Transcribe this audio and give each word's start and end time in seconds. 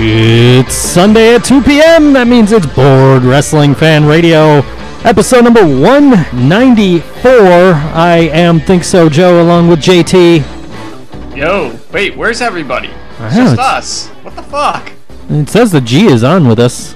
It's 0.00 0.74
Sunday 0.74 1.34
at 1.34 1.44
2 1.44 1.62
p.m. 1.62 2.12
That 2.12 2.28
means 2.28 2.52
it's 2.52 2.66
Board 2.66 3.24
Wrestling 3.24 3.74
Fan 3.74 4.04
Radio, 4.06 4.60
episode 5.04 5.42
number 5.42 5.62
194. 5.66 7.02
I 7.30 8.30
am 8.32 8.60
Think 8.60 8.84
So 8.84 9.08
Joe 9.08 9.42
along 9.42 9.66
with 9.68 9.80
JT. 9.80 11.36
Yo, 11.36 11.76
wait, 11.92 12.16
where's 12.16 12.40
everybody? 12.40 12.90
I 13.18 13.26
It's 13.26 13.36
know, 13.36 13.42
just 13.44 13.52
it's- 13.54 13.58
us. 13.58 14.08
What 14.24 14.36
the 14.36 14.42
fuck? 14.44 14.92
It 15.30 15.48
says 15.48 15.72
the 15.72 15.80
G 15.80 16.06
is 16.06 16.22
on 16.22 16.46
with 16.48 16.60
us. 16.60 16.94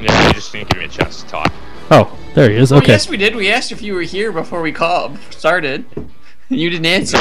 Yeah, 0.00 0.28
you 0.28 0.32
just 0.34 0.52
didn't 0.52 0.68
give 0.70 0.78
me 0.78 0.84
a 0.84 0.88
chance 0.88 1.22
to 1.22 1.28
talk. 1.28 1.52
Oh, 1.90 2.16
there 2.34 2.48
he 2.48 2.56
is. 2.56 2.70
Oh, 2.72 2.76
Okay. 2.78 2.92
yes, 2.92 3.08
we 3.08 3.16
did. 3.16 3.34
We 3.34 3.50
asked 3.50 3.72
if 3.72 3.82
you 3.82 3.92
were 3.94 4.02
here 4.02 4.30
before 4.30 4.62
we 4.62 4.70
called 4.72 5.18
started. 5.30 5.84
You 6.52 6.68
didn't 6.68 6.86
answer. 6.86 7.16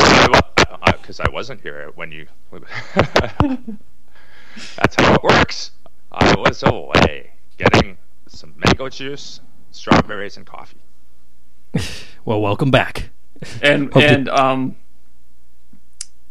Because 0.88 1.20
I 1.20 1.30
wasn't 1.30 1.62
here 1.62 1.91
when 1.94 2.12
you. 2.12 2.26
That's 4.77 4.95
how 4.98 5.13
it 5.16 5.23
works. 5.23 5.71
I 6.12 6.35
was 6.38 6.63
away 6.63 7.31
getting 7.57 7.98
some 8.27 8.53
mango 8.57 8.90
juice, 8.90 9.41
strawberries, 9.71 10.38
and 10.38 10.45
coffee. 10.45 10.77
Well, 12.26 12.41
welcome 12.41 12.70
back. 12.70 13.09
And 13.62 13.91
Hope 13.93 14.04
you- 14.04 14.07
and 14.09 14.30
um, 14.30 14.76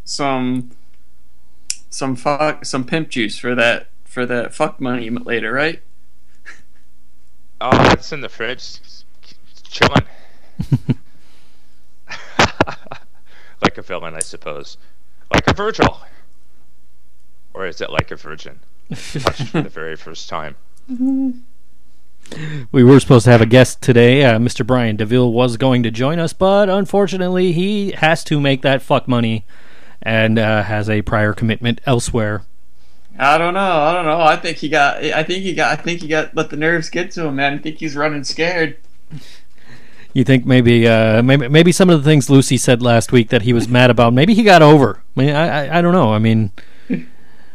some 0.05 0.71
some 1.91 2.15
fuck 2.15 2.65
some 2.67 2.85
pimp 2.85 3.09
juice 3.09 3.39
for 3.39 3.55
that 3.55 3.89
for 4.05 4.27
that 4.27 4.55
fuck 4.55 4.81
money 4.81 5.09
later, 5.11 5.51
right? 5.53 5.83
Oh, 7.61 7.91
it's 7.91 8.13
in 8.13 8.21
the 8.21 8.29
fridge. 8.29 8.79
It's 8.83 9.05
chilling. 9.65 10.05
like 13.63 13.77
a 13.79 13.83
villain, 13.83 14.15
I 14.15 14.21
suppose. 14.21 14.77
Like 15.33 15.47
a 15.49 15.53
Virgil. 15.55 16.01
Or 17.59 17.67
is 17.67 17.81
it 17.81 17.91
like 17.91 18.13
a 18.13 18.17
virgin? 18.17 18.61
Touched 18.89 19.49
for 19.49 19.63
the 19.63 19.69
very 19.69 19.97
first 19.97 20.29
time. 20.29 20.55
We 22.73 22.85
were 22.85 23.01
supposed 23.01 23.25
to 23.25 23.31
have 23.31 23.41
a 23.41 23.47
guest 23.47 23.81
today. 23.81 24.23
Uh, 24.23 24.39
Mr. 24.39 24.67
Brian 24.67 24.97
DeVille 24.97 25.33
was 25.33 25.57
going 25.57 25.83
to 25.85 25.91
join 25.91 26.19
us, 26.19 26.35
but 26.35 26.69
unfortunately, 26.69 27.53
he 27.53 27.93
has 27.93 28.23
to 28.25 28.39
make 28.39 28.61
that 28.61 28.83
fuck 28.83 29.09
money 29.09 29.47
and 30.03 30.39
uh, 30.39 30.63
has 30.65 30.91
a 30.91 31.01
prior 31.01 31.33
commitment 31.33 31.81
elsewhere. 31.87 32.43
I 33.19 33.39
don't 33.39 33.55
know. 33.55 33.61
I 33.61 33.95
don't 33.95 34.05
know. 34.05 34.21
I 34.21 34.37
think 34.37 34.59
he 34.59 34.69
got. 34.69 35.03
I 35.03 35.23
think 35.23 35.43
he 35.43 35.55
got. 35.55 35.79
I 35.79 35.83
think 35.83 36.03
he 36.03 36.09
got. 36.09 36.37
Let 36.37 36.51
the 36.51 36.59
nerves 36.59 36.91
get 36.91 37.13
to 37.13 37.25
him, 37.25 37.37
man. 37.37 37.55
I 37.55 37.59
think 37.59 37.79
he's 37.79 37.97
running 37.97 38.25
scared. 38.25 38.77
You 40.13 40.23
think 40.23 40.45
maybe, 40.45 40.87
uh, 40.87 41.23
maybe, 41.23 41.49
maybe 41.49 41.73
some 41.73 41.89
of 41.89 41.99
the 41.99 42.05
things 42.05 42.29
Lucy 42.29 42.59
said 42.59 42.83
last 42.83 43.11
week 43.11 43.31
that 43.31 43.43
he 43.43 43.55
was 43.55 43.69
mad 43.69 43.89
about, 43.89 44.13
maybe 44.13 44.35
he 44.35 44.43
got 44.43 44.61
over. 44.61 45.01
I 45.17 45.21
mean, 45.21 45.35
I, 45.35 45.47
I, 45.49 45.79
I 45.79 45.81
don't 45.81 45.93
know. 45.93 46.13
I 46.13 46.19
mean, 46.19 46.53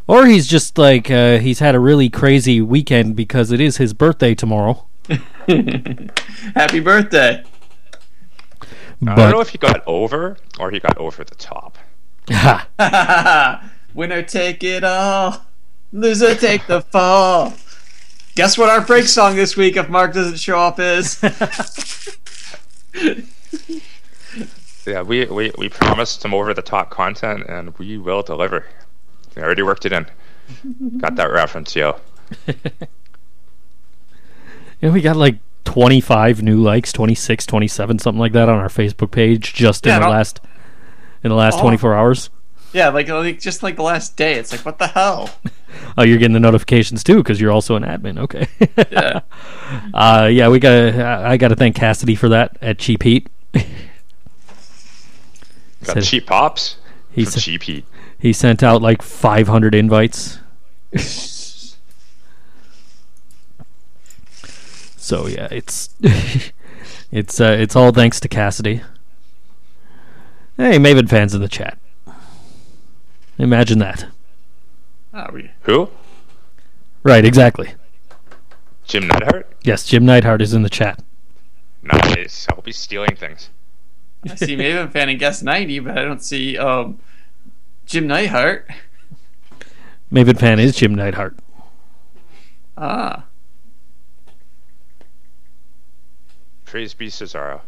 or 0.07 0.25
he's 0.25 0.47
just 0.47 0.77
like 0.77 1.09
uh, 1.09 1.39
he's 1.39 1.59
had 1.59 1.75
a 1.75 1.79
really 1.79 2.09
crazy 2.09 2.61
weekend 2.61 3.15
because 3.15 3.51
it 3.51 3.59
is 3.59 3.77
his 3.77 3.93
birthday 3.93 4.35
tomorrow. 4.35 4.85
Happy 5.47 6.79
birthday. 6.79 7.43
I 9.05 9.15
don't 9.15 9.31
know 9.31 9.41
if 9.41 9.49
he 9.49 9.57
got 9.57 9.83
over 9.85 10.37
or 10.59 10.71
he 10.71 10.79
got 10.79 10.97
over 10.97 11.23
the 11.23 11.35
top. 11.35 11.77
Winner 13.93 14.21
take 14.21 14.63
it 14.63 14.83
all. 14.83 15.45
Loser 15.91 16.35
take 16.35 16.67
the 16.67 16.81
fall. 16.81 17.53
Guess 18.35 18.57
what 18.57 18.69
our 18.69 18.81
break 18.81 19.05
song 19.05 19.35
this 19.35 19.57
week 19.57 19.75
if 19.75 19.89
Mark 19.89 20.13
doesn't 20.13 20.39
show 20.39 20.59
up 20.59 20.79
is? 20.79 21.21
Yeah, 24.85 25.01
we, 25.01 25.23
we, 25.25 25.49
we 25.57 25.69
promised 25.69 26.19
some 26.19 26.33
over 26.33 26.53
the 26.53 26.61
top 26.61 26.89
content 26.89 27.45
and 27.47 27.77
we 27.77 27.97
will 27.97 28.21
deliver. 28.21 28.65
We 29.35 29.41
already 29.41 29.63
worked 29.63 29.85
it 29.85 29.91
in. 29.93 30.05
Got 30.99 31.15
that 31.15 31.31
reference, 31.31 31.75
yo. 31.75 31.99
yeah, 34.81 34.89
we 34.91 35.01
got 35.01 35.15
like 35.15 35.37
25 35.65 36.41
new 36.43 36.61
likes, 36.61 36.91
26, 36.93 37.45
27, 37.45 37.99
something 37.99 38.19
like 38.19 38.33
that 38.33 38.49
on 38.49 38.57
our 38.59 38.67
Facebook 38.69 39.11
page 39.11 39.53
just 39.53 39.85
Yeah, 39.85 39.95
in 39.95 40.01
the 40.01 40.07
no- 40.07 40.11
last 40.13 40.39
in 41.23 41.29
the 41.29 41.35
last 41.35 41.57
Oh. 41.59 41.61
24 41.61 41.95
hours. 41.95 42.29
yeah, 42.73 42.89
like, 42.89 43.07
like 43.07 43.39
just 43.39 43.63
like 43.63 43.77
the 43.77 43.83
last 43.83 44.17
day. 44.17 44.33
It's 44.33 44.51
like 44.51 44.65
what 44.65 44.77
the 44.79 44.87
hell? 44.87 45.29
Oh, 45.97 46.03
you're 46.03 46.19
getting 46.19 46.33
the 46.35 46.39
notifications 46.39 47.03
too 47.03 47.17
because 47.17 47.41
you're 47.41 47.51
also 47.51 47.75
an 47.75 47.81
admin. 47.81 48.19
Okay. 48.19 48.47
Yeah. 48.91 49.21
uh, 49.95 50.29
yeah, 50.31 50.47
we 50.49 50.59
got. 50.59 50.69
to 50.69 51.03
I 51.25 51.37
got 51.37 51.47
to 51.47 51.55
thank 51.55 51.75
Cassidy 51.75 52.13
for 52.13 52.29
that 52.29 52.57
at 52.61 52.77
Cheap 52.77 53.01
Heat. 53.01 53.27
Got 53.53 53.63
Said- 55.81 56.03
cheap 56.03 56.27
pops 56.27 56.77
He 57.11 57.23
from 57.23 57.31
said- 57.31 57.41
Cheap 57.41 57.63
Heat. 57.63 57.85
He 58.23 58.31
sent 58.31 58.63
out 58.63 58.81
like 58.81 59.01
500 59.01 59.75
invites. 59.75 60.39
so 64.95 65.27
yeah, 65.27 65.49
it's 65.51 65.89
it's 67.11 67.41
uh, 67.41 67.57
it's 67.59 67.75
all 67.75 67.91
thanks 67.91 68.21
to 68.21 68.29
Cassidy. 68.29 68.81
Hey, 70.55 70.77
Maven 70.77 71.09
fans 71.09 71.35
in 71.35 71.41
the 71.41 71.49
chat. 71.49 71.77
Imagine 73.37 73.79
that. 73.79 74.05
Oh, 75.13 75.25
we- 75.33 75.51
Who? 75.63 75.89
Right, 77.03 77.25
exactly. 77.25 77.73
Jim 78.85 79.05
Neidhart? 79.05 79.51
Yes, 79.63 79.85
Jim 79.85 80.05
Neidhart 80.05 80.41
is 80.41 80.53
in 80.53 80.61
the 80.61 80.69
chat. 80.69 81.03
Nice. 81.81 82.47
I 82.49 82.55
hope 82.55 82.67
he's 82.67 82.77
stealing 82.77 83.17
things. 83.17 83.49
I 84.29 84.35
see 84.35 84.55
Maven 84.55 84.89
fan 84.93 85.09
and 85.09 85.19
guess 85.19 85.41
ninety, 85.41 85.79
but 85.79 85.97
I 85.97 86.05
don't 86.05 86.23
see 86.23 86.57
um, 86.57 86.99
Jim 87.85 88.07
Neidhart. 88.07 88.69
Maven 90.11 90.37
fan 90.39 90.59
is 90.59 90.75
Jim 90.75 90.95
Neidhart. 90.95 91.35
Ah, 92.77 93.25
Praise 96.65 96.95
be 96.95 97.07
Cesaro. 97.07 97.61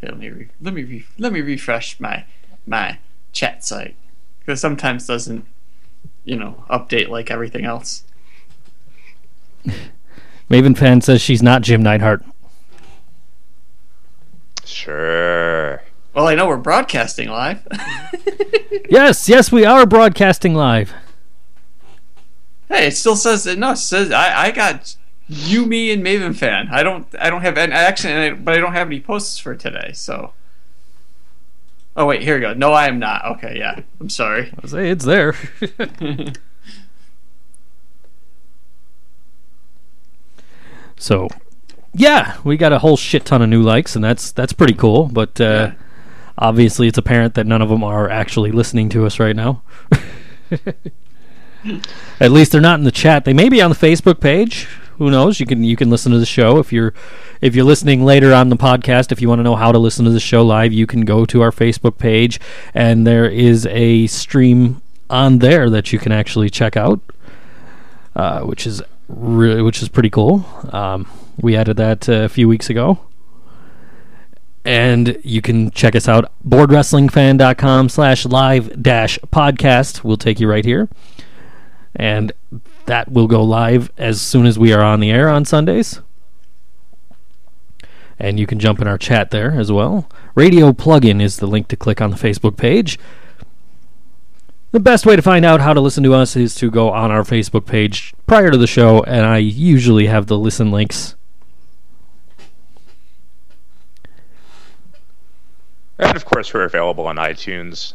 Here, 0.00 0.10
let 0.10 0.18
me 0.18 0.28
re- 0.30 0.48
let 0.60 0.72
me 0.72 0.84
re- 0.84 1.04
let 1.18 1.32
me 1.32 1.40
refresh 1.40 1.98
my 1.98 2.24
my 2.64 2.98
chat 3.32 3.64
site 3.64 3.96
because 4.38 4.60
sometimes 4.60 5.06
doesn't 5.06 5.44
you 6.24 6.36
know 6.36 6.64
update 6.70 7.08
like 7.08 7.28
everything 7.30 7.64
else. 7.64 8.04
Maven 10.48 10.78
fan 10.78 11.00
says 11.00 11.20
she's 11.20 11.42
not 11.42 11.62
Jim 11.62 11.82
Neidhart. 11.82 12.24
Sure. 14.64 15.39
Well, 16.20 16.28
I 16.28 16.34
know 16.34 16.48
we're 16.48 16.58
broadcasting 16.58 17.30
live. 17.30 17.66
Yes, 18.90 19.26
yes, 19.28 19.50
we 19.50 19.64
are 19.64 19.86
broadcasting 19.86 20.54
live. 20.54 20.92
hey, 22.68 22.88
it 22.88 22.96
still 22.96 23.16
says 23.16 23.44
that. 23.44 23.56
no. 23.58 23.70
It 23.72 23.76
says 23.76 24.10
I 24.12 24.46
I 24.46 24.50
got 24.50 24.96
you, 25.28 25.64
me, 25.64 25.90
and 25.92 26.04
Maven 26.04 26.36
fan. 26.36 26.68
I 26.70 26.82
don't 26.82 27.06
I 27.18 27.30
don't 27.30 27.40
have 27.42 27.56
any 27.56 27.72
actually, 27.72 28.30
but 28.32 28.54
I 28.54 28.58
don't 28.58 28.72
have 28.74 28.88
any 28.88 29.00
posts 29.00 29.38
for 29.38 29.54
today. 29.54 29.92
So. 29.94 30.32
Oh 31.96 32.04
wait, 32.06 32.22
here 32.22 32.34
we 32.34 32.40
go. 32.40 32.52
No, 32.52 32.72
I 32.72 32.86
am 32.88 32.98
not. 32.98 33.24
Okay, 33.36 33.56
yeah. 33.58 33.80
I'm 34.00 34.10
sorry. 34.10 34.52
I 34.62 34.66
say 34.66 34.90
it's 34.90 35.04
there. 35.04 35.34
so, 40.96 41.28
yeah, 41.94 42.36
we 42.44 42.56
got 42.56 42.72
a 42.72 42.80
whole 42.80 42.96
shit 42.96 43.24
ton 43.24 43.40
of 43.40 43.48
new 43.48 43.62
likes, 43.62 43.94
and 43.94 44.04
that's 44.04 44.32
that's 44.32 44.52
pretty 44.52 44.74
cool. 44.74 45.06
But 45.06 45.40
uh, 45.40 45.44
Yeah. 45.44 45.72
Obviously, 46.40 46.88
it's 46.88 46.98
apparent 46.98 47.34
that 47.34 47.46
none 47.46 47.62
of 47.62 47.68
them 47.68 47.84
are 47.84 48.08
actually 48.08 48.50
listening 48.50 48.88
to 48.90 49.06
us 49.06 49.20
right 49.20 49.36
now. 49.36 49.62
At 52.20 52.32
least 52.32 52.52
they're 52.52 52.60
not 52.60 52.78
in 52.78 52.84
the 52.84 52.90
chat. 52.90 53.24
They 53.24 53.34
may 53.34 53.48
be 53.48 53.60
on 53.60 53.70
the 53.70 53.76
Facebook 53.76 54.20
page. 54.20 54.66
Who 54.98 55.10
knows? 55.10 55.40
You 55.40 55.46
can 55.46 55.64
you 55.64 55.76
can 55.76 55.88
listen 55.88 56.12
to 56.12 56.18
the 56.18 56.26
show 56.26 56.58
if 56.58 56.72
you're 56.72 56.92
if 57.40 57.54
you're 57.54 57.64
listening 57.64 58.04
later 58.04 58.34
on 58.34 58.48
the 58.50 58.56
podcast. 58.56 59.12
If 59.12 59.22
you 59.22 59.28
want 59.28 59.38
to 59.38 59.42
know 59.42 59.56
how 59.56 59.72
to 59.72 59.78
listen 59.78 60.04
to 60.04 60.10
the 60.10 60.20
show 60.20 60.42
live, 60.44 60.72
you 60.72 60.86
can 60.86 61.02
go 61.02 61.24
to 61.26 61.40
our 61.40 61.50
Facebook 61.50 61.96
page, 61.96 62.38
and 62.74 63.06
there 63.06 63.26
is 63.26 63.66
a 63.66 64.06
stream 64.08 64.82
on 65.08 65.38
there 65.38 65.70
that 65.70 65.92
you 65.92 65.98
can 65.98 66.12
actually 66.12 66.50
check 66.50 66.76
out, 66.76 67.00
uh, 68.14 68.42
which 68.42 68.66
is 68.66 68.82
really 69.08 69.62
which 69.62 69.82
is 69.82 69.88
pretty 69.88 70.10
cool. 70.10 70.44
Um, 70.70 71.08
we 71.40 71.56
added 71.56 71.78
that 71.78 72.08
uh, 72.08 72.24
a 72.24 72.28
few 72.28 72.48
weeks 72.48 72.68
ago. 72.68 72.98
And 74.70 75.18
you 75.24 75.42
can 75.42 75.72
check 75.72 75.96
us 75.96 76.06
out, 76.06 76.30
boardwrestlingfan.com 76.48 77.88
slash 77.88 78.24
live 78.24 78.80
dash 78.80 79.18
podcast. 79.32 80.04
We'll 80.04 80.16
take 80.16 80.38
you 80.38 80.48
right 80.48 80.64
here. 80.64 80.88
And 81.96 82.30
that 82.86 83.10
will 83.10 83.26
go 83.26 83.42
live 83.42 83.90
as 83.98 84.20
soon 84.20 84.46
as 84.46 84.60
we 84.60 84.72
are 84.72 84.80
on 84.80 85.00
the 85.00 85.10
air 85.10 85.28
on 85.28 85.44
Sundays. 85.44 86.00
And 88.16 88.38
you 88.38 88.46
can 88.46 88.60
jump 88.60 88.80
in 88.80 88.86
our 88.86 88.96
chat 88.96 89.32
there 89.32 89.50
as 89.58 89.72
well. 89.72 90.08
Radio 90.36 90.70
plugin 90.70 91.20
is 91.20 91.38
the 91.38 91.48
link 91.48 91.66
to 91.66 91.76
click 91.76 92.00
on 92.00 92.12
the 92.12 92.16
Facebook 92.16 92.56
page. 92.56 92.96
The 94.70 94.78
best 94.78 95.04
way 95.04 95.16
to 95.16 95.22
find 95.22 95.44
out 95.44 95.60
how 95.60 95.74
to 95.74 95.80
listen 95.80 96.04
to 96.04 96.14
us 96.14 96.36
is 96.36 96.54
to 96.54 96.70
go 96.70 96.92
on 96.92 97.10
our 97.10 97.24
Facebook 97.24 97.66
page 97.66 98.14
prior 98.28 98.52
to 98.52 98.56
the 98.56 98.68
show, 98.68 99.02
and 99.02 99.26
I 99.26 99.38
usually 99.38 100.06
have 100.06 100.28
the 100.28 100.38
listen 100.38 100.70
links. 100.70 101.16
And 106.00 106.16
of 106.16 106.24
course, 106.24 106.52
we're 106.52 106.64
available 106.64 107.06
on 107.06 107.16
iTunes. 107.16 107.92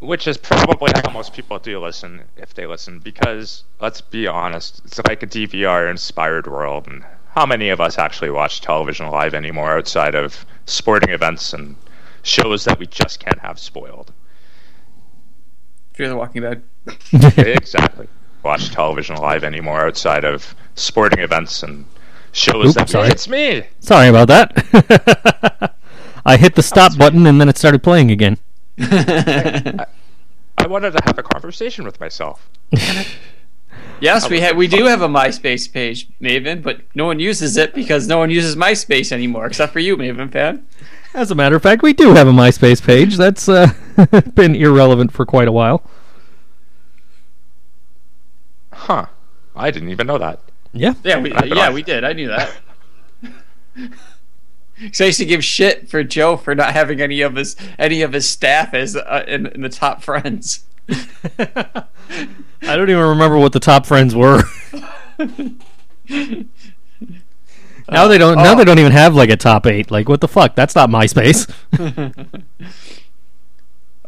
which 0.00 0.28
is 0.28 0.36
probably 0.36 0.92
how 0.94 1.10
most 1.10 1.32
people 1.32 1.58
do 1.58 1.80
listen 1.80 2.22
if 2.36 2.54
they 2.54 2.66
listen 2.66 3.00
because 3.00 3.64
let's 3.80 4.00
be 4.00 4.28
honest 4.28 4.80
it's 4.84 5.00
like 5.08 5.24
a 5.24 5.26
dvr 5.26 5.90
inspired 5.90 6.46
world 6.46 6.86
and 6.86 7.04
how 7.34 7.44
many 7.44 7.68
of 7.68 7.80
us 7.80 7.98
actually 7.98 8.30
watch 8.30 8.60
television 8.60 9.08
live 9.08 9.34
anymore 9.34 9.76
outside 9.76 10.14
of 10.14 10.46
sporting 10.66 11.10
events 11.10 11.52
and 11.52 11.74
shows 12.22 12.64
that 12.64 12.78
we 12.78 12.86
just 12.86 13.18
can't 13.18 13.40
have 13.40 13.58
spoiled 13.58 14.12
Fear 15.94 16.10
the 16.10 16.16
Walking 16.16 16.42
Dead. 16.42 16.62
exactly 17.38 18.06
watch 18.44 18.70
television 18.70 19.16
live 19.16 19.42
anymore 19.42 19.84
outside 19.84 20.24
of 20.24 20.54
sporting 20.76 21.18
events 21.24 21.64
and 21.64 21.84
shows 22.30 22.68
Oop, 22.68 22.74
that 22.76 22.88
sorry. 22.88 23.08
it's 23.08 23.26
me 23.28 23.64
Sorry 23.80 24.06
about 24.08 24.28
that. 24.28 25.74
I 26.28 26.36
hit 26.36 26.54
the 26.54 26.62
stop 26.62 26.96
button 26.96 27.26
and 27.26 27.40
then 27.40 27.48
it 27.48 27.56
started 27.56 27.82
playing 27.82 28.10
again. 28.10 28.38
i 28.80 30.66
wanted 30.66 30.92
to 30.92 31.00
have 31.04 31.18
a 31.18 31.22
conversation 31.22 31.84
with 31.84 31.98
myself 31.98 32.48
Yes, 34.00 34.30
we 34.30 34.40
ha- 34.40 34.52
we 34.54 34.68
do 34.68 34.84
have 34.86 35.02
a 35.02 35.08
MySpace 35.08 35.72
page, 35.72 36.08
Maven, 36.20 36.62
but 36.62 36.82
no 36.94 37.06
one 37.06 37.18
uses 37.18 37.56
it 37.56 37.74
because 37.74 38.06
no 38.06 38.18
one 38.18 38.30
uses 38.30 38.54
MySpace 38.54 39.10
anymore, 39.10 39.46
except 39.46 39.72
for 39.72 39.80
you, 39.80 39.96
Maven 39.96 40.30
fan. 40.30 40.64
As 41.14 41.32
a 41.32 41.34
matter 41.34 41.56
of 41.56 41.62
fact, 41.62 41.82
we 41.82 41.92
do 41.92 42.14
have 42.14 42.28
a 42.28 42.32
MySpace 42.32 42.80
page. 42.84 43.16
That's 43.16 43.48
uh, 43.48 43.72
been 44.34 44.54
irrelevant 44.54 45.12
for 45.12 45.26
quite 45.26 45.48
a 45.48 45.52
while. 45.52 45.82
huh 48.72 49.06
i 49.56 49.70
didn't 49.72 49.88
even 49.90 50.06
know 50.06 50.18
that 50.18 50.40
Yeah. 50.72 50.94
Yeah, 51.02 51.18
we 51.20 51.32
yeah 51.32 51.70
we 51.72 51.82
did. 51.82 52.04
I 52.04 52.12
knew 52.12 52.28
that. 52.28 52.50
So 54.92 55.04
I 55.04 55.06
used 55.06 55.18
to 55.18 55.24
give 55.24 55.44
shit 55.44 55.88
for 55.88 56.04
Joe 56.04 56.36
for 56.36 56.54
not 56.54 56.72
having 56.72 57.00
any 57.00 57.20
of 57.20 57.34
his 57.34 57.56
any 57.78 58.02
of 58.02 58.12
his 58.12 58.28
staff 58.28 58.74
as 58.74 58.96
uh, 58.96 59.24
in, 59.26 59.46
in 59.46 59.62
the 59.62 59.68
top 59.68 60.02
friends. 60.02 60.64
I 60.88 61.84
don't 62.62 62.90
even 62.90 63.02
remember 63.02 63.38
what 63.38 63.52
the 63.52 63.60
top 63.60 63.86
friends 63.86 64.14
were. 64.14 64.42
now 65.18 65.26
they 68.08 68.18
don't. 68.18 68.36
Now 68.36 68.52
oh. 68.52 68.56
they 68.56 68.64
don't 68.64 68.78
even 68.78 68.92
have 68.92 69.14
like 69.14 69.30
a 69.30 69.36
top 69.36 69.66
eight. 69.66 69.90
Like 69.90 70.08
what 70.08 70.20
the 70.20 70.28
fuck? 70.28 70.54
That's 70.54 70.74
not 70.74 70.90
MySpace. 70.90 71.50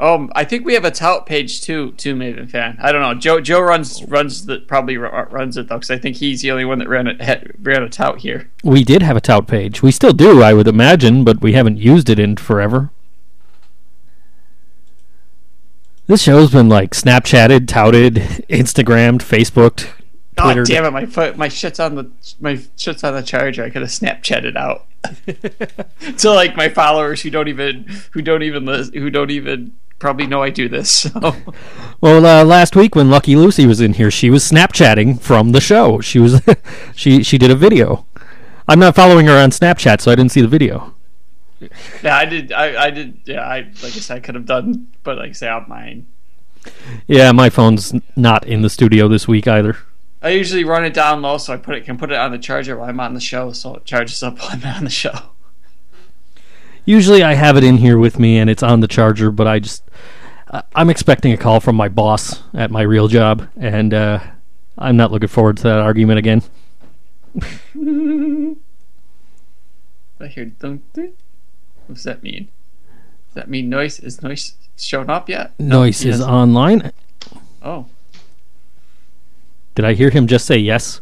Um, 0.00 0.32
I 0.34 0.44
think 0.44 0.64
we 0.64 0.72
have 0.74 0.86
a 0.86 0.90
tout 0.90 1.26
page 1.26 1.60
too, 1.60 1.92
too, 1.92 2.14
Maven 2.14 2.50
fan. 2.50 2.78
I 2.80 2.90
don't 2.90 3.02
know. 3.02 3.12
Joe 3.14 3.38
Joe 3.40 3.60
runs 3.60 4.02
runs 4.04 4.46
the 4.46 4.60
probably 4.60 4.96
ru- 4.96 5.10
runs 5.10 5.58
it 5.58 5.68
though, 5.68 5.76
because 5.76 5.90
I 5.90 5.98
think 5.98 6.16
he's 6.16 6.40
the 6.40 6.50
only 6.50 6.64
one 6.64 6.78
that 6.78 6.88
ran 6.88 7.06
a 7.06 7.22
had- 7.22 7.52
ran 7.60 7.82
a 7.82 7.88
tout 7.90 8.18
here. 8.20 8.50
we 8.64 8.82
did 8.82 9.02
have 9.02 9.16
a 9.16 9.20
tout 9.20 9.46
page. 9.46 9.82
We 9.82 9.90
still 9.92 10.12
do, 10.14 10.42
I 10.42 10.54
would 10.54 10.66
imagine, 10.66 11.22
but 11.22 11.42
we 11.42 11.52
haven't 11.52 11.76
used 11.76 12.08
it 12.08 12.18
in 12.18 12.36
forever. 12.36 12.90
This 16.06 16.22
show's 16.22 16.50
been 16.50 16.68
like 16.68 16.92
Snapchatted, 16.92 17.68
touted, 17.68 18.14
Instagrammed, 18.48 19.20
Facebooked, 19.20 19.90
Oh 20.38 20.44
Twittered. 20.44 20.66
damn 20.66 20.84
it! 20.86 20.92
My 20.92 21.06
foot, 21.06 21.36
my 21.36 21.48
shit's 21.48 21.78
on 21.78 21.94
the 21.96 22.10
my 22.40 22.58
shit's 22.76 23.04
on 23.04 23.14
the 23.14 23.22
charger. 23.22 23.64
I 23.64 23.70
could 23.70 23.82
have 23.82 23.90
Snapchatted 23.90 24.56
out. 24.56 24.86
to 26.18 26.30
like 26.30 26.56
my 26.56 26.68
followers 26.70 27.20
who 27.22 27.30
don't 27.30 27.48
even 27.48 27.84
who 28.12 28.22
don't 28.22 28.42
even 28.42 28.66
who 28.94 29.10
don't 29.10 29.30
even 29.30 29.72
probably 30.00 30.26
know 30.26 30.42
I 30.42 30.50
do 30.50 30.68
this. 30.68 30.90
So 30.90 31.36
Well, 32.00 32.26
uh, 32.26 32.44
last 32.44 32.74
week 32.74 32.96
when 32.96 33.10
Lucky 33.10 33.36
Lucy 33.36 33.66
was 33.66 33.80
in 33.80 33.92
here, 33.92 34.10
she 34.10 34.30
was 34.30 34.42
Snapchatting 34.50 35.20
from 35.20 35.52
the 35.52 35.60
show. 35.60 36.00
She 36.00 36.18
was, 36.18 36.42
she 36.96 37.22
she 37.22 37.38
did 37.38 37.52
a 37.52 37.54
video. 37.54 38.06
I'm 38.66 38.80
not 38.80 38.96
following 38.96 39.26
her 39.26 39.36
on 39.36 39.50
Snapchat, 39.50 40.00
so 40.00 40.10
I 40.10 40.16
didn't 40.16 40.32
see 40.32 40.40
the 40.40 40.48
video. 40.48 40.94
yeah, 42.02 42.16
I 42.16 42.24
did. 42.24 42.52
I, 42.52 42.84
I 42.86 42.90
did. 42.90 43.20
Yeah, 43.26 43.42
I 43.42 43.58
like 43.60 43.84
I 43.84 44.00
said, 44.00 44.16
I 44.16 44.20
could 44.20 44.34
have 44.34 44.46
done, 44.46 44.88
but 45.04 45.18
like 45.18 45.30
I 45.30 45.32
say, 45.32 45.48
on 45.48 45.66
mine. 45.68 46.06
Yeah, 47.06 47.32
my 47.32 47.50
phone's 47.50 47.94
not 48.16 48.46
in 48.46 48.62
the 48.62 48.70
studio 48.70 49.08
this 49.08 49.28
week 49.28 49.46
either. 49.46 49.76
I 50.22 50.30
usually 50.30 50.64
run 50.64 50.84
it 50.84 50.92
down 50.92 51.22
low 51.22 51.38
so 51.38 51.54
I 51.54 51.56
put 51.56 51.74
it 51.74 51.84
can 51.84 51.96
put 51.96 52.10
it 52.10 52.18
on 52.18 52.30
the 52.30 52.38
charger 52.38 52.76
while 52.76 52.88
I'm 52.88 53.00
on 53.00 53.14
the 53.14 53.20
show, 53.20 53.52
so 53.52 53.76
it 53.76 53.84
charges 53.84 54.22
up 54.22 54.38
while 54.40 54.50
I'm 54.52 54.64
on 54.64 54.84
the 54.84 54.90
show. 54.90 55.30
Usually, 56.90 57.22
I 57.22 57.34
have 57.34 57.56
it 57.56 57.62
in 57.62 57.76
here 57.76 57.98
with 57.98 58.18
me 58.18 58.36
and 58.38 58.50
it's 58.50 58.64
on 58.64 58.80
the 58.80 58.88
charger, 58.88 59.30
but 59.30 59.46
I 59.46 59.60
just 59.60 59.84
I- 60.52 60.64
I'm 60.74 60.90
expecting 60.90 61.32
a 61.32 61.36
call 61.36 61.60
from 61.60 61.76
my 61.76 61.88
boss 61.88 62.42
at 62.52 62.72
my 62.72 62.82
real 62.82 63.06
job, 63.06 63.48
and 63.56 63.94
uh, 63.94 64.18
I'm 64.76 64.96
not 64.96 65.12
looking 65.12 65.28
forward 65.28 65.56
to 65.58 65.62
that 65.64 65.78
argument 65.78 66.18
again. 66.18 66.42
I 70.20 70.26
hear 70.26 70.46
dunk 70.46 70.82
dunk. 70.92 71.14
What 71.86 71.94
does 71.94 72.02
that 72.02 72.24
mean? 72.24 72.48
Does 73.28 73.34
that 73.34 73.48
mean 73.48 73.68
noise 73.70 74.00
is 74.00 74.20
noise 74.20 74.54
shown 74.76 75.08
up 75.10 75.28
yet? 75.28 75.52
Noise 75.60 76.00
he 76.00 76.10
is 76.10 76.20
online. 76.20 76.90
Oh, 77.62 77.86
Did 79.76 79.84
I 79.84 79.92
hear 79.92 80.10
him 80.10 80.26
just 80.26 80.44
say 80.44 80.56
yes? 80.58 81.00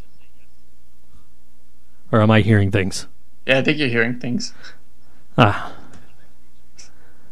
Or 2.12 2.20
am 2.20 2.30
I 2.30 2.42
hearing 2.42 2.70
things? 2.70 3.06
yeah, 3.46 3.58
I 3.60 3.62
think 3.62 3.78
you're 3.78 3.88
hearing 3.88 4.20
things. 4.20 4.52
Ah, 5.38 5.72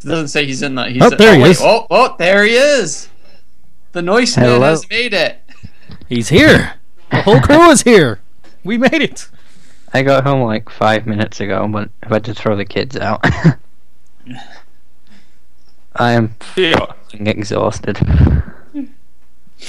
doesn't 0.06 0.29
say 0.29 0.47
he's 0.47 0.62
in 0.62 0.75
the. 0.75 0.85
He's 0.88 1.03
Oh, 1.03 1.11
there 1.11 1.35
he 1.37 1.43
wait, 1.43 1.50
is. 1.50 1.61
Oh, 1.62 1.87
oh, 1.91 2.17
there 2.19 2.44
he 2.44 2.55
is. 2.55 3.08
The 3.93 4.03
noise 4.03 4.37
man 4.37 4.61
has 4.62 4.88
made 4.91 5.14
it. 5.14 5.41
he's 6.08 6.29
here. 6.29 6.75
The 7.11 7.23
whole 7.23 7.41
crew 7.41 7.70
is 7.70 7.82
here. 7.82 8.20
We 8.64 8.76
made 8.79 8.94
it. 9.00 9.29
I 9.94 10.03
got 10.03 10.25
home 10.25 10.43
like 10.43 10.69
five 10.69 11.06
minutes 11.06 11.41
ago, 11.41 11.67
but 11.69 11.88
I've 12.03 12.11
had 12.11 12.25
to 12.25 12.35
throw 12.35 12.56
the 12.56 12.64
kids 12.64 12.97
out. 12.97 13.20
I 15.94 16.12
am 16.12 16.35
he, 16.55 16.73
f***ing 16.73 17.26
exhausted. 17.26 17.99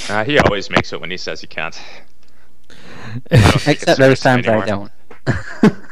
uh, 0.10 0.24
he 0.26 0.38
always 0.40 0.70
makes 0.70 0.92
it 0.92 1.00
when 1.00 1.10
he 1.12 1.16
says 1.18 1.40
he 1.42 1.48
can't 1.48 1.80
I 3.32 3.38
don't 3.38 3.52
take 3.62 3.68
it 3.78 3.84
Except 3.84 4.00
those 4.00 4.20
seriously 4.20 4.44
times 4.44 4.48
I 4.48 4.52
anymore. 4.64 4.92
don't. 5.26 5.78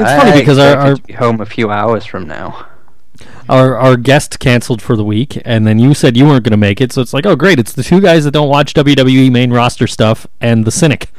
It's 0.00 0.22
funny 0.22 0.38
because 0.40 0.58
our- 0.58 0.76
our- 0.76 0.94
to 0.96 1.02
be 1.02 1.12
home 1.14 1.40
a 1.40 1.46
few 1.46 1.70
hours 1.70 2.04
from 2.04 2.26
now. 2.26 2.66
Our 3.48 3.76
our 3.76 3.96
guest 3.96 4.38
canceled 4.40 4.82
for 4.82 4.94
the 4.96 5.04
week, 5.04 5.40
and 5.44 5.66
then 5.66 5.78
you 5.78 5.94
said 5.94 6.16
you 6.16 6.26
weren't 6.26 6.44
going 6.44 6.50
to 6.52 6.56
make 6.58 6.80
it. 6.80 6.92
So 6.92 7.00
it's 7.00 7.14
like, 7.14 7.24
oh 7.26 7.34
great, 7.34 7.58
it's 7.58 7.72
the 7.72 7.82
two 7.82 8.00
guys 8.00 8.24
that 8.24 8.30
don't 8.32 8.48
watch 8.50 8.74
WWE 8.74 9.30
main 9.32 9.50
roster 9.52 9.86
stuff 9.86 10.26
and 10.40 10.64
the 10.64 10.70
cynic. 10.70 11.10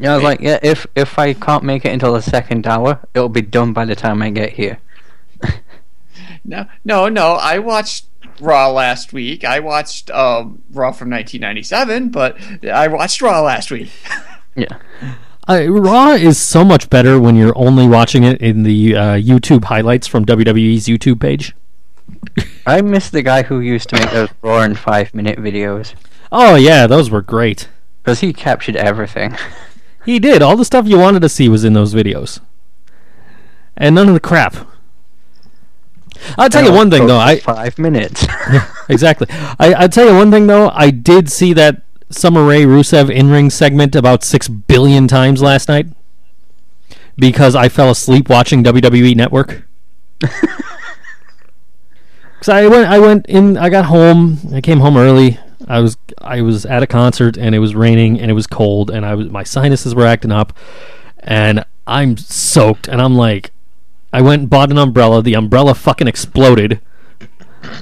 Yeah, 0.00 0.12
I 0.12 0.14
was 0.16 0.24
like, 0.24 0.40
yeah, 0.40 0.58
if 0.62 0.86
if 0.96 1.18
I 1.18 1.32
can't 1.34 1.62
make 1.64 1.84
it 1.84 1.92
until 1.92 2.12
the 2.14 2.22
second 2.22 2.66
hour, 2.66 3.00
it'll 3.14 3.28
be 3.28 3.42
done 3.42 3.72
by 3.72 3.84
the 3.84 3.94
time 3.94 4.22
I 4.22 4.30
get 4.30 4.52
here. 4.54 4.78
No, 6.44 6.64
no, 6.84 7.08
no. 7.08 7.32
I 7.34 7.58
watched 7.58 8.06
Raw 8.40 8.70
last 8.70 9.12
week. 9.12 9.44
I 9.44 9.60
watched 9.60 10.10
um, 10.10 10.62
Raw 10.70 10.92
from 10.92 11.10
1997, 11.10 12.08
but 12.08 12.38
I 12.64 12.88
watched 12.88 13.20
Raw 13.20 13.40
last 13.42 13.70
week. 13.70 13.90
Yeah. 14.56 14.78
Uh, 15.48 15.66
Raw 15.68 16.10
is 16.12 16.38
so 16.38 16.64
much 16.64 16.90
better 16.90 17.18
when 17.18 17.34
you're 17.34 17.56
only 17.56 17.88
watching 17.88 18.22
it 18.22 18.40
in 18.42 18.64
the 18.64 18.94
uh, 18.94 19.00
YouTube 19.14 19.64
highlights 19.64 20.06
from 20.06 20.26
WWE's 20.26 20.86
YouTube 20.86 21.20
page. 21.20 21.54
I 22.66 22.82
miss 22.82 23.08
the 23.08 23.22
guy 23.22 23.42
who 23.42 23.60
used 23.60 23.88
to 23.90 23.96
make 23.98 24.10
those 24.10 24.28
raw 24.42 24.60
and 24.62 24.78
five 24.78 25.14
minute 25.14 25.38
videos 25.38 25.94
Oh 26.30 26.54
yeah, 26.56 26.86
those 26.86 27.10
were 27.10 27.22
great. 27.22 27.68
because 28.02 28.20
he 28.20 28.32
captured 28.32 28.76
everything. 28.76 29.36
He 30.04 30.18
did 30.18 30.40
all 30.40 30.56
the 30.56 30.64
stuff 30.64 30.86
you 30.88 30.96
wanted 30.98 31.20
to 31.20 31.28
see 31.28 31.50
was 31.50 31.64
in 31.64 31.74
those 31.74 31.92
videos, 31.92 32.40
and 33.76 33.94
none 33.94 34.08
of 34.08 34.14
the 34.14 34.20
crap. 34.20 34.56
I'll 36.38 36.48
tell 36.48 36.64
you 36.64 36.72
one 36.72 36.90
thing 36.90 37.06
though. 37.06 37.18
I 37.18 37.40
five 37.40 37.78
minutes. 37.78 38.24
exactly. 38.88 39.26
I 39.58 39.74
I'll 39.74 39.88
tell 39.90 40.08
you 40.08 40.14
one 40.14 40.30
thing 40.30 40.46
though. 40.46 40.70
I 40.70 40.90
did 40.90 41.30
see 41.30 41.52
that 41.54 41.82
Summer 42.10 42.44
Rae 42.44 42.64
Rusev 42.64 43.10
in 43.10 43.30
ring 43.30 43.50
segment 43.50 43.94
about 43.94 44.24
six 44.24 44.48
billion 44.48 45.08
times 45.08 45.42
last 45.42 45.68
night 45.68 45.86
because 47.16 47.54
I 47.54 47.68
fell 47.68 47.90
asleep 47.90 48.28
watching 48.28 48.64
WWE 48.64 49.14
Network. 49.14 49.66
Because 52.38 52.50
I 52.50 52.68
went, 52.68 52.88
I 52.88 52.98
went 53.00 53.26
in, 53.26 53.56
I 53.56 53.68
got 53.68 53.86
home, 53.86 54.38
I 54.52 54.60
came 54.60 54.78
home 54.78 54.96
early. 54.96 55.40
I 55.66 55.80
was, 55.80 55.96
I 56.18 56.40
was 56.40 56.64
at 56.64 56.84
a 56.84 56.86
concert 56.86 57.36
and 57.36 57.52
it 57.52 57.58
was 57.58 57.74
raining 57.74 58.20
and 58.20 58.30
it 58.30 58.34
was 58.34 58.46
cold 58.46 58.90
and 58.90 59.04
I 59.04 59.16
was, 59.16 59.28
my 59.28 59.42
sinuses 59.42 59.92
were 59.92 60.06
acting 60.06 60.30
up, 60.30 60.56
and 61.18 61.64
I'm 61.86 62.16
soaked 62.16 62.86
and 62.86 63.02
I'm 63.02 63.16
like, 63.16 63.50
I 64.12 64.22
went 64.22 64.42
and 64.42 64.50
bought 64.50 64.70
an 64.70 64.78
umbrella. 64.78 65.20
The 65.20 65.34
umbrella 65.34 65.74
fucking 65.74 66.06
exploded. 66.06 66.80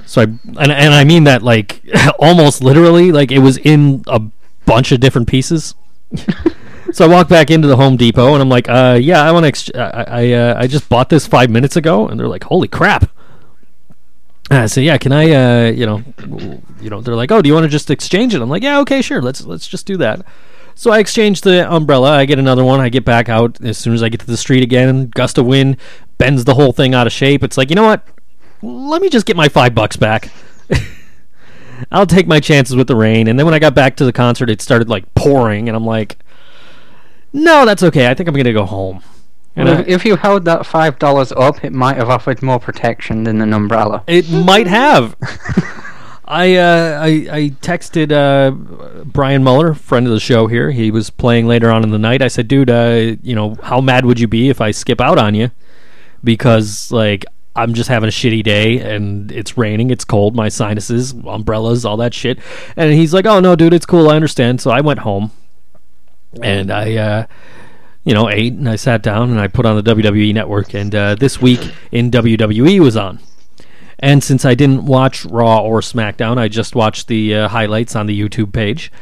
So 0.07 0.23
I 0.23 0.25
and 0.25 0.73
and 0.73 0.95
I 0.95 1.05
mean 1.05 1.25
that 1.25 1.43
like 1.43 1.83
almost 2.19 2.63
literally, 2.63 3.13
like 3.13 3.31
it 3.31 3.41
was 3.41 3.59
in 3.59 4.03
a 4.07 4.21
bunch 4.65 4.93
of 4.93 5.01
different 5.01 5.29
pieces. 5.29 5.75
so 6.93 7.05
I 7.05 7.09
walk 7.09 7.29
back 7.29 7.51
into 7.51 7.69
the 7.69 7.77
Home 7.77 7.97
Depot 7.97 8.33
and 8.33 8.43
I'm 8.43 8.49
like, 8.49 8.69
uh, 8.69 8.99
yeah, 9.01 9.23
I 9.23 9.33
want 9.33 9.45
to. 9.45 9.49
Ex- 9.49 9.71
I 9.75 10.05
I, 10.07 10.33
uh, 10.33 10.55
I 10.59 10.67
just 10.67 10.89
bought 10.89 11.09
this 11.09 11.27
five 11.27 11.51
minutes 11.51 11.77
ago, 11.77 12.09
and 12.09 12.19
they're 12.19 12.29
like, 12.29 12.45
holy 12.45 12.69
crap. 12.69 13.11
And 14.49 14.61
I 14.61 14.67
say, 14.67 14.83
yeah, 14.83 14.97
can 14.97 15.11
I, 15.11 15.33
uh, 15.33 15.71
you 15.73 15.87
know, 15.87 16.05
you 16.81 16.89
know, 16.89 17.01
they're 17.01 17.17
like, 17.17 17.33
oh, 17.33 17.43
do 17.43 17.49
you 17.49 17.55
want 17.55 17.65
to 17.65 17.69
just 17.69 17.91
exchange 17.91 18.33
it? 18.33 18.41
I'm 18.41 18.49
like, 18.49 18.63
yeah, 18.63 18.79
okay, 18.81 19.03
sure, 19.03 19.21
let's 19.21 19.45
let's 19.45 19.67
just 19.67 19.87
do 19.87 19.97
that. 19.97 20.25
So 20.79 20.93
I 20.93 20.99
exchange 20.99 21.41
the 21.41 21.71
umbrella. 21.73 22.13
I 22.13 22.27
get 22.27 22.39
another 22.39 22.63
one. 22.63 22.81
I 22.81 22.91
get 22.91 23.05
back 23.05 23.31
out 23.31 23.61
as 23.65 23.79
soon 23.79 23.95
as 23.95 24.03
I 24.03 24.11
get 24.11 24.21
to 24.21 24.27
the 24.27 24.37
street 24.37 24.63
again. 24.63 25.09
Gust 25.09 25.39
of 25.39 25.47
wind 25.47 25.79
bends 26.19 26.45
the 26.45 26.55
whole 26.55 26.73
thing 26.73 26.95
out 26.95 27.07
of 27.07 27.15
shape. 27.15 27.43
It's 27.43 27.57
like, 27.57 27.71
you 27.71 27.77
know 27.77 27.85
what? 27.85 28.07
Let 28.63 29.03
me 29.03 29.09
just 29.09 29.27
get 29.27 29.37
my 29.37 29.49
five 29.49 29.75
bucks 29.75 29.97
back. 29.97 30.31
I'll 31.93 32.07
take 32.07 32.27
my 32.27 32.41
chances 32.41 32.75
with 32.75 32.87
the 32.89 32.97
rain. 32.97 33.29
And 33.29 33.39
then 33.39 33.45
when 33.45 33.55
I 33.55 33.59
got 33.59 33.75
back 33.75 33.97
to 33.97 34.05
the 34.05 34.13
concert, 34.13 34.49
it 34.49 34.63
started 34.63 34.89
like 34.89 35.15
pouring, 35.15 35.69
and 35.69 35.77
I'm 35.77 35.85
like, 35.85 36.19
no, 37.33 37.67
that's 37.67 37.83
okay. 37.83 38.09
I 38.09 38.15
think 38.15 38.29
I'm 38.29 38.35
gonna 38.35 38.53
go 38.53 38.65
home. 38.65 39.03
And 39.55 39.69
Well, 39.69 39.79
I- 39.79 39.81
if, 39.83 39.89
if 39.89 40.05
you 40.05 40.17
held 40.17 40.45
that 40.47 40.65
five 40.67 40.99
dollars 40.99 41.33
up, 41.33 41.65
it 41.65 41.73
might 41.73 41.97
have 41.97 42.09
offered 42.09 42.43
more 42.43 42.59
protection 42.59 43.25
than 43.25 43.41
an 43.43 43.53
umbrella. 43.53 44.03
It 44.07 44.31
might 44.31 44.67
have. 44.67 45.17
I, 46.29 46.57
uh, 46.57 46.99
I 47.01 47.07
I 47.31 47.49
texted 47.61 48.11
uh, 48.11 48.51
Brian 49.05 49.45
Muller, 49.45 49.75
friend 49.75 50.07
of 50.07 50.13
the 50.13 50.19
show 50.19 50.47
here. 50.49 50.71
He 50.73 50.91
was 50.91 51.09
playing 51.11 51.47
later 51.47 51.71
on 51.71 51.85
in 51.85 51.91
the 51.91 51.99
night. 51.99 52.21
I 52.23 52.29
said, 52.29 52.49
"Dude, 52.49 52.69
uh, 52.71 53.17
you 53.23 53.35
know, 53.37 53.55
how 53.63 53.81
mad 53.81 54.05
would 54.07 54.19
you 54.19 54.27
be 54.27 54.49
if 54.49 54.61
I 54.61 54.71
skip 54.73 55.01
out 55.01 55.19
on 55.19 55.35
you? 55.35 55.51
Because 56.25 56.91
like 56.91 57.25
I'm 57.57 57.75
just 57.75 57.89
having 57.89 58.09
a 58.09 58.13
shitty 58.13 58.43
day 58.43 58.79
and 58.79 59.33
it's 59.33 59.57
raining, 59.57 59.91
it's 59.91 60.05
cold, 60.05 60.37
my 60.37 60.49
sinuses, 60.49 61.13
umbrellas, 61.27 61.85
all 61.85 61.97
that 61.99 62.15
shit." 62.15 62.39
And 62.77 62.93
he's 62.93 63.13
like, 63.13 63.27
"Oh 63.27 63.41
no, 63.41 63.57
dude, 63.57 63.75
it's 63.75 63.87
cool. 63.87 64.09
I 64.11 64.17
understand." 64.17 64.61
So 64.61 64.71
I 64.71 64.81
went 64.81 65.01
home 65.01 65.33
and 66.43 66.71
I. 66.71 66.95
Uh, 66.95 67.27
you 68.05 68.15
know, 68.15 68.31
ate 68.31 68.53
and 68.53 68.69
I 68.69 68.77
sat 68.77 69.03
down 69.03 69.31
and 69.31 69.41
I 69.41 69.49
put 69.49 69.67
on 69.67 69.75
the 69.75 69.95
WWE 69.95 70.33
network. 70.33 70.75
And 70.75 70.95
uh, 70.95 71.17
this 71.17 71.43
week 71.43 71.73
in 71.91 72.13
WWE 72.13 72.79
was 72.79 72.97
on. 72.97 73.19
And 73.99 74.23
since 74.23 74.45
I 74.45 74.55
didn't 74.55 74.87
watch 74.87 75.25
Raw 75.25 75.59
or 75.61 75.81
SmackDown, 75.81 76.39
I 76.39 76.47
just 76.47 76.77
watched 76.77 77.09
the 77.09 77.35
uh, 77.35 77.49
highlights 77.49 77.97
on 77.97 78.07
the 78.07 78.19
YouTube 78.19 78.53
page. 78.53 78.93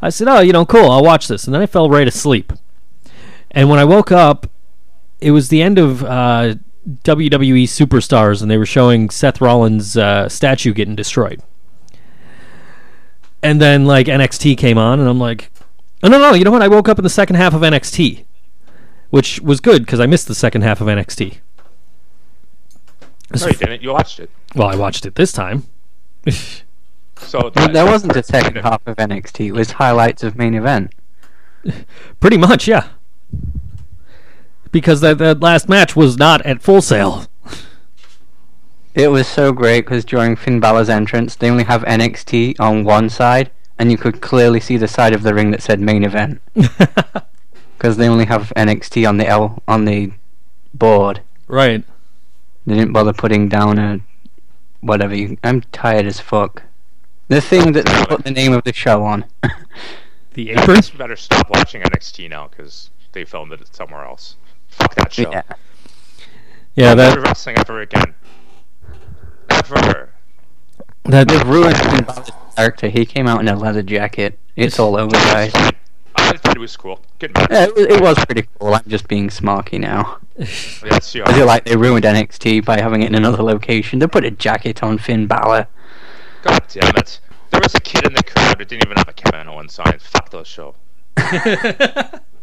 I 0.00 0.08
said, 0.08 0.28
"Oh, 0.28 0.40
you 0.40 0.52
know, 0.52 0.64
cool. 0.64 0.90
I'll 0.90 1.02
watch 1.02 1.28
this." 1.28 1.44
And 1.44 1.54
then 1.54 1.60
I 1.60 1.66
fell 1.66 1.90
right 1.90 2.08
asleep. 2.08 2.52
And 3.50 3.68
when 3.68 3.78
I 3.78 3.84
woke 3.84 4.12
up, 4.12 4.48
it 5.20 5.32
was 5.32 5.48
the 5.48 5.60
end 5.60 5.78
of 5.78 6.02
uh, 6.02 6.54
WWE 6.86 7.64
Superstars, 7.64 8.42
and 8.42 8.50
they 8.50 8.58
were 8.58 8.66
showing 8.66 9.10
Seth 9.10 9.40
Rollins' 9.40 9.96
uh, 9.96 10.28
statue 10.28 10.72
getting 10.72 10.94
destroyed. 10.94 11.40
And 13.42 13.60
then 13.60 13.84
like 13.84 14.06
NXT 14.06 14.56
came 14.56 14.78
on, 14.78 15.00
and 15.00 15.08
I'm 15.08 15.18
like, 15.18 15.50
"Oh 16.02 16.08
no, 16.08 16.18
no! 16.18 16.34
You 16.34 16.44
know 16.44 16.50
what? 16.50 16.62
I 16.62 16.68
woke 16.68 16.88
up 16.88 16.98
in 16.98 17.04
the 17.04 17.10
second 17.10 17.36
half 17.36 17.54
of 17.54 17.62
NXT, 17.62 18.24
which 19.10 19.40
was 19.40 19.60
good 19.60 19.84
because 19.84 20.00
I 20.00 20.06
missed 20.06 20.28
the 20.28 20.34
second 20.34 20.62
half 20.62 20.80
of 20.80 20.86
NXT." 20.86 21.38
No, 23.38 23.46
you 23.46 23.52
didn't. 23.54 23.82
You 23.82 23.92
watched 23.92 24.20
it. 24.20 24.30
Well, 24.54 24.68
I 24.68 24.76
watched 24.76 25.06
it 25.06 25.14
this 25.14 25.32
time. 25.32 25.64
So 27.16 27.50
But 27.50 27.72
there 27.72 27.86
wasn't 27.86 28.16
a 28.16 28.22
second 28.22 28.56
half 28.56 28.86
of 28.86 28.96
NXT. 28.96 29.46
It 29.46 29.52
was 29.52 29.72
highlights 29.72 30.22
of 30.22 30.36
main 30.36 30.54
event. 30.54 30.92
Pretty 32.20 32.36
much, 32.36 32.68
yeah. 32.68 32.88
Because 34.74 35.00
that, 35.02 35.18
that 35.18 35.38
last 35.38 35.68
match 35.68 35.94
was 35.94 36.18
not 36.18 36.44
at 36.44 36.60
Full 36.60 36.82
Sail. 36.82 37.26
It 38.92 39.06
was 39.06 39.28
so 39.28 39.52
great 39.52 39.82
because 39.82 40.04
during 40.04 40.34
Finn 40.34 40.58
Balor's 40.58 40.88
entrance, 40.88 41.36
they 41.36 41.48
only 41.48 41.62
have 41.62 41.82
NXT 41.84 42.58
on 42.58 42.82
one 42.82 43.08
side, 43.08 43.52
and 43.78 43.92
you 43.92 43.96
could 43.96 44.20
clearly 44.20 44.58
see 44.58 44.76
the 44.76 44.88
side 44.88 45.12
of 45.12 45.22
the 45.22 45.32
ring 45.32 45.52
that 45.52 45.62
said 45.62 45.78
main 45.78 46.02
event 46.02 46.42
because 46.54 47.96
they 47.98 48.08
only 48.08 48.24
have 48.24 48.52
NXT 48.56 49.08
on 49.08 49.16
the 49.18 49.28
L 49.28 49.62
on 49.68 49.84
the 49.84 50.10
board. 50.74 51.20
right. 51.46 51.84
They 52.66 52.74
didn't 52.74 52.92
bother 52.94 53.12
putting 53.12 53.48
down 53.48 53.78
a 53.78 54.00
whatever. 54.80 55.14
You, 55.14 55.36
I'm 55.44 55.60
tired 55.70 56.06
as 56.06 56.18
fuck. 56.18 56.64
The 57.28 57.40
thing 57.40 57.72
that 57.72 57.86
they 57.86 58.04
put 58.06 58.24
the 58.24 58.30
name 58.32 58.52
of 58.52 58.64
the 58.64 58.72
show 58.72 59.04
on. 59.04 59.24
The 60.32 60.56
I 60.56 60.62
apron. 60.62 60.80
better 60.98 61.14
stop 61.14 61.48
watching 61.48 61.80
NXT 61.82 62.28
now 62.28 62.48
because 62.48 62.90
they 63.12 63.24
filmed 63.24 63.52
it 63.52 63.72
somewhere 63.72 64.04
else. 64.04 64.34
Fuck 64.74 64.94
that 64.96 65.12
show. 65.12 65.30
yeah. 65.30 65.42
Yeah, 66.74 66.94
No 66.94 67.06
more 67.06 67.16
that 67.16 67.22
wrestling 67.22 67.56
ever 67.58 67.80
again. 67.80 68.14
Ever. 69.50 70.10
that 71.04 71.28
They've 71.28 71.46
ruined 71.48 71.76
Finn 71.76 72.04
Balor's 72.04 72.30
character. 72.56 72.88
He 72.88 73.06
came 73.06 73.26
out 73.28 73.40
in 73.40 73.48
a 73.48 73.56
leather 73.56 73.82
jacket. 73.82 74.38
It's 74.56 74.78
all 74.78 74.96
over, 74.96 75.12
guys. 75.12 75.52
I 76.16 76.36
thought 76.36 76.56
it 76.56 76.60
was 76.60 76.76
cool. 76.76 77.00
Yeah, 77.20 77.28
it, 77.64 77.74
was, 77.74 77.86
it 77.86 78.00
was 78.00 78.24
pretty 78.24 78.48
cool. 78.58 78.74
I'm 78.74 78.82
just 78.86 79.06
being 79.08 79.28
smarky 79.28 79.78
now. 79.78 80.18
Oh, 80.38 80.44
yes, 80.84 81.14
you 81.14 81.22
I 81.24 81.32
feel 81.32 81.46
like 81.46 81.64
they 81.64 81.76
ruined 81.76 82.04
NXT 82.04 82.64
by 82.64 82.80
having 82.80 83.02
it 83.02 83.06
in 83.06 83.14
another 83.14 83.42
location. 83.42 83.98
They 84.00 84.06
put 84.06 84.24
a 84.24 84.30
jacket 84.30 84.82
on 84.82 84.98
Finn 84.98 85.26
Balor. 85.26 85.68
God 86.42 86.64
damn 86.68 86.96
it. 86.96 87.20
There 87.50 87.60
was 87.62 87.74
a 87.74 87.80
kid 87.80 88.04
in 88.04 88.14
the 88.14 88.22
crowd 88.22 88.58
who 88.58 88.64
didn't 88.64 88.84
even 88.86 88.96
have 88.96 89.08
a 89.08 89.12
Kevin 89.12 89.46
Owens 89.46 89.74
sign. 89.74 89.98
Fuck 90.00 90.30
those 90.30 90.48
show. 90.48 90.74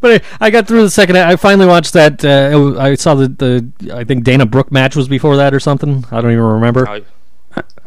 But 0.00 0.22
I, 0.40 0.46
I 0.46 0.50
got 0.50 0.66
through 0.68 0.82
the 0.82 0.90
second. 0.90 1.16
I 1.18 1.36
finally 1.36 1.66
watched 1.66 1.92
that. 1.94 2.24
Uh, 2.24 2.28
it 2.52 2.56
wa- 2.56 2.80
I 2.82 2.94
saw 2.94 3.14
the, 3.14 3.28
the 3.28 3.94
I 3.94 4.04
think 4.04 4.24
Dana 4.24 4.46
Brooke 4.46 4.70
match 4.72 4.94
was 4.96 5.08
before 5.08 5.36
that 5.36 5.52
or 5.54 5.60
something. 5.60 6.04
I 6.10 6.20
don't 6.20 6.30
even 6.32 6.44
remember. 6.44 6.88
I- 6.88 7.02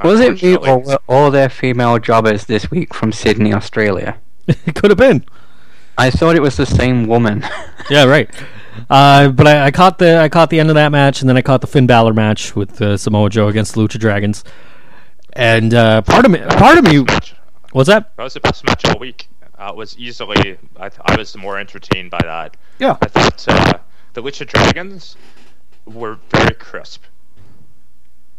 Was 0.04 0.20
it 0.20 0.42
me 0.42 0.56
or 0.58 0.80
were 0.80 1.00
all 1.08 1.32
their 1.32 1.50
female 1.50 1.98
jobbers 2.00 2.46
this 2.46 2.70
week 2.72 2.94
from 2.94 3.12
Sydney, 3.12 3.54
Australia? 3.54 4.18
it 4.48 4.76
could 4.76 4.90
have 4.92 4.98
been. 4.98 5.24
I 5.98 6.10
thought 6.10 6.36
it 6.36 6.42
was 6.42 6.58
the 6.58 6.66
same 6.66 7.08
woman. 7.08 7.44
Yeah, 7.90 8.06
right. 8.06 8.30
Uh, 8.90 9.30
but 9.30 9.48
I, 9.48 9.66
I 9.66 9.72
caught 9.72 9.98
the 9.98 10.18
I 10.20 10.30
caught 10.30 10.50
the 10.50 10.60
end 10.62 10.70
of 10.70 10.76
that 10.76 10.94
match, 10.94 11.20
and 11.20 11.28
then 11.28 11.36
I 11.36 11.42
caught 11.42 11.60
the 11.60 11.68
Finn 11.68 11.88
Balor 11.88 12.14
match 12.14 12.56
with 12.56 12.82
uh, 12.82 12.96
Samoa 12.96 13.30
Joe 13.30 13.50
against 13.50 13.74
the 13.74 13.82
Lucha 13.82 14.00
Dragons. 14.00 14.46
And 15.34 15.74
uh, 15.74 16.02
part 16.04 16.24
of 16.24 16.32
me, 16.32 16.40
part 16.40 16.78
of 16.78 16.86
me, 16.86 17.04
match. 17.04 17.36
was 17.74 17.88
that? 17.88 18.16
That 18.16 18.24
was 18.24 18.34
the 18.36 18.40
best 18.40 18.66
match 18.66 18.86
all 18.86 18.98
week. 18.98 19.28
Uh, 19.62 19.72
was 19.76 19.96
easily. 20.00 20.58
I, 20.78 20.90
th- 20.90 21.02
I 21.06 21.16
was 21.16 21.38
more 21.38 21.60
entertained 21.60 22.10
by 22.10 22.22
that. 22.24 22.58
Yeah. 22.80 22.98
I 23.00 23.06
thought 23.06 23.48
uh, 23.48 23.78
the 24.14 24.24
Lucha 24.24 24.48
Dragons 24.48 25.16
were 25.86 26.18
very 26.32 26.56
crisp. 26.56 27.04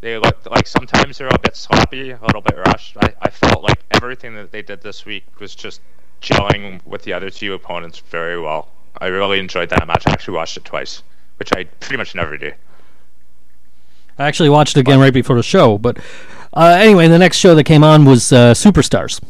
They 0.01 0.19
looked 0.19 0.51
like 0.51 0.67
sometimes 0.67 1.19
they're 1.19 1.29
a 1.29 1.39
bit 1.39 1.55
sloppy, 1.55 2.11
a 2.11 2.19
little 2.21 2.41
bit 2.41 2.57
rushed. 2.67 2.97
I, 3.01 3.15
I 3.23 3.31
felt 3.31 3.63
like 3.63 3.79
everything 3.93 4.35
that 4.35 4.51
they 4.51 4.63
did 4.63 4.83
this 4.83 5.07
week 5.07 5.25
was 5.39 5.55
just 5.55 5.81
gelling 6.21 6.85
with 6.85 7.05
the 7.05 7.13
other 7.13 7.31
two 7.31 7.55
opponents 7.55 8.01
very 8.01 8.41
well. 8.41 8.71
I 8.99 9.07
really 9.07 9.39
enjoyed 9.39 9.69
that 9.69 9.87
match. 9.87 10.03
I 10.09 10.11
actually 10.11 10.35
watched 10.35 10.57
it 10.57 10.65
twice, 10.65 11.05
which 11.39 11.53
I 11.53 11.65
pretty 11.79 11.99
much 11.99 12.17
never 12.17 12.37
do. 12.37 12.51
I 14.19 14.27
actually 14.27 14.51
watched 14.51 14.77
it 14.77 14.81
again 14.81 14.99
right 14.99 15.15
before 15.15 15.37
the 15.37 15.45
show. 15.45 15.79
But 15.79 15.99
uh, 16.53 16.77
anyway, 16.81 17.07
the 17.07 17.19
next 17.21 17.37
show 17.37 17.55
that 17.55 17.63
came 17.63 17.85
on 17.85 18.05
was 18.05 18.33
uh, 18.33 18.55
Superstars. 18.55 19.21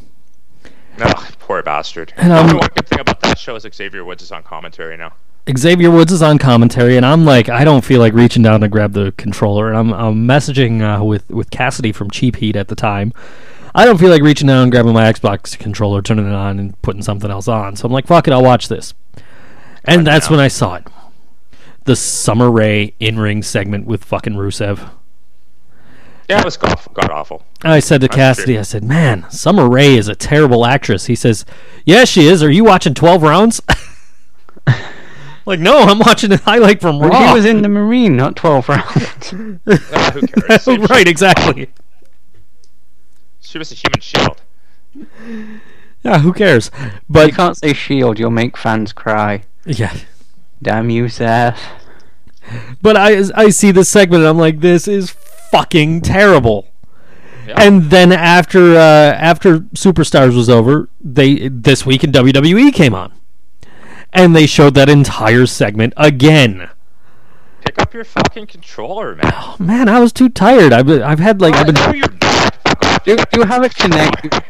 Oh, 1.00 1.28
poor 1.38 1.62
bastard. 1.62 2.12
And, 2.16 2.30
the 2.30 2.36
um, 2.36 2.44
only 2.44 2.54
one 2.56 2.68
good 2.74 2.86
thing 2.86 3.00
about 3.00 3.20
that 3.20 3.38
show 3.38 3.56
is 3.56 3.66
Xavier 3.72 4.04
Woods 4.04 4.22
is 4.22 4.32
on 4.32 4.42
commentary 4.42 4.96
now. 4.96 5.14
Xavier 5.56 5.90
Woods 5.90 6.12
is 6.12 6.22
on 6.22 6.38
commentary, 6.38 6.96
and 6.96 7.04
I'm 7.04 7.24
like, 7.24 7.48
I 7.48 7.64
don't 7.64 7.84
feel 7.84 7.98
like 7.98 8.12
reaching 8.12 8.42
down 8.42 8.60
to 8.60 8.68
grab 8.68 8.92
the 8.92 9.12
controller. 9.16 9.68
And 9.68 9.76
I'm, 9.76 9.92
I'm 9.92 10.26
messaging 10.26 10.82
uh, 10.82 11.02
with 11.04 11.28
with 11.30 11.50
Cassidy 11.50 11.90
from 11.92 12.10
Cheap 12.10 12.36
Heat 12.36 12.54
at 12.54 12.68
the 12.68 12.76
time. 12.76 13.12
I 13.74 13.84
don't 13.84 13.98
feel 13.98 14.10
like 14.10 14.22
reaching 14.22 14.46
down 14.46 14.64
and 14.64 14.70
grabbing 14.70 14.92
my 14.92 15.10
Xbox 15.10 15.58
controller, 15.58 16.02
turning 16.02 16.26
it 16.26 16.34
on, 16.34 16.58
and 16.58 16.80
putting 16.82 17.02
something 17.02 17.30
else 17.30 17.48
on. 17.48 17.74
So 17.74 17.86
I'm 17.86 17.92
like, 17.92 18.06
fuck 18.06 18.28
it, 18.28 18.32
I'll 18.32 18.42
watch 18.42 18.68
this. 18.68 18.94
And 19.84 20.06
that's 20.06 20.28
now. 20.28 20.36
when 20.36 20.44
I 20.44 20.48
saw 20.48 20.74
it. 20.74 20.86
The 21.84 21.96
Summer 21.96 22.50
Rae 22.50 22.94
in 23.00 23.18
ring 23.18 23.42
segment 23.42 23.86
with 23.86 24.04
fucking 24.04 24.34
Rusev. 24.34 24.90
Yeah, 26.28 26.38
it 26.40 26.44
was 26.44 26.56
god, 26.56 26.78
god 26.94 27.10
awful. 27.10 27.44
I 27.62 27.80
said 27.80 28.00
to 28.00 28.08
Cassidy. 28.08 28.58
I 28.58 28.62
said, 28.62 28.84
man, 28.84 29.28
Summer 29.30 29.68
Rae 29.68 29.96
is 29.96 30.08
a 30.08 30.14
terrible 30.14 30.64
actress. 30.64 31.06
He 31.06 31.14
says, 31.14 31.44
yeah, 31.84 32.04
she 32.04 32.26
is. 32.26 32.42
Are 32.42 32.50
you 32.50 32.64
watching 32.64 32.94
12 32.94 33.22
rounds? 33.22 33.60
like, 35.46 35.60
no, 35.60 35.80
I'm 35.82 35.98
watching 35.98 36.32
a 36.32 36.36
highlight 36.38 36.80
from 36.80 36.98
Well, 37.00 37.10
Raw. 37.10 37.28
he 37.28 37.34
was 37.34 37.44
in 37.44 37.62
the 37.62 37.68
Marine, 37.68 38.16
not 38.16 38.36
12 38.36 38.68
rounds. 38.68 39.34
Ah, 39.92 40.10
who 40.14 40.26
cares? 40.26 40.62
Same 40.62 40.82
right, 40.86 41.06
exactly. 41.08 41.68
She 43.40 43.58
was 43.58 43.72
a 43.72 43.74
human 43.74 44.00
shield. 44.00 44.40
Yeah, 46.02 46.18
who 46.18 46.32
cares? 46.32 46.70
But 47.08 47.28
you 47.28 47.32
can't 47.34 47.56
say 47.56 47.72
shield, 47.72 48.18
you'll 48.18 48.30
make 48.30 48.56
fans 48.56 48.92
cry. 48.92 49.44
yeah, 49.66 49.94
Damn 50.62 50.90
you, 50.90 51.08
Seth. 51.08 51.60
but 52.80 52.96
I 52.96 53.22
I 53.34 53.50
see 53.50 53.70
this 53.72 53.88
segment 53.88 54.22
and 54.22 54.28
I'm 54.30 54.38
like, 54.38 54.60
this 54.60 54.86
is 54.88 55.14
fucking 55.52 56.00
terrible. 56.00 56.66
Yeah. 57.46 57.62
And 57.62 57.84
then 57.90 58.10
after 58.10 58.74
uh, 58.74 59.14
after 59.14 59.60
Superstars 59.60 60.34
was 60.34 60.48
over, 60.48 60.88
they 61.00 61.48
this 61.48 61.84
week 61.84 62.02
in 62.02 62.10
WWE 62.10 62.72
came 62.72 62.94
on, 62.94 63.12
and 64.12 64.34
they 64.34 64.46
showed 64.46 64.74
that 64.74 64.88
entire 64.88 65.46
segment 65.46 65.92
again. 65.96 66.70
Pick 67.64 67.78
up 67.78 67.94
your 67.94 68.04
fucking 68.04 68.46
controller, 68.48 69.14
man. 69.14 69.32
Oh, 69.34 69.56
man, 69.58 69.88
I 69.88 70.00
was 70.00 70.12
too 70.12 70.28
tired. 70.28 70.72
I've 70.72 70.86
been, 70.86 71.02
I've 71.02 71.20
had 71.20 71.40
like 71.40 71.54
I've 71.54 71.66
been. 71.66 71.74
No, 71.76 71.92
you're 71.92 72.10
not. 72.20 72.54
Fuck 72.66 72.84
off. 72.84 73.04
Do, 73.04 73.16
do 73.16 73.40
you 73.40 73.44
have 73.44 73.62
a 73.62 73.68
Kinect? 73.68 74.44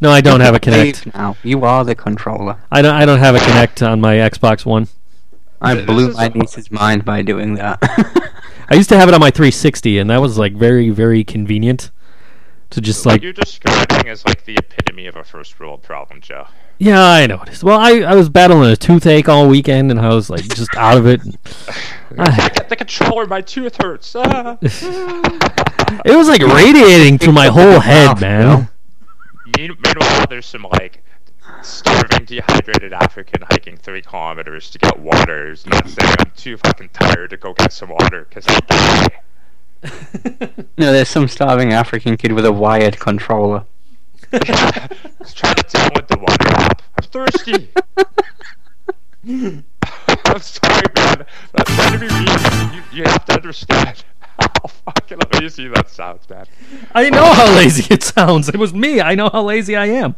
No, 0.00 0.10
I 0.10 0.20
don't 0.20 0.40
have 0.40 0.54
a 0.54 0.60
Kinect. 0.60 1.14
Now 1.14 1.36
you 1.44 1.64
are 1.64 1.84
the 1.84 1.94
controller. 1.94 2.58
I 2.72 2.82
don't 2.82 2.94
I 2.94 3.04
don't 3.04 3.20
have 3.20 3.36
a 3.36 3.38
Kinect 3.38 3.88
on 3.88 4.00
my 4.00 4.16
Xbox 4.16 4.66
One. 4.66 4.88
I 5.62 5.74
This 5.74 5.86
blew 5.86 6.08
is 6.10 6.16
my 6.16 6.24
a- 6.26 6.30
niece's 6.30 6.70
mind 6.70 7.04
by 7.04 7.22
doing 7.22 7.54
that. 7.54 7.78
I 8.68 8.74
used 8.74 8.88
to 8.90 8.96
have 8.96 9.08
it 9.08 9.14
on 9.14 9.20
my 9.20 9.30
360, 9.30 9.98
and 9.98 10.10
that 10.10 10.20
was 10.20 10.36
like 10.38 10.54
very 10.54 10.90
very 10.90 11.24
convenient 11.24 11.90
to 12.70 12.80
just 12.80 13.04
What 13.04 13.12
like 13.12 13.22
you're 13.22 13.32
describing 13.32 14.06
is 14.08 14.24
like 14.26 14.44
the 14.44 14.56
epitome 14.56 15.06
of 15.06 15.14
a 15.16 15.24
first 15.24 15.58
world 15.60 15.82
problem, 15.82 16.20
Joe. 16.20 16.46
Yeah, 16.78 17.00
I 17.02 17.26
know 17.26 17.40
it 17.42 17.50
is. 17.50 17.62
Well, 17.62 17.78
I, 17.78 18.00
I 18.00 18.14
was 18.16 18.28
battling 18.28 18.68
a 18.72 18.76
toothache 18.76 19.28
all 19.28 19.46
weekend, 19.48 19.90
and 19.92 20.00
I 20.00 20.08
was 20.08 20.28
like 20.30 20.42
just 20.48 20.74
out 20.74 20.96
of 20.96 21.06
it. 21.06 21.20
I 22.18 22.48
can't 22.48 22.68
the 22.68 22.76
controller. 22.76 23.26
My 23.26 23.40
tooth 23.40 23.76
hurts. 23.80 24.14
Ah. 24.16 24.58
It 26.04 26.16
was 26.16 26.26
like 26.26 26.40
radiating 26.42 27.18
through 27.18 27.34
my 27.34 27.48
whole 27.48 27.78
head, 27.78 28.18
man. 28.20 28.68
Mean- 29.58 29.76
Meanwhile, 29.84 30.26
there's 30.28 30.46
some 30.46 30.66
like 30.80 31.04
starving, 31.62 32.24
dehydrated 32.24 32.92
African 32.92 33.42
hiking 33.50 33.76
three 33.76 34.02
kilometers 34.02 34.70
to 34.70 34.78
get 34.78 34.98
water. 34.98 35.48
Who's 35.48 35.66
not 35.66 35.88
saying 35.88 36.14
I'm 36.18 36.32
too 36.36 36.56
fucking 36.56 36.90
tired 36.92 37.30
to 37.30 37.36
go 37.36 37.52
get 37.52 37.72
some 37.72 37.90
water 37.90 38.26
because 38.28 38.46
I'll 38.48 38.60
die. 38.66 39.08
No, 40.78 40.92
there's 40.92 41.08
some 41.08 41.26
starving 41.26 41.72
African 41.72 42.16
kid 42.16 42.32
with 42.32 42.46
a 42.46 42.52
wired 42.52 42.98
controller. 43.00 43.64
Just 44.32 45.36
trying 45.36 45.56
to 45.56 45.64
download 45.64 46.06
the 46.06 46.18
water 46.18 46.48
app. 46.48 46.82
I'm 46.96 47.04
thirsty. 47.04 47.68
I'm 49.24 50.40
sorry, 50.40 50.86
man. 50.96 51.26
That's 51.52 51.74
trying 51.74 51.92
to 51.92 51.98
be 51.98 52.08
mean. 52.08 52.74
You, 52.74 52.82
you 52.92 53.04
have 53.04 53.24
to 53.26 53.34
understand 53.34 54.04
Oh, 54.64 54.70
how 54.86 54.92
fucking 54.92 55.18
lazy 55.40 55.68
that 55.68 55.90
sounds, 55.90 56.28
man. 56.30 56.46
I 56.94 57.10
know 57.10 57.24
how 57.32 57.52
lazy 57.56 57.92
it 57.92 58.02
sounds. 58.02 58.48
It 58.48 58.56
was 58.56 58.72
me. 58.72 59.00
I 59.00 59.14
know 59.16 59.28
how 59.28 59.42
lazy 59.42 59.74
I 59.76 59.86
am. 59.86 60.14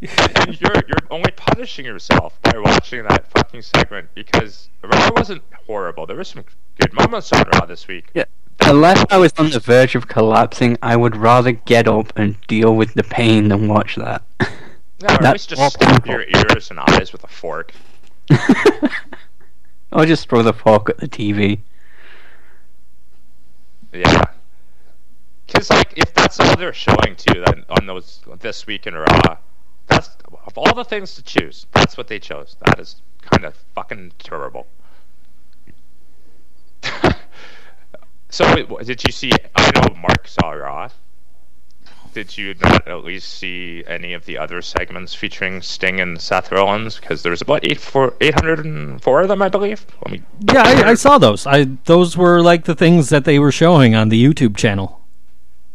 And 0.00 0.60
you're 0.60 0.72
you're 0.74 1.06
only 1.10 1.30
punishing 1.32 1.84
yourself 1.84 2.40
by 2.42 2.56
watching 2.58 3.02
that 3.04 3.28
fucking 3.30 3.62
segment 3.62 4.08
because 4.14 4.68
Raw 4.82 5.10
wasn't 5.16 5.42
horrible. 5.66 6.06
There 6.06 6.16
was 6.16 6.28
some 6.28 6.44
good 6.80 6.92
moments 6.92 7.32
on 7.32 7.44
Raw 7.52 7.66
this 7.66 7.86
week. 7.88 8.10
Yeah. 8.14 8.24
Unless 8.62 9.04
I 9.10 9.16
was 9.16 9.32
on 9.38 9.50
the 9.50 9.58
verge 9.58 9.94
of 9.94 10.06
collapsing, 10.06 10.78
I 10.82 10.94
would 10.96 11.16
rather 11.16 11.52
get 11.52 11.88
up 11.88 12.12
and 12.16 12.36
deal 12.46 12.74
with 12.76 12.94
the 12.94 13.02
pain 13.02 13.48
than 13.48 13.68
watch 13.68 13.96
that. 13.96 14.22
Yeah, 14.40 14.46
or 15.02 15.10
at 15.12 15.22
That's 15.22 15.32
least 15.32 15.48
just 15.50 15.72
stab 15.74 16.04
painful. 16.04 16.12
your 16.12 16.24
ears 16.28 16.70
and 16.70 16.78
eyes 16.78 17.12
with 17.12 17.24
a 17.24 17.28
fork. 17.28 17.72
or 19.92 20.06
just 20.06 20.28
throw 20.28 20.42
the 20.42 20.52
fork 20.52 20.90
at 20.90 20.98
the 20.98 21.08
TV. 21.08 21.60
Yeah. 23.92 24.24
Because 25.46 25.70
like 25.70 25.94
if 25.96 26.14
that's 26.14 26.38
all 26.38 26.56
they're 26.56 26.72
showing 26.72 27.16
too, 27.16 27.42
then 27.44 27.64
on 27.68 27.86
those 27.86 28.20
this 28.38 28.66
week 28.66 28.86
in 28.86 28.94
Raw, 28.94 29.36
that's 29.88 30.10
of 30.46 30.56
all 30.56 30.74
the 30.74 30.84
things 30.84 31.16
to 31.16 31.22
choose, 31.22 31.66
that's 31.72 31.96
what 31.96 32.06
they 32.06 32.18
chose. 32.18 32.56
That 32.64 32.78
is 32.78 33.02
kind 33.22 33.44
of 33.44 33.54
fucking 33.74 34.12
terrible. 34.18 34.66
so 38.30 38.54
wait, 38.54 38.68
did 38.86 39.02
you 39.04 39.12
see? 39.12 39.32
I 39.56 39.70
know 39.74 39.94
Mark 39.96 40.28
saw 40.28 40.50
Raw. 40.50 40.88
Did 42.12 42.36
you 42.36 42.54
not 42.60 42.88
at 42.88 43.04
least 43.04 43.34
see 43.34 43.84
any 43.86 44.14
of 44.14 44.24
the 44.24 44.36
other 44.36 44.62
segments 44.62 45.14
featuring 45.14 45.62
Sting 45.62 46.00
and 46.00 46.20
Seth 46.20 46.50
Rollins? 46.50 46.98
Because 46.98 47.22
there's 47.22 47.40
about 47.40 47.64
eight 47.64 47.80
four 47.80 48.14
eight 48.20 48.34
hundred 48.34 48.64
and 48.64 49.00
four 49.00 49.20
of 49.20 49.28
them, 49.28 49.42
I 49.42 49.48
believe. 49.48 49.86
Let 50.04 50.12
me. 50.12 50.22
Yeah, 50.52 50.62
I, 50.64 50.90
I 50.90 50.94
saw 50.94 51.18
those. 51.18 51.46
I 51.46 51.64
those 51.84 52.16
were 52.16 52.42
like 52.42 52.64
the 52.64 52.74
things 52.74 53.10
that 53.10 53.24
they 53.24 53.38
were 53.38 53.52
showing 53.52 53.94
on 53.94 54.08
the 54.08 54.22
YouTube 54.22 54.56
channel. 54.56 55.00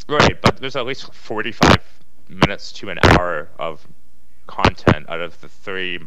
Right, 0.07 0.39
but 0.41 0.57
there's 0.57 0.75
at 0.75 0.85
least 0.85 1.13
45 1.13 1.77
minutes 2.29 2.71
to 2.73 2.89
an 2.89 2.99
hour 3.03 3.49
of 3.57 3.87
content 4.45 5.09
out 5.09 5.19
of 5.19 5.39
the 5.41 5.47
three, 5.47 5.99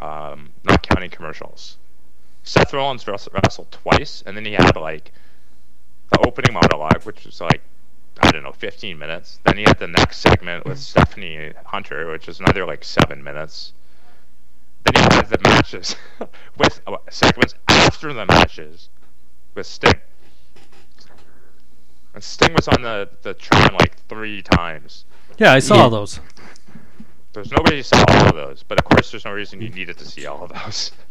um, 0.00 0.50
not 0.64 0.82
counting 0.82 1.10
commercials. 1.10 1.78
Seth 2.42 2.72
Rollins 2.72 3.06
wrestled, 3.06 3.34
wrestled 3.34 3.70
twice, 3.70 4.22
and 4.26 4.36
then 4.36 4.44
he 4.44 4.52
had 4.52 4.76
like 4.76 5.12
the 6.10 6.26
opening 6.26 6.54
monologue, 6.54 7.04
which 7.04 7.24
was 7.24 7.40
like 7.40 7.62
I 8.20 8.30
don't 8.30 8.42
know, 8.42 8.52
15 8.52 8.98
minutes. 8.98 9.38
Then 9.44 9.56
he 9.58 9.62
had 9.64 9.78
the 9.78 9.86
next 9.88 10.18
segment 10.18 10.64
with 10.64 10.78
Stephanie 10.78 11.52
Hunter, 11.66 12.10
which 12.10 12.26
was 12.26 12.40
another 12.40 12.66
like 12.66 12.84
seven 12.84 13.22
minutes. 13.22 13.72
Then 14.84 15.02
he 15.02 15.16
had 15.16 15.28
the 15.28 15.38
matches 15.42 15.96
with 16.58 16.80
uh, 16.86 16.96
segments 17.10 17.54
after 17.68 18.12
the 18.12 18.26
matches 18.26 18.88
with 19.54 19.66
Sting. 19.66 19.94
And 22.14 22.22
Sting 22.24 22.54
was 22.54 22.68
on 22.68 22.82
the, 22.82 23.08
the 23.22 23.34
train 23.34 23.68
like 23.74 23.96
three 24.08 24.42
times. 24.42 25.04
Yeah, 25.38 25.52
I 25.52 25.58
saw 25.60 25.84
Yeah. 25.84 25.88
those. 25.90 26.20
There's 27.34 27.52
nobody 27.52 27.76
who 27.76 27.82
saw 27.82 28.04
all 28.08 28.28
of 28.28 28.34
those, 28.34 28.64
but 28.66 28.78
of 28.78 28.84
course 28.84 29.10
there's 29.12 29.24
no 29.24 29.32
reason 29.32 29.60
you 29.60 29.68
needed 29.68 29.98
to 29.98 30.04
see 30.04 30.26
all 30.26 30.44
of 30.44 30.52
those. 30.52 30.92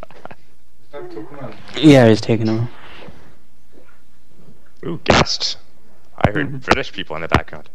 Yeah, 1.76 2.06
it's 2.06 2.22
taking 2.22 2.46
them. 2.46 2.70
Ooh, 4.86 5.00
guests. 5.04 5.58
I 6.20 6.32
heard 6.32 6.62
British 6.62 6.92
people 6.92 7.16
in 7.16 7.22
the 7.22 7.28
background. 7.28 7.70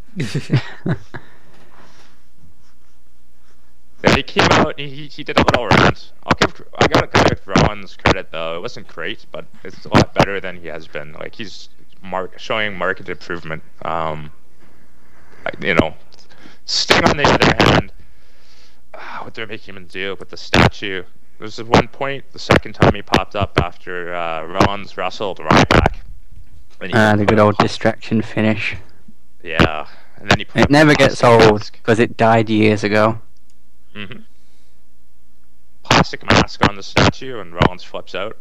Yeah, 4.03 4.15
he 4.15 4.23
came 4.23 4.47
out. 4.51 4.77
He, 4.77 5.07
he 5.07 5.23
did 5.23 5.37
a 5.39 5.43
little 5.43 5.67
rant. 5.67 6.11
I'll 6.25 6.37
give. 6.37 6.67
I 6.77 6.87
gotta 6.87 7.07
give 7.07 7.47
Rollins 7.47 7.95
credit 7.95 8.31
though. 8.31 8.57
It 8.57 8.61
wasn't 8.61 8.87
great, 8.87 9.25
but 9.31 9.45
it's 9.63 9.85
a 9.85 9.89
lot 9.93 10.13
better 10.13 10.41
than 10.41 10.57
he 10.57 10.67
has 10.67 10.87
been. 10.87 11.13
Like 11.13 11.35
he's 11.35 11.69
mark 12.01 12.37
showing 12.37 12.77
market 12.77 13.07
improvement. 13.07 13.63
Um, 13.83 14.31
you 15.61 15.73
know, 15.75 15.93
Sting 16.65 17.05
on 17.05 17.15
the 17.15 17.23
other 17.23 17.65
hand, 17.65 17.93
ah, 18.93 19.21
what 19.23 19.33
they're 19.33 19.47
making 19.47 19.75
him 19.75 19.85
do 19.85 20.17
with 20.19 20.29
the 20.29 20.37
statue. 20.37 21.03
There's 21.39 21.61
one 21.63 21.87
point, 21.87 22.25
the 22.31 22.39
second 22.39 22.73
time 22.73 22.93
he 22.93 23.01
popped 23.01 23.35
up 23.35 23.57
after 23.61 24.13
uh, 24.13 24.45
Rollins 24.45 24.97
wrestled 24.97 25.39
Ryback. 25.39 25.97
And 26.81 26.91
he 26.91 26.97
Ah, 26.97 27.15
the 27.15 27.25
good 27.25 27.39
old 27.39 27.57
distraction 27.57 28.21
finish. 28.21 28.75
Yeah, 29.43 29.87
and 30.17 30.29
then 30.29 30.39
he 30.39 30.45
put 30.45 30.61
It 30.61 30.69
never 30.69 30.93
gets 30.93 31.23
old 31.23 31.69
because 31.71 31.99
it 31.99 32.17
died 32.17 32.49
years 32.49 32.83
ago. 32.83 33.19
hmm 33.93 34.21
Plastic 35.83 36.25
mask 36.25 36.67
on 36.67 36.75
the 36.75 36.83
statue, 36.83 37.39
and 37.39 37.53
Rollins 37.53 37.83
flips 37.83 38.15
out. 38.15 38.37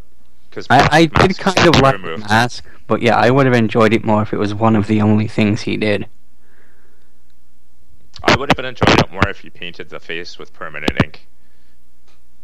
Because 0.48 0.66
I, 0.70 0.88
I 0.92 1.06
did 1.06 1.38
kind 1.38 1.66
of 1.66 1.80
like 1.80 2.00
the 2.00 2.18
mask, 2.18 2.64
but 2.86 3.02
yeah, 3.02 3.16
I 3.16 3.30
would 3.30 3.46
have 3.46 3.54
enjoyed 3.54 3.92
it 3.92 4.04
more 4.04 4.22
if 4.22 4.32
it 4.32 4.38
was 4.38 4.54
one 4.54 4.76
of 4.76 4.86
the 4.86 5.00
only 5.00 5.26
things 5.26 5.62
he 5.62 5.76
did. 5.76 6.06
I 8.22 8.36
would 8.36 8.50
have 8.50 8.56
been 8.56 8.66
enjoying 8.66 8.98
it 8.98 9.10
more 9.10 9.26
if 9.28 9.40
he 9.40 9.50
painted 9.50 9.88
the 9.88 9.98
face 9.98 10.38
with 10.38 10.52
permanent 10.52 11.02
ink. 11.02 11.26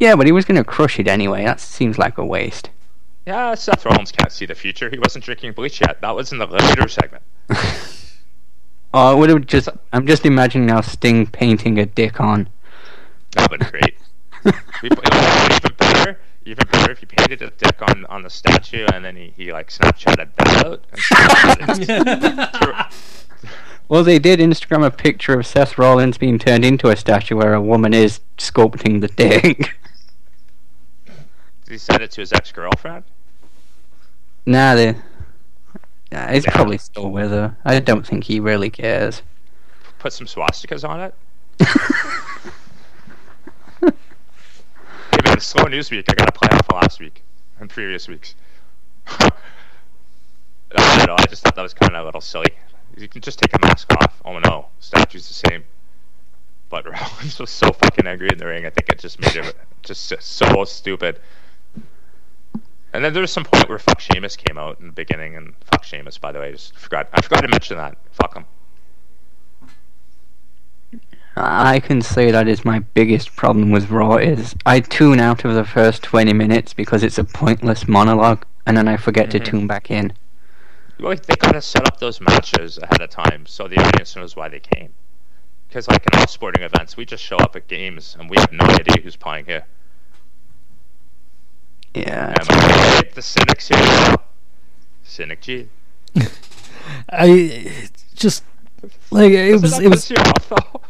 Yeah, 0.01 0.17
but 0.17 0.27
he 0.27 0.33
was 0.33 0.45
going 0.45 0.57
to 0.57 0.65
crush 0.65 0.99
it 0.99 1.07
anyway. 1.07 1.45
That 1.45 1.61
seems 1.61 1.99
like 1.99 2.19
a 2.19 2.25
waste. 2.25 2.71
Yeah, 3.29 3.55
Seth 3.57 3.85
Rollins 3.85 4.11
can't 4.11 4.33
see 4.33 4.47
the 4.47 4.55
future. 4.55 4.89
He 4.89 4.99
wasn't 4.99 5.23
drinking 5.23 5.53
bleach 5.53 5.83
yet. 5.83 6.01
That 6.01 6.17
was 6.17 6.33
in 6.33 6.39
the 6.39 6.47
later 6.47 6.89
segment. 6.89 7.23
Oh, 8.95 9.15
it 9.15 9.19
would 9.19 9.29
have 9.29 9.45
just. 9.47 9.69
I'm 9.93 10.07
just 10.07 10.25
imagining 10.25 10.67
now 10.67 10.81
Sting 10.81 11.27
painting 11.27 11.79
a 11.79 11.85
dick 11.85 12.23
on. 12.23 12.49
That 13.33 13.51
would 13.51 13.61
be 13.61 13.67
great. 13.67 13.97
We- 14.83 14.89
it 14.89 14.97
would 14.97 15.13
have 15.13 15.51
been 15.51 15.59
even 15.59 15.77
better, 15.77 16.19
even 16.47 16.67
better 16.73 16.93
if 16.93 17.01
he 17.01 17.05
painted 17.05 17.43
a 17.43 17.51
dick 17.51 17.77
on, 17.83 18.07
on 18.07 18.23
the 18.23 18.31
statue 18.31 18.87
and 18.95 19.05
then 19.05 19.15
he, 19.15 19.35
he 19.37 19.53
like 19.53 19.69
Snapchatted 19.69 20.31
that 20.37 20.65
out. 20.65 20.85
Snapchatted- 20.93 22.95
Well, 23.91 24.05
they 24.05 24.19
did 24.19 24.41
Instagram 24.41 24.87
a 24.87 24.91
picture 24.91 25.39
of 25.39 25.47
Seth 25.47 25.77
Rollins 25.77 26.17
being 26.17 26.39
turned 26.39 26.65
into 26.65 26.89
a 26.89 26.97
statue 26.97 27.37
where 27.37 27.53
a 27.53 27.61
woman 27.61 27.93
is 27.93 28.21
sculpting 28.39 29.03
the 29.03 29.09
dick. 29.09 29.75
Did 31.05 31.73
he 31.73 31.77
send 31.77 32.03
it 32.03 32.11
to 32.13 32.23
his 32.23 32.33
ex 32.33 32.51
girlfriend? 32.53 33.05
Nah, 34.49 34.75
they. 34.75 34.93
He's 34.93 34.97
uh, 36.13 36.33
Yeah. 36.33 36.41
probably 36.53 36.79
still 36.79 37.11
with 37.11 37.31
her. 37.31 37.57
I 37.65 37.81
don't 37.81 38.07
think 38.07 38.25
he 38.25 38.41
really 38.41 38.71
cares. 38.71 39.23
Put 39.99 40.13
some 40.13 40.27
swastikas 40.27 40.89
on 40.89 41.01
it? 41.01 41.15
Hey 43.81 45.21
man, 45.25 45.41
slow 45.41 45.65
news 45.65 45.91
week. 45.91 46.07
I 46.09 46.15
got 46.15 46.29
a 46.29 46.33
play 46.33 46.49
off 46.53 46.67
last 46.73 47.01
week 47.01 47.23
and 47.59 47.69
previous 47.69 48.09
weeks. 48.09 48.35
I 49.09 49.31
don't 50.77 51.07
know. 51.07 51.17
I 51.19 51.25
just 51.27 51.43
thought 51.43 51.55
that 51.57 51.63
was 51.63 51.75
kind 51.75 51.95
of 51.97 52.03
a 52.03 52.05
little 52.05 52.21
silly. 52.21 52.51
You 52.97 53.09
can 53.09 53.21
just 53.23 53.39
take 53.39 53.55
a 53.55 53.59
mask 53.67 53.93
off. 53.95 54.21
Oh 54.25 54.39
no, 54.39 54.67
statue's 54.81 55.27
the 55.29 55.35
same. 55.51 55.65
But 56.69 56.85
Rollins 56.91 57.39
was 57.39 57.51
so 57.51 57.73
fucking 57.73 58.07
angry 58.07 58.29
in 58.31 58.39
the 58.39 58.47
ring. 58.47 58.67
I 58.67 58.71
think 58.71 58.89
it 58.91 58.99
just 58.99 59.21
made 59.21 59.37
it 59.37 59.57
just 59.83 60.13
so 60.21 60.65
stupid. 60.65 61.21
And 62.93 63.05
then 63.05 63.13
there 63.13 63.21
was 63.21 63.31
some 63.31 63.45
point 63.45 63.69
where 63.69 63.79
fuck 63.79 64.01
Sheamus 64.01 64.37
came 64.37 64.57
out 64.57 64.81
in 64.81 64.87
the 64.87 64.93
beginning, 64.93 65.37
and 65.37 65.55
fuck 65.65 65.85
Sheamus, 65.85 66.19
by 66.19 66.33
the 66.33 66.39
way, 66.39 66.49
I 66.49 66.53
just 66.53 66.75
forgot. 66.75 67.09
I 67.13 67.21
forgot 67.21 67.43
to 67.43 67.49
mention 67.49 67.77
that. 67.77 67.99
Fuck 68.13 68.35
him. 68.35 68.47
I 71.37 71.79
can 71.81 72.03
say 72.03 72.31
that 72.33 72.49
is 72.49 72.65
my 72.65 72.81
biggest 72.81 73.37
problem 73.37 73.71
with 73.71 73.91
Raw 73.91 74.17
is 74.17 74.57
I 74.67 74.81
tune 74.81 75.21
out 75.21 75.45
of 75.45 75.55
the 75.55 75.65
first 75.65 76.03
20 76.03 76.33
minutes 76.33 76.75
because 76.75 77.05
it's 77.05 77.19
a 77.19 77.23
pointless 77.23 77.87
monologue 77.87 78.45
and 78.67 78.77
then 78.77 78.89
I 78.89 78.97
forget 78.97 79.29
Mhm. 79.29 79.31
to 79.31 79.41
tune 79.41 79.67
back 79.69 79.89
in. 79.89 80.13
Well, 80.99 81.15
they 81.15 81.37
kind 81.37 81.55
of 81.55 81.63
set 81.63 81.87
up 81.87 82.01
those 82.01 82.21
matches 82.21 82.79
ahead 82.79 83.01
of 83.01 83.11
time 83.11 83.47
so 83.47 83.69
the 83.69 83.79
audience 83.79 84.17
knows 84.17 84.35
why 84.35 84.49
they 84.49 84.59
came. 84.59 84.95
Because, 85.69 85.87
like 85.87 86.05
in 86.13 86.19
all 86.19 86.27
sporting 86.27 86.65
events, 86.65 86.97
we 86.97 87.05
just 87.05 87.23
show 87.23 87.37
up 87.37 87.55
at 87.55 87.69
games 87.69 88.17
and 88.19 88.29
we 88.29 88.37
have 88.39 88.51
no 88.51 88.65
idea 88.65 89.01
who's 89.01 89.15
playing 89.15 89.45
here. 89.45 89.65
Yeah. 91.95 92.35
Am 92.39 92.47
I 92.51 92.95
right? 92.97 93.15
The 93.15 93.23
cynics 93.23 93.69
here. 93.69 94.17
Cynic 95.03 95.41
G. 95.41 95.69
I 97.11 97.89
just 98.15 98.45
like 99.11 99.33
it 99.33 99.53
Doesn't 99.53 99.63
was 99.63 99.73
that 99.73 99.83
it 99.85 99.89
was 99.89 100.11
you 100.11 100.17
off, 100.17 100.49
though? 100.49 100.81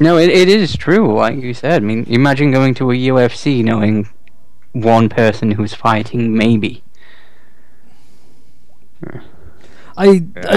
No, 0.00 0.16
it, 0.18 0.28
it 0.30 0.48
is 0.48 0.76
true, 0.76 1.14
like 1.16 1.36
you 1.36 1.54
said. 1.54 1.82
I 1.82 1.84
mean, 1.86 2.04
imagine 2.08 2.50
going 2.50 2.74
to 2.74 2.90
a 2.90 2.94
UFC 2.94 3.64
knowing 3.64 4.08
one 4.72 5.08
person 5.08 5.52
who's 5.52 5.74
fighting, 5.74 6.36
maybe. 6.36 6.82
I, 9.96 10.06
I 10.06 10.08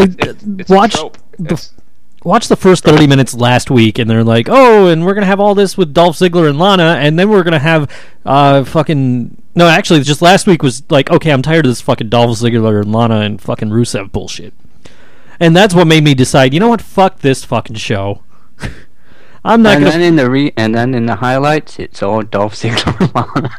It- 0.04 0.26
it- 0.26 0.38
it's 0.60 0.69
watched 0.69 0.98
the 1.38 1.45
It's- 1.54 1.74
watched 2.24 2.50
the 2.50 2.56
first 2.56 2.84
30 2.84 3.06
minutes 3.08 3.34
last 3.36 3.69
week 3.69 4.00
and 4.00 4.10
they're 4.10 4.24
like 4.24 4.48
oh 4.50 4.88
and 4.88 5.06
we're 5.06 5.13
gonna 5.13 5.26
have 5.28 5.39
all 5.39 5.54
this 5.54 5.78
with 5.78 5.93
dolph 5.93 6.15
ziggler 6.17 6.50
and 6.50 6.58
lana 6.58 6.98
and 7.00 7.19
then 7.19 7.30
we're 7.30 7.43
gonna 7.43 7.60
have 7.60 7.88
uh 8.26 8.63
fucking 8.63 9.39
no 9.55 9.67
actually 9.67 10.01
just 10.01 10.21
last 10.21 10.45
week 10.47 10.61
was 10.61 10.83
like 10.89 11.09
okay 11.09 11.31
i'm 11.31 11.41
tired 11.41 11.65
of 11.65 11.71
this 11.71 11.81
fucking 11.81 12.09
dolph 12.09 12.37
ziggler 12.37 12.81
and 12.81 12.91
lana 12.91 13.21
and 13.21 13.41
fucking 13.41 13.69
rusev 13.69 14.11
bullshit 14.11 14.53
and 15.39 15.55
that's 15.55 15.73
what 15.73 15.87
made 15.87 16.03
me 16.03 16.13
decide 16.13 16.53
you 16.53 16.59
know 16.59 16.69
what 16.69 16.81
fuck 16.81 17.19
this 17.19 17.43
fucking 17.43 17.75
show 17.75 18.21
i'm 19.45 19.61
not 19.61 19.75
and 19.75 19.83
gonna 19.85 19.91
then 19.97 20.01
in 20.01 20.15
the 20.15 20.29
re- 20.29 20.53
and 20.57 20.73
then 20.75 20.93
in 20.95 21.05
the 21.05 21.15
highlights, 21.15 21.79
it's 21.79 22.01
all 22.01 22.21
Dolph 22.23 22.55
Ziggler 22.55 22.99
and 22.99 23.13
Lana. 23.15 23.57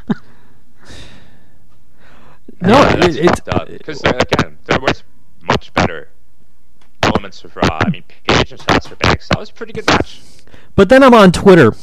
no 2.61 2.80
Yeah, 2.80 3.04
it, 3.06 3.16
it's 3.16 3.40
fucked. 3.40 3.70
Because 3.70 4.04
uh, 4.04 4.18
again, 4.18 4.59
there 4.64 4.80
was 4.80 5.02
much 5.42 5.72
better 5.74 6.09
elements 7.02 7.44
of 7.44 7.54
Raw. 7.54 7.78
I 7.80 7.88
mean, 7.90 8.04
Paige 8.26 8.52
and 8.52 8.61
Sasha 8.61 8.96
Banks, 8.96 9.28
that 9.28 9.38
was 9.38 9.50
a 9.50 9.52
pretty 9.52 9.72
good 9.72 9.87
match. 9.87 10.20
But 10.74 10.88
then 10.88 11.02
I'm 11.02 11.14
on 11.14 11.32
Twitter, 11.32 11.74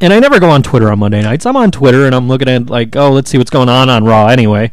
and 0.00 0.12
I 0.12 0.18
never 0.18 0.40
go 0.40 0.50
on 0.50 0.62
Twitter 0.62 0.90
on 0.90 0.98
Monday 0.98 1.22
nights. 1.22 1.46
I'm 1.46 1.56
on 1.56 1.70
Twitter 1.70 2.06
and 2.06 2.14
I'm 2.14 2.28
looking 2.28 2.48
at 2.48 2.68
like, 2.68 2.96
oh, 2.96 3.12
let's 3.12 3.30
see 3.30 3.38
what's 3.38 3.50
going 3.50 3.68
on 3.68 3.88
on 3.88 4.04
Raw 4.04 4.26
anyway, 4.26 4.72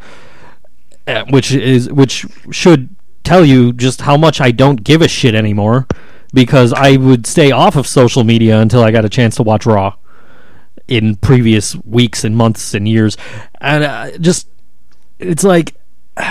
uh, 1.08 1.26
which 1.30 1.52
is 1.52 1.92
which 1.92 2.26
should 2.52 2.96
tell 3.24 3.46
you 3.46 3.74
just 3.74 4.02
how 4.02 4.18
much 4.18 4.42
I 4.42 4.52
don't 4.52 4.84
give 4.84 5.02
a 5.02 5.08
shit 5.08 5.36
anymore, 5.36 5.88
because 6.34 6.74
I 6.74 6.98
would 6.98 7.28
stay 7.28 7.52
off 7.52 7.76
of 7.76 7.88
social 7.88 8.24
media 8.24 8.60
until 8.60 8.84
I 8.84 8.92
got 8.92 9.06
a 9.06 9.10
chance 9.10 9.36
to 9.36 9.44
watch 9.44 9.66
Raw 9.66 9.96
in 10.88 11.16
previous 11.18 11.76
weeks 11.86 12.24
and 12.24 12.36
months 12.36 12.74
and 12.74 12.88
years, 12.88 13.18
and 13.60 13.84
uh, 13.84 14.18
just 14.18 14.48
it's 15.20 15.44
like. 15.44 15.76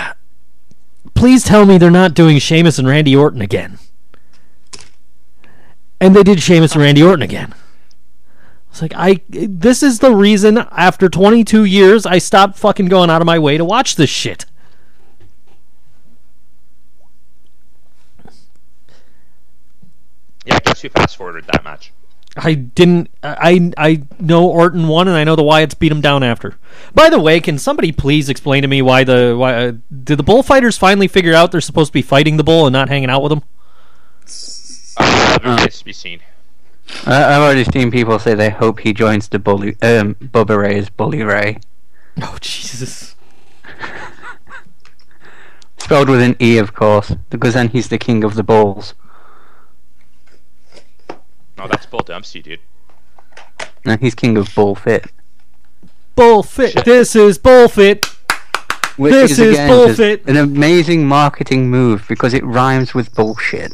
Please 1.13 1.43
tell 1.43 1.65
me 1.65 1.77
they're 1.77 1.91
not 1.91 2.13
doing 2.13 2.39
Sheamus 2.39 2.79
and 2.79 2.87
Randy 2.87 3.15
Orton 3.15 3.41
again. 3.41 3.77
And 5.99 6.15
they 6.15 6.23
did 6.23 6.41
Sheamus 6.41 6.73
and 6.73 6.81
Randy 6.81 7.03
Orton 7.03 7.21
again. 7.21 7.53
It's 8.71 8.81
like 8.81 8.93
I 8.95 9.19
this 9.27 9.83
is 9.83 9.99
the 9.99 10.15
reason 10.15 10.57
after 10.57 11.09
22 11.09 11.65
years 11.65 12.05
I 12.05 12.19
stopped 12.19 12.57
fucking 12.57 12.85
going 12.85 13.09
out 13.09 13.21
of 13.21 13.25
my 13.25 13.37
way 13.37 13.57
to 13.57 13.65
watch 13.65 13.97
this 13.97 14.09
shit. 14.09 14.45
Yeah, 20.45 20.55
I 20.55 20.59
guess 20.59 20.83
you 20.83 20.89
fast 20.89 21.17
forwarded 21.17 21.45
that 21.47 21.65
match. 21.65 21.91
I 22.37 22.53
didn't 22.53 23.09
I 23.21 23.73
I 23.77 24.03
know 24.21 24.47
Orton 24.47 24.87
won 24.87 25.09
and 25.09 25.17
I 25.17 25.25
know 25.25 25.35
the 25.35 25.43
Wyatts 25.43 25.77
beat 25.77 25.91
him 25.91 25.99
down 25.99 26.23
after. 26.23 26.55
By 26.95 27.09
the 27.09 27.19
way, 27.19 27.41
can 27.41 27.57
somebody 27.57 27.91
please 27.91 28.29
explain 28.29 28.61
to 28.61 28.69
me 28.69 28.81
why 28.81 29.03
the 29.03 29.35
why 29.37 29.53
uh, 29.53 29.73
did 30.03 30.17
the 30.17 30.23
bullfighters 30.23 30.77
finally 30.77 31.09
figure 31.09 31.33
out 31.33 31.51
they're 31.51 31.59
supposed 31.59 31.89
to 31.89 31.93
be 31.93 32.01
fighting 32.01 32.37
the 32.37 32.43
bull 32.45 32.65
and 32.67 32.71
not 32.71 32.87
hanging 32.87 33.09
out 33.09 33.21
with 33.21 33.33
him? 33.33 33.41
Uh, 34.97 35.39
remains 35.43 35.79
to 35.79 35.85
be 35.85 35.91
seen. 35.91 36.21
I- 37.05 37.35
I've 37.35 37.41
already 37.41 37.63
seen 37.63 37.91
people 37.91 38.19
say 38.19 38.35
they 38.35 38.49
hope 38.49 38.79
he 38.81 38.93
joins 38.93 39.27
the 39.27 39.39
bully, 39.39 39.75
um, 39.81 40.15
Bubba 40.15 40.57
Ray's 40.61 40.89
Bully 40.89 41.23
Ray, 41.23 41.59
Oh 42.21 42.37
Jesus. 42.41 43.15
spelled 45.77 46.09
with 46.09 46.21
an 46.21 46.35
E, 46.39 46.57
of 46.57 46.73
course, 46.73 47.15
because 47.29 47.53
then 47.53 47.69
he's 47.69 47.89
the 47.89 47.97
king 47.97 48.23
of 48.23 48.35
the 48.35 48.43
bulls. 48.43 48.93
Oh, 51.57 51.67
that's 51.67 51.85
Bull 51.85 51.99
Dempsey, 52.01 52.41
dude. 52.41 52.59
No, 53.85 53.95
he's 53.97 54.15
king 54.15 54.37
of 54.37 54.53
bullfit. 54.55 55.05
Bullfit. 56.15 56.71
Shit. 56.73 56.85
This 56.85 57.15
is 57.15 57.37
bullfit. 57.37 58.05
Which 58.97 59.13
This 59.13 59.31
is, 59.31 59.39
is 59.39 59.53
again 59.53 59.95
just 59.95 60.27
an 60.27 60.37
amazing 60.37 61.07
marketing 61.07 61.69
move 61.69 62.05
because 62.07 62.33
it 62.33 62.43
rhymes 62.43 62.93
with 62.93 63.13
bullshit. 63.15 63.73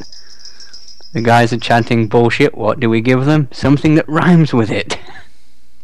The 1.17 1.23
guys 1.23 1.51
are 1.51 1.57
chanting 1.57 2.07
bullshit. 2.07 2.53
What 2.53 2.79
do 2.79 2.91
we 2.91 3.01
give 3.01 3.25
them? 3.25 3.47
Something 3.51 3.95
that 3.95 4.07
rhymes 4.07 4.53
with 4.53 4.69
it, 4.69 4.99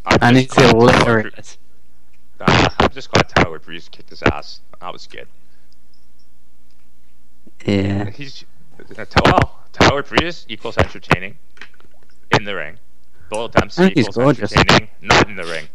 I'm 0.06 0.18
and 0.22 0.36
it's 0.36 0.54
hilarious. 0.54 1.58
I'm 2.38 2.90
just 2.90 3.10
glad 3.10 3.28
Tyler 3.30 3.58
Breeze 3.58 3.88
kicked 3.88 4.10
his 4.10 4.22
ass. 4.22 4.60
That 4.80 4.92
was 4.92 5.08
good. 5.08 5.26
Yeah. 7.66 8.10
He's 8.10 8.44
uh, 8.96 9.04
well, 9.24 9.58
Tyler 9.72 10.04
Breeze 10.04 10.46
equals 10.48 10.78
entertaining 10.78 11.36
in 12.38 12.44
the 12.44 12.54
ring. 12.54 12.76
Bull 13.28 13.48
Dempsey 13.48 13.92
equals 13.96 14.14
gorgeous. 14.14 14.52
entertaining 14.52 14.88
not 15.02 15.28
in 15.28 15.34
the 15.34 15.46
ring 15.46 15.66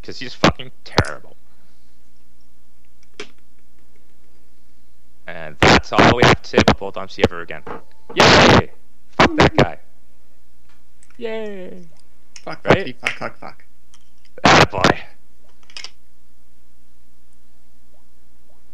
because 0.00 0.18
he's 0.18 0.34
fucking 0.34 0.72
terrible. 0.82 1.36
And 5.28 5.56
that's 5.60 5.92
all 5.92 6.16
we 6.16 6.24
have 6.24 6.42
to 6.42 6.50
say 6.50 6.58
about 6.58 6.78
Bull 6.78 6.90
Dempsey 6.90 7.22
ever 7.24 7.42
again. 7.42 7.62
Yay! 8.16 8.72
Fuck 9.16 9.36
that 9.36 9.56
guy. 9.56 9.78
Yay! 11.16 11.86
Fuck, 12.42 12.64
Right? 12.66 12.96
fuck, 13.00 13.10
fuck, 13.10 13.36
fuck, 13.36 13.38
fuck. 13.38 13.64
Ah, 14.44 14.64
boy. 14.70 14.98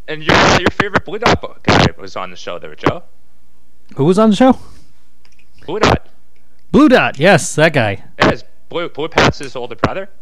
And 0.07 0.23
your 0.23 0.35
your 0.59 0.69
favorite 0.71 1.05
Blue 1.05 1.19
Dot 1.19 1.63
guy 1.63 1.85
was 1.97 2.15
on 2.15 2.31
the 2.31 2.35
show 2.35 2.59
there, 2.59 2.75
Joe. 2.75 3.03
Who 3.95 4.05
was 4.05 4.19
on 4.19 4.31
the 4.31 4.35
show? 4.35 4.57
Blue 5.65 5.79
Dot. 5.79 6.07
Blue 6.71 6.89
Dot. 6.89 7.17
Yes, 7.19 7.55
that 7.55 7.73
guy. 7.73 8.03
Yeah, 8.19 8.31
is 8.31 8.43
Blue 8.69 8.89
Blue 8.89 9.07
Pants' 9.07 9.55
older 9.55 9.75
brother. 9.75 10.09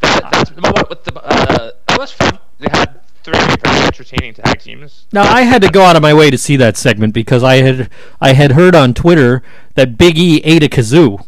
That, 0.00 0.30
that's 0.30 0.50
what, 0.50 0.88
what 0.90 1.04
the, 1.04 1.20
uh, 1.24 1.70
that 1.88 1.98
was 1.98 2.12
fun. 2.12 2.38
They 2.58 2.68
had 2.70 3.00
three 3.26 3.56
very 3.62 3.86
entertaining 3.86 4.34
tag 4.34 4.60
teams. 4.60 5.06
Now 5.12 5.22
I 5.22 5.42
had 5.42 5.60
to 5.62 5.68
go 5.68 5.82
out 5.82 5.96
of 5.96 6.02
my 6.02 6.14
way 6.14 6.30
to 6.30 6.38
see 6.38 6.56
that 6.56 6.76
segment 6.76 7.12
because 7.12 7.42
I 7.42 7.56
had 7.56 7.90
I 8.20 8.32
had 8.32 8.52
heard 8.52 8.74
on 8.74 8.94
Twitter 8.94 9.42
that 9.74 9.98
Big 9.98 10.16
E 10.16 10.40
ate 10.44 10.62
a 10.62 10.68
kazoo. 10.68 11.26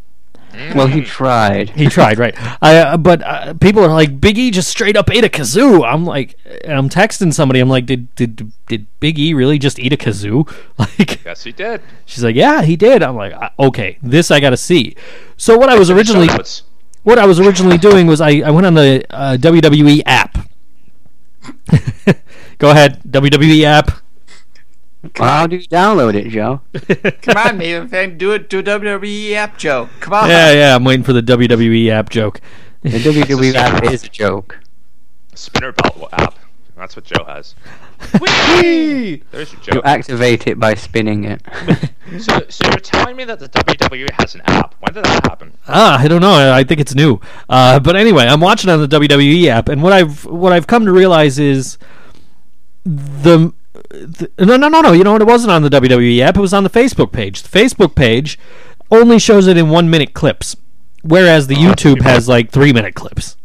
Well, 0.75 0.89
he 0.89 1.03
tried. 1.03 1.71
He 1.71 1.87
tried, 1.87 2.19
right? 2.19 2.35
I 2.61 2.79
uh, 2.79 2.97
but 2.97 3.23
uh, 3.23 3.55
people 3.55 3.85
are 3.85 3.93
like 3.93 4.21
Big 4.21 4.39
E 4.39 4.51
just 4.51 4.69
straight 4.69 4.97
up 4.97 5.11
ate 5.11 5.25
a 5.25 5.29
kazoo. 5.29 5.87
I'm 5.87 6.05
like, 6.05 6.37
I'm 6.67 6.89
texting 6.89 7.33
somebody. 7.33 7.61
I'm 7.61 7.69
like, 7.69 7.87
did 7.87 8.15
did 8.17 8.51
did 8.67 8.87
Big 8.99 9.19
E 9.19 9.35
really 9.35 9.59
just 9.59 9.79
eat 9.79 9.93
a 9.93 9.97
kazoo? 9.97 10.49
Like, 10.79 11.25
Yes, 11.25 11.45
he 11.45 11.53
did. 11.53 11.83
she's 12.07 12.25
like, 12.25 12.37
yeah, 12.37 12.63
he 12.63 12.77
did. 12.77 13.03
I'm 13.03 13.17
like, 13.17 13.33
uh, 13.35 13.51
okay, 13.59 13.99
this 14.03 14.31
I 14.31 14.41
got 14.41 14.51
to 14.51 14.57
see. 14.57 14.97
So 15.37 15.59
what 15.59 15.69
I 15.69 15.79
was 15.79 15.91
originally 15.91 16.29
what 17.03 17.19
I 17.19 17.27
was 17.27 17.41
originally 17.41 17.79
doing 17.79 18.07
was 18.07 18.21
I, 18.21 18.41
I 18.41 18.51
went 18.51 18.67
on 18.67 18.75
the 18.75 19.05
uh, 19.11 19.37
WWE 19.37 20.03
app. 20.07 20.48
Go 22.59 22.71
ahead, 22.71 23.03
WWE 23.05 23.63
app. 23.65 23.91
Well, 25.19 25.29
how 25.29 25.47
do 25.47 25.57
you 25.57 25.69
download 25.69 26.15
it, 26.15 26.29
Joe? 26.29 26.61
Come 27.23 27.37
on, 27.37 27.59
Maven 27.59 27.89
fan, 27.89 28.19
do 28.19 28.33
it. 28.33 28.51
Do 28.51 28.59
a 28.59 28.63
WWE 28.65 29.33
app, 29.35 29.57
Joe. 29.57 29.89
Come 30.01 30.13
on. 30.13 30.29
Yeah, 30.29 30.53
yeah, 30.53 30.75
I'm 30.75 30.83
waiting 30.83 31.05
for 31.05 31.13
the 31.13 31.23
WWE 31.23 31.89
app 31.91 32.11
joke. 32.11 32.41
The 32.83 32.99
WWE 32.99 33.55
app 33.55 33.85
is 33.85 34.03
a 34.03 34.09
joke. 34.09 34.59
Spinner 35.35 35.71
belt 35.71 36.09
app. 36.13 36.35
That's 36.77 36.97
what 36.97 37.05
Joe 37.05 37.25
has. 37.25 37.55
Whee! 38.21 39.23
There's 39.33 39.53
your 39.53 39.77
You 39.77 39.83
activate 39.83 40.47
it 40.47 40.61
by 40.61 40.75
spinning 40.75 41.25
it. 41.25 41.43
So, 42.21 42.41
so 42.49 42.69
you're 42.69 42.79
telling 42.79 43.17
me 43.17 43.25
that 43.25 43.41
the 43.41 43.49
WWE 43.49 44.11
has 44.13 44.37
an 44.37 44.43
app? 44.47 44.75
When 44.81 44.95
did 44.95 45.05
that 45.05 45.25
happen? 45.25 45.53
Ah, 45.67 45.99
I 45.99 46.07
don't 46.07 46.21
know. 46.21 46.33
I 46.33 46.59
I 46.59 46.65
think 46.65 46.81
it's 46.81 46.95
new. 46.95 47.21
Uh, 47.49 47.81
but 47.81 47.97
anyway, 47.97 48.27
I'm 48.27 48.41
watching 48.41 48.71
on 48.71 48.81
the 48.81 48.87
WWE 48.87 49.47
app, 49.49 49.69
and 49.69 49.83
what 49.83 49.93
I've 49.93 50.25
what 50.25 50.53
I've 50.53 50.69
come 50.69 50.85
to 50.85 50.93
realize 50.93 51.41
is 51.41 51.79
the, 52.89 53.53
the 53.91 54.31
no 54.39 54.57
no 54.57 54.69
no 54.69 54.81
no. 54.81 54.93
You 54.93 55.05
know 55.05 55.13
what? 55.13 55.23
It 55.23 55.27
wasn't 55.27 55.53
on 55.53 55.63
the 55.63 55.69
WWE 55.69 56.21
app. 56.21 56.37
It 56.37 56.41
was 56.41 56.55
on 56.55 56.65
the 56.65 56.71
Facebook 56.71 57.13
page. 57.13 57.43
The 57.43 57.59
Facebook 57.59 57.95
page 57.95 58.39
only 58.91 59.19
shows 59.19 59.47
it 59.47 59.57
in 59.57 59.69
one 59.69 59.91
minute 59.91 60.15
clips, 60.15 60.57
whereas 61.03 61.47
the 61.47 61.57
Oh, 61.57 61.59
YouTube 61.61 62.03
has 62.03 62.29
like 62.29 62.51
three 62.51 62.73
minute 62.73 62.95
clips. 62.95 63.37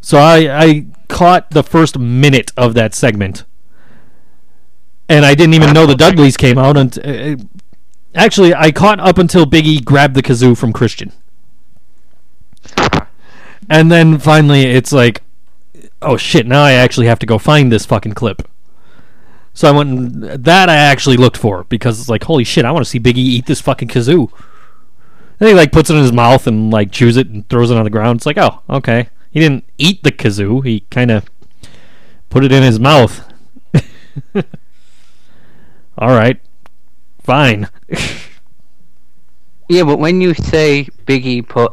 So 0.00 0.18
I 0.18 0.64
I 0.64 0.86
caught 1.08 1.50
the 1.50 1.62
first 1.62 1.98
minute 1.98 2.50
of 2.56 2.74
that 2.74 2.94
segment, 2.94 3.44
and 5.08 5.24
I 5.24 5.34
didn't 5.34 5.54
even 5.54 5.72
know 5.72 5.86
the 5.86 5.94
Dudleys 5.94 6.36
came 6.36 6.58
out. 6.58 6.76
And 6.76 6.98
uh, 6.98 7.36
actually, 8.14 8.54
I 8.54 8.72
caught 8.72 9.00
up 9.00 9.18
until 9.18 9.46
Biggie 9.46 9.84
grabbed 9.84 10.14
the 10.14 10.22
kazoo 10.22 10.56
from 10.56 10.72
Christian. 10.72 11.12
And 13.68 13.90
then 13.90 14.18
finally, 14.18 14.62
it's 14.62 14.92
like, 14.92 15.22
oh 16.02 16.16
shit! 16.16 16.46
Now 16.46 16.62
I 16.62 16.72
actually 16.72 17.06
have 17.06 17.18
to 17.20 17.26
go 17.26 17.38
find 17.38 17.70
this 17.70 17.86
fucking 17.86 18.12
clip. 18.14 18.48
So 19.52 19.68
I 19.68 19.70
went. 19.70 19.90
And, 19.90 20.22
that 20.44 20.68
I 20.68 20.76
actually 20.76 21.16
looked 21.16 21.36
for 21.36 21.64
because 21.64 22.00
it's 22.00 22.08
like, 22.08 22.24
holy 22.24 22.44
shit! 22.44 22.64
I 22.64 22.70
want 22.72 22.84
to 22.84 22.90
see 22.90 23.00
Biggie 23.00 23.16
eat 23.16 23.46
this 23.46 23.60
fucking 23.60 23.88
kazoo. 23.88 24.30
And 25.40 25.48
he 25.48 25.54
like 25.54 25.72
puts 25.72 25.90
it 25.90 25.96
in 25.96 26.02
his 26.02 26.12
mouth 26.12 26.46
and 26.46 26.70
like 26.70 26.92
chews 26.92 27.16
it 27.16 27.28
and 27.28 27.48
throws 27.48 27.70
it 27.70 27.76
on 27.76 27.84
the 27.84 27.90
ground. 27.90 28.18
It's 28.18 28.26
like, 28.26 28.38
oh, 28.38 28.62
okay. 28.70 29.08
He 29.30 29.40
didn't 29.40 29.64
eat 29.78 30.02
the 30.02 30.12
kazoo. 30.12 30.64
He 30.64 30.80
kind 30.90 31.10
of 31.10 31.28
put 32.30 32.44
it 32.44 32.52
in 32.52 32.62
his 32.62 32.78
mouth. 32.78 33.28
All 35.98 36.10
right, 36.10 36.40
fine. 37.20 37.68
Yeah, 39.68 39.84
but 39.84 39.98
when 39.98 40.20
you 40.20 40.34
say 40.34 40.88
Biggie 41.06 41.46
put 41.46 41.72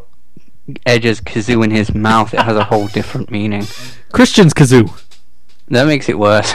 Edge's 0.86 1.22
kazoo 1.22 1.64
in 1.64 1.72
his 1.72 1.94
mouth, 1.94 2.34
it 2.34 2.42
has 2.42 2.58
a 2.58 2.66
whole 2.66 2.88
different 2.88 3.32
meaning. 3.32 3.66
Christian's 4.12 4.54
kazoo. 4.54 4.92
That 5.68 5.88
makes 5.88 6.10
it 6.10 6.20
worse. 6.20 6.52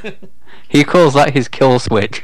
he 0.68 0.84
calls 0.84 1.14
that 1.14 1.32
his 1.34 1.48
kill 1.48 1.78
switch. 1.78 2.22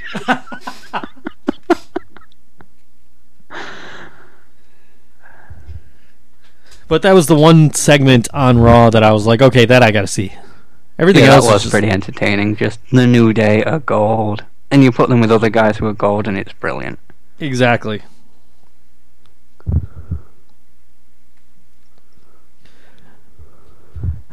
But 6.88 7.02
that 7.02 7.12
was 7.12 7.26
the 7.26 7.34
one 7.34 7.74
segment 7.74 8.28
on 8.32 8.58
Raw 8.58 8.90
that 8.90 9.02
I 9.02 9.10
was 9.12 9.26
like, 9.26 9.42
okay, 9.42 9.64
that 9.64 9.82
I 9.82 9.90
got 9.90 10.02
to 10.02 10.06
see. 10.06 10.32
Everything 10.98 11.24
yeah, 11.24 11.34
else 11.34 11.44
was 11.44 11.54
was 11.54 11.62
just, 11.62 11.72
pretty 11.72 11.90
entertaining. 11.90 12.56
Just 12.56 12.80
the 12.92 13.06
New 13.06 13.32
Day 13.32 13.64
are 13.64 13.80
gold. 13.80 14.44
And 14.70 14.84
you 14.84 14.92
put 14.92 15.08
them 15.08 15.20
with 15.20 15.32
other 15.32 15.50
guys 15.50 15.78
who 15.78 15.86
are 15.86 15.92
gold, 15.92 16.28
and 16.28 16.38
it's 16.38 16.52
brilliant. 16.52 16.98
exactly. 17.40 18.02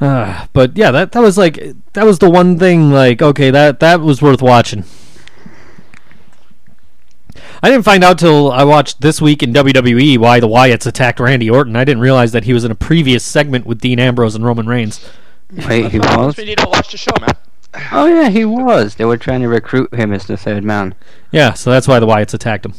Uh, 0.02 0.48
but 0.54 0.76
yeah, 0.76 0.92
that 0.92 1.12
that 1.14 1.22
was 1.22 1.38
like 1.38 1.76
that 1.94 2.06
was 2.06 2.20
the 2.20 2.30
one 2.30 2.58
thing 2.60 2.92
like 2.92 3.22
okay 3.22 3.52
that 3.52 3.80
that 3.80 4.02
was 4.02 4.22
worth 4.22 4.42
watching. 4.42 4.84
I 7.62 7.70
didn't 7.70 7.86
find 7.86 8.04
out 8.04 8.20
till 8.20 8.52
I 8.52 8.66
watched 8.66 9.00
this 9.00 9.22
week 9.22 9.42
in 9.42 9.54
WWE 9.54 10.18
why 10.18 10.42
the 10.42 10.50
Wyatts 10.50 10.86
attacked 10.86 11.22
Randy 11.22 11.50
Orton. 11.50 11.78
I 11.78 11.86
didn't 11.86 12.02
realize 12.02 12.34
that 12.34 12.44
he 12.44 12.52
was 12.54 12.66
in 12.66 12.72
a 12.72 12.76
previous 12.76 13.24
segment 13.24 13.66
with 13.66 13.80
Dean 13.80 14.00
Ambrose 14.00 14.36
and 14.36 14.44
Roman 14.46 14.68
Reigns. 14.68 15.10
Wait, 15.50 15.90
he 15.92 15.98
That's 16.00 16.10
what 16.10 16.26
was? 16.26 16.36
happens 16.36 16.38
when 16.38 16.48
you 16.48 16.56
don't 16.58 16.72
watch 16.72 16.92
the 16.92 16.98
show, 16.98 17.12
man. 17.22 17.30
Oh 17.92 18.06
yeah, 18.06 18.30
he 18.30 18.44
was. 18.44 18.96
They 18.96 19.06
were 19.06 19.18
trying 19.18 19.42
to 19.42 19.48
recruit 19.48 19.94
him 19.94 20.12
as 20.12 20.28
the 20.28 20.36
third 20.36 20.64
man. 20.66 20.94
Yeah, 21.32 21.54
so 21.54 21.72
that's 21.72 21.88
why 21.88 22.00
the 22.00 22.06
Wyatts 22.08 22.34
attacked 22.34 22.66
him. 22.66 22.74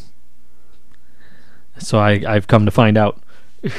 So 1.79 1.99
I 1.99 2.23
I've 2.29 2.47
come 2.47 2.65
to 2.67 2.71
find 2.71 2.99
out. 2.99 3.21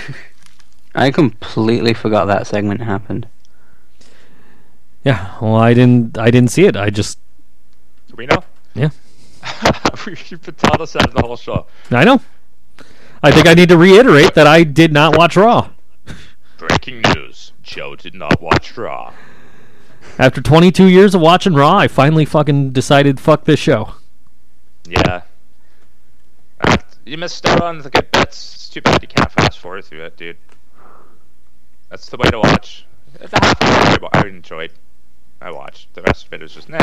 I 0.96 1.12
completely 1.12 1.94
forgot 1.94 2.26
that 2.26 2.48
segment 2.48 2.82
happened. 2.82 3.28
Yeah, 5.04 5.38
well 5.42 5.56
I 5.56 5.74
didn't 5.74 6.18
I 6.18 6.32
didn't 6.32 6.52
see 6.52 6.66
it. 6.66 6.76
I 6.76 6.90
just 6.90 7.20
Do 8.08 8.16
we 8.18 8.26
know? 8.26 8.44
Yeah. 8.74 8.90
You've 10.30 10.42
been 10.42 10.56
telling 10.56 10.82
us 10.82 10.94
that 10.94 11.14
the 11.14 11.22
whole 11.22 11.38
show. 11.38 11.68
I 11.92 12.04
know. 12.04 12.22
I 13.22 13.32
think 13.32 13.48
I 13.48 13.54
need 13.54 13.70
to 13.70 13.78
reiterate 13.78 14.34
that 14.36 14.48
I 14.48 14.64
did 14.64 14.92
not 14.92 15.18
watch 15.18 15.36
Raw. 15.36 15.70
Breaking 16.58 17.02
news: 17.14 17.52
Joe 17.62 17.96
did 17.96 18.16
not 18.16 18.42
watch 18.42 18.76
Raw. 18.78 19.14
After 20.18 20.42
22 20.42 20.86
years 20.86 21.14
of 21.14 21.22
watching 21.22 21.54
Raw, 21.54 21.78
I 21.78 21.88
finally 21.88 22.26
fucking 22.26 22.72
decided 22.72 23.20
fuck 23.20 23.44
this 23.44 23.60
show. 23.60 23.96
Yeah. 24.88 25.22
You 27.06 27.18
missed 27.18 27.46
out 27.46 27.62
on 27.62 27.80
the 27.80 27.90
good 27.90 28.10
bits. 28.12 28.56
It's 28.56 28.70
too 28.70 28.82
bad 28.82 29.02
you 29.02 29.08
can't 29.08 29.32
fast 29.32 29.60
forward 29.60 29.86
through 29.86 30.06
it, 30.06 30.18
dude. 30.18 30.38
That's 31.90 32.10
the 32.10 32.18
way 32.18 32.30
to 32.30 32.40
watch. 32.40 32.86
The 33.20 33.40
half 33.42 33.62
hour 33.62 34.10
I 34.14 34.28
enjoyed. 34.28 34.72
I 35.42 35.52
watched. 35.52 35.94
The 35.94 36.02
rest 36.02 36.28
of 36.28 36.34
it 36.34 36.42
was 36.42 36.54
just 36.54 36.70
nah. 36.70 36.80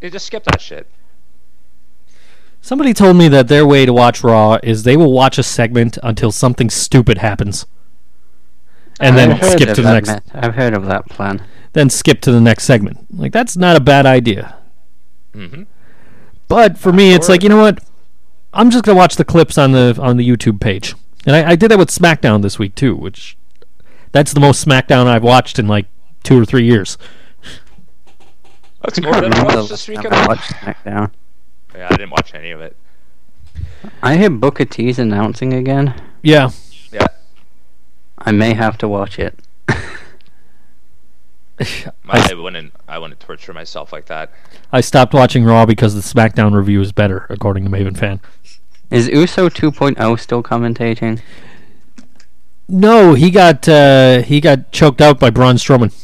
You 0.00 0.10
just 0.10 0.26
skip 0.26 0.44
that 0.44 0.60
shit. 0.60 0.86
Somebody 2.60 2.92
told 2.92 3.16
me 3.16 3.28
that 3.28 3.48
their 3.48 3.66
way 3.66 3.86
to 3.86 3.92
watch 3.92 4.22
Raw 4.22 4.58
is 4.62 4.82
they 4.82 4.96
will 4.96 5.12
watch 5.12 5.38
a 5.38 5.42
segment 5.42 5.98
until 6.02 6.32
something 6.32 6.70
stupid 6.70 7.18
happens. 7.18 7.66
And 9.00 9.16
then 9.16 9.32
I've 9.32 9.40
heard 9.40 9.60
skip 9.60 9.74
to 9.74 9.82
the 9.82 9.92
next 9.92 10.08
met- 10.08 10.24
I've 10.34 10.54
heard 10.54 10.74
of 10.74 10.86
that 10.86 11.08
plan. 11.08 11.42
then 11.72 11.88
skip 11.88 12.20
to 12.22 12.32
the 12.32 12.40
next 12.40 12.64
segment. 12.64 13.06
Like 13.16 13.32
that's 13.32 13.56
not 13.56 13.76
a 13.76 13.80
bad 13.80 14.06
idea. 14.06 14.56
Mm-hmm. 15.34 15.62
But 16.48 16.78
for 16.78 16.92
me, 16.92 17.12
it's 17.12 17.28
like 17.28 17.42
you 17.42 17.48
know 17.48 17.60
what? 17.60 17.82
I'm 18.52 18.70
just 18.70 18.84
gonna 18.84 18.98
watch 18.98 19.16
the 19.16 19.24
clips 19.24 19.56
on 19.56 19.72
the 19.72 19.96
on 20.00 20.16
the 20.16 20.28
YouTube 20.28 20.60
page, 20.60 20.94
and 21.26 21.36
I, 21.36 21.50
I 21.50 21.56
did 21.56 21.70
that 21.70 21.78
with 21.78 21.90
SmackDown 21.90 22.42
this 22.42 22.58
week 22.58 22.74
too, 22.74 22.96
which 22.96 23.37
that's 24.12 24.32
the 24.32 24.40
most 24.40 24.66
SmackDown 24.66 25.06
I've 25.06 25.22
watched 25.22 25.58
in 25.58 25.68
like 25.68 25.86
two 26.22 26.40
or 26.40 26.44
three 26.44 26.64
years. 26.64 26.98
That's 28.82 28.98
I 28.98 29.02
more 29.02 29.20
than 29.20 29.34
I 29.34 29.44
watched 29.44 29.68
this 29.70 29.88
weekend. 29.88 30.14
I 30.14 30.26
watched 30.26 30.50
SmackDown. 30.52 31.10
Yeah, 31.74 31.86
I 31.86 31.96
didn't 31.96 32.10
watch 32.10 32.34
any 32.34 32.50
of 32.50 32.60
it. 32.60 32.76
I 34.02 34.16
hear 34.16 34.30
Booker 34.30 34.64
T's 34.64 34.98
announcing 34.98 35.52
again. 35.52 35.94
Yeah, 36.22 36.50
Yeah. 36.92 37.06
I 38.18 38.32
may 38.32 38.54
have 38.54 38.78
to 38.78 38.88
watch 38.88 39.18
it. 39.18 39.38
I 42.08 42.34
wouldn't. 42.34 42.72
I 42.86 42.98
wouldn't 42.98 43.20
torture 43.20 43.52
myself 43.52 43.92
like 43.92 44.06
that. 44.06 44.32
I 44.72 44.80
stopped 44.80 45.12
watching 45.12 45.44
Raw 45.44 45.66
because 45.66 45.94
the 45.94 46.00
SmackDown 46.00 46.54
review 46.54 46.80
is 46.80 46.92
better, 46.92 47.26
according 47.28 47.64
to 47.64 47.70
Maven 47.70 47.96
Fan. 47.96 48.20
Is 48.90 49.08
Uso 49.08 49.48
2.0 49.48 50.18
still 50.20 50.42
commentating? 50.42 51.20
No, 52.68 53.14
he 53.14 53.30
got 53.30 53.66
uh, 53.68 54.22
he 54.22 54.40
got 54.40 54.70
choked 54.72 55.00
out 55.00 55.18
by 55.18 55.30
Braun 55.30 55.56
Strowman. 55.56 55.94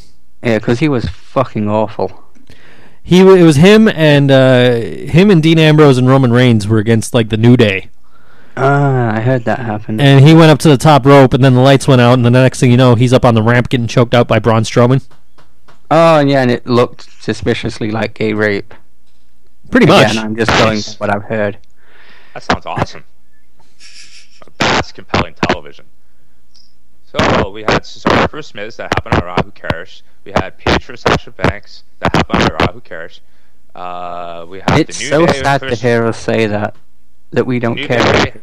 Yeah, 0.43 0.57
because 0.59 0.79
he 0.79 0.89
was 0.89 1.05
fucking 1.09 1.69
awful. 1.69 2.23
He 3.03 3.19
it 3.19 3.43
was 3.43 3.57
him 3.57 3.87
and 3.87 4.31
uh, 4.31 4.71
him 4.75 5.29
and 5.29 5.43
Dean 5.43 5.59
Ambrose 5.59 5.97
and 5.99 6.07
Roman 6.07 6.31
Reigns 6.31 6.67
were 6.67 6.79
against 6.79 7.13
like 7.13 7.29
the 7.29 7.37
New 7.37 7.55
Day, 7.55 7.89
Ah, 8.57 9.15
I 9.15 9.19
heard 9.21 9.43
that 9.45 9.59
happen. 9.59 9.99
and 10.01 10.25
he 10.25 10.33
went 10.33 10.49
up 10.49 10.57
to 10.59 10.69
the 10.69 10.77
top 10.77 11.05
rope, 11.05 11.33
and 11.35 11.43
then 11.43 11.53
the 11.53 11.59
lights 11.61 11.87
went 11.87 12.01
out, 12.01 12.13
and 12.13 12.25
the 12.25 12.31
next 12.31 12.59
thing 12.59 12.71
you 12.71 12.77
know, 12.77 12.95
he's 12.95 13.13
up 13.13 13.25
on 13.25 13.35
the 13.35 13.43
ramp 13.43 13.69
getting 13.69 13.85
choked 13.85 14.15
out 14.15 14.27
by 14.27 14.39
Braun 14.39 14.63
Strowman. 14.63 15.05
Oh, 15.91 16.19
yeah, 16.19 16.41
and 16.41 16.49
it 16.49 16.65
looked 16.65 17.07
suspiciously 17.21 17.91
like 17.91 18.15
gay 18.15 18.33
rape. 18.33 18.73
Pretty 19.69 19.85
much. 19.85 20.17
I'm 20.17 20.35
just 20.35 20.49
going 20.51 20.77
with 20.77 20.99
what 20.99 21.13
I've 21.13 21.23
heard. 21.25 21.59
That 22.33 22.41
sounds 22.43 22.65
awesome. 22.65 23.03
That's 24.57 24.91
compelling 24.91 25.35
television. 25.35 25.85
So 27.17 27.49
we 27.49 27.61
had 27.61 27.83
Cesaro 27.83 28.29
versus 28.29 28.53
Miz 28.53 28.75
that 28.75 28.93
happened 28.93 29.15
on 29.15 29.25
Raw. 29.25 29.41
Who 29.41 29.51
cares? 29.51 30.03
We 30.25 30.33
had 30.33 30.53
versus 30.61 30.99
Sasha 30.99 31.31
Banks 31.31 31.83
that 31.99 32.13
happened 32.13 32.43
on 32.43 32.49
Raw. 32.59 32.73
Who 32.73 32.81
cares? 32.81 33.21
Uh, 33.73 34.45
we 34.49 34.59
had 34.59 34.79
It's 34.79 34.97
the 34.97 35.05
New 35.05 35.09
so 35.09 35.25
Day 35.25 35.41
sad 35.41 35.61
to 35.61 35.75
hear 35.75 36.05
us 36.05 36.19
say 36.19 36.47
that. 36.47 36.75
That 37.31 37.45
we 37.45 37.59
don't 37.59 37.75
New 37.75 37.87
care. 37.87 37.99
Day. 37.99 38.33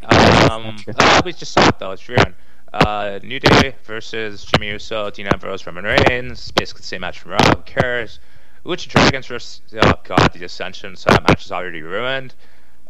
Um, 0.49 0.75
uh, 0.97 1.21
we 1.23 1.33
just 1.33 1.51
saw 1.51 1.67
it 1.67 1.77
though. 1.77 1.91
It's 1.91 2.07
weird. 2.07 2.33
Uh, 2.73 3.19
New 3.21 3.39
Day 3.39 3.75
versus 3.83 4.43
Jimmy 4.43 4.69
Uso, 4.69 5.11
Dean 5.11 5.27
Ambrose, 5.27 5.67
Roman 5.67 5.85
Reigns. 5.85 6.51
Basically 6.51 6.81
the 6.81 6.87
same 6.87 7.01
match 7.01 7.19
from 7.19 7.31
Raw. 7.31 7.55
Who 7.55 7.61
cares? 7.63 8.19
Lucha 8.65 8.87
Dragons 8.87 9.27
versus 9.27 9.61
oh 9.83 9.93
god, 10.03 10.33
the 10.33 10.45
Ascension. 10.45 10.95
So 10.95 11.11
that 11.11 11.27
match 11.27 11.45
is 11.45 11.51
already 11.51 11.83
ruined. 11.83 12.33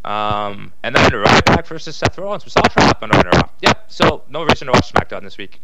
Um, 0.06 0.72
and 0.84 0.96
then 0.96 1.12
Ryback 1.12 1.68
versus 1.68 1.98
Seth 1.98 2.18
Rollins 2.18 2.46
was 2.46 2.56
also 2.56 2.80
happened 2.82 3.14
on 3.14 3.26
Raw. 3.26 3.50
Yep. 3.62 3.92
So 3.92 4.24
no 4.30 4.44
reason 4.44 4.68
to 4.68 4.72
watch 4.72 4.94
SmackDown 4.94 5.24
this 5.24 5.38
week. 5.38 5.60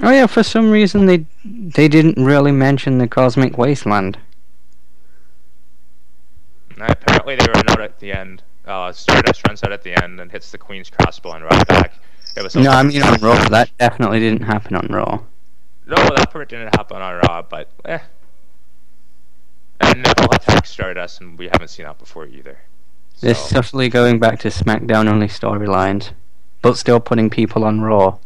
Oh 0.00 0.10
yeah, 0.10 0.26
for 0.26 0.42
some 0.42 0.70
reason 0.70 1.06
they 1.06 1.24
they 1.44 1.88
didn't 1.88 2.22
really 2.22 2.52
mention 2.52 2.98
the 2.98 3.06
Cosmic 3.08 3.56
Wasteland. 3.56 4.18
And 6.70 6.90
apparently 6.90 7.36
they 7.36 7.46
were 7.46 7.62
not 7.66 7.80
at 7.80 8.00
the 8.00 8.12
end. 8.12 8.42
Uh, 8.66 8.90
Stardust 8.92 9.46
runs 9.46 9.62
out 9.62 9.72
at 9.72 9.82
the 9.82 10.02
end 10.02 10.20
and 10.20 10.30
hits 10.32 10.50
the 10.50 10.58
Queen's 10.58 10.90
crossbow 10.90 11.30
on 11.30 11.42
Ryback. 11.42 11.92
It 12.36 12.42
was 12.42 12.56
No, 12.56 12.70
I 12.70 12.82
mean 12.82 13.02
on 13.02 13.20
Raw. 13.20 13.36
That 13.48 13.70
definitely 13.78 14.18
didn't 14.20 14.42
happen 14.42 14.74
on 14.74 14.88
Raw. 14.88 15.20
No, 15.86 15.96
that 15.96 16.32
part 16.32 16.48
didn't 16.48 16.74
happen 16.74 17.00
on 17.00 17.20
Raw, 17.26 17.42
but 17.42 17.70
eh. 17.84 17.98
And 19.80 20.02
Neville 20.02 20.30
attacked 20.32 20.66
Stardust, 20.66 21.20
and 21.20 21.38
we 21.38 21.48
haven't 21.52 21.68
seen 21.68 21.84
that 21.84 21.98
before 21.98 22.26
either. 22.26 22.58
They're 23.20 23.34
So, 23.34 23.60
subtly 23.60 23.88
going 23.88 24.18
back 24.18 24.38
to 24.40 24.48
SmackDown 24.48 25.08
only 25.08 25.28
storylines, 25.28 26.10
but 26.62 26.76
still 26.76 27.00
putting 27.00 27.28
people 27.30 27.64
on 27.64 27.82
Raw. 27.82 28.18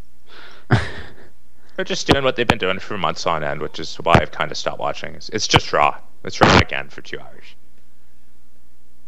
they're 1.78 1.84
just 1.84 2.08
doing 2.08 2.24
what 2.24 2.34
they've 2.34 2.48
been 2.48 2.58
doing 2.58 2.80
for 2.80 2.98
months 2.98 3.24
on 3.24 3.44
end, 3.44 3.60
which 3.60 3.78
is 3.78 3.94
why 4.02 4.18
I've 4.20 4.32
kind 4.32 4.50
of 4.50 4.56
stopped 4.56 4.80
watching. 4.80 5.14
It's, 5.14 5.28
it's 5.28 5.46
just 5.46 5.72
Raw. 5.72 5.96
It's 6.24 6.40
Raw 6.40 6.58
again 6.58 6.88
for 6.88 7.02
two 7.02 7.20
hours. 7.20 7.54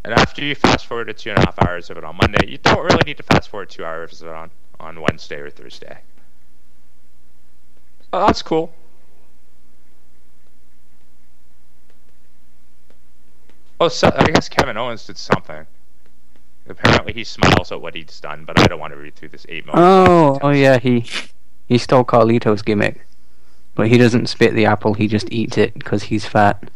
And 0.05 0.15
after 0.15 0.45
you 0.45 0.55
fast 0.55 0.87
forward 0.87 1.07
to 1.07 1.13
two 1.13 1.31
and 1.31 1.41
a 1.41 1.41
half 1.41 1.59
hours 1.67 1.91
of 1.91 1.99
it 1.99 2.05
on 2.05 2.15
Monday, 2.15 2.47
you 2.49 2.59
don't 2.59 2.85
really 2.85 3.03
need 3.05 3.17
to 3.17 3.25
fast 3.25 3.49
forward 3.49 3.71
two 3.71 3.85
hours 3.85 4.23
of 4.23 4.29
it 4.29 4.35
on, 4.35 4.53
on 4.79 5.01
Wednesday 5.01 5.41
or 5.41 5.51
Thursday. 5.51 5.99
Oh, 8.13 8.27
that's 8.27 8.41
cool. 8.41 8.73
Oh, 13.81 13.89
so 13.89 14.13
I 14.15 14.31
guess 14.31 14.49
Kevin 14.49 14.77
Owens 14.77 15.05
did 15.09 15.19
something. 15.19 15.67
Apparently, 16.69 17.15
he 17.15 17.25
smiles 17.25 17.73
at 17.73 17.83
what 17.83 17.97
he's 17.97 18.21
done, 18.21 18.45
but 18.45 18.61
I 18.61 18.69
don't 18.69 18.79
want 18.79 18.93
to 18.93 18.97
read 19.01 19.17
through 19.17 19.31
this 19.31 19.45
eight. 19.49 19.65
Oh, 19.75 20.39
oh 20.41 20.51
yeah, 20.51 20.79
he 20.79 21.05
he 21.71 21.79
stole 21.79 22.05
Carlito's 22.05 22.63
gimmick, 22.63 23.07
but 23.77 23.87
he 23.87 23.97
doesn't 23.97 24.27
spit 24.27 24.55
the 24.55 24.67
apple. 24.67 24.95
He 24.95 25.07
just 25.07 25.31
eats 25.31 25.57
it 25.57 25.73
because 25.75 26.03
he's 26.03 26.27
fat. 26.27 26.69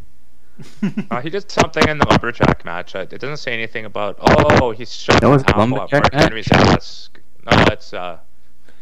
Uh, 1.11 1.21
he 1.23 1.31
did 1.31 1.51
something 1.51 1.89
in 1.89 1.99
the 1.99 2.07
lumberjack 2.09 2.65
match. 2.65 2.95
Uh, 2.95 3.01
it 3.01 3.21
doesn't 3.21 3.39
say 3.39 3.53
anything 3.53 3.87
about. 3.87 4.17
Oh, 4.21 4.71
he's 4.71 4.95
shoving 4.95 5.21
That 5.21 5.31
was 5.31 5.43
an 5.43 5.49
apple 5.49 5.63
at 5.63 5.91
Mark 5.91 5.91
match? 6.13 6.23
Henry's 6.23 6.49
ass. 6.53 7.11
No, 7.45 7.65
it's 7.73 7.93
uh, 7.93 8.21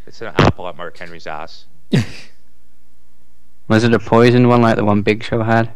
it's 0.07 0.21
an 0.21 0.35
apple 0.37 0.69
at 0.69 0.77
Mark 0.77 0.99
Henry's 0.99 1.27
ass. 1.27 1.65
Was 3.69 3.83
it 3.85 3.95
a 3.95 3.99
poisoned 3.99 4.49
one 4.51 4.61
like 4.61 4.77
the 4.77 4.85
one 4.85 5.01
Big 5.01 5.23
Show 5.23 5.43
had? 5.43 5.73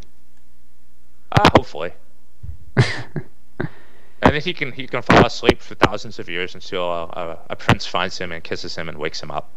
Ah, 1.32 1.48
hopefully. 1.56 1.92
I 2.76 4.30
think 4.30 4.44
he 4.44 4.52
can 4.52 4.72
he 4.72 4.86
can 4.86 5.00
fall 5.00 5.24
asleep 5.24 5.62
for 5.62 5.76
thousands 5.76 6.18
of 6.18 6.28
years 6.28 6.54
until 6.54 6.82
uh, 6.90 7.06
a, 7.06 7.38
a 7.50 7.56
prince 7.56 7.86
finds 7.86 8.18
him 8.18 8.32
and 8.32 8.44
kisses 8.44 8.76
him 8.76 8.90
and 8.90 8.98
wakes 8.98 9.22
him 9.22 9.30
up. 9.30 9.48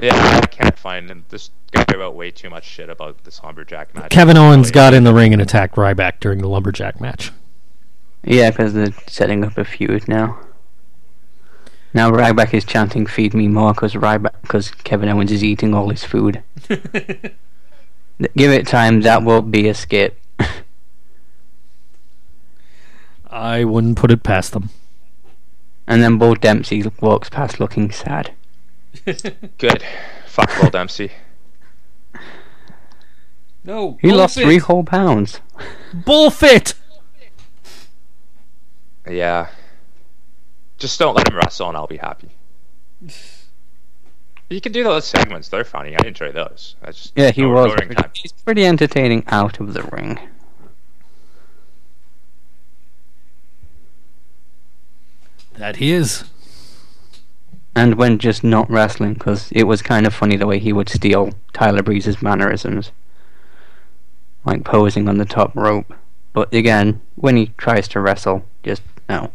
Yeah, 0.00 0.40
I 0.42 0.46
can't 0.46 0.78
find 0.78 1.10
him. 1.10 1.24
This 1.28 1.50
guy 1.72 1.84
wrote 1.96 2.14
way 2.14 2.30
too 2.30 2.48
much 2.48 2.64
shit 2.64 2.88
about 2.88 3.24
this 3.24 3.42
lumberjack 3.42 3.94
match. 3.94 4.10
Kevin 4.10 4.36
Owens 4.36 4.68
Really. 4.68 4.72
got 4.72 4.94
in 4.94 5.04
the 5.04 5.12
ring 5.12 5.32
and 5.32 5.42
attacked 5.42 5.76
Ryback 5.76 6.20
during 6.20 6.40
the 6.40 6.48
lumberjack 6.48 7.00
match. 7.00 7.32
Yeah, 8.24 8.50
because 8.50 8.72
they're 8.74 8.92
setting 9.06 9.44
up 9.44 9.58
a 9.58 9.64
feud 9.64 10.08
now. 10.08 10.38
Now 11.92 12.10
Ryback 12.10 12.54
is 12.54 12.64
chanting 12.64 13.04
"Feed 13.06 13.34
me 13.34 13.48
more" 13.48 13.74
because 13.74 13.94
Ryback 13.94 14.40
because 14.42 14.70
Kevin 14.70 15.08
Owens 15.08 15.32
is 15.32 15.42
eating 15.44 15.74
all 15.74 15.90
his 15.90 16.04
food. 16.04 16.42
Give 16.68 18.50
it 18.52 18.66
time, 18.66 19.00
that 19.02 19.22
will 19.24 19.42
be 19.42 19.66
a 19.68 19.74
skit. 19.74 20.16
I 23.30 23.64
wouldn't 23.64 23.96
put 23.96 24.10
it 24.10 24.22
past 24.22 24.52
them. 24.52 24.70
And 25.86 26.02
then 26.02 26.18
Bull 26.18 26.34
Dempsey 26.34 26.84
walks 27.00 27.28
past 27.30 27.58
looking 27.60 27.90
sad. 27.90 28.32
Good. 29.58 29.82
Fuck 30.26 30.50
Will 30.62 30.70
Dempsey. 30.70 31.12
No, 33.64 33.98
He 34.00 34.10
lost 34.10 34.36
three 34.38 34.58
whole 34.58 34.84
pounds. 34.84 35.40
bullfit. 35.92 36.74
Yeah. 39.08 39.48
Just 40.78 40.98
don't 40.98 41.14
let 41.14 41.28
him 41.28 41.36
wrestle 41.36 41.68
and 41.68 41.76
I'll 41.76 41.86
be 41.86 41.98
happy. 41.98 42.30
You 44.48 44.60
can 44.60 44.72
do 44.72 44.82
those 44.82 45.04
segments, 45.06 45.48
they're 45.48 45.64
funny. 45.64 45.94
I 45.96 46.06
enjoy 46.06 46.32
those. 46.32 46.74
I 46.82 46.86
just 46.92 47.12
Yeah, 47.14 47.30
he 47.30 47.44
was. 47.44 47.72
Pretty, 47.74 47.94
he's 48.14 48.32
pretty 48.32 48.64
entertaining 48.66 49.24
out 49.28 49.60
of 49.60 49.74
the 49.74 49.82
ring. 49.84 50.18
That 55.54 55.76
he 55.76 55.92
is. 55.92 56.24
And 57.80 57.94
when 57.94 58.18
just 58.18 58.44
not 58.44 58.68
wrestling, 58.68 59.14
because 59.14 59.50
it 59.52 59.62
was 59.62 59.80
kind 59.80 60.06
of 60.06 60.12
funny 60.12 60.36
the 60.36 60.46
way 60.46 60.58
he 60.58 60.70
would 60.70 60.90
steal 60.90 61.30
Tyler 61.54 61.82
Breeze's 61.82 62.20
mannerisms. 62.20 62.92
Like 64.44 64.64
posing 64.64 65.08
on 65.08 65.16
the 65.16 65.24
top 65.24 65.56
rope. 65.56 65.94
But 66.34 66.52
again, 66.52 67.00
when 67.14 67.38
he 67.38 67.52
tries 67.56 67.88
to 67.88 68.00
wrestle, 68.00 68.44
just 68.62 68.82
no. 69.08 69.32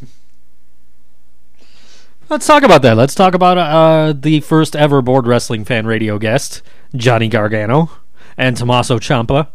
Let's 2.30 2.46
talk 2.46 2.62
about 2.62 2.80
that. 2.80 2.96
Let's 2.96 3.14
talk 3.14 3.34
about 3.34 3.58
uh, 3.58 4.14
the 4.18 4.40
first 4.40 4.74
ever 4.74 5.02
board 5.02 5.26
wrestling 5.26 5.66
fan 5.66 5.86
radio 5.86 6.18
guest, 6.18 6.62
Johnny 6.94 7.28
Gargano 7.28 7.90
and 8.38 8.56
Tommaso 8.56 8.98
Ciampa, 8.98 9.48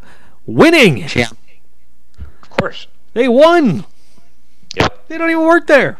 winning. 0.45 1.09
Yeah. 1.15 1.29
Of 2.19 2.51
course. 2.51 2.85
They 3.13 3.27
won. 3.27 3.85
Yep. 4.75 5.07
They 5.07 5.17
don't 5.17 5.31
even 5.31 5.43
work 5.43 5.65
there. 5.65 5.97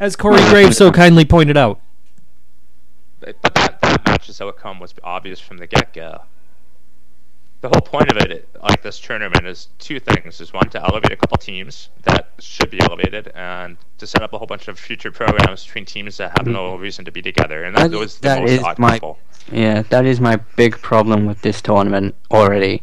As 0.00 0.16
Corey 0.16 0.40
Graves 0.48 0.78
so 0.78 0.90
kindly 0.90 1.24
pointed 1.26 1.56
out. 1.58 1.78
But 3.20 3.36
but 3.42 3.54
that, 3.54 3.80
that 3.82 4.04
match's 4.06 4.40
outcome 4.40 4.80
was 4.80 4.94
obvious 5.04 5.38
from 5.38 5.58
the 5.58 5.66
get 5.66 5.92
go. 5.92 6.22
The 7.60 7.68
whole 7.68 7.82
point 7.82 8.10
of 8.10 8.16
it, 8.16 8.48
like 8.62 8.82
this 8.82 8.98
tournament, 8.98 9.46
is 9.46 9.68
two 9.78 10.00
things: 10.00 10.40
is 10.40 10.54
one 10.54 10.70
to 10.70 10.82
elevate 10.82 11.12
a 11.12 11.16
couple 11.16 11.36
teams 11.36 11.90
that 12.04 12.30
should 12.38 12.70
be 12.70 12.80
elevated, 12.80 13.30
and 13.34 13.76
to 13.98 14.06
set 14.06 14.22
up 14.22 14.32
a 14.32 14.38
whole 14.38 14.46
bunch 14.46 14.68
of 14.68 14.78
future 14.78 15.12
programs 15.12 15.66
between 15.66 15.84
teams 15.84 16.16
that 16.16 16.32
have 16.38 16.46
no 16.46 16.76
reason 16.76 17.04
to 17.04 17.12
be 17.12 17.20
together. 17.20 17.64
And 17.64 17.76
that 17.76 17.90
That- 17.90 17.98
was 17.98 18.16
the 18.16 18.28
that 18.28 18.40
most 18.40 18.50
is 18.52 18.62
odd 18.62 18.78
my- 18.78 18.92
couple. 18.92 19.18
Yeah, 19.52 19.82
that 19.90 20.06
is 20.06 20.18
my 20.18 20.36
big 20.56 20.80
problem 20.80 21.26
with 21.26 21.42
this 21.42 21.60
tournament 21.60 22.14
already. 22.30 22.82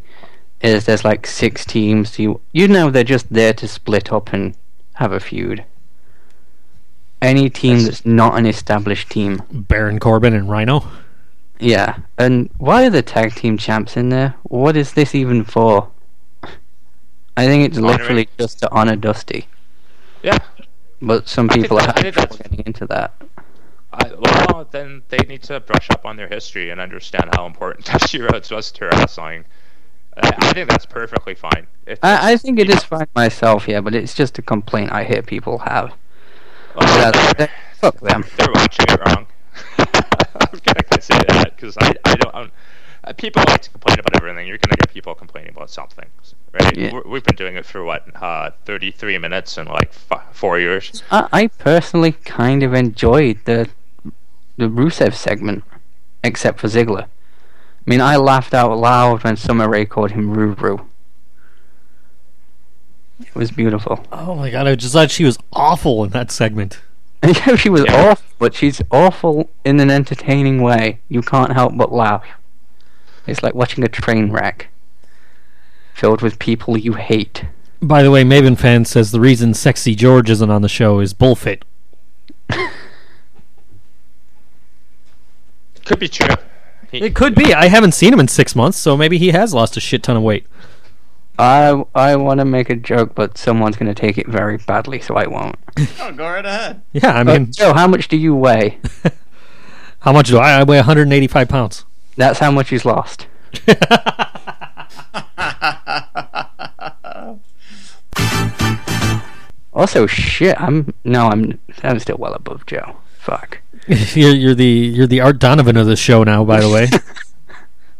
Is 0.62 0.86
there's 0.86 1.04
like 1.04 1.26
six 1.26 1.66
teams. 1.66 2.20
You 2.20 2.42
you 2.52 2.68
know 2.68 2.92
they're 2.92 3.04
just 3.04 3.34
there 3.34 3.54
to 3.54 3.68
split 3.68 4.14
up 4.14 4.32
and 4.34 4.56
have 4.96 5.12
a 5.12 5.20
feud. 5.20 5.64
Any 7.22 7.50
team 7.50 7.78
That's- 7.80 7.98
that's 8.00 8.06
not 8.06 8.38
an 8.38 8.46
established 8.46 9.10
team. 9.10 9.42
Baron 9.52 10.00
Corbin 10.00 10.34
and 10.34 10.50
Rhino. 10.50 10.86
Yeah, 11.60 11.98
and 12.20 12.50
why 12.60 12.86
are 12.86 12.90
the 12.92 13.02
tag 13.02 13.34
team 13.34 13.58
champs 13.58 13.98
in 13.98 14.10
there? 14.10 14.36
What 14.44 14.78
is 14.78 14.94
this 14.94 15.16
even 15.16 15.44
for? 15.44 15.90
I 17.36 17.46
think 17.46 17.66
it's 17.66 17.78
Honoring- 17.78 17.98
literally 18.00 18.30
just 18.40 18.60
to 18.60 18.72
honor 18.72 18.96
Dusty. 18.96 19.48
Yeah. 20.22 20.38
But 21.02 21.28
some 21.28 21.48
people 21.48 21.78
are 21.80 21.86
having 21.96 22.12
trouble 22.12 22.38
getting 22.38 22.64
into 22.66 22.86
that. 22.88 23.14
I, 23.94 24.12
well, 24.20 24.68
then 24.70 25.02
they 25.10 25.18
need 25.28 25.42
to 25.44 25.60
brush 25.60 25.90
up 25.90 26.06
on 26.06 26.18
their 26.18 26.28
history 26.28 26.70
and 26.70 26.80
understand 26.82 27.30
how 27.36 27.46
important 27.48 27.86
Dusty 27.92 28.22
Rhodes 28.22 28.52
was 28.52 28.72
to 28.74 28.86
wrestling. 28.86 29.46
Uh, 30.16 30.32
I, 30.40 30.50
I 30.50 30.54
think 30.54 30.70
that's 30.70 30.86
perfectly 30.86 31.34
fine. 31.36 31.66
I, 32.04 32.34
I 32.34 32.38
think 32.38 32.60
it 32.60 32.70
is 32.70 32.84
fine 32.84 33.08
myself, 33.16 33.68
yeah, 33.68 33.82
but 33.82 33.96
it's 33.96 34.14
just 34.14 34.38
a 34.38 34.42
complaint 34.44 34.92
I 34.92 35.04
hear 35.04 35.22
people 35.24 35.60
have. 35.60 35.94
Well, 36.78 37.48
Fuck 37.76 38.00
them. 38.00 38.24
they're 38.38 38.48
watching 38.54 38.86
it 38.90 39.00
wrong. 39.06 39.28
I'm 39.78 40.60
gonna 40.66 41.02
say 41.02 41.18
that 41.28 41.54
because 41.56 41.78
I, 41.80 41.94
I 42.06 42.16
don't. 42.16 42.36
I'm, 42.36 42.52
uh, 43.04 43.14
people 43.14 43.44
like 43.48 43.62
to 43.62 43.70
complain 43.70 44.00
about 44.00 44.16
everything. 44.16 44.48
You're 44.48 44.58
gonna 44.58 44.76
get 44.78 44.90
people 44.90 45.14
complaining 45.16 45.52
about 45.52 45.70
something, 45.70 46.06
right? 46.54 46.76
Yeah. 46.78 46.94
We're, 46.94 47.04
we've 47.08 47.24
been 47.24 47.36
doing 47.36 47.56
it 47.56 47.66
for 47.66 47.84
what, 47.84 48.04
uh, 48.22 48.52
33 48.66 49.18
minutes 49.20 49.58
in 49.58 49.68
like 49.68 49.94
f- 50.12 50.28
four 50.36 50.60
years. 50.60 51.04
I, 51.12 51.28
I 51.32 51.48
personally 51.48 52.12
kind 52.14 52.64
of 52.64 52.74
enjoyed 52.74 53.40
the 53.46 53.70
the 54.58 54.66
Rusev 54.66 55.14
segment, 55.14 55.64
except 56.24 56.60
for 56.60 56.68
Ziggler. 56.68 57.04
I 57.04 57.90
mean, 57.90 58.02
I 58.02 58.18
laughed 58.18 58.54
out 58.54 58.76
loud 58.76 59.24
when 59.24 59.38
Summer 59.38 59.70
Rae 59.70 59.86
called 59.86 60.12
him 60.12 60.36
Ruru. 60.36 60.87
It 63.20 63.34
was 63.36 63.52
beautiful. 63.52 64.06
Oh 64.12 64.36
my 64.36 64.50
god, 64.52 64.68
I 64.68 64.76
just 64.76 64.94
thought 64.94 65.10
she 65.12 65.24
was 65.26 65.38
awful 65.54 66.04
in 66.04 66.12
that 66.12 66.32
segment. 66.32 66.80
Yeah, 67.24 67.56
she 67.56 67.70
was 67.70 67.84
Yeah. 67.86 68.12
awful, 68.12 68.26
but 68.38 68.54
she's 68.54 68.80
awful 68.92 69.50
in 69.66 69.80
an 69.80 69.90
entertaining 69.90 70.62
way. 70.62 71.00
You 71.10 71.22
can't 71.24 71.54
help 71.54 71.76
but 71.76 71.92
laugh. 71.92 72.24
It's 73.26 73.42
like 73.42 73.56
watching 73.56 73.84
a 73.84 73.88
train 73.88 74.32
wreck 74.32 74.68
filled 75.96 76.22
with 76.22 76.38
people 76.38 76.78
you 76.78 76.94
hate. 76.94 77.46
By 77.82 78.04
the 78.04 78.12
way, 78.12 78.24
Maven 78.24 78.56
fan 78.58 78.86
says 78.86 79.10
the 79.12 79.20
reason 79.20 79.56
Sexy 79.56 79.96
George 79.96 80.30
isn't 80.30 80.50
on 80.52 80.62
the 80.62 80.70
show 80.70 81.00
is 81.00 81.14
bullfit. 81.14 81.66
Could 85.86 86.00
be 86.00 86.08
true. 86.08 86.36
He, 86.92 87.00
It 87.00 87.16
could 87.16 87.34
be. 87.36 87.54
I 87.54 87.68
haven't 87.68 87.94
seen 87.94 88.14
him 88.14 88.20
in 88.20 88.28
six 88.28 88.56
months, 88.56 88.78
so 88.78 88.96
maybe 88.98 89.18
he 89.18 89.30
has 89.30 89.54
lost 89.54 89.76
a 89.78 89.80
shit 89.80 90.04
ton 90.04 90.18
of 90.18 90.24
weight. 90.24 90.46
I 91.40 91.84
I 91.94 92.16
want 92.16 92.40
to 92.40 92.46
make 92.46 92.70
a 92.70 92.76
joke, 92.76 93.14
but 93.14 93.38
someone's 93.38 93.78
going 93.78 93.94
to 93.94 94.00
take 94.00 94.18
it 94.18 94.28
very 94.28 94.58
badly, 94.58 95.00
so 95.00 95.16
I 95.16 95.28
won't. 95.28 95.56
Oh, 96.00 96.12
go 96.12 96.24
right 96.26 96.46
ahead. 96.46 96.82
Yeah, 96.94 97.12
I 97.12 97.20
I 97.20 97.24
mean, 97.24 97.52
Joe, 97.52 97.74
how 97.74 97.88
much 97.88 98.08
do 98.08 98.18
you 98.18 98.34
weigh? 98.36 98.80
how 100.00 100.12
much 100.12 100.28
do 100.28 100.38
I? 100.40 100.60
I 100.60 100.64
weigh 100.64 100.78
185 100.78 101.48
pounds. 101.50 101.86
That's 102.16 102.40
how 102.40 102.50
much 102.50 102.70
he's 102.70 102.86
lost. 102.86 103.28
Also, 109.78 110.08
shit, 110.08 110.60
I'm 110.60 110.92
no, 111.04 111.28
I'm 111.28 111.60
I'm 111.84 112.00
still 112.00 112.18
well 112.18 112.34
above 112.34 112.66
Joe. 112.66 112.96
Fuck. 113.20 113.60
you're, 113.88 114.34
you're 114.34 114.56
the 114.56 114.66
you're 114.66 115.06
the 115.06 115.22
Art 115.22 115.38
Donovan 115.38 115.78
of 115.78 115.86
the 115.86 115.96
show 115.96 116.24
now. 116.24 116.44
By 116.44 116.62
the 116.62 116.70
way, 116.70 116.88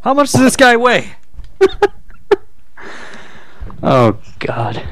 how 0.02 0.16
much 0.16 0.32
does 0.32 0.42
this 0.42 0.56
guy 0.56 0.76
weigh? 0.76 1.12
Oh 3.82 4.18
God. 4.40 4.84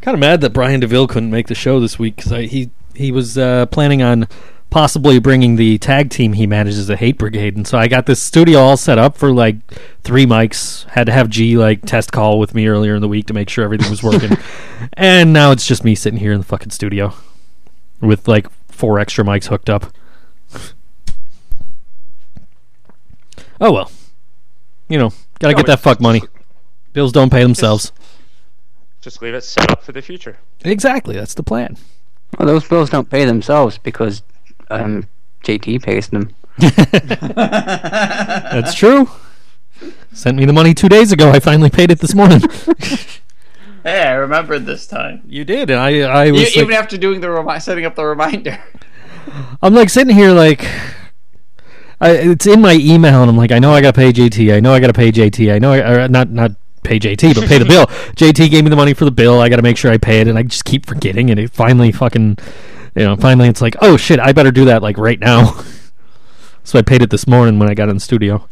Kind 0.00 0.14
of 0.14 0.18
mad 0.18 0.40
that 0.40 0.52
Brian 0.52 0.80
Deville 0.80 1.06
couldn't 1.06 1.30
make 1.30 1.46
the 1.46 1.54
show 1.54 1.80
this 1.80 1.98
week 1.98 2.16
because 2.16 2.32
he 2.50 2.70
he 2.94 3.12
was 3.12 3.38
uh, 3.38 3.66
planning 3.66 4.02
on 4.02 4.28
possibly 4.70 5.18
bringing 5.18 5.56
the 5.56 5.76
tag 5.78 6.08
team 6.10 6.32
he 6.32 6.46
manages, 6.46 6.86
the 6.86 6.96
Hate 6.96 7.18
Brigade, 7.18 7.56
and 7.56 7.66
so 7.66 7.78
I 7.78 7.88
got 7.88 8.06
this 8.06 8.20
studio 8.20 8.58
all 8.58 8.76
set 8.76 8.98
up 8.98 9.16
for 9.16 9.32
like 9.32 9.56
three 10.02 10.26
mics. 10.26 10.88
Had 10.88 11.06
to 11.06 11.12
have 11.12 11.28
G 11.28 11.56
like 11.56 11.84
test 11.84 12.10
call 12.10 12.38
with 12.38 12.54
me 12.54 12.66
earlier 12.66 12.94
in 12.94 13.00
the 13.00 13.08
week 13.08 13.26
to 13.26 13.34
make 13.34 13.48
sure 13.48 13.64
everything 13.64 13.90
was 13.90 14.02
working, 14.02 14.36
and 14.94 15.32
now 15.32 15.50
it's 15.50 15.66
just 15.66 15.84
me 15.84 15.94
sitting 15.94 16.18
here 16.18 16.32
in 16.32 16.38
the 16.38 16.44
fucking 16.46 16.70
studio 16.70 17.12
with 18.00 18.26
like 18.26 18.48
four 18.68 18.98
extra 18.98 19.24
mics 19.24 19.46
hooked 19.46 19.70
up. 19.70 19.92
Oh 23.60 23.72
well, 23.72 23.92
you 24.88 24.98
know, 24.98 25.12
gotta 25.42 25.54
get 25.54 25.66
that 25.66 25.80
fuck 25.80 26.00
money. 26.00 26.22
Bills 26.92 27.12
don't 27.12 27.30
pay 27.30 27.42
themselves. 27.42 27.92
Just 29.00 29.20
leave 29.20 29.34
it 29.34 29.42
set 29.42 29.70
up 29.70 29.82
for 29.82 29.92
the 29.92 30.00
future. 30.00 30.38
Exactly, 30.64 31.16
that's 31.16 31.34
the 31.34 31.42
plan. 31.42 31.76
Well, 32.38 32.46
those 32.46 32.66
bills 32.66 32.88
don't 32.88 33.10
pay 33.10 33.24
themselves 33.24 33.78
because 33.78 34.22
um, 34.70 35.08
JT 35.44 35.82
pays 35.82 36.08
them. 36.08 36.30
That's 36.58 38.74
true. 38.74 39.10
Sent 40.12 40.36
me 40.36 40.44
the 40.44 40.52
money 40.52 40.72
two 40.72 40.88
days 40.88 41.12
ago. 41.12 41.30
I 41.30 41.40
finally 41.40 41.70
paid 41.70 41.90
it 41.90 41.98
this 41.98 42.14
morning. 42.14 42.40
Hey, 43.84 44.02
I 44.02 44.12
remembered 44.12 44.64
this 44.64 44.86
time. 44.86 45.22
you 45.26 45.44
did, 45.44 45.68
and 45.68 45.80
I, 45.80 46.02
I 46.02 46.30
was, 46.30 46.56
even 46.56 46.70
like, 46.70 46.78
after 46.78 46.96
doing 46.96 47.20
the 47.20 47.28
remi- 47.28 47.58
setting 47.58 47.84
up 47.84 47.96
the 47.96 48.04
reminder. 48.04 48.62
I'm 49.60 49.74
like 49.74 49.90
sitting 49.90 50.14
here, 50.14 50.30
like, 50.30 50.64
I, 52.02 52.10
it's 52.10 52.48
in 52.48 52.60
my 52.60 52.74
email, 52.74 53.22
and 53.22 53.30
I'm 53.30 53.36
like, 53.36 53.52
I 53.52 53.60
know 53.60 53.72
I 53.72 53.80
got 53.80 53.94
to 53.94 54.00
pay 54.00 54.12
JT. 54.12 54.52
I 54.52 54.58
know 54.58 54.74
I 54.74 54.80
got 54.80 54.88
to 54.88 54.92
pay 54.92 55.12
JT. 55.12 55.54
I 55.54 55.60
know, 55.60 55.72
I, 55.72 56.08
not, 56.08 56.30
not 56.30 56.50
pay 56.82 56.98
JT, 56.98 57.36
but 57.36 57.46
pay 57.46 57.58
the 57.58 57.64
bill. 57.64 57.86
JT 58.16 58.50
gave 58.50 58.64
me 58.64 58.70
the 58.70 58.76
money 58.76 58.92
for 58.92 59.04
the 59.04 59.12
bill. 59.12 59.38
I 59.38 59.48
got 59.48 59.56
to 59.56 59.62
make 59.62 59.76
sure 59.76 59.92
I 59.92 59.98
pay 59.98 60.20
it, 60.20 60.26
and 60.26 60.36
I 60.36 60.42
just 60.42 60.64
keep 60.64 60.84
forgetting. 60.84 61.30
And 61.30 61.38
it 61.38 61.52
finally 61.52 61.92
fucking, 61.92 62.38
you 62.96 63.04
know, 63.04 63.14
finally 63.14 63.48
it's 63.48 63.62
like, 63.62 63.76
oh 63.80 63.96
shit, 63.96 64.18
I 64.18 64.32
better 64.32 64.50
do 64.50 64.64
that 64.64 64.82
like 64.82 64.98
right 64.98 65.20
now. 65.20 65.62
so 66.64 66.76
I 66.76 66.82
paid 66.82 67.02
it 67.02 67.10
this 67.10 67.28
morning 67.28 67.60
when 67.60 67.70
I 67.70 67.74
got 67.74 67.88
in 67.88 67.94
the 67.94 68.00
studio. 68.00 68.48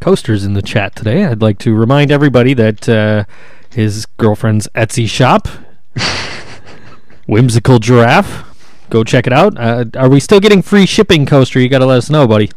Coasters 0.00 0.44
in 0.44 0.54
the 0.54 0.62
chat 0.62 0.96
today. 0.96 1.24
I'd 1.24 1.40
like 1.40 1.60
to 1.60 1.72
remind 1.72 2.10
everybody 2.10 2.52
that 2.54 2.88
uh, 2.88 3.26
his 3.70 4.06
girlfriend's 4.16 4.66
Etsy 4.74 5.08
shop, 5.08 5.46
Whimsical 7.26 7.78
Giraffe. 7.78 8.44
Go 8.90 9.04
check 9.04 9.26
it 9.26 9.32
out. 9.32 9.58
Uh, 9.58 9.84
are 9.96 10.08
we 10.08 10.20
still 10.20 10.40
getting 10.40 10.60
free 10.62 10.86
shipping, 10.86 11.24
Coaster? 11.24 11.58
You 11.60 11.68
got 11.68 11.78
to 11.78 11.86
let 11.86 11.98
us 11.98 12.10
know, 12.10 12.26
buddy. 12.26 12.50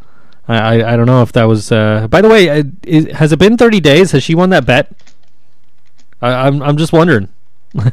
I, 0.47 0.57
I, 0.57 0.93
I 0.93 0.97
don't 0.97 1.05
know 1.05 1.21
if 1.21 1.31
that 1.31 1.45
was. 1.45 1.71
Uh, 1.71 2.07
by 2.09 2.21
the 2.21 2.29
way, 2.29 2.49
uh, 2.49 2.63
is, 2.83 3.05
has 3.13 3.31
it 3.31 3.39
been 3.39 3.57
30 3.57 3.79
days? 3.79 4.11
Has 4.11 4.23
she 4.23 4.35
won 4.35 4.49
that 4.49 4.65
bet? 4.65 4.91
I, 6.21 6.47
I'm 6.47 6.61
I'm 6.61 6.77
just 6.77 6.91
wondering. 6.93 7.29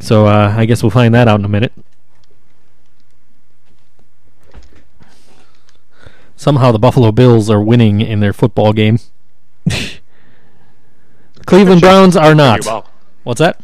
so 0.00 0.26
uh, 0.26 0.54
I 0.56 0.66
guess 0.66 0.82
we'll 0.82 0.90
find 0.90 1.14
that 1.14 1.28
out 1.28 1.38
in 1.38 1.44
a 1.44 1.48
minute. 1.48 1.72
Somehow 6.36 6.72
the 6.72 6.78
Buffalo 6.78 7.12
Bills 7.12 7.48
are 7.48 7.62
winning 7.62 8.00
in 8.00 8.18
their 8.18 8.32
football 8.32 8.72
game. 8.72 8.98
Cleveland 11.46 11.80
Browns 11.80 12.16
are 12.16 12.34
not. 12.34 12.64
What's 13.22 13.38
that? 13.38 13.60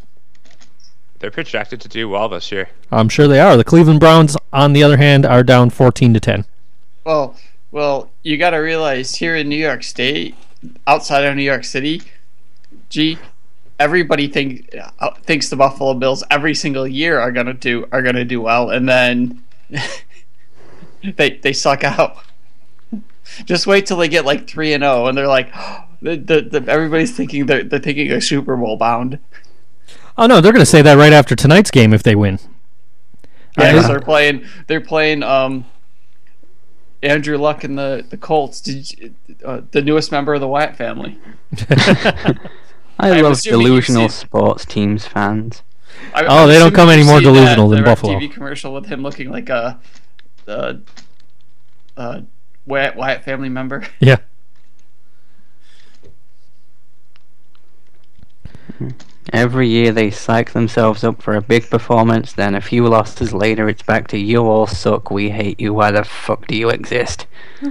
They're 1.19 1.31
projected 1.31 1.81
to 1.81 1.89
do 1.89 2.09
well 2.09 2.29
this 2.29 2.53
year. 2.53 2.69
I'm 2.91 3.09
sure 3.09 3.27
they 3.27 3.41
are. 3.41 3.57
The 3.57 3.65
Cleveland 3.65 4.01
Browns, 4.01 4.37
on 4.53 4.73
the 4.73 4.83
other 4.83 4.97
hand, 4.97 5.27
are 5.27 5.43
down 5.43 5.71
14 5.71 6.15
to 6.15 6.21
10. 6.21 6.45
Well, 7.05 7.37
well, 7.71 8.11
you 8.23 8.37
got 8.37 8.51
to 8.51 8.59
realize 8.59 9.17
here 9.17 9.35
in 9.35 9.49
New 9.49 9.57
York 9.57 9.83
State, 9.83 10.37
outside 10.87 11.25
of 11.25 11.35
New 11.37 11.43
York 11.43 11.65
City, 11.65 12.03
gee, 12.89 13.19
everybody 13.79 14.29
think 14.29 14.75
uh, 15.01 15.11
thinks 15.23 15.49
the 15.49 15.57
Buffalo 15.57 15.95
Bills 15.95 16.25
every 16.31 16.55
single 16.55 16.87
year 16.87 17.19
are 17.19 17.33
gonna 17.33 17.55
do 17.55 17.87
are 17.93 18.03
gonna 18.03 18.25
do 18.25 18.41
well, 18.41 18.71
and 18.71 18.89
then 18.89 19.43
they 21.17 21.31
they 21.31 21.53
suck 21.53 21.85
out. 21.85 22.19
Just 23.45 23.67
wait 23.67 23.87
till 23.87 23.99
they 23.99 24.09
get 24.09 24.25
like 24.25 24.49
three 24.49 24.73
and 24.73 24.83
zero, 24.83 25.07
and 25.07 25.17
they're 25.17 25.29
like, 25.29 25.53
the, 26.03 26.17
the, 26.17 26.61
the, 26.61 26.71
everybody's 26.71 27.17
thinking 27.17 27.47
they're, 27.47 27.65
they're 27.65 27.79
thinking 27.79 28.11
a 28.11 28.21
Super 28.21 28.57
Bowl 28.57 28.77
bound. 28.77 29.19
Oh 30.19 30.27
no, 30.27 30.41
they're 30.41 30.53
going 30.53 30.61
to 30.63 30.67
say 30.67 30.83
that 30.83 30.95
right 30.99 31.13
after 31.13 31.35
tonight's 31.37 31.71
game 31.71 31.95
if 31.95 32.03
they 32.03 32.15
win. 32.17 32.39
Yeah, 33.57 33.77
I- 33.77 33.87
they're 33.89 34.01
playing. 34.01 34.45
They're 34.67 34.81
playing. 34.81 35.23
Um, 35.23 35.65
Andrew 37.03 37.39
Luck 37.39 37.63
and 37.63 37.79
the 37.79 38.05
the 38.11 38.17
Colts. 38.17 38.61
Did 38.61 38.91
you, 38.99 39.15
uh, 39.45 39.61
the 39.71 39.81
newest 39.81 40.11
member 40.11 40.35
of 40.35 40.41
the 40.41 40.49
Wyatt 40.49 40.75
family? 40.77 41.17
I 42.99 43.11
I'm 43.13 43.23
love 43.23 43.41
delusional 43.41 44.09
seen- 44.09 44.27
sports 44.27 44.65
teams 44.65 45.07
fans. 45.07 45.63
I, 46.13 46.25
Oh, 46.25 46.43
I'm 46.43 46.49
they 46.49 46.59
don't 46.59 46.75
come 46.75 46.89
any 46.89 47.05
more 47.05 47.21
delusional 47.21 47.69
that, 47.69 47.77
than 47.77 47.85
Buffalo. 47.85 48.15
TV 48.19 48.31
commercial 48.31 48.75
with 48.75 48.87
him 48.87 49.03
looking 49.03 49.31
like 49.31 49.49
a, 49.49 49.79
uh 50.49 50.75
uh 51.97 52.21
Wyatt, 52.67 52.97
Wyatt 52.97 53.23
family 53.25 53.49
member. 53.49 53.87
Yeah. 54.01 54.17
Every 59.33 59.69
year 59.69 59.93
they 59.93 60.11
psych 60.11 60.53
themselves 60.53 61.05
up 61.05 61.21
for 61.21 61.35
a 61.35 61.43
big 61.43 61.69
performance, 61.69 62.33
then 62.33 62.55
a 62.55 62.61
few 62.61 62.87
losses 62.87 63.33
later 63.33 63.69
it's 63.69 63.83
back 63.83 64.09
to 64.09 64.19
you 64.19 64.47
all 64.47 64.67
suck, 64.67 65.11
we 65.11 65.31
hate 65.31 65.61
you, 65.61 65.75
why 65.75 65.91
the 65.91 66.05
fuck 66.05 66.47
do 66.47 66.57
you 66.57 66.71
exist? 66.71 67.27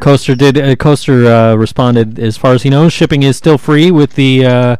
Coaster 0.00 0.34
did. 0.34 0.56
Uh, 0.58 0.76
Coaster 0.76 1.26
uh, 1.26 1.54
responded, 1.56 2.18
as 2.18 2.36
far 2.36 2.52
as 2.52 2.62
he 2.62 2.70
knows, 2.70 2.92
shipping 2.92 3.22
is 3.22 3.36
still 3.36 3.58
free 3.58 3.90
with 3.90 4.14
the 4.14 4.44
uh, 4.44 4.76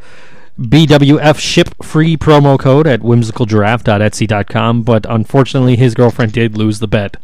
BWF 0.59 1.39
ship 1.39 1.75
free 1.83 2.17
promo 2.17 2.59
code 2.59 2.87
at 2.87 3.01
whimsicalgiraffe.etsy.com. 3.01 4.83
But 4.83 5.07
unfortunately, 5.09 5.77
his 5.77 5.95
girlfriend 5.95 6.33
did 6.33 6.57
lose 6.57 6.79
the 6.79 6.87
bet. 6.87 7.17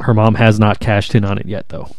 Her 0.00 0.12
mom 0.12 0.34
has 0.34 0.58
not 0.58 0.80
cashed 0.80 1.14
in 1.14 1.24
on 1.24 1.38
it 1.38 1.46
yet, 1.46 1.68
though. 1.68 1.94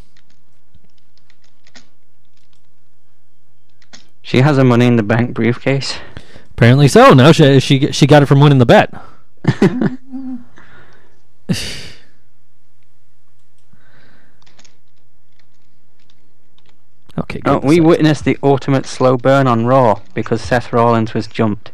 She 4.26 4.42
has 4.42 4.58
a 4.58 4.64
money 4.64 4.88
in 4.88 4.96
the 4.96 5.04
bank 5.04 5.36
briefcase. 5.36 6.00
Apparently 6.50 6.88
so. 6.88 7.14
Now 7.14 7.32
she 7.32 7.60
she 7.60 7.92
she 7.92 8.08
got 8.08 8.24
it 8.24 8.26
from 8.26 8.40
winning 8.40 8.58
the 8.58 8.66
bet. 8.66 8.92
Okay. 17.18 17.40
Oh, 17.46 17.60
we 17.60 17.80
witnessed 17.80 18.26
the 18.26 18.38
ultimate 18.44 18.86
slow 18.86 19.16
burn 19.16 19.48
on 19.48 19.66
Raw 19.66 20.02
because 20.14 20.42
Seth 20.42 20.74
Rollins 20.74 21.14
was 21.14 21.28
jumped. 21.28 21.72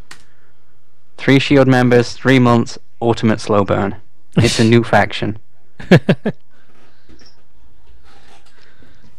Three 1.17 1.39
Shield 1.39 1.67
members, 1.67 2.13
three 2.13 2.37
months, 2.37 2.77
ultimate 3.01 3.41
slow 3.41 3.63
burn. 3.63 3.95
It's 4.37 4.59
a 4.59 4.63
new 4.63 4.83
faction. 4.93 5.39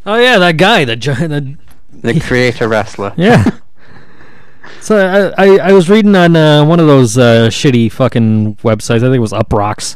oh 0.05 0.15
yeah, 0.15 0.37
that 0.37 0.55
guy, 0.55 0.85
the 0.85 0.95
the 0.95 1.57
The 2.01 2.19
creator 2.27 2.67
wrestler. 2.67 3.13
Yeah. 3.17 3.49
So 4.79 5.33
I, 5.37 5.45
I, 5.45 5.57
I 5.69 5.71
was 5.71 5.89
reading 5.89 6.13
on 6.13 6.35
uh, 6.35 6.65
one 6.65 6.79
of 6.79 6.87
those 6.87 7.17
uh, 7.17 7.47
shitty 7.47 7.89
fucking 7.89 8.55
websites. 8.57 8.97
I 8.97 8.99
think 8.99 9.15
it 9.15 9.19
was 9.19 9.31
Uproxx, 9.31 9.95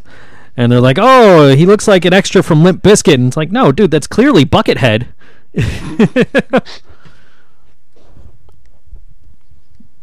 and 0.56 0.72
they're 0.72 0.80
like, 0.80 0.98
"Oh, 0.98 1.54
he 1.54 1.66
looks 1.66 1.90
like 1.90 2.06
an 2.06 2.14
extra 2.14 2.42
from 2.42 2.64
Limp 2.64 2.84
Bizkit," 2.84 3.16
and 3.16 3.28
it's 3.28 3.36
like, 3.36 3.52
"No, 3.52 3.74
dude, 3.74 3.92
that's 3.92 4.08
clearly 4.08 4.46
Buckethead." 4.46 5.08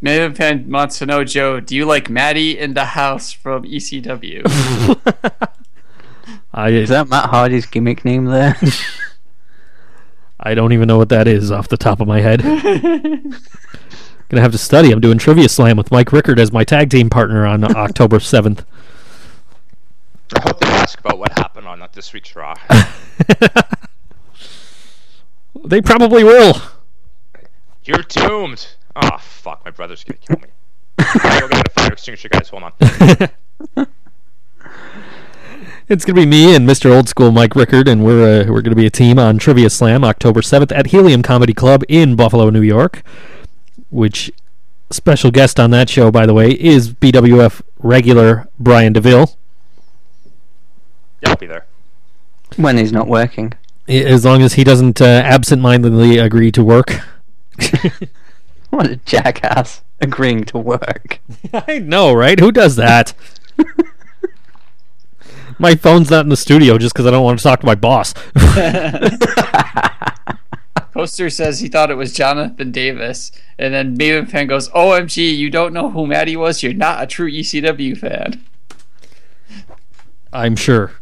Maven 0.04 0.36
fan 0.36 0.70
wants 0.70 0.98
Joe, 0.98 1.60
do 1.60 1.74
you 1.74 1.86
like 1.86 2.10
Maddie 2.10 2.58
in 2.58 2.74
the 2.74 2.84
house 2.84 3.32
from 3.32 3.62
ECW? 3.62 4.42
I 6.52 6.68
Is 6.68 6.90
that 6.90 7.08
Matt 7.08 7.30
Hardy's 7.30 7.64
gimmick 7.64 8.04
name 8.04 8.26
there? 8.26 8.54
I 10.44 10.54
don't 10.54 10.72
even 10.72 10.86
know 10.86 10.98
what 10.98 11.08
that 11.08 11.26
is 11.26 11.50
off 11.50 11.68
the 11.68 11.76
top 11.76 12.00
of 12.00 12.06
my 12.08 12.20
head. 12.20 12.42
Gonna 14.28 14.42
have 14.42 14.52
to 14.52 14.58
study. 14.58 14.90
I'm 14.92 15.00
doing 15.00 15.18
Trivia 15.18 15.48
Slam 15.48 15.76
with 15.76 15.90
Mike 15.90 16.12
Rickard 16.12 16.38
as 16.38 16.52
my 16.52 16.64
tag 16.64 16.90
team 16.90 17.08
partner 17.10 17.46
on 17.46 17.64
October 17.76 18.20
seventh. 18.20 18.64
I 20.36 20.40
hope 20.42 20.60
they 20.60 20.66
ask 20.66 20.98
about 21.00 21.18
what 21.18 21.38
happened 21.38 21.66
on 21.66 21.80
uh, 21.82 21.88
this 21.92 22.12
week's 22.12 22.34
Raw. 22.36 22.54
They 25.64 25.80
probably 25.80 26.24
will. 26.24 26.60
You're 27.84 28.02
doomed. 28.02 28.66
Oh 28.96 29.16
fuck, 29.18 29.64
my 29.64 29.70
brother's 29.70 30.04
gonna 30.04 30.18
kill 30.18 30.36
me. 30.40 30.48
I 30.98 31.40
go 31.40 31.48
get 31.48 31.66
a 31.66 31.70
fire 31.70 31.92
extinguisher, 31.92 32.28
guys. 32.28 32.50
Hold 32.50 32.64
on. 32.64 33.88
It's 35.86 36.04
gonna 36.04 36.20
be 36.20 36.26
me 36.26 36.54
and 36.56 36.66
Mr. 36.66 36.94
Old 36.94 37.08
School 37.08 37.30
Mike 37.30 37.54
Rickard, 37.54 37.88
and 37.88 38.04
we're 38.04 38.42
uh, 38.42 38.50
we're 38.50 38.62
gonna 38.62 38.74
be 38.74 38.86
a 38.86 38.90
team 38.90 39.18
on 39.18 39.36
Trivia 39.38 39.68
Slam 39.68 40.02
October 40.02 40.40
seventh 40.40 40.72
at 40.72 40.86
Helium 40.86 41.22
Comedy 41.22 41.52
Club 41.52 41.82
in 41.88 42.16
Buffalo, 42.16 42.48
New 42.50 42.62
York. 42.62 43.02
Which 43.90 44.32
special 44.90 45.30
guest 45.30 45.60
on 45.60 45.70
that 45.72 45.90
show, 45.90 46.10
by 46.10 46.24
the 46.24 46.32
way, 46.34 46.52
is 46.52 46.92
BWF 46.92 47.60
regular 47.78 48.48
Brian 48.58 48.92
Deville. 48.94 49.36
Yeah, 51.22 51.30
I'll 51.30 51.36
be 51.36 51.46
there. 51.46 51.66
when 52.56 52.78
he's 52.78 52.92
not 52.92 53.06
working. 53.06 53.52
As 53.86 54.24
long 54.24 54.40
as 54.42 54.54
he 54.54 54.64
doesn't 54.64 55.02
uh, 55.02 55.04
absent-mindedly 55.04 56.16
agree 56.18 56.50
to 56.52 56.64
work. 56.64 57.00
What 58.70 58.90
a 58.90 58.96
jackass. 58.96 59.82
Agreeing 60.00 60.42
to 60.46 60.58
work. 60.58 61.20
I 61.52 61.78
know, 61.78 62.12
right? 62.12 62.40
Who 62.40 62.50
does 62.50 62.74
that? 62.74 63.14
my 65.64 65.74
phone's 65.74 66.10
not 66.10 66.26
in 66.26 66.28
the 66.28 66.36
studio 66.36 66.76
just 66.76 66.94
because 66.94 67.06
I 67.06 67.10
don't 67.10 67.24
want 67.24 67.38
to 67.38 67.42
talk 67.42 67.60
to 67.60 67.66
my 67.66 67.74
boss. 67.74 68.12
Poster 70.92 71.28
says 71.30 71.58
he 71.58 71.68
thought 71.68 71.90
it 71.90 71.96
was 71.96 72.12
Jonathan 72.12 72.70
Davis, 72.70 73.32
and 73.58 73.74
then 73.74 73.96
Maven 73.98 74.30
fan 74.30 74.46
goes, 74.46 74.68
"OMG, 74.68 75.36
you 75.36 75.50
don't 75.50 75.72
know 75.72 75.90
who 75.90 76.06
Maddie 76.06 76.36
was? 76.36 76.62
You're 76.62 76.72
not 76.74 77.02
a 77.02 77.06
true 77.06 77.30
ECW 77.30 77.96
fan." 77.98 78.44
I'm 80.32 80.54
sure. 80.54 80.92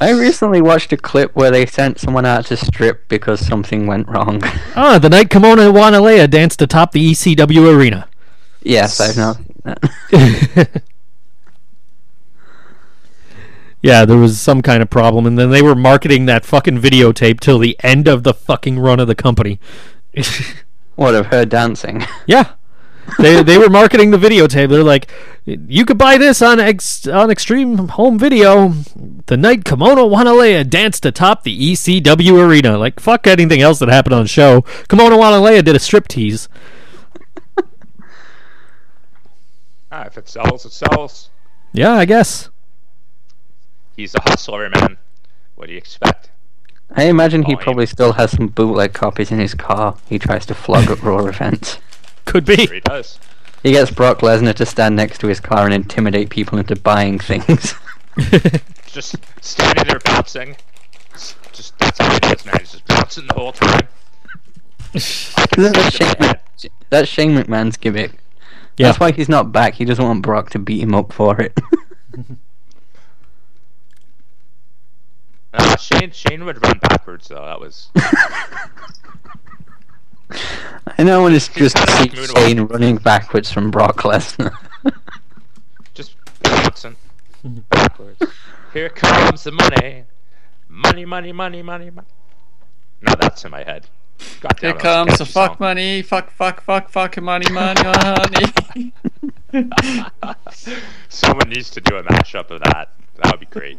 I 0.00 0.10
recently 0.10 0.60
watched 0.60 0.92
a 0.92 0.96
clip 0.96 1.34
where 1.36 1.50
they 1.50 1.66
sent 1.66 2.00
someone 2.00 2.26
out 2.26 2.46
to 2.46 2.56
strip 2.56 3.06
because 3.08 3.46
something 3.46 3.86
went 3.86 4.08
wrong. 4.08 4.42
Ah, 4.76 4.98
the 4.98 5.08
night 5.08 5.28
Kimona 5.28 5.72
Wanalaya 5.72 6.28
danced 6.28 6.60
atop 6.60 6.92
the 6.92 7.12
ECW 7.12 7.74
arena. 7.74 8.08
yes, 8.62 9.00
I've 9.00 9.16
not 9.16 9.36
seen 9.36 9.54
that. 9.64 10.82
Yeah, 13.84 14.06
there 14.06 14.16
was 14.16 14.40
some 14.40 14.62
kind 14.62 14.82
of 14.82 14.88
problem, 14.88 15.26
and 15.26 15.38
then 15.38 15.50
they 15.50 15.60
were 15.60 15.74
marketing 15.74 16.24
that 16.24 16.46
fucking 16.46 16.80
videotape 16.80 17.38
till 17.38 17.58
the 17.58 17.76
end 17.82 18.08
of 18.08 18.22
the 18.22 18.32
fucking 18.32 18.78
run 18.78 18.98
of 18.98 19.08
the 19.08 19.14
company. 19.14 19.60
what 20.94 21.14
of 21.14 21.26
her 21.26 21.44
dancing? 21.44 22.02
yeah, 22.26 22.52
they 23.18 23.42
they 23.42 23.58
were 23.58 23.68
marketing 23.68 24.10
the 24.10 24.16
videotape. 24.16 24.70
They're 24.70 24.82
like, 24.82 25.10
you 25.44 25.84
could 25.84 25.98
buy 25.98 26.16
this 26.16 26.40
on 26.40 26.60
ex, 26.60 27.06
on 27.06 27.30
Extreme 27.30 27.88
Home 27.88 28.18
Video. 28.18 28.70
The 29.26 29.36
night 29.36 29.64
Kimona 29.64 30.08
Wanalaya 30.10 30.66
danced 30.66 31.04
atop 31.04 31.42
the 31.42 31.72
ECW 31.72 32.42
arena. 32.42 32.78
Like 32.78 33.00
fuck 33.00 33.26
anything 33.26 33.60
else 33.60 33.80
that 33.80 33.90
happened 33.90 34.14
on 34.14 34.22
the 34.22 34.28
show. 34.28 34.62
Kimona 34.88 35.18
Wanalaya 35.18 35.62
did 35.62 35.76
a 35.76 35.78
striptease. 35.78 36.48
Ah, 39.92 40.06
if 40.06 40.16
it 40.16 40.26
sells, 40.26 40.64
it 40.64 40.72
sells. 40.72 41.28
Yeah, 41.74 41.92
I 41.92 42.06
guess. 42.06 42.48
He's 43.96 44.14
a 44.14 44.20
hustler, 44.22 44.68
man. 44.70 44.96
What 45.54 45.66
do 45.66 45.72
you 45.72 45.78
expect? 45.78 46.30
I 46.90 47.04
imagine 47.04 47.42
he 47.42 47.52
oh, 47.52 47.56
Volume. 47.56 47.64
probably 47.64 47.86
still 47.86 48.12
has 48.12 48.32
some 48.32 48.48
bootleg 48.48 48.92
copies 48.92 49.30
in 49.30 49.38
his 49.38 49.54
car. 49.54 49.96
He 50.08 50.18
tries 50.18 50.46
to 50.46 50.54
flog 50.54 50.90
at 50.90 51.02
Raw 51.02 51.24
events. 51.26 51.78
Could 52.24 52.44
be. 52.44 52.66
Sure 52.66 52.74
he 52.74 52.80
does. 52.80 53.18
He 53.62 53.72
gets 53.72 53.90
Brock 53.90 54.18
Lesnar 54.18 54.54
to 54.54 54.66
stand 54.66 54.94
next 54.96 55.18
to 55.18 55.26
his 55.28 55.40
car 55.40 55.64
and 55.64 55.72
intimidate 55.72 56.30
people 56.30 56.58
into 56.58 56.76
buying 56.76 57.18
things. 57.18 57.74
Just 58.86 59.16
standing 59.40 59.86
there 59.86 59.98
bouncing. 60.04 60.56
Just- 61.12 61.36
Just 61.52 61.78
that's 61.78 61.98
how 61.98 62.14
it 62.14 62.24
is, 62.40 62.44
man. 62.44 62.56
He's 62.58 62.72
just 62.72 62.86
bouncing 62.86 63.26
the 63.26 63.34
whole 63.34 63.52
time. 63.52 63.88
I 64.94 65.46
can 65.46 65.72
that's, 65.72 65.96
Shane, 65.96 66.14
in 66.20 66.34
that's 66.90 67.08
Shane 67.08 67.30
McMahon's 67.36 67.76
gimmick. 67.76 68.12
Yeah. 68.76 68.88
That's 68.88 69.00
why 69.00 69.12
he's 69.12 69.28
not 69.28 69.50
back. 69.50 69.74
He 69.74 69.84
doesn't 69.84 70.04
want 70.04 70.22
Brock 70.22 70.50
to 70.50 70.58
beat 70.58 70.80
him 70.82 70.94
up 70.94 71.12
for 71.12 71.40
it. 71.40 71.58
Uh, 75.56 75.76
Shane 75.76 76.10
Shane 76.10 76.44
would 76.44 76.60
run 76.62 76.78
backwards 76.78 77.28
though. 77.28 77.44
That 77.44 77.60
was 77.60 77.88
I 80.98 81.02
know 81.04 81.22
when 81.22 81.32
it's 81.32 81.48
just 81.48 81.76
kinda 81.76 82.16
see. 82.16 82.34
Shane 82.34 82.60
running 82.62 82.96
backwards 82.96 83.52
from 83.52 83.70
Brock 83.70 83.98
Lesnar. 83.98 84.52
just 85.94 86.16
bouncing 86.42 86.96
backwards. 87.70 88.20
Here 88.72 88.88
comes 88.88 89.44
the 89.44 89.52
money, 89.52 90.04
money, 90.68 91.04
money, 91.04 91.32
money, 91.32 91.62
money, 91.62 91.90
money. 91.90 92.08
Now 93.02 93.14
that's 93.14 93.44
in 93.44 93.50
my 93.52 93.62
head. 93.62 93.86
God 94.40 94.56
damn, 94.60 94.76
Here 94.76 94.82
that 94.82 94.82
was 94.82 94.82
a 94.82 94.82
comes 94.82 95.18
the 95.18 95.26
fuck 95.26 95.50
song. 95.50 95.56
money, 95.60 96.02
fuck, 96.02 96.30
fuck, 96.30 96.62
fuck, 96.62 96.88
fuck, 96.88 97.20
money, 97.22 97.50
money, 97.52 97.82
money. 97.84 98.92
Someone 101.08 101.48
needs 101.48 101.70
to 101.70 101.80
do 101.80 101.96
a 101.96 102.02
mashup 102.02 102.50
of 102.50 102.60
that. 102.62 102.92
That 103.22 103.30
would 103.32 103.40
be 103.40 103.46
great. 103.46 103.78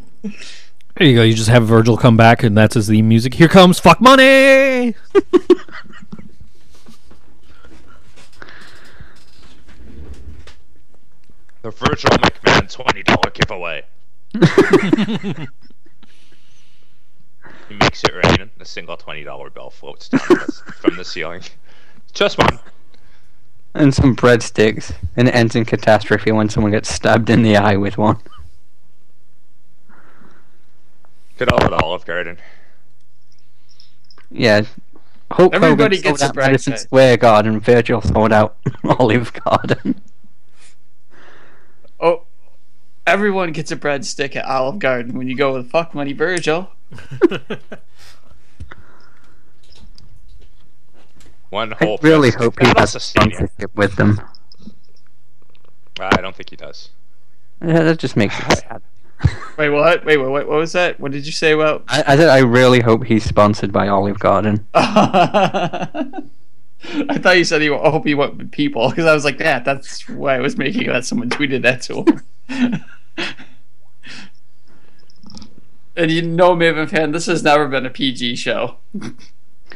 There 0.98 1.08
you 1.08 1.16
go. 1.16 1.24
You 1.24 1.34
just 1.34 1.50
have 1.50 1.66
Virgil 1.68 1.98
come 1.98 2.16
back, 2.16 2.43
and 2.43 2.58
that's 2.58 2.76
his 2.76 2.88
theme 2.88 3.10
music. 3.10 3.34
Here 3.34 3.50
comes 3.50 3.80
fuck 3.80 4.00
money. 4.00 4.96
The 11.62 11.72
Virgil 11.72 12.10
McMahon 12.12 12.72
twenty 12.72 13.04
dollar 13.04 13.32
giveaway. 13.34 13.84
He 17.68 17.74
makes 17.78 18.04
it 18.04 18.12
rain, 18.14 18.41
and 18.41 18.52
a 18.60 18.66
single 18.66 18.96
twenty 18.96 19.24
dollar 19.24 19.50
bill 19.50 19.72
floats 19.72 20.08
down 20.10 20.22
from 20.22 20.98
the 20.98 21.04
ceiling. 21.06 21.41
Just 22.14 22.38
one. 22.38 22.60
and 23.74 23.91
some 23.93 24.16
breadsticks. 24.16 24.93
And 25.16 25.28
it 25.28 25.34
ends 25.34 25.56
in 25.56 25.66
catastrophe 25.66 26.32
when 26.32 26.48
someone 26.48 26.72
gets 26.72 26.93
stabbed 26.93 27.30
in 27.32 27.41
the 27.41 27.58
eye 27.58 27.76
with 27.76 27.98
one. 27.98 28.18
Good 31.38 31.52
old 31.52 31.74
Olive 31.74 32.06
Garden. 32.06 32.38
Yeah. 34.32 34.62
Hulk 35.32 35.54
Everybody 35.54 35.98
Hogan 35.98 36.12
gets 36.12 36.22
sold 36.22 36.22
a 36.22 36.26
out 36.32 36.36
Madison 36.36 36.74
breadstick. 36.74 36.80
Square 36.80 37.18
Garden. 37.18 37.60
Virgil 37.60 38.02
sold 38.02 38.32
out 38.32 38.58
Olive 38.84 39.34
Garden. 39.34 40.02
oh, 42.00 42.24
everyone 43.06 43.52
gets 43.52 43.72
a 43.72 43.76
breadstick 43.76 44.36
at 44.36 44.46
Olive 44.46 44.80
Garden 44.80 45.18
when 45.18 45.28
you 45.28 45.36
go 45.36 45.54
with 45.54 45.70
fuck 45.70 45.94
money, 45.94 46.14
Virgil. 46.14 46.70
One 51.50 51.74
I 51.74 51.78
whole. 51.84 52.00
really 52.02 52.32
breadstick. 52.32 52.36
hope 52.36 52.60
he 52.60 52.66
That 52.68 52.78
has 52.80 52.96
a 52.96 53.00
stadium. 53.00 53.48
sponsorship 53.48 53.76
with 53.76 53.96
them. 53.96 54.22
I 56.00 56.22
don't 56.22 56.36
think 56.36 56.50
he 56.50 56.56
does. 56.56 56.90
Yeah, 57.66 57.84
that 57.84 58.00
just 58.00 58.16
makes 58.18 58.38
it 58.40 58.46
sad. 58.58 58.82
Wait, 59.58 59.70
what? 59.70 60.06
Wait, 60.06 60.18
wait, 60.18 60.30
wait, 60.30 60.48
what 60.48 60.58
was 60.58 60.74
that? 60.74 61.00
What 61.00 61.12
did 61.12 61.26
you 61.26 61.32
say 61.32 61.54
about? 61.54 61.84
I, 61.88 62.04
I 62.08 62.18
said 62.18 62.30
I 62.30 62.40
really 62.40 62.82
hope 62.82 63.06
he's 63.06 63.24
sponsored 63.24 63.72
by 63.72 63.88
Olive 63.88 64.20
Garden. 64.20 64.68
I 64.74 65.88
thought 67.18 67.38
you 67.38 67.46
said 67.46 67.62
he. 67.62 67.70
I 67.70 67.90
hope 67.90 68.06
he 68.06 68.16
went 68.16 68.38
with 68.38 68.52
people 68.52 68.90
because 68.90 69.06
I 69.06 69.14
was 69.14 69.26
like, 69.26 69.38
that. 69.40 69.66
That's 69.66 70.08
why 70.10 70.36
I 70.36 70.40
was 70.40 70.58
making 70.58 70.88
that. 70.88 71.06
Someone 71.06 71.30
tweeted 71.30 71.62
that 71.64 71.82
to 71.84 72.04
him. 72.04 72.22
and 75.96 76.12
you 76.12 76.22
know, 76.22 76.56
Maven 76.56 76.90
fan, 76.90 77.12
this 77.12 77.28
has 77.28 77.44
never 77.44 77.68
been 77.68 77.86
a 77.86 77.90
PG 77.90 78.36
show. 78.36 78.78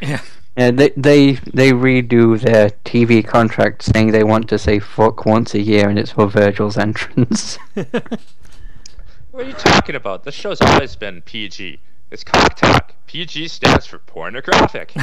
yeah. 0.01 0.21
Yeah, 0.57 0.71
they 0.71 0.89
they 0.89 1.33
they 1.53 1.71
redo 1.71 2.37
their 2.37 2.71
TV 2.83 3.25
contract 3.25 3.81
saying 3.81 4.11
they 4.11 4.25
want 4.25 4.49
to 4.49 4.57
say 4.57 4.79
fuck 4.79 5.25
once 5.25 5.53
a 5.53 5.61
year, 5.61 5.87
and 5.87 5.97
it's 5.97 6.11
for 6.11 6.27
Virgil's 6.27 6.77
entrance. 6.77 7.57
What 9.39 9.45
are 9.45 9.49
you 9.51 9.55
talking 9.55 9.95
about? 9.95 10.25
This 10.25 10.35
show's 10.35 10.59
always 10.59 10.97
been 10.97 11.21
PG. 11.21 11.79
It's 12.11 12.25
cock 12.25 12.57
talk. 12.57 12.93
PG 13.07 13.47
stands 13.47 13.85
for 13.85 13.99
pornographic. 13.99 14.93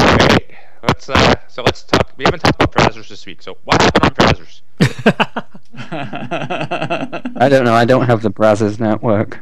Okay, 0.00 0.56
let's 0.82 1.08
uh, 1.08 1.34
so 1.46 1.62
let's 1.62 1.84
talk. 1.84 2.10
We 2.16 2.24
haven't 2.24 2.40
talked 2.40 2.60
about 2.60 2.72
Brazzers 2.72 3.08
this 3.08 3.24
week. 3.26 3.40
So 3.42 3.58
what 3.64 3.80
happened 3.82 4.04
on 4.04 4.10
Brazzers? 4.14 4.62
I 7.36 7.48
don't 7.50 7.64
know. 7.64 7.74
I 7.74 7.84
don't 7.84 8.06
have 8.06 8.22
the 8.22 8.30
Brazzers 8.30 8.80
network. 8.80 9.40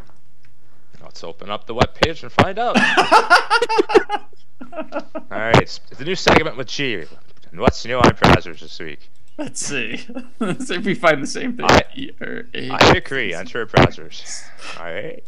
Let's 1.01 1.23
open 1.23 1.49
up 1.49 1.67
the 1.67 1.75
web 1.75 1.95
page 1.95 2.25
and 2.25 2.33
find 2.33 2.59
out. 2.59 2.77
All 4.73 5.25
right, 5.31 5.61
it's, 5.63 5.81
a 5.99 6.05
new 6.05 6.15
segment 6.15 6.57
with 6.57 6.69
Chi. 6.75 7.07
And 7.51 7.61
what's 7.61 7.85
new 7.85 7.97
on 7.99 8.05
Brazzers 8.11 8.61
this 8.61 8.79
week? 8.81 9.11
Let's 9.39 9.65
see. 9.65 10.07
Let's 10.41 10.67
see 10.69 10.75
if 10.77 10.85
we 10.85 10.95
find 10.95 11.23
the 11.23 11.27
same 11.27 11.57
thing. 11.57 11.67
I- 11.67 11.83
E 11.95 12.11
or 12.21 12.47
A 12.55 12.71
I 12.71 12.91
agree. 12.97 13.35
Enter 13.35 13.67
Brazzers. 13.67 14.43
All 14.79 14.85
right. 14.85 15.23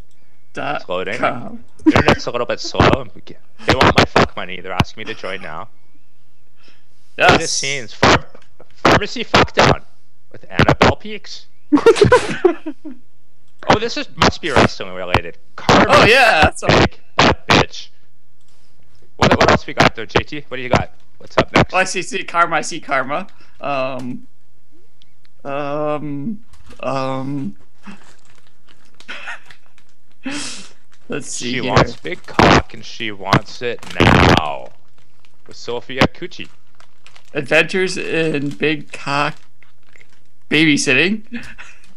dot 0.53 0.81
It's 0.81 0.89
loading. 0.89 1.19
com. 1.19 1.65
Internet's 1.87 2.27
a 2.27 2.31
little 2.31 2.47
bit 2.47 2.61
slow. 2.61 2.89
They 3.27 3.75
want 3.75 3.99
my 3.99 4.05
fuck 4.07 4.37
money. 4.37 4.61
They're 4.61 4.73
asking 4.73 5.03
me 5.03 5.13
to 5.13 5.19
join 5.21 5.43
now. 5.43 5.69
Latest 7.19 7.41
Yes. 7.41 7.51
scenes. 7.53 7.95
Pharm- 7.95 8.25
pharmacy 8.71 9.25
fuckdown 9.25 9.83
with 10.33 10.45
Annabelle 10.51 10.97
Peaks. 10.97 11.47
Oh, 13.71 13.79
this 13.79 13.97
is 13.97 14.07
must 14.17 14.43
be 14.43 14.51
wrestling 14.51 14.93
related. 14.95 15.39
Karma. 15.57 15.87
Oh 15.89 16.05
yeah. 16.05 16.43
That's 16.43 16.63
all. 16.63 16.69
Big 16.81 17.01
butt 17.17 17.49
bitch. 17.49 17.89
What, 19.17 19.31
what 19.37 19.51
else 19.51 19.67
we 19.67 19.75
got 19.75 19.95
there, 19.95 20.07
JT? 20.07 20.45
What 20.49 20.57
do 20.57 20.63
you 20.63 20.69
got? 20.69 20.93
What's 21.19 21.37
up 21.39 21.53
next? 21.55 21.73
Well, 21.73 21.81
I 21.81 21.85
see, 21.85 22.03
see 22.03 22.25
karma. 22.25 22.57
I 22.57 22.61
see 22.63 22.81
karma. 22.81 23.27
Um. 23.61 24.27
Um. 25.45 26.45
Um. 26.81 27.57
Let's 31.09 31.29
see 31.29 31.53
She 31.53 31.61
here. 31.61 31.65
wants 31.73 31.97
big 31.97 32.23
cock 32.27 32.73
and 32.73 32.85
she 32.85 33.13
wants 33.13 33.61
it 33.63 33.81
now. 34.01 34.71
With 35.47 35.57
Sophia 35.57 36.07
Cucci. 36.07 36.49
Adventures 37.35 37.99
in 37.99 38.49
Big 38.51 38.91
Cock 38.93 39.37
Babysitting. 40.51 41.45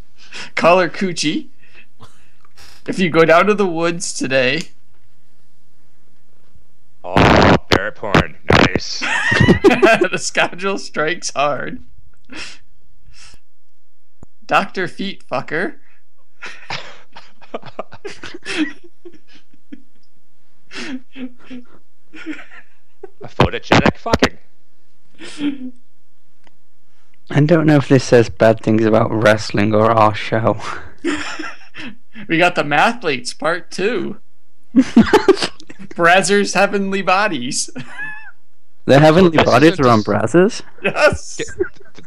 Call 0.56 0.80
her 0.80 0.90
Coochie. 0.90 1.48
If 2.88 3.00
you 3.00 3.10
go 3.10 3.24
down 3.24 3.46
to 3.46 3.54
the 3.54 3.66
woods 3.68 4.12
today, 4.14 4.70
Oh, 7.10 7.56
bear 7.70 7.94
porn. 7.94 8.38
Nice. 8.50 9.00
the 10.12 10.18
schedule 10.18 10.78
strikes 10.78 11.32
hard. 11.34 11.84
Dr. 14.46 14.90
Feet 14.90 15.24
Fucker. 15.26 15.76
A 17.54 17.60
photogenic 23.24 23.98
fucking. 23.98 24.38
I 27.30 27.40
don't 27.42 27.66
know 27.66 27.78
if 27.78 27.88
this 27.88 28.04
says 28.04 28.30
bad 28.30 28.60
things 28.60 28.84
about 28.84 29.12
wrestling 29.12 29.74
or 29.74 29.92
our 29.92 30.14
show. 30.14 30.60
We 32.28 32.40
got 32.40 32.56
the 32.56 32.64
Mathletes 32.64 33.38
Part 33.38 33.72
2. 33.72 34.20
Brazzers 35.82 36.54
Heavenly 36.54 37.02
Bodies. 37.02 37.70
the 38.86 39.00
heavenly 39.00 39.38
This 39.38 39.46
bodies 39.46 39.72
isn't 39.74 39.86
are 39.86 39.90
on 39.90 40.00
just- 40.04 40.08
Brazzers. 40.08 40.62
yes. 40.84 41.42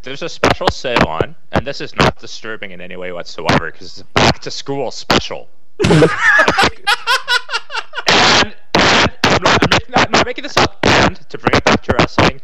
There's 0.02 0.22
a 0.22 0.28
special 0.28 0.68
sale 0.68 1.04
on, 1.06 1.34
and 1.52 1.66
this 1.66 1.80
is 1.80 1.94
not 1.94 2.18
disturbing 2.18 2.70
in 2.70 2.80
any 2.80 2.96
way 2.96 3.12
whatsoever 3.12 3.70
because 3.70 3.86
it's 3.88 4.00
a 4.00 4.04
back 4.14 4.38
to 4.40 4.50
school 4.50 4.90
special. 4.90 5.48
And 5.84 6.10
I'm 9.94 10.10
not 10.12 10.26
making 10.26 10.42
this 10.42 10.56
up. 10.56 10.78
And 10.84 11.16
to 11.28 11.38
bring 11.38 11.56
it 11.56 11.64
back 11.64 11.82
to 11.84 11.94
wrestling, 11.98 12.40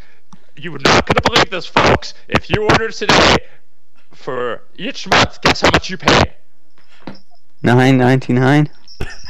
you're 0.56 0.78
not 0.78 1.06
gonna 1.06 1.20
believe 1.22 1.50
this, 1.50 1.66
folks. 1.66 2.14
If 2.28 2.50
you 2.50 2.62
order 2.62 2.90
today 2.90 3.36
for 4.12 4.62
each 4.76 5.08
month, 5.08 5.40
guess 5.42 5.60
how 5.60 5.70
much 5.70 5.90
you 5.90 5.96
pay? 5.96 6.34
Nine 7.62 7.98
ninety 7.98 8.32
nine. 8.32 8.70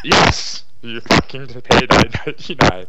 Yes, 0.05 0.65
you 0.87 1.01
fucking 1.01 1.47
pay 1.47 1.87
nine 1.91 2.11
ninety 2.27 2.57
nine. 2.61 2.87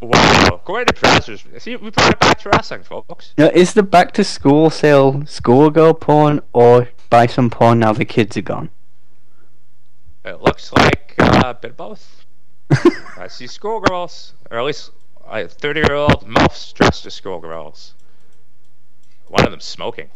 Wow, 0.00 0.60
great 0.64 0.88
impressors. 0.88 1.44
See, 1.58 1.74
we 1.76 1.90
brought 1.90 2.12
it 2.12 2.20
back 2.20 2.38
to 2.40 2.50
wrestling, 2.50 2.82
folks. 2.82 3.32
Now, 3.38 3.46
is 3.46 3.74
the 3.74 3.82
back 3.82 4.12
to 4.12 4.24
school 4.24 4.68
sale 4.70 5.24
schoolgirl 5.26 5.94
porn 5.94 6.42
or 6.52 6.90
buy 7.08 7.26
some 7.26 7.48
porn 7.50 7.78
now 7.78 7.92
the 7.92 8.04
kids 8.04 8.36
are 8.36 8.42
gone? 8.42 8.70
It 10.24 10.42
looks 10.42 10.72
like 10.72 11.14
uh, 11.18 11.42
a 11.46 11.54
bit 11.54 11.70
of 11.72 11.76
both. 11.76 12.24
I 13.16 13.28
see 13.28 13.46
schoolgirls, 13.46 14.34
or 14.50 14.58
at 14.58 14.64
least 14.64 14.90
uh, 15.26 15.46
30 15.46 15.80
year 15.80 15.94
old 15.94 16.26
MILFs 16.26 16.74
dressed 16.74 17.06
as 17.06 17.14
schoolgirls. 17.14 17.94
One 19.28 19.44
of 19.44 19.50
them 19.50 19.60
smoking. 19.60 20.10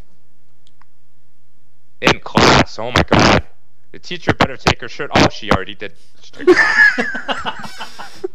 In 2.01 2.21
class, 2.21 2.79
oh 2.79 2.91
my 2.91 3.03
god. 3.03 3.47
The 3.93 3.99
teacher 3.99 4.33
better 4.33 4.57
take 4.57 4.81
her 4.81 4.89
shirt. 4.89 5.11
off. 5.13 5.33
she 5.33 5.51
already 5.51 5.75
did. 5.75 5.95
She 6.23 6.31
took 6.33 6.49
it 6.49 6.57
off. 6.57 8.27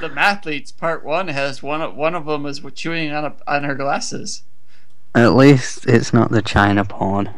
The 0.00 0.08
mathletes 0.10 0.76
part 0.76 1.04
one 1.04 1.28
has 1.28 1.62
one. 1.62 1.80
Of, 1.80 1.94
one 1.94 2.14
of 2.14 2.26
them 2.26 2.44
is 2.46 2.60
chewing 2.74 3.12
on 3.12 3.24
a, 3.24 3.34
on 3.46 3.64
her 3.64 3.74
glasses. 3.74 4.42
At 5.14 5.34
least 5.34 5.86
it's 5.86 6.12
not 6.12 6.30
the 6.30 6.42
China 6.42 6.84
porn. 6.84 7.30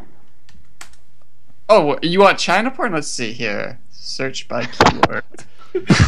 Oh, 1.69 1.99
you 2.03 2.21
want 2.21 2.39
China 2.39 2.71
porn? 2.71 2.93
Let's 2.93 3.09
see 3.09 3.33
here. 3.33 3.79
Search 3.91 4.49
by 4.49 4.65
keyword. 4.65 5.25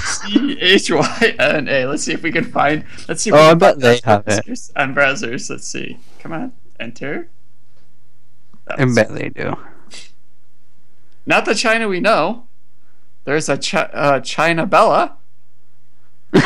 C 0.05 0.59
H 0.61 0.91
Y 0.91 1.35
N 1.39 1.69
A. 1.69 1.87
Let's 1.87 2.03
see 2.05 2.13
if 2.13 2.23
we 2.23 2.33
can 2.33 2.45
find. 2.51 2.85
Let's 3.09 3.23
see. 3.23 3.31
If 3.31 3.35
we 3.35 3.41
Oh, 3.41 3.47
I 3.47 3.51
can 3.51 3.59
bet 3.59 3.75
find 3.75 3.83
they 3.83 3.89
those 3.93 4.05
have 4.05 4.29
it. 4.29 4.47
Brazzers- 4.47 4.73
On 4.77 4.95
browsers, 4.95 5.51
let's 5.51 5.69
see. 5.69 5.99
Come 6.19 6.33
on, 6.33 6.53
enter. 6.81 7.29
I 8.79 8.85
bet 8.85 9.15
they 9.15 9.29
do. 9.29 9.57
Not 11.27 11.45
the 11.45 11.55
China 11.55 11.89
we 11.89 12.01
know. 12.01 12.47
There's 13.25 13.49
a 13.49 13.57
Ch- 13.59 13.75
uh, 13.75 14.21
China 14.21 14.67
Bella. 14.67 15.17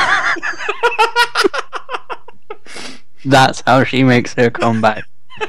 That's 3.25 3.63
how 3.67 3.85
she 3.85 4.03
makes 4.03 4.35
her 4.35 4.51
comeback. 4.51 5.05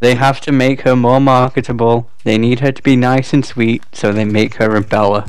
They 0.00 0.16
have 0.16 0.40
to 0.42 0.52
make 0.52 0.82
her 0.82 0.94
more 0.94 1.20
marketable. 1.20 2.10
They 2.24 2.36
need 2.36 2.60
her 2.60 2.72
to 2.72 2.82
be 2.82 2.94
nice 2.96 3.32
and 3.32 3.44
sweet, 3.44 3.82
so 3.92 4.12
they 4.12 4.24
make 4.24 4.56
her 4.56 4.76
a 4.76 4.82
Bella. 4.82 5.26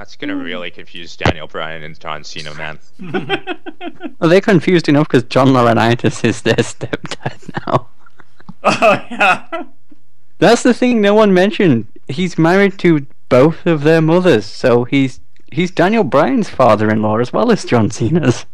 That's 0.00 0.16
gonna 0.16 0.32
hmm. 0.34 0.40
really 0.40 0.70
confuse 0.70 1.14
Daniel 1.14 1.46
Bryan 1.46 1.82
and 1.82 2.00
John 2.00 2.24
Cena, 2.24 2.54
man. 2.54 2.78
Well, 4.18 4.30
they're 4.30 4.40
confused 4.40 4.88
enough 4.88 5.08
because 5.08 5.24
John 5.24 5.48
Laurinaitis 5.48 6.24
is 6.24 6.40
their 6.42 6.54
stepdad 6.56 7.66
now. 7.66 7.88
oh 8.62 9.06
yeah. 9.10 9.64
That's 10.38 10.62
the 10.62 10.72
thing 10.72 11.00
no 11.00 11.14
one 11.14 11.34
mentioned. 11.34 11.86
He's 12.08 12.38
married 12.38 12.78
to 12.78 13.06
both 13.28 13.66
of 13.66 13.82
their 13.82 14.00
mothers, 14.00 14.46
so 14.46 14.84
he's 14.84 15.20
he's 15.52 15.70
Daniel 15.70 16.04
Bryan's 16.04 16.48
father-in-law 16.48 17.18
as 17.18 17.32
well 17.32 17.50
as 17.50 17.64
John 17.66 17.90
Cena's. 17.90 18.46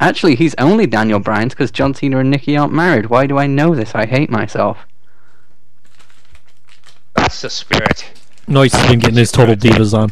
Actually, 0.00 0.36
he's 0.36 0.54
only 0.56 0.86
Daniel 0.86 1.20
Bryan's 1.20 1.52
because 1.52 1.70
John 1.70 1.92
Cena 1.92 2.20
and 2.20 2.30
Nikki 2.30 2.56
aren't 2.56 2.72
married. 2.72 3.06
Why 3.06 3.26
do 3.26 3.36
I 3.38 3.46
know 3.46 3.74
this? 3.74 3.94
I 3.94 4.06
hate 4.06 4.30
myself. 4.30 4.86
That's 7.14 7.42
the 7.42 7.50
spirit. 7.50 8.27
Noise 8.48 8.72
has 8.72 8.90
been 8.90 8.98
getting 8.98 9.18
his 9.18 9.30
total 9.30 9.54
divas 9.54 9.92
on. 9.92 10.10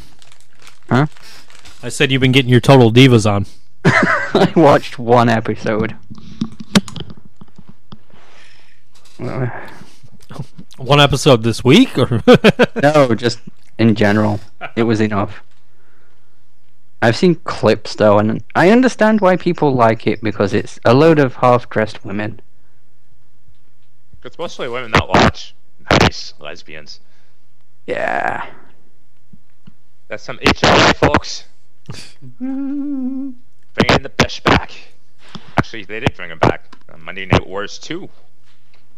Huh? 0.90 1.06
I 1.82 1.88
said 1.88 2.12
you've 2.12 2.20
been 2.20 2.32
getting 2.32 2.50
your 2.50 2.60
total 2.60 2.92
divas 2.92 3.24
on. 3.30 3.46
I 3.84 4.52
watched 4.54 4.98
one 4.98 5.30
episode. 5.30 5.96
One 10.76 11.00
episode 11.00 11.42
this 11.42 11.64
week, 11.64 11.96
or 11.96 12.22
no, 12.82 13.14
just 13.14 13.38
in 13.78 13.94
general. 13.94 14.40
It 14.76 14.82
was 14.82 15.00
enough. 15.00 15.42
I've 17.00 17.16
seen 17.16 17.36
clips 17.36 17.94
though, 17.94 18.18
and 18.18 18.44
I 18.54 18.68
understand 18.68 19.22
why 19.22 19.36
people 19.36 19.74
like 19.74 20.06
it 20.06 20.20
because 20.20 20.52
it's 20.52 20.78
a 20.84 20.92
load 20.92 21.18
of 21.18 21.36
half-dressed 21.36 22.04
women. 22.04 22.42
It's 24.22 24.38
mostly 24.38 24.68
women 24.68 24.90
that 24.90 25.08
watch 25.08 25.54
nice 25.90 26.34
lesbians. 26.38 27.00
Yeah. 27.86 28.46
That's 30.08 30.22
some 30.22 30.38
HLA, 30.38 30.94
folks. 30.96 31.44
Bringing 32.38 33.36
the 34.02 34.12
Bish 34.16 34.40
back. 34.42 34.72
Actually, 35.56 35.84
they 35.84 36.00
did 36.00 36.14
bring 36.14 36.30
him 36.30 36.38
back. 36.38 36.76
on 36.92 37.02
Monday 37.02 37.26
Night 37.26 37.46
Wars 37.46 37.78
2. 37.78 38.08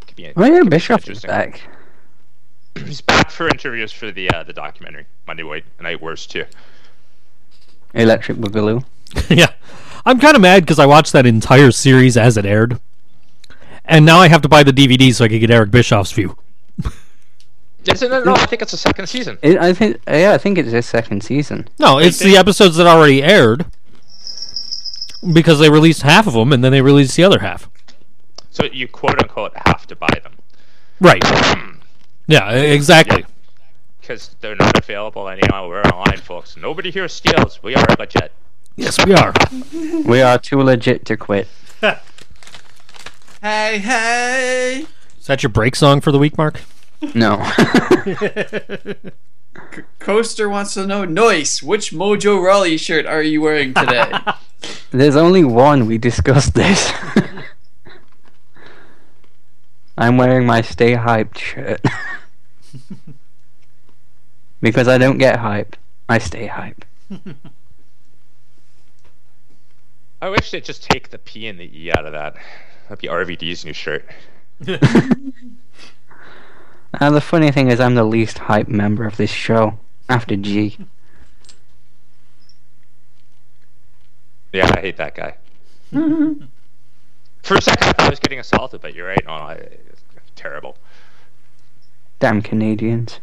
Could 0.06 0.16
be, 0.16 0.32
Oh 0.36 0.44
yeah, 0.44 0.60
could 0.60 0.70
Bischoff 0.70 1.08
is 1.08 1.20
back. 1.22 1.60
He's 2.84 3.00
back 3.00 3.30
for 3.30 3.48
interviews 3.48 3.90
for 3.92 4.10
the 4.12 4.30
uh, 4.30 4.44
the 4.44 4.52
documentary 4.52 5.06
Monday 5.26 5.42
Wait- 5.42 5.64
Night 5.80 6.00
Wars 6.00 6.26
2. 6.26 6.44
Electric 7.94 8.38
Boogaloo. 8.38 8.84
yeah, 9.30 9.52
I'm 10.04 10.20
kind 10.20 10.36
of 10.36 10.42
mad 10.42 10.62
because 10.62 10.78
I 10.78 10.86
watched 10.86 11.12
that 11.12 11.26
entire 11.26 11.70
series 11.72 12.16
as 12.16 12.36
it 12.36 12.44
aired, 12.46 12.78
and 13.84 14.04
now 14.04 14.18
I 14.18 14.28
have 14.28 14.42
to 14.42 14.48
buy 14.48 14.62
the 14.62 14.72
DVD 14.72 15.12
so 15.14 15.24
I 15.24 15.28
can 15.28 15.40
get 15.40 15.50
Eric 15.50 15.70
Bischoff's 15.70 16.12
view. 16.12 16.36
Isn't 17.92 18.12
it? 18.12 18.24
No, 18.24 18.34
I 18.34 18.46
think 18.46 18.62
it's 18.62 18.72
the 18.72 18.76
second 18.78 19.06
season. 19.08 19.38
It, 19.42 19.58
I 19.58 19.72
think, 19.72 19.98
yeah, 20.06 20.32
I 20.32 20.38
think 20.38 20.58
it's 20.58 20.70
his 20.70 20.86
second 20.86 21.22
season. 21.22 21.68
No, 21.78 21.98
it's 21.98 22.18
the 22.18 22.36
episodes 22.36 22.76
that 22.76 22.86
already 22.86 23.22
aired 23.22 23.66
because 25.32 25.58
they 25.58 25.70
released 25.70 26.02
half 26.02 26.26
of 26.26 26.32
them 26.34 26.52
and 26.52 26.62
then 26.62 26.72
they 26.72 26.82
released 26.82 27.16
the 27.16 27.24
other 27.24 27.38
half. 27.40 27.68
So 28.50 28.64
you 28.72 28.88
quote 28.88 29.20
unquote 29.22 29.52
have 29.66 29.86
to 29.86 29.96
buy 29.96 30.20
them 30.22 30.32
Right. 31.00 31.22
Yeah, 32.26 32.50
exactly. 32.50 33.24
because 34.00 34.34
they're 34.40 34.56
not 34.56 34.76
available 34.76 35.28
anywhere 35.28 35.86
online, 35.86 36.18
folks. 36.18 36.56
Nobody 36.56 36.90
here 36.90 37.08
steals. 37.08 37.62
We 37.62 37.74
are 37.74 37.84
a 37.88 37.96
legit. 37.98 38.32
Yes, 38.76 39.04
we 39.04 39.14
are. 39.14 39.32
We 40.04 40.20
are 40.20 40.38
too 40.38 40.60
legit 40.62 41.04
to 41.06 41.16
quit. 41.16 41.48
Hey 43.40 43.78
hey. 43.78 44.86
Is 45.20 45.26
that 45.28 45.44
your 45.44 45.50
break 45.50 45.76
song 45.76 46.00
for 46.00 46.10
the 46.10 46.18
week, 46.18 46.36
Mark? 46.36 46.60
No. 47.14 47.36
Coaster 49.98 50.48
wants 50.48 50.74
to 50.74 50.86
know, 50.86 51.04
Noise, 51.04 51.62
which 51.62 51.92
Mojo 51.92 52.42
Rawley 52.42 52.76
shirt 52.76 53.06
are 53.06 53.22
you 53.22 53.40
wearing 53.40 53.74
today? 53.74 54.12
There's 54.90 55.16
only 55.16 55.44
one. 55.44 55.86
We 55.86 55.98
discussed 55.98 56.54
this. 56.54 56.92
I'm 59.98 60.16
wearing 60.16 60.46
my 60.46 60.62
Stay 60.62 60.94
Hyped 60.94 61.38
shirt. 61.38 61.80
because 64.60 64.88
I 64.88 64.98
don't 64.98 65.18
get 65.18 65.38
hype. 65.38 65.76
I 66.08 66.18
stay 66.18 66.46
hype. 66.46 66.84
I 70.20 70.28
wish 70.28 70.50
they'd 70.50 70.64
just 70.64 70.82
take 70.84 71.10
the 71.10 71.18
P 71.18 71.46
and 71.46 71.58
the 71.58 71.64
E 71.64 71.90
out 71.92 72.06
of 72.06 72.12
that. 72.12 72.34
That'd 72.88 73.00
be 73.00 73.08
RVD's 73.08 73.64
new 73.64 73.72
shirt. 73.72 74.04
And 77.00 77.14
the 77.14 77.20
funny 77.20 77.52
thing 77.52 77.70
is, 77.70 77.78
I'm 77.78 77.94
the 77.94 78.04
least 78.04 78.38
hype 78.38 78.68
member 78.68 79.06
of 79.06 79.16
this 79.16 79.30
show. 79.30 79.78
After 80.08 80.36
G. 80.36 80.78
Yeah, 84.52 84.72
I 84.74 84.80
hate 84.80 84.96
that 84.96 85.14
guy. 85.14 85.36
For 85.92 87.56
a 87.56 87.62
second, 87.62 87.88
I 87.88 87.92
thought 87.92 88.00
I 88.00 88.10
was 88.10 88.18
getting 88.18 88.40
assaulted, 88.40 88.80
but 88.80 88.94
you're 88.94 89.06
right. 89.06 89.22
No, 89.24 89.32
I, 89.32 89.52
it's 89.54 90.02
terrible. 90.34 90.76
Damn 92.18 92.42
Canadians. 92.42 93.20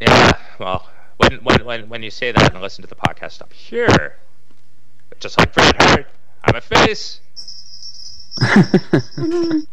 Yeah, 0.00 0.36
well, 0.58 0.90
when 1.16 1.36
when 1.42 1.64
when 1.64 1.88
when 1.88 2.02
you 2.02 2.10
say 2.10 2.30
that 2.30 2.52
and 2.52 2.60
listen 2.60 2.82
to 2.82 2.88
the 2.88 2.94
podcast 2.94 3.40
up 3.40 3.52
here, 3.52 4.16
just 5.20 5.38
like 5.38 5.54
Bret 5.54 5.80
Hart, 5.82 6.06
I'm 6.44 6.56
a 6.56 6.60
face. 6.60 7.20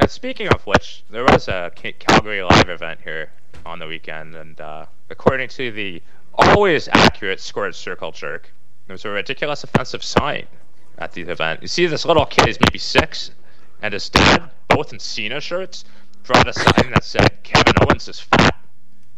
And 0.00 0.08
speaking 0.08 0.46
of 0.46 0.64
which, 0.64 1.02
there 1.10 1.24
was 1.24 1.48
a 1.48 1.72
Calgary 1.74 2.40
Live 2.40 2.68
event 2.68 3.00
here 3.02 3.32
on 3.66 3.80
the 3.80 3.86
weekend, 3.88 4.36
and 4.36 4.60
uh, 4.60 4.86
according 5.10 5.48
to 5.48 5.72
the 5.72 6.00
always 6.34 6.86
accurate 6.92 7.40
Squared 7.40 7.74
Circle 7.74 8.12
jerk, 8.12 8.52
there 8.86 8.94
was 8.94 9.04
a 9.04 9.08
ridiculous 9.08 9.64
offensive 9.64 10.04
sign 10.04 10.46
at 10.98 11.14
the 11.14 11.22
event. 11.22 11.62
You 11.62 11.68
see, 11.68 11.86
this 11.86 12.04
little 12.04 12.26
kid 12.26 12.46
is 12.46 12.58
maybe 12.60 12.78
six, 12.78 13.32
and 13.82 13.92
his 13.92 14.08
dad, 14.08 14.48
both 14.68 14.92
in 14.92 15.00
Cena 15.00 15.40
shirts, 15.40 15.84
brought 16.22 16.46
a 16.46 16.52
sign 16.52 16.92
that 16.92 17.02
said 17.02 17.42
Kevin 17.42 17.74
Owens 17.82 18.06
is 18.06 18.20
fat. 18.20 18.54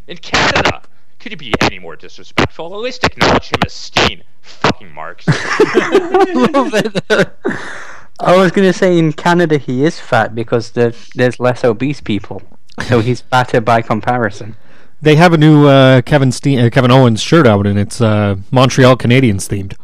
In 0.07 0.17
Canada, 0.17 0.81
Could 1.19 1.33
you 1.33 1.37
be 1.37 1.53
any 1.61 1.79
more 1.79 1.97
disrespectful? 1.97 2.73
At 2.73 2.81
least 2.81 3.05
acknowledge 3.05 3.49
him 3.49 3.61
as 3.67 3.75
Steen. 3.75 4.23
Fucking 4.41 4.95
marks. 4.95 5.27
I 8.21 8.37
was 8.37 8.53
going 8.53 8.71
to 8.71 8.77
say 8.77 8.99
in 8.99 9.13
Canada 9.13 9.59
he 9.59 9.85
is 9.85 9.99
fat 9.99 10.35
because 10.35 10.73
there, 10.73 10.93
there's 11.15 11.41
less 11.41 11.65
obese 11.65 12.01
people, 12.01 12.43
so 12.87 13.01
he's 13.07 13.23
fatter 13.23 13.61
by 13.61 13.83
comparison. 13.83 14.57
They 15.03 15.17
have 15.17 15.33
a 15.33 15.39
new 15.39 15.67
uh, 15.67 16.03
Kevin 16.03 16.31
Steen, 16.31 16.59
uh, 16.61 16.69
Kevin 16.71 16.91
Owens 16.91 17.23
shirt 17.23 17.47
out, 17.47 17.67
and 17.67 17.79
it's 17.79 18.01
uh, 18.01 18.37
Montreal 18.51 18.97
Canadiens 18.97 19.49
themed. 19.49 19.75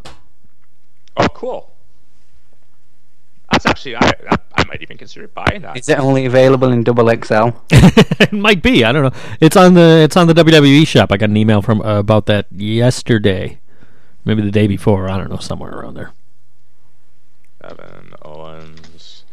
oh, 1.17 1.29
cool. 1.29 1.73
That's 3.51 3.65
actually 3.65 3.97
I, 3.97 4.13
I 4.31 4.37
I 4.57 4.65
might 4.65 4.83
even 4.83 4.97
consider 4.97 5.29
buying 5.29 5.63
that. 5.63 5.79
Is 5.79 5.89
it 5.89 5.99
only 5.99 6.27
available 6.27 6.73
in 6.73 6.83
double 6.83 7.09
XL? 7.09 7.51
it 7.71 8.33
might 8.33 8.63
be. 8.63 8.85
I 8.85 8.93
don't 8.93 9.05
know. 9.05 9.21
It's 9.41 9.57
on 9.57 9.75
the 9.75 10.01
it's 10.03 10.17
on 10.17 10.27
the 10.27 10.35
WWE 10.35 10.87
shop. 10.87 11.13
I 11.13 11.17
got 11.17 11.31
an 11.31 11.37
email 11.37 11.63
from 11.63 11.81
uh, 11.83 11.99
about 11.99 12.27
that 12.27 12.47
yesterday, 12.51 13.61
maybe 14.25 14.43
the 14.43 14.51
day 14.51 14.67
before. 14.67 15.09
I 15.09 15.19
don't 15.19 15.31
know, 15.31 15.39
somewhere 15.39 15.73
around 15.73 15.95
there. 15.95 16.13
Kevin 17.63 18.06
Owens, 18.47 19.25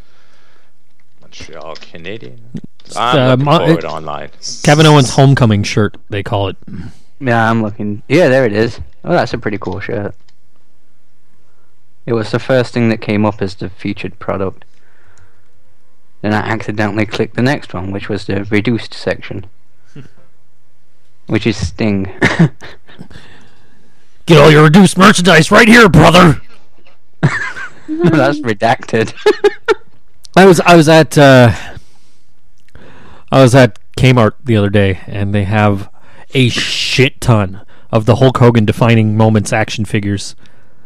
Montreal 1.21 1.75
Canadian. 1.75 2.41
uh, 2.95 2.99
I'm 2.99 3.29
looking 3.39 3.45
Mon- 3.45 3.65
for 3.67 3.71
it 3.79 3.83
it- 3.83 3.85
online. 3.87 4.29
Kevin 4.63 4.85
Owens 4.85 5.11
homecoming 5.11 5.63
shirt. 5.63 5.97
They 6.09 6.23
call 6.23 6.47
it. 6.49 6.57
Yeah, 7.19 7.49
I'm 7.49 7.61
looking. 7.61 8.03
Yeah, 8.07 8.27
there 8.29 8.45
it 8.45 8.53
is. 8.53 8.79
Oh, 9.05 9.13
that's 9.13 9.33
a 9.33 9.37
pretty 9.37 9.57
cool 9.57 9.79
shirt. 9.79 10.15
It 12.05 12.13
was 12.13 12.31
the 12.31 12.39
first 12.39 12.73
thing 12.73 12.89
that 12.89 12.99
came 13.01 13.25
up 13.25 13.41
as 13.41 13.55
the 13.55 13.69
featured 13.69 14.19
product. 14.19 14.65
Then 16.21 16.33
I 16.33 16.39
accidentally 16.39 17.05
clicked 17.05 17.35
the 17.35 17.41
next 17.41 17.73
one, 17.73 17.91
which 17.91 18.09
was 18.09 18.25
the 18.25 18.43
reduced 18.45 18.93
section. 18.93 19.45
which 21.27 21.47
is 21.47 21.55
Sting. 21.67 22.11
Get 24.25 24.37
all 24.39 24.51
your 24.51 24.63
reduced 24.63 24.97
merchandise 24.97 25.51
right 25.51 25.67
here, 25.67 25.87
brother. 25.89 26.41
that's 28.03 28.39
redacted. 28.39 29.13
I 30.35 30.45
was 30.45 30.59
I 30.61 30.75
was 30.75 30.89
at 30.89 31.17
uh, 31.17 31.53
I 33.31 33.41
was 33.41 33.53
at 33.53 33.77
Kmart 33.97 34.33
the 34.43 34.55
other 34.57 34.69
day, 34.69 34.99
and 35.07 35.33
they 35.33 35.43
have 35.43 35.89
a 36.33 36.49
shit 36.49 37.21
ton 37.21 37.65
of 37.91 38.05
the 38.05 38.15
Hulk 38.15 38.37
Hogan 38.37 38.65
defining 38.65 39.15
moments 39.15 39.53
action 39.53 39.85
figures. 39.85 40.35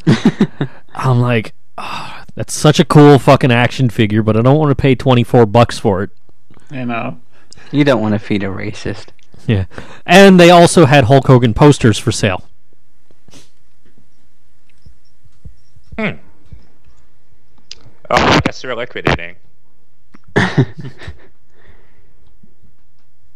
I'm 0.96 1.22
like, 1.22 1.54
"Ah, 1.78 2.26
that's 2.36 2.54
such 2.54 2.80
a 2.80 2.86
cool 2.86 3.20
fucking 3.20 3.52
action 3.52 3.90
figure, 3.90 4.22
but 4.22 4.36
I 4.36 4.42
don't 4.42 4.58
want 4.58 4.72
to 4.72 4.76
pay 4.76 4.96
24 4.96 5.46
bucks 5.46 5.80
for 5.80 6.04
it. 6.04 6.10
You 6.72 6.86
know. 6.86 7.20
you 7.72 7.84
don't 7.84 8.02
want 8.02 8.14
to 8.14 8.20
feed 8.20 8.44
a 8.44 8.48
racist. 8.48 9.08
Yeah, 9.48 9.66
and 10.06 10.40
they 10.40 10.50
also 10.50 10.86
had 10.86 11.06
Hulk 11.06 11.28
Hogan 11.28 11.54
posters 11.54 11.98
for 11.98 12.12
sale. 12.12 12.44
Oh, 18.10 18.16
I 18.16 18.40
guess 18.46 18.62
they're 18.62 18.76
liquidating. 18.76 19.36
hey, 20.36 20.94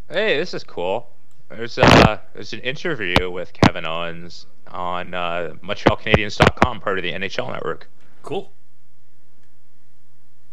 this 0.10 0.54
is 0.54 0.64
cool. 0.64 1.10
There's 1.50 1.78
uh, 1.78 2.20
there's 2.34 2.54
an 2.54 2.62
interview 2.62 3.30
with 3.30 3.52
Kevin 3.52 3.86
Owens 3.86 4.46
on 4.68 5.14
uh, 5.14 5.56
MontrealCanadiens.com, 5.62 6.80
part 6.80 6.98
of 6.98 7.04
the 7.04 7.12
NHL 7.12 7.52
Network. 7.52 7.90
Cool. 8.24 8.52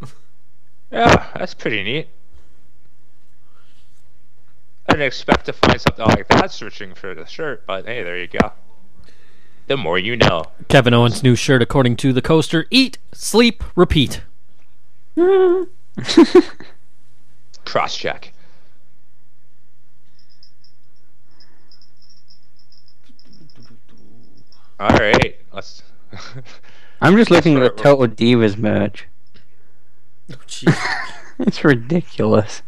Yeah, 0.90 1.26
that's 1.36 1.52
pretty 1.52 1.82
neat. 1.82 2.08
I 4.88 4.92
didn't 4.92 5.06
expect 5.06 5.44
to 5.44 5.52
find 5.52 5.78
something 5.78 6.06
like 6.06 6.26
that 6.28 6.50
searching 6.50 6.94
for 6.94 7.14
the 7.14 7.26
shirt, 7.26 7.66
but 7.66 7.84
hey, 7.84 8.02
there 8.02 8.16
you 8.16 8.26
go. 8.26 8.52
The 9.68 9.76
more 9.76 9.98
you 9.98 10.16
know. 10.16 10.46
Kevin 10.68 10.94
Owens' 10.94 11.22
new 11.22 11.36
shirt, 11.36 11.60
according 11.60 11.96
to 11.98 12.14
the 12.14 12.22
coaster: 12.22 12.66
"Eat, 12.70 12.96
sleep, 13.12 13.62
repeat." 13.76 14.22
Cross 17.66 17.96
check. 17.96 18.32
All 24.80 24.96
right, 24.96 25.36
let's. 25.52 25.82
I'm 27.02 27.16
just 27.16 27.30
looking 27.30 27.56
at 27.56 27.60
the 27.60 27.68
That's 27.68 27.84
right, 27.84 27.84
Total 27.84 28.08
Divas 28.08 28.56
merch. 28.56 29.06
Oh, 30.32 30.36
it's 31.40 31.62
ridiculous. 31.62 32.62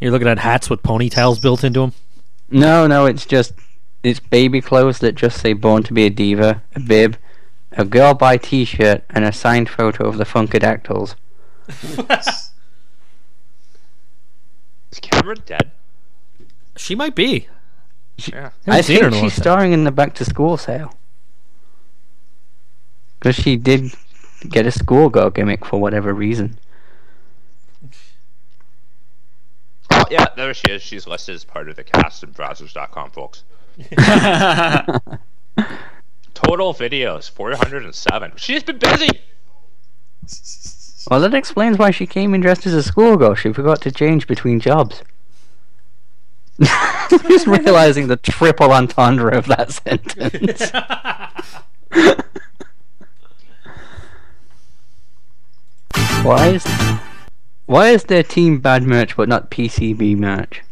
You're 0.00 0.12
looking 0.12 0.28
at 0.28 0.38
hats 0.38 0.70
with 0.70 0.82
ponytails 0.82 1.42
built 1.42 1.62
into 1.62 1.80
them. 1.80 1.92
No, 2.50 2.86
no, 2.86 3.04
it's 3.04 3.26
just 3.26 3.52
it's 4.02 4.20
baby 4.20 4.60
clothes 4.60 4.98
that 5.00 5.14
just 5.14 5.40
say 5.40 5.52
"Born 5.52 5.82
to 5.84 5.92
be 5.92 6.06
a 6.06 6.10
Diva," 6.10 6.62
a 6.74 6.80
bib, 6.80 7.16
a 7.72 7.84
girl 7.84 8.14
by 8.14 8.36
T-shirt, 8.36 9.04
and 9.10 9.24
a 9.24 9.32
signed 9.32 9.68
photo 9.68 10.06
of 10.08 10.18
the 10.18 10.24
Funkadactyls. 10.24 11.14
Is 14.90 14.98
Cameron 15.00 15.42
dead? 15.46 15.70
She 16.76 16.94
might 16.94 17.14
be. 17.14 17.48
Yeah. 18.16 18.50
Haven't 18.66 18.74
I 18.74 18.80
seen 18.80 18.96
her 18.96 19.02
think 19.02 19.12
in 19.12 19.12
a 19.12 19.16
long 19.16 19.30
she's 19.30 19.40
starring 19.40 19.72
in 19.72 19.84
the 19.84 19.92
back 19.92 20.14
to 20.14 20.24
school 20.24 20.56
sale 20.56 20.94
because 23.20 23.36
she 23.36 23.56
did 23.56 23.94
get 24.48 24.66
a 24.66 24.70
schoolgirl 24.70 25.30
gimmick 25.30 25.64
for 25.64 25.78
whatever 25.78 26.12
reason. 26.12 26.58
Oh, 29.92 30.04
yeah, 30.10 30.26
there 30.36 30.54
she 30.54 30.70
is. 30.70 30.82
She's 30.82 31.06
listed 31.06 31.34
as 31.34 31.44
part 31.44 31.68
of 31.68 31.76
the 31.76 31.84
cast 31.84 32.22
in 32.22 32.32
Brazzers.com, 32.32 33.10
folks. 33.10 33.44
Total 36.34 36.74
videos 36.74 37.30
407. 37.30 38.32
She's 38.36 38.62
been 38.62 38.78
busy. 38.78 39.08
Well, 41.10 41.20
that 41.20 41.34
explains 41.34 41.78
why 41.78 41.90
she 41.90 42.06
came 42.06 42.34
in 42.34 42.40
dressed 42.40 42.66
as 42.66 42.74
a 42.74 42.82
schoolgirl. 42.82 43.34
She 43.34 43.52
forgot 43.52 43.80
to 43.82 43.90
change 43.90 44.26
between 44.26 44.60
jobs. 44.60 45.02
Just 47.28 47.46
realizing 47.46 48.08
the 48.08 48.16
triple 48.16 48.72
entendre 48.72 49.30
of 49.30 49.46
that 49.46 49.72
sentence. 49.72 50.70
why 56.22 56.48
is 56.48 56.64
why 57.66 57.88
is 57.88 58.04
there 58.04 58.22
team 58.22 58.58
bad 58.60 58.82
merch 58.82 59.16
but 59.16 59.28
not 59.28 59.50
PCB 59.50 60.16
merch? 60.16 60.62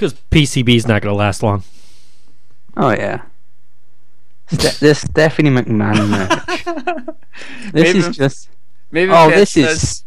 Because 0.00 0.14
PCB's 0.30 0.88
not 0.88 1.02
going 1.02 1.12
to 1.12 1.16
last 1.18 1.42
long. 1.42 1.62
Oh 2.74 2.88
yeah. 2.90 3.20
Ste- 4.50 4.80
this 4.80 5.00
Stephanie 5.02 5.50
McMahon 5.50 6.08
merch. 6.08 7.06
Oh, 7.62 7.70
this 7.72 7.94
is 7.94 8.16
just 8.16 8.48
Maybe 8.90 9.10
Oh, 9.12 9.28
fan 9.28 9.38
this 9.38 9.56
is- 9.56 10.04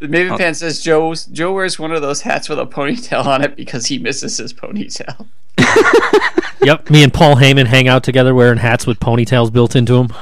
Maybe 0.00 0.28
Maven 0.28 0.32
Oh. 0.32 0.36
fan 0.38 0.54
says 0.54 0.80
Joe 0.82 1.14
Joe 1.14 1.52
wears 1.54 1.78
one 1.78 1.92
of 1.92 2.02
those 2.02 2.20
hats 2.22 2.48
with 2.48 2.58
a 2.58 2.66
ponytail 2.66 3.24
on 3.24 3.42
it 3.42 3.54
because 3.56 3.86
he 3.86 3.98
misses 3.98 4.36
his 4.38 4.52
ponytail. 4.52 5.26
yep, 6.62 6.90
me 6.90 7.02
and 7.04 7.12
Paul 7.14 7.36
Heyman 7.36 7.66
hang 7.66 7.86
out 7.88 8.02
together 8.04 8.34
wearing 8.34 8.58
hats 8.58 8.86
with 8.86 8.98
ponytails 9.00 9.52
built 9.52 9.74
into 9.76 9.94
them. 9.94 10.12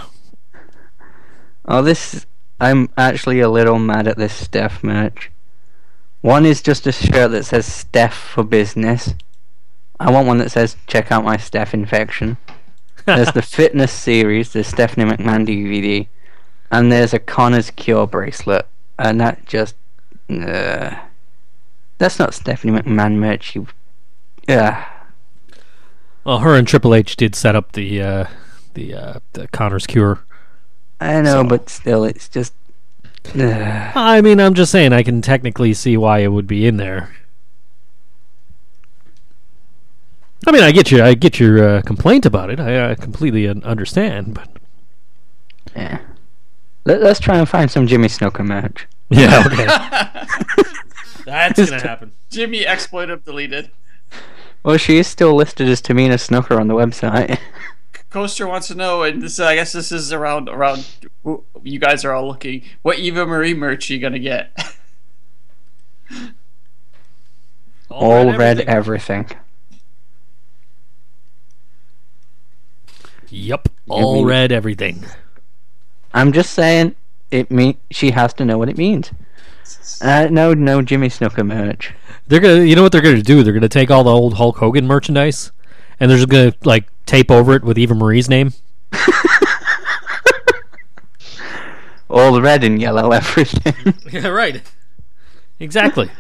Oh, 1.67 1.83
this. 1.83 2.25
I'm 2.61 2.89
actually 2.97 3.41
a 3.41 3.49
little 3.51 3.79
mad 3.79 4.07
at 4.09 4.17
this 4.17 4.33
Steph 4.33 4.83
merch. 4.85 5.31
One 6.27 6.45
is 6.45 6.61
just 6.61 6.89
a 6.89 6.93
shirt 6.93 7.31
that 7.31 7.45
says 7.45 7.67
Steph 7.73 8.13
for 8.17 8.43
business. 8.43 9.15
I 10.01 10.11
want 10.11 10.27
one 10.27 10.39
that 10.39 10.51
says 10.51 10.77
check 10.89 11.13
out 11.13 11.23
my 11.25 11.37
Steph 11.37 11.73
infection. 11.73 12.37
There's 13.05 13.31
the 13.33 13.43
fitness 13.57 13.93
series, 13.93 14.53
the 14.53 14.65
Stephanie 14.65 15.09
McMahon 15.09 15.47
DVD, 15.47 16.09
and 16.73 16.91
there's 16.91 17.15
a 17.15 17.21
Connor's 17.21 17.71
Cure 17.71 18.09
bracelet, 18.09 18.67
and 18.99 19.21
that 19.21 19.47
just. 19.47 19.77
Uh, 20.29 20.97
that's 21.99 22.19
not 22.19 22.35
Stephanie 22.35 22.73
McMahon 22.77 23.15
merch. 23.19 23.55
You. 23.55 23.69
Yeah. 24.49 24.85
Well, 26.25 26.41
her 26.41 26.57
and 26.57 26.67
Triple 26.67 26.93
H 26.93 27.15
did 27.17 27.37
set 27.37 27.55
up 27.55 27.71
the 27.73 28.03
uh, 28.03 28.27
the 28.75 28.95
uh, 28.95 29.21
the 29.35 29.47
Connor's 29.49 29.87
Cure. 29.87 30.25
I 31.01 31.21
know, 31.21 31.43
So- 31.43 31.49
but 31.49 31.69
still, 31.71 32.03
it's 32.05 32.29
just. 32.29 32.53
I 33.35 34.21
mean, 34.23 34.41
I'm 34.41 34.55
just 34.55 34.73
saying 34.73 34.93
I 34.93 35.03
can 35.03 35.23
technically 35.23 35.75
see 35.75 35.97
why 35.97 36.21
it 36.21 36.29
would 36.29 36.47
be 36.47 36.67
in 36.67 36.77
there. 36.77 37.15
I 40.47 40.53
mean, 40.53 40.63
I 40.63 40.71
get 40.71 40.91
your 40.91 41.03
I 41.03 41.15
get 41.15 41.41
your 41.41 41.79
uh, 41.79 41.83
complaint 41.83 42.25
about 42.25 42.51
it. 42.51 42.61
I, 42.61 42.91
I 42.91 42.95
completely 42.95 43.49
un- 43.49 43.65
understand, 43.65 44.35
but 44.35 44.49
yeah. 45.75 45.99
Let, 46.85 47.03
let's 47.03 47.19
try 47.19 47.39
and 47.39 47.49
find 47.49 47.71
some 47.71 47.87
Jimmy 47.87 48.09
Snuka 48.09 48.47
match. 48.47 48.87
yeah, 49.11 49.43
okay, 49.47 49.67
that's 51.25 51.71
gonna 51.71 51.83
happen. 51.83 52.13
Jimmy 52.31 52.65
exploitive 52.65 53.25
deleted. 53.25 53.71
Well, 54.63 54.77
she 54.77 54.99
is 54.99 55.07
still 55.07 55.35
listed 55.35 55.69
as 55.69 55.81
Tamina 55.81 56.15
Snuka 56.15 56.59
on 56.59 56.69
the 56.69 56.75
website. 56.75 57.39
Coaster 58.17 58.47
wants 58.47 58.69
to 58.69 58.75
know, 58.75 59.03
and 59.03 59.21
this 59.21 59.39
I 59.39 59.57
guess 59.57 59.73
this 59.73 59.93
is 59.93 60.11
around 60.11 60.49
around. 60.49 60.87
You 61.63 61.79
guys 61.79 62.03
are 62.03 62.13
all 62.13 62.27
looking. 62.29 62.63
What 62.81 62.99
Eva 62.99 63.27
Marie 63.27 63.53
merch 63.53 63.91
are 63.91 63.93
you 63.93 63.99
gonna 64.01 64.19
get? 64.19 64.59
All 67.91 68.35
red, 68.35 68.61
everything. 68.61 69.31
Yep. 73.29 73.69
All 73.87 74.15
mean- 74.15 74.25
read 74.25 74.51
everything. 74.51 75.05
I'm 76.15 76.33
just 76.33 76.55
saying, 76.55 76.95
it 77.31 77.51
mean 77.51 77.77
she 77.91 78.13
has 78.13 78.33
to 78.35 78.47
know 78.47 78.57
what 78.57 78.71
it 78.71 78.79
means. 78.79 79.11
Uh, 80.01 80.29
no, 80.31 80.55
no 80.55 80.81
Jimmy 80.81 81.11
Snuka 81.11 81.47
merch. 81.47 81.93
They're 82.29 82.41
gonna, 82.41 82.65
you 82.65 82.77
know 82.77 82.83
what 82.83 82.93
they're 82.93 83.03
gonna 83.03 83.21
do? 83.21 83.43
They're 83.43 83.53
gonna 83.53 83.69
take 83.69 83.91
all 83.91 84.05
the 84.05 84.11
old 84.11 84.35
Hulk 84.35 84.57
Hogan 84.57 84.87
merchandise, 84.87 85.53
and 86.01 86.11
they're 86.11 86.17
just 86.17 86.31
gonna 86.31 86.55
like 86.65 86.89
tape 87.07 87.31
over 87.31 87.55
it 87.55 87.65
with 87.65 87.79
Eva 87.79 87.95
Marie's 87.95 88.29
name. 88.29 88.53
All 92.09 92.33
the 92.33 92.43
red 92.43 92.63
and 92.63 92.81
yellow 92.81 93.13
everything. 93.13 93.95
Yeah, 94.13 94.29
right. 94.29 94.63
Exactly. 95.59 96.11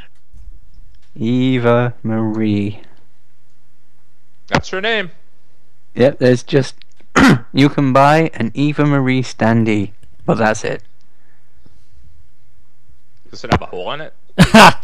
Eva 1.14 1.95
Marie. 2.03 2.80
That's 4.49 4.68
her 4.70 4.80
name. 4.80 5.11
Yep, 5.95 6.18
there's 6.18 6.43
just 6.43 6.74
you 7.53 7.68
can 7.68 7.93
buy 7.93 8.30
an 8.34 8.51
Eva 8.55 8.84
Marie 8.84 9.22
standee, 9.22 9.93
but 10.24 10.39
that's 10.39 10.64
it. 10.64 10.82
Does 13.30 13.45
it 13.45 13.51
have 13.53 13.62
a 13.62 13.66
hole 13.66 13.93
in 13.93 14.01
it? 14.01 14.14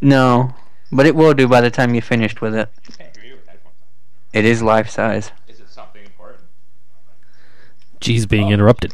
No, 0.00 0.54
but 0.92 1.06
it 1.06 1.14
will 1.16 1.34
do 1.34 1.48
by 1.48 1.60
the 1.60 1.70
time 1.70 1.94
you're 1.94 2.02
finished 2.02 2.40
with 2.40 2.54
it. 2.54 2.68
Can't 2.96 3.16
hear 3.16 3.24
you 3.26 3.34
with 3.34 3.46
headphones 3.46 3.74
on. 3.80 3.86
It 4.32 4.44
is 4.44 4.62
life 4.62 4.88
size. 4.90 5.32
Is 5.48 5.60
it 5.60 5.68
something 5.70 6.04
important? 6.04 6.44
G's 8.00 8.26
being 8.26 8.50
interrupted. 8.50 8.92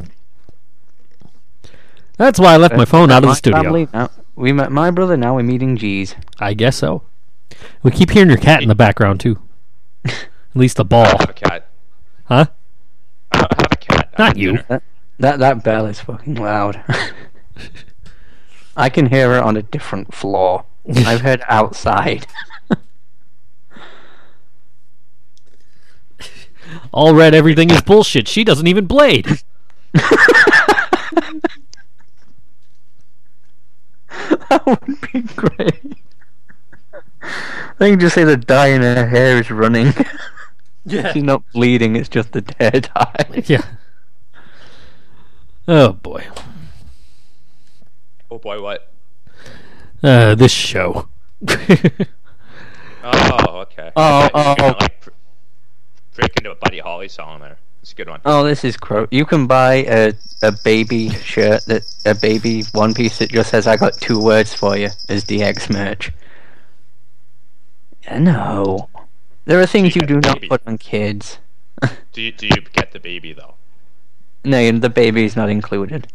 That's 2.17 2.39
why 2.39 2.55
I 2.55 2.57
left 2.57 2.77
my 2.77 2.85
phone 2.85 3.11
out 3.11 3.25
of 3.25 3.31
the 3.31 3.35
studio. 3.35 3.63
family- 3.63 3.89
now- 3.93 4.11
we 4.37 4.53
met 4.53 4.71
my 4.73 4.91
brother. 4.91 5.17
Now 5.17 5.35
we're 5.37 5.43
meeting 5.45 5.77
G's. 5.77 6.15
I 6.41 6.55
guess 6.55 6.77
so. 6.77 7.03
We 7.83 7.91
keep 7.91 8.11
hearing 8.11 8.29
your 8.29 8.39
cat 8.39 8.63
in 8.63 8.69
the 8.69 8.75
background 8.75 9.21
too. 9.21 9.41
At 10.05 10.15
least 10.55 10.77
the 10.77 10.85
I 10.85 10.89
ball, 10.89 11.19
have 11.19 11.31
a 11.31 11.33
cat. 11.33 11.67
huh? 12.25 12.47
I 13.33 13.39
have 13.39 13.73
a 13.73 13.77
cat. 13.77 14.15
Not 14.19 14.37
you. 14.37 14.59
That 14.69 14.83
that, 15.19 15.39
that 15.39 15.63
bell 15.65 15.87
is 15.87 16.01
fucking 16.01 16.35
loud. 16.35 16.83
I 18.77 18.89
can 18.89 19.07
hear 19.07 19.31
her 19.35 19.43
on 19.43 19.57
a 19.57 19.63
different 19.63 20.13
floor. 20.15 20.65
I've 20.97 21.21
heard 21.21 21.43
outside. 21.49 22.27
All 26.93 27.15
red 27.15 27.35
everything 27.35 27.71
is 27.71 27.83
bullshit. 27.83 28.29
She 28.29 28.45
doesn't 28.45 28.67
even 28.67 28.87
blade. 28.87 29.27
that 29.93 31.41
would 34.67 35.01
be 35.13 35.23
great. 35.23 35.97
I 37.81 37.91
can 37.91 37.99
just 37.99 38.15
say 38.15 38.25
the 38.25 38.37
dye 38.37 38.69
in 38.69 38.83
her 38.83 39.07
hair 39.07 39.39
is 39.39 39.51
running. 39.51 39.93
Yeah. 40.87 41.13
She's 41.13 41.23
not 41.23 41.43
bleeding, 41.53 41.97
it's 41.97 42.11
just 42.11 42.33
the 42.33 42.45
hair 42.59 42.71
dye. 42.73 43.43
Yeah. 43.47 43.63
Oh 45.67 45.95
boy. 45.95 46.27
Oh 48.31 48.39
boy, 48.39 48.61
what? 48.61 48.93
Uh, 50.03 50.35
this 50.35 50.53
show. 50.53 51.09
Oh, 53.03 53.61
okay. 53.63 53.93
Oh, 53.97 54.21
I 54.23 54.29
thought 54.29 54.83
oh. 54.83 54.87
Gonna, 56.15 56.27
break 56.27 56.37
into 56.37 56.51
a 56.51 56.55
Buddy 56.55 56.79
Holly 56.79 57.09
song 57.09 57.41
there. 57.41 57.59
It's 57.83 57.93
a 57.93 57.95
good 57.95 58.09
one. 58.09 58.21
Oh, 58.25 58.45
this 58.45 58.65
is 58.65 58.77
crow. 58.77 59.07
You 59.11 59.27
can 59.27 59.47
buy 59.47 59.85
a 59.87 60.15
a 60.43 60.53
baby 60.65 61.11
shirt 61.11 61.67
that 61.67 61.83
a 62.07 62.15
baby 62.15 62.63
one 62.73 62.95
piece 62.95 63.19
that 63.19 63.31
just 63.31 63.51
says 63.51 63.67
"I 63.67 63.77
got 63.77 63.95
two 64.01 64.21
words 64.21 64.55
for 64.55 64.77
you" 64.77 64.89
as 65.09 65.25
DX 65.25 65.71
merch. 65.71 66.11
Yeah, 68.05 68.19
no, 68.19 68.89
there 69.45 69.61
are 69.61 69.67
things 69.67 69.95
you 69.95 70.01
you 70.01 70.07
do 70.07 70.21
not 70.21 70.41
put 70.49 70.63
on 70.67 70.79
kids. 70.79 71.39
Do 72.13 72.23
you 72.23 72.33
do 72.33 72.47
you 72.47 72.63
get 72.73 72.93
the 72.93 73.01
baby 73.01 73.33
though? 73.33 73.55
No, 74.45 74.71
the 74.73 74.89
baby 74.89 75.25
is 75.25 75.37
not 75.37 75.51
included. 75.51 76.07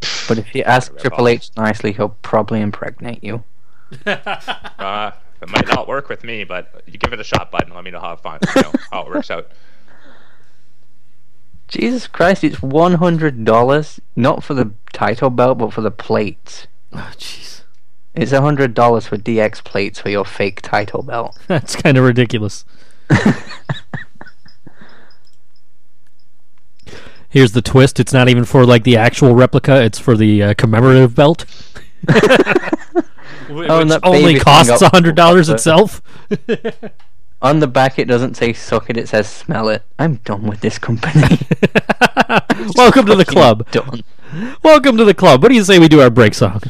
But 0.28 0.38
if 0.38 0.54
you 0.54 0.62
ask 0.64 0.96
Triple. 0.98 1.28
H 1.28 1.50
nicely, 1.56 1.92
he'll 1.92 2.16
probably 2.22 2.60
impregnate 2.60 3.22
you. 3.22 3.44
Uh, 4.06 5.12
it 5.42 5.48
might 5.48 5.66
not 5.66 5.88
work 5.88 6.08
with 6.08 6.22
me, 6.24 6.44
but 6.44 6.82
you 6.86 6.98
give 6.98 7.12
it 7.12 7.20
a 7.20 7.24
shot, 7.24 7.50
bud, 7.50 7.64
and 7.64 7.74
let 7.74 7.84
me 7.84 7.90
know 7.90 8.00
how 8.00 8.14
fun, 8.16 8.38
you 8.54 8.62
know, 8.62 8.72
how 8.90 9.02
it 9.02 9.08
works 9.08 9.30
out. 9.30 9.50
Jesus 11.68 12.06
Christ, 12.06 12.44
it's 12.44 12.62
one 12.62 12.94
hundred 12.94 13.44
dollars, 13.44 13.98
not 14.14 14.44
for 14.44 14.54
the 14.54 14.72
title 14.92 15.30
belt, 15.30 15.58
but 15.58 15.72
for 15.72 15.80
the 15.80 15.90
plates. 15.90 16.66
Oh, 16.92 17.10
jeez. 17.16 17.62
It's 18.14 18.32
a 18.32 18.42
hundred 18.42 18.74
dollars 18.74 19.06
for 19.06 19.16
DX 19.16 19.64
plates 19.64 19.98
for 19.98 20.10
your 20.10 20.26
fake 20.26 20.60
title 20.60 21.02
belt. 21.02 21.38
That's 21.46 21.74
kind 21.74 21.96
of 21.96 22.04
ridiculous. 22.04 22.66
Here's 27.30 27.52
the 27.52 27.62
twist. 27.62 27.98
It's 27.98 28.12
not 28.12 28.28
even 28.28 28.44
for 28.44 28.66
like 28.66 28.84
the 28.84 28.98
actual 28.98 29.34
replica. 29.34 29.82
It's 29.82 29.98
for 29.98 30.14
the 30.14 30.42
uh, 30.42 30.52
commemorative 30.54 31.14
belt. 31.14 31.46
Which 32.08 33.68
Oh, 33.70 33.84
that 33.84 34.00
only 34.02 34.38
costs 34.38 34.80
a 34.82 34.88
hundred 34.88 35.14
dollars 35.16 35.48
itself. 35.48 36.02
On 37.42 37.58
the 37.58 37.66
back, 37.66 37.98
it 37.98 38.06
doesn't 38.06 38.36
say 38.36 38.52
"suck 38.52 38.88
it"; 38.88 38.96
it 38.96 39.08
says 39.08 39.28
"smell 39.28 39.68
it." 39.68 39.82
I'm 39.98 40.16
done 40.16 40.44
with 40.46 40.60
this 40.60 40.78
company. 40.78 41.22
Welcome 42.76 43.06
to 43.06 43.16
the 43.16 43.24
club. 43.26 43.68
Done. 43.72 44.04
Welcome 44.62 44.96
to 44.96 45.04
the 45.04 45.14
club. 45.14 45.42
What 45.42 45.48
do 45.48 45.54
you 45.56 45.64
say 45.64 45.78
we 45.78 45.88
do 45.88 46.00
our 46.00 46.10
break 46.10 46.34
song? 46.34 46.62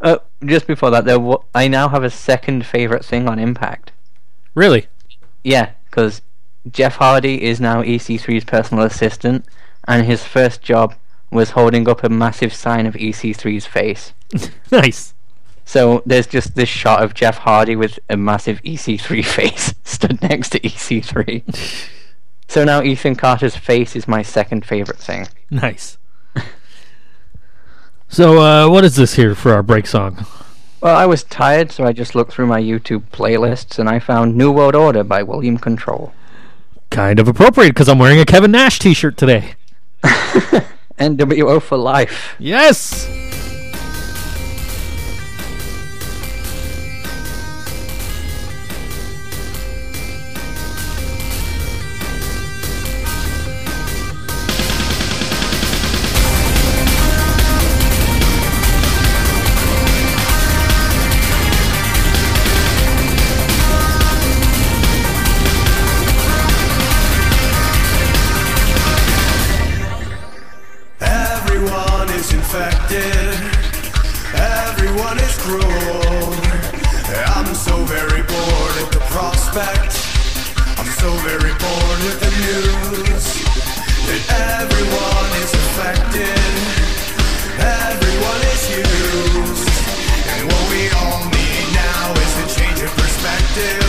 Uh, 0.00 0.18
just 0.44 0.66
before 0.66 0.90
that, 0.90 1.04
there 1.04 1.18
wa- 1.18 1.42
I 1.54 1.66
now 1.68 1.88
have 1.88 2.04
a 2.04 2.10
second 2.10 2.64
favorite 2.66 3.04
thing 3.04 3.28
on 3.28 3.38
Impact. 3.38 3.92
Really? 4.54 4.86
Yeah, 5.44 5.70
because 5.86 6.22
Jeff 6.70 6.96
Hardy 6.96 7.42
is 7.42 7.60
now 7.60 7.82
EC3's 7.82 8.44
personal 8.44 8.84
assistant, 8.84 9.46
and 9.88 10.06
his 10.06 10.24
first 10.24 10.62
job 10.62 10.94
was 11.30 11.50
holding 11.50 11.88
up 11.88 12.02
a 12.02 12.08
massive 12.08 12.52
sign 12.52 12.86
of 12.86 12.94
EC3's 12.94 13.66
face. 13.66 14.12
nice. 14.72 15.14
So 15.64 16.02
there's 16.04 16.26
just 16.26 16.56
this 16.56 16.68
shot 16.68 17.02
of 17.02 17.14
Jeff 17.14 17.38
Hardy 17.38 17.76
with 17.76 17.98
a 18.08 18.16
massive 18.16 18.60
EC3 18.62 19.24
face 19.36 19.74
stood 19.84 20.20
next 20.22 20.50
to 20.50 20.60
EC3. 20.60 21.88
so 22.48 22.64
now 22.64 22.82
Ethan 22.82 23.14
Carter's 23.14 23.56
face 23.56 23.94
is 23.94 24.08
my 24.08 24.22
second 24.22 24.64
favorite 24.64 24.98
thing. 24.98 25.28
Nice. 25.50 25.96
So, 28.12 28.40
uh, 28.42 28.68
what 28.68 28.82
is 28.82 28.96
this 28.96 29.14
here 29.14 29.36
for 29.36 29.52
our 29.52 29.62
break 29.62 29.86
song? 29.86 30.26
Well, 30.80 30.96
I 30.96 31.06
was 31.06 31.22
tired, 31.22 31.70
so 31.70 31.84
I 31.84 31.92
just 31.92 32.16
looked 32.16 32.32
through 32.32 32.48
my 32.48 32.60
YouTube 32.60 33.04
playlists 33.12 33.78
and 33.78 33.88
I 33.88 34.00
found 34.00 34.36
New 34.36 34.50
World 34.50 34.74
Order 34.74 35.04
by 35.04 35.22
William 35.22 35.58
Control. 35.58 36.12
Kind 36.90 37.20
of 37.20 37.28
appropriate 37.28 37.70
because 37.70 37.88
I'm 37.88 38.00
wearing 38.00 38.18
a 38.18 38.24
Kevin 38.24 38.50
Nash 38.50 38.80
T-shirt 38.80 39.16
today. 39.16 39.54
NWO 41.00 41.60
for 41.60 41.76
life. 41.76 42.36
Yes. 42.38 43.08
Everyone 71.60 72.08
is 72.16 72.32
infected. 72.32 73.36
Everyone 74.32 75.18
is 75.20 75.36
cruel. 75.44 76.32
I'm 77.36 77.54
so 77.54 77.84
very 77.84 78.22
bored 78.24 78.76
at 78.80 78.88
the 78.96 79.02
prospect. 79.12 79.92
I'm 80.80 80.88
so 80.96 81.12
very 81.20 81.52
bored 81.60 82.00
with 82.08 82.18
the 82.24 82.32
news 82.48 83.44
that 84.08 84.22
everyone 84.56 85.30
is 85.44 85.52
affected. 85.52 86.40
Everyone 87.60 88.40
is 88.56 88.62
used. 88.80 89.68
And 90.32 90.48
what 90.48 90.64
we 90.72 90.88
all 90.96 91.28
need 91.28 91.66
now 91.76 92.16
is 92.24 92.32
a 92.40 92.46
change 92.56 92.80
of 92.80 92.90
perspective. 92.96 93.84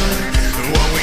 What 0.75 0.89
we 0.91 1.00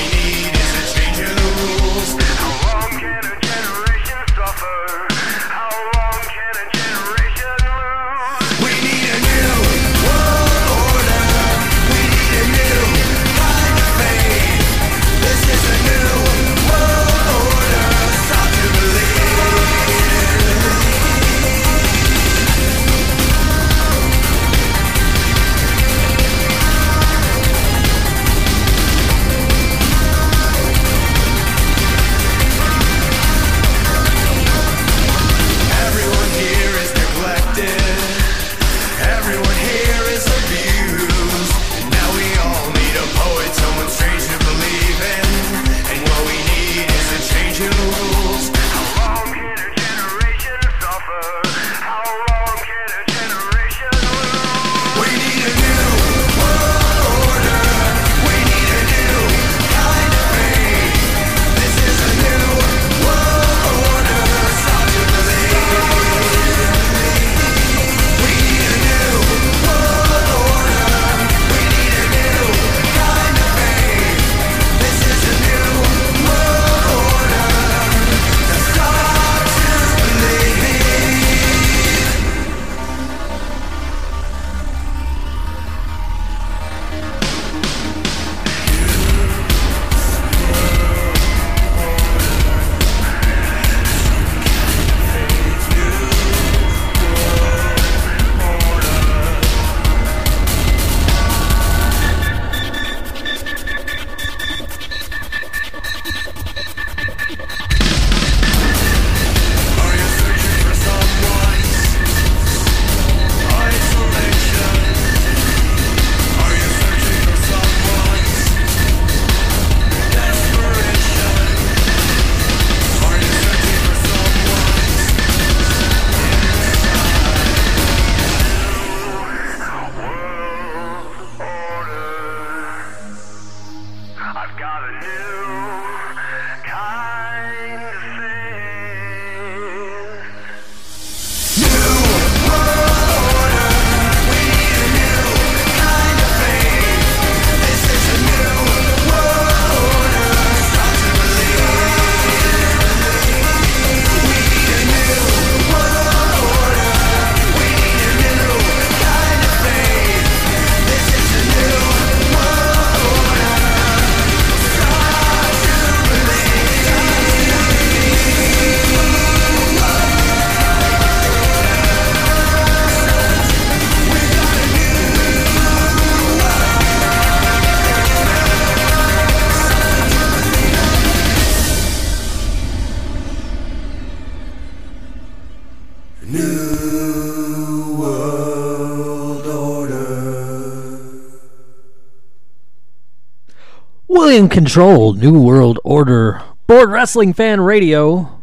control. 194.58 195.12
New 195.12 195.40
World 195.40 195.78
Order. 195.84 196.42
Bored 196.66 196.90
Wrestling 196.90 197.32
Fan 197.32 197.60
Radio. 197.60 198.42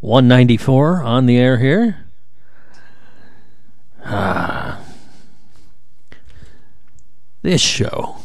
194 0.00 1.02
on 1.02 1.24
the 1.24 1.38
air 1.38 1.56
here. 1.56 2.04
Ah. 4.04 4.78
This 7.40 7.62
show. 7.62 8.16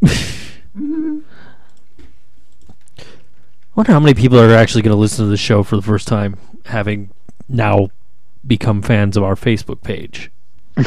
wonder 0.00 1.22
how 3.88 3.98
many 3.98 4.14
people 4.14 4.38
are 4.38 4.54
actually 4.54 4.82
going 4.82 4.94
to 4.94 5.00
listen 5.00 5.24
to 5.24 5.30
the 5.30 5.36
show 5.36 5.64
for 5.64 5.74
the 5.74 5.82
first 5.82 6.06
time, 6.06 6.38
having 6.66 7.10
now 7.48 7.88
become 8.46 8.80
fans 8.80 9.16
of 9.16 9.24
our 9.24 9.34
Facebook 9.34 9.82
page. 9.82 10.30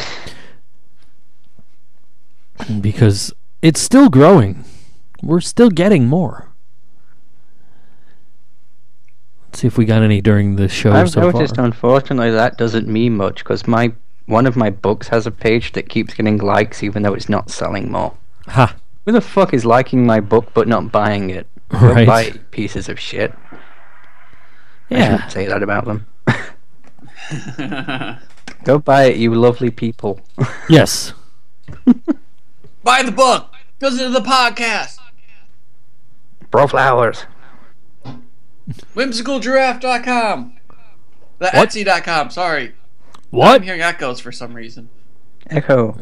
because 2.80 3.34
it's 3.62 3.82
still 3.82 4.08
growing. 4.08 4.64
We're 5.24 5.42
still 5.42 5.70
getting 5.70 6.08
more. 6.08 6.48
Let's 9.50 9.60
see 9.62 9.68
if 9.68 9.78
we 9.78 9.86
got 9.86 10.02
any 10.04 10.22
during 10.22 10.56
the 10.56 10.68
show 10.68 10.92
I've 10.92 11.10
so 11.10 11.22
noticed, 11.32 11.56
far. 11.56 11.66
unfortunately, 11.66 12.32
that 12.32 12.58
doesn't 12.58 12.88
mean 12.88 13.16
much 13.18 13.40
because 13.44 13.68
my 13.68 13.94
one 14.28 14.46
of 14.46 14.56
my 14.58 14.70
books 14.70 15.08
has 15.08 15.26
a 15.26 15.32
page 15.32 15.72
that 15.72 15.88
keeps 15.90 16.14
getting 16.14 16.38
likes 16.38 16.84
even 16.84 17.02
though 17.04 17.14
it's 17.14 17.30
not 17.30 17.50
selling 17.50 17.90
more. 17.92 18.14
Ha! 18.48 18.76
Who 19.06 19.14
the 19.14 19.22
fuck 19.22 19.54
is 19.54 19.64
liking 19.66 20.06
my 20.06 20.20
book 20.20 20.50
but 20.54 20.68
not 20.68 20.92
buying 20.92 21.30
it? 21.30 21.48
Go 21.70 21.78
Right. 21.94 22.06
buy 22.08 22.32
pieces 22.52 22.90
of 22.90 23.00
shit. 23.00 23.34
I 23.52 23.58
Yeah. 24.90 25.12
shouldn't 25.16 25.32
say 25.32 25.46
that 25.48 25.64
about 25.64 25.86
them. 25.86 26.06
Go 28.66 28.80
buy 28.80 29.06
it, 29.06 29.16
you 29.18 29.34
lovely 29.34 29.72
people. 29.72 30.20
Yes. 30.70 31.14
Buy 32.84 33.02
the 33.04 33.12
book. 33.12 33.54
Listen 33.82 34.12
to 34.12 34.20
the 34.20 34.26
podcast. 34.26 34.98
Bro 36.52 36.68
flowers. 36.68 37.26
Whimsicalgiraffe.com. 38.96 40.54
The 41.40 41.50
What? 41.52 41.70
Etsy.com. 41.70 42.30
Sorry. 42.32 42.74
I'm 43.34 43.62
hearing 43.62 43.82
echoes 43.82 44.20
for 44.20 44.32
some 44.32 44.54
reason. 44.54 44.90
Echo. 45.50 45.98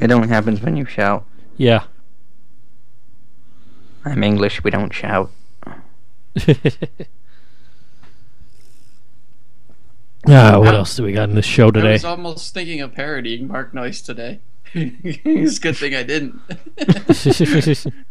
It 0.00 0.10
only 0.10 0.28
happens 0.28 0.60
when 0.60 0.76
you 0.76 0.84
shout. 0.84 1.24
Yeah. 1.56 1.84
I'm 4.04 4.22
English, 4.22 4.62
we 4.64 4.70
don't 4.70 4.92
shout. 4.92 5.30
Ah, 10.28 10.58
what 10.58 10.74
else 10.74 10.94
do 10.96 11.02
we 11.02 11.12
got 11.12 11.30
in 11.30 11.34
this 11.34 11.46
show 11.46 11.70
today? 11.70 11.88
I 11.88 11.92
was 11.92 12.04
almost 12.04 12.52
thinking 12.52 12.80
of 12.82 12.94
parodying 12.94 13.48
Mark 13.48 13.72
Noyce 13.72 14.04
today. 14.04 14.40
it's 14.74 15.56
a 15.56 15.60
good 15.60 15.76
thing 15.76 15.94
I 15.94 16.02
didn't. 16.02 16.38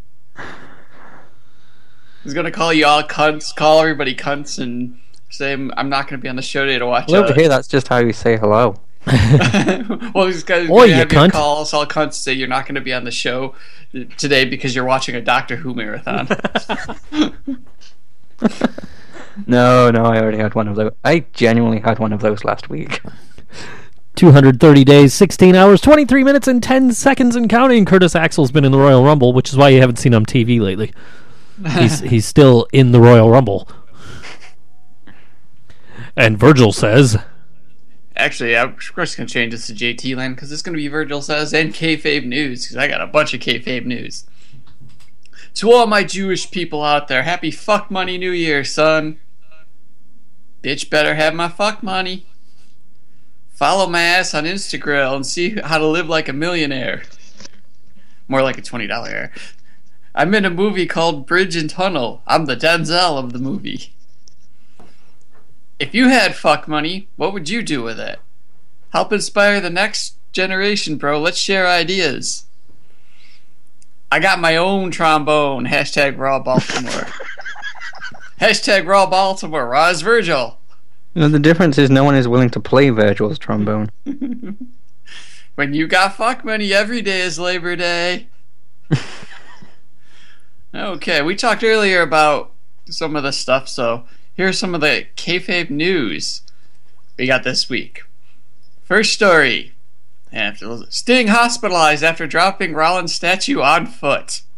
He's 2.23 2.33
gonna 2.33 2.51
call 2.51 2.73
you 2.73 2.85
all 2.85 3.03
cunts, 3.03 3.55
call 3.55 3.81
everybody 3.81 4.15
cunts, 4.15 4.59
and 4.61 4.99
say 5.29 5.53
I'm 5.53 5.89
not 5.89 6.07
gonna 6.07 6.21
be 6.21 6.27
on 6.27 6.35
the 6.35 6.41
show 6.41 6.65
today 6.65 6.79
to 6.79 6.85
watch. 6.85 7.09
Well, 7.09 7.23
over 7.23 7.33
here, 7.33 7.49
that's 7.49 7.67
just 7.67 7.87
how 7.87 7.97
you 7.99 8.13
say 8.13 8.37
hello. 8.37 8.75
well, 10.13 10.27
he's 10.27 10.43
gonna, 10.43 10.67
gonna 10.67 10.85
you 10.85 10.93
have 10.93 11.07
cunt. 11.07 11.31
call 11.31 11.61
us 11.61 11.73
all 11.73 11.85
cunts, 11.85 12.15
say 12.15 12.33
you're 12.33 12.47
not 12.47 12.67
gonna 12.67 12.81
be 12.81 12.93
on 12.93 13.05
the 13.05 13.11
show 13.11 13.55
today 14.17 14.45
because 14.45 14.75
you're 14.75 14.85
watching 14.85 15.15
a 15.15 15.21
Doctor 15.21 15.55
Who 15.55 15.73
marathon. 15.73 16.27
No, 19.47 19.89
no, 19.89 20.05
I 20.05 20.19
already 20.19 20.37
had 20.37 20.55
one 20.55 20.67
of 20.67 20.75
those. 20.75 20.91
I 21.03 21.25
genuinely 21.33 21.79
had 21.79 21.99
one 21.99 22.13
of 22.13 22.21
those 22.21 22.43
last 22.43 22.69
week. 22.69 23.01
230 24.19 24.83
days, 24.83 25.13
16 25.13 25.55
hours, 25.55 25.79
23 25.79 26.25
minutes, 26.25 26.45
and 26.45 26.61
10 26.61 26.91
seconds 26.91 27.37
and 27.37 27.49
counting. 27.49 27.85
Curtis 27.85 28.15
Axel's 28.17 28.51
been 28.51 28.65
in 28.65 28.73
the 28.73 28.77
Royal 28.77 29.01
Rumble, 29.01 29.31
which 29.31 29.47
is 29.47 29.55
why 29.55 29.69
you 29.69 29.79
haven't 29.79 29.95
seen 29.95 30.13
him 30.13 30.23
on 30.23 30.25
TV 30.25 30.59
lately. 30.59 30.91
He's 31.77 31.99
he's 32.11 32.25
still 32.25 32.67
in 32.73 32.91
the 32.91 32.99
Royal 32.99 33.29
Rumble. 33.29 33.65
And 36.17 36.37
Virgil 36.37 36.73
says, 36.73 37.17
Actually, 38.17 38.57
I'm 38.57 38.75
course 38.93 39.15
gonna 39.15 39.29
change 39.29 39.53
this 39.53 39.67
to 39.67 39.73
JT 39.73 40.17
Land 40.17 40.35
because 40.35 40.51
it's 40.51 40.61
gonna 40.61 40.75
be 40.75 40.89
Virgil 40.89 41.21
says 41.21 41.53
and 41.53 41.73
kayfabe 41.73 42.25
news 42.25 42.63
because 42.63 42.75
I 42.75 42.89
got 42.89 42.99
a 42.99 43.07
bunch 43.07 43.33
of 43.33 43.39
kayfabe 43.39 43.85
news. 43.85 44.25
To 45.55 45.71
all 45.71 45.87
my 45.87 46.03
Jewish 46.03 46.51
people 46.51 46.83
out 46.83 47.07
there, 47.07 47.23
happy 47.23 47.51
fuck 47.51 47.89
money 47.89 48.17
New 48.17 48.31
Year, 48.31 48.65
son. 48.65 49.21
Bitch, 50.61 50.89
better 50.89 51.15
have 51.15 51.33
my 51.33 51.47
fuck 51.47 51.81
money. 51.81 52.25
Follow 53.59 53.87
my 53.87 54.01
ass 54.01 54.33
on 54.33 54.45
Instagram 54.45 55.17
and 55.17 55.25
see 55.25 55.59
how 55.59 55.77
to 55.77 55.85
live 55.85 56.07
like 56.07 56.29
a 56.29 56.33
millionaire. 56.33 57.03
More 58.29 58.41
like 58.41 58.57
a 58.57 58.61
twenty 58.61 58.87
dollar 58.87 59.09
air. 59.09 59.33
I'm 60.15 60.33
in 60.33 60.45
a 60.45 60.49
movie 60.49 60.85
called 60.85 61.27
Bridge 61.27 61.57
and 61.57 61.69
Tunnel. 61.69 62.21
I'm 62.25 62.45
the 62.45 62.55
Denzel 62.55 63.17
of 63.17 63.33
the 63.33 63.39
movie. 63.39 63.93
If 65.77 65.93
you 65.93 66.07
had 66.07 66.37
fuck 66.37 66.69
money, 66.69 67.09
what 67.17 67.33
would 67.33 67.49
you 67.49 67.61
do 67.61 67.83
with 67.83 67.99
it? 67.99 68.21
Help 68.93 69.11
inspire 69.11 69.59
the 69.59 69.69
next 69.69 70.15
generation, 70.31 70.95
bro. 70.95 71.19
Let's 71.19 71.37
share 71.37 71.67
ideas. 71.67 72.45
I 74.09 74.19
got 74.19 74.39
my 74.39 74.55
own 74.55 74.89
trombone. 74.89 75.65
Hashtag 75.65 76.17
Raw 76.17 76.39
Baltimore. 76.39 77.07
Hashtag 78.39 78.87
Raw 78.87 79.05
Baltimore. 79.05 79.67
Raw 79.67 79.89
is 79.89 80.01
Virgil. 80.01 80.58
You 81.13 81.21
know, 81.21 81.29
the 81.29 81.39
difference 81.39 81.77
is 81.77 81.89
no 81.89 82.03
one 82.03 82.15
is 82.15 82.27
willing 82.27 82.49
to 82.51 82.59
play 82.59 82.89
Virgil's 82.89 83.39
trombone. 83.39 83.89
When 85.59 85.73
you 85.73 85.87
got 85.87 86.15
fuck 86.15 86.45
money, 86.45 86.73
every 86.73 87.01
day 87.01 87.19
is 87.19 87.37
Labor 87.37 87.75
Day. 87.75 88.29
okay, 90.73 91.21
we 91.21 91.35
talked 91.35 91.65
earlier 91.65 92.01
about 92.01 92.53
some 92.85 93.17
of 93.17 93.23
the 93.23 93.33
stuff, 93.33 93.67
so 93.67 94.05
here's 94.33 94.57
some 94.57 94.73
of 94.73 94.79
the 94.79 95.07
kayfabe 95.17 95.69
news 95.69 96.43
we 97.17 97.27
got 97.27 97.43
this 97.43 97.69
week. 97.69 98.03
First 98.83 99.11
story. 99.11 99.73
After 100.31 100.77
Sting 100.89 101.27
hospitalized 101.27 102.05
after 102.05 102.25
dropping 102.25 102.71
Rollins 102.73 103.13
statue 103.13 103.59
on 103.59 103.85
foot. 103.85 104.43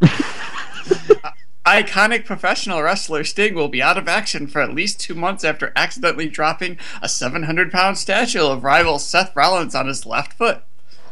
Iconic 1.64 2.24
professional 2.24 2.82
wrestler 2.82 3.22
Sting 3.22 3.54
will 3.54 3.68
be 3.68 3.80
out 3.80 3.96
of 3.96 4.08
action 4.08 4.48
for 4.48 4.60
at 4.60 4.74
least 4.74 4.98
two 4.98 5.14
months 5.14 5.44
after 5.44 5.72
accidentally 5.76 6.28
dropping 6.28 6.76
a 7.00 7.08
700 7.08 7.70
pound 7.70 7.98
statue 7.98 8.44
of 8.44 8.64
rival 8.64 8.98
Seth 8.98 9.34
Rollins 9.36 9.74
on 9.74 9.86
his 9.86 10.04
left 10.04 10.32
foot. 10.32 10.62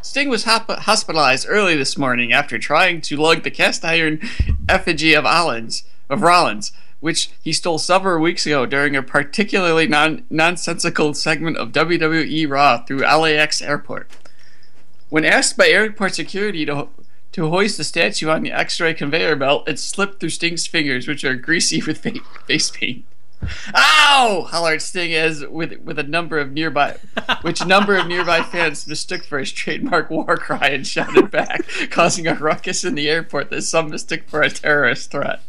Sting 0.02 0.28
was 0.28 0.44
hop- 0.44 0.68
hospitalized 0.68 1.46
early 1.48 1.76
this 1.76 1.96
morning 1.96 2.32
after 2.32 2.58
trying 2.58 3.00
to 3.02 3.16
lug 3.16 3.44
the 3.44 3.50
cast 3.50 3.84
iron 3.84 4.20
effigy 4.68 5.14
of 5.14 5.22
Rollins, 5.22 5.84
of 6.08 6.22
Rollins, 6.22 6.72
which 6.98 7.30
he 7.42 7.52
stole 7.52 7.78
several 7.78 8.20
weeks 8.20 8.44
ago 8.44 8.66
during 8.66 8.96
a 8.96 9.04
particularly 9.04 9.86
non- 9.86 10.24
nonsensical 10.30 11.14
segment 11.14 11.58
of 11.58 11.70
WWE 11.70 12.50
Raw 12.50 12.78
through 12.78 13.02
LAX 13.02 13.62
airport. 13.62 14.10
When 15.10 15.24
asked 15.24 15.56
by 15.56 15.68
airport 15.68 16.16
security 16.16 16.66
to 16.66 16.88
to 17.32 17.48
hoist 17.48 17.76
the 17.76 17.84
statue 17.84 18.28
on 18.28 18.42
the 18.42 18.52
X-ray 18.52 18.94
conveyor 18.94 19.36
belt, 19.36 19.68
it 19.68 19.78
slipped 19.78 20.20
through 20.20 20.30
Sting's 20.30 20.66
fingers, 20.66 21.06
which 21.06 21.24
are 21.24 21.34
greasy 21.34 21.82
with 21.82 21.98
fa- 21.98 22.20
face 22.46 22.70
paint. 22.70 23.04
Ow! 23.74 24.46
hollered 24.50 24.82
Sting 24.82 25.14
as 25.14 25.46
with 25.46 25.80
with 25.80 25.98
a 25.98 26.02
number 26.02 26.38
of 26.38 26.52
nearby, 26.52 26.98
which 27.42 27.64
number 27.64 27.96
of 27.96 28.06
nearby 28.06 28.42
fans 28.42 28.86
mistook 28.86 29.24
for 29.24 29.38
his 29.38 29.50
trademark 29.50 30.10
war 30.10 30.36
cry 30.36 30.68
and 30.68 30.86
shouted 30.86 31.30
back, 31.30 31.66
causing 31.90 32.26
a 32.26 32.34
ruckus 32.34 32.84
in 32.84 32.94
the 32.94 33.08
airport 33.08 33.50
that 33.50 33.62
some 33.62 33.90
mistook 33.90 34.28
for 34.28 34.42
a 34.42 34.50
terrorist 34.50 35.10
threat. 35.10 35.40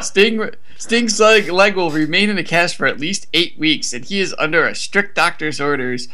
Sting 0.00 0.50
Sting's 0.78 1.20
leg, 1.20 1.50
leg 1.50 1.76
will 1.76 1.90
remain 1.90 2.30
in 2.30 2.38
a 2.38 2.44
cast 2.44 2.76
for 2.76 2.86
at 2.86 3.00
least 3.00 3.26
eight 3.34 3.58
weeks, 3.58 3.92
and 3.92 4.04
he 4.04 4.20
is 4.20 4.34
under 4.38 4.66
a 4.66 4.74
strict 4.74 5.14
doctor's 5.14 5.60
orders 5.60 6.08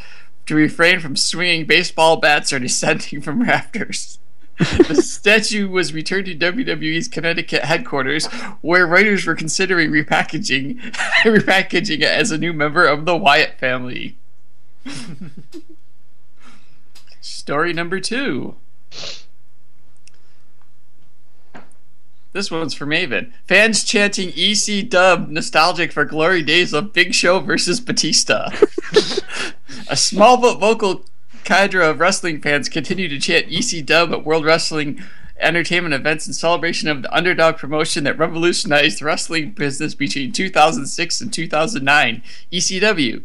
to 0.47 0.55
refrain 0.55 1.01
from 1.01 1.17
swinging 1.17 1.67
baseball 1.67 2.17
bats 2.17 2.53
or 2.53 2.59
descending 2.59 3.21
from 3.21 3.43
rafters. 3.43 4.19
The 4.59 5.01
statue 5.03 5.69
was 5.69 5.93
returned 5.93 6.27
to 6.27 6.35
WWE's 6.35 7.09
Connecticut 7.09 7.65
headquarters, 7.65 8.27
where 8.61 8.87
writers 8.87 9.27
were 9.27 9.35
considering 9.35 9.91
repackaging 9.91 10.81
repackaging 11.25 12.01
it 12.01 12.03
as 12.03 12.31
a 12.31 12.39
new 12.39 12.53
member 12.53 12.87
of 12.87 13.05
the 13.05 13.17
Wyatt 13.17 13.59
family. 13.59 14.17
Story 17.21 17.73
number 17.73 18.01
two. 18.01 18.57
This 22.33 22.51
one's 22.51 22.75
for 22.75 22.87
Maven. 22.87 23.33
Fans 23.49 23.83
chanting 23.83 24.31
EC 24.37 24.89
dub 24.91 25.31
nostalgic 25.31 25.91
for 25.91 26.05
glory 26.05 26.43
days 26.43 26.75
of 26.75 26.93
Big 26.93 27.15
Show 27.15 27.41
versus 27.41 27.81
Batista. 27.81 28.51
a 29.89 29.97
small 29.97 30.37
but 30.37 30.59
vocal 30.59 31.05
cadre 31.47 31.87
of 31.87 32.01
wrestling 32.01 32.41
fans 32.41 32.69
continue 32.69 33.09
to 33.09 33.21
chant 33.21 33.47
EC 33.49 33.87
dub 33.87 34.13
at 34.13 34.25
World 34.25 34.45
Wrestling 34.45 35.01
entertainment 35.39 35.95
events 35.95 36.27
in 36.27 36.33
celebration 36.33 36.89
of 36.89 37.03
the 37.03 37.15
underdog 37.15 37.57
promotion 37.57 38.03
that 38.03 38.19
revolutionized 38.19 39.01
the 39.01 39.05
wrestling 39.05 39.53
business 39.53 39.95
between 39.95 40.33
2006 40.33 41.21
and 41.21 41.33
2009, 41.33 42.23
ECW. 42.53 43.23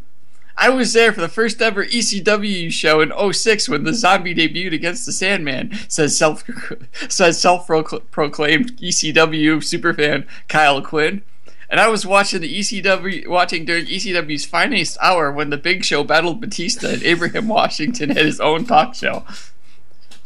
I 0.56 0.70
was 0.70 0.94
there 0.94 1.12
for 1.12 1.22
the 1.22 1.28
first 1.28 1.62
ever 1.64 1.84
ECW 1.84 2.72
show 2.72 3.02
in 3.02 3.34
06 3.34 3.68
when 3.68 3.86
the 3.86 3.94
Zombie 3.94 4.36
debuted 4.36 4.74
against 4.74 5.08
the 5.08 5.14
Sandman, 5.14 5.72
says 5.88 6.16
self 6.16 6.44
says 7.10 7.42
self 7.42 7.66
proclaimed 7.66 8.78
ECW 8.78 9.58
superfan 9.58 10.28
Kyle 10.48 10.82
Quinn. 10.84 11.24
And 11.72 11.80
I 11.80 11.88
was 11.88 12.06
watching 12.06 12.42
the 12.42 12.60
ECW 12.60 13.28
watching 13.28 13.64
during 13.64 13.86
ECW's 13.86 14.44
finest 14.44 14.98
hour 15.02 15.32
when 15.32 15.52
the 15.52 15.58
Big 15.58 15.86
Show 15.86 16.04
battled 16.04 16.42
Batista 16.42 16.90
and 16.90 17.04
Abraham 17.04 17.48
Washington 17.48 18.12
at 18.12 18.26
his 18.26 18.42
own 18.42 18.66
talk 18.66 18.94
show. 18.94 19.24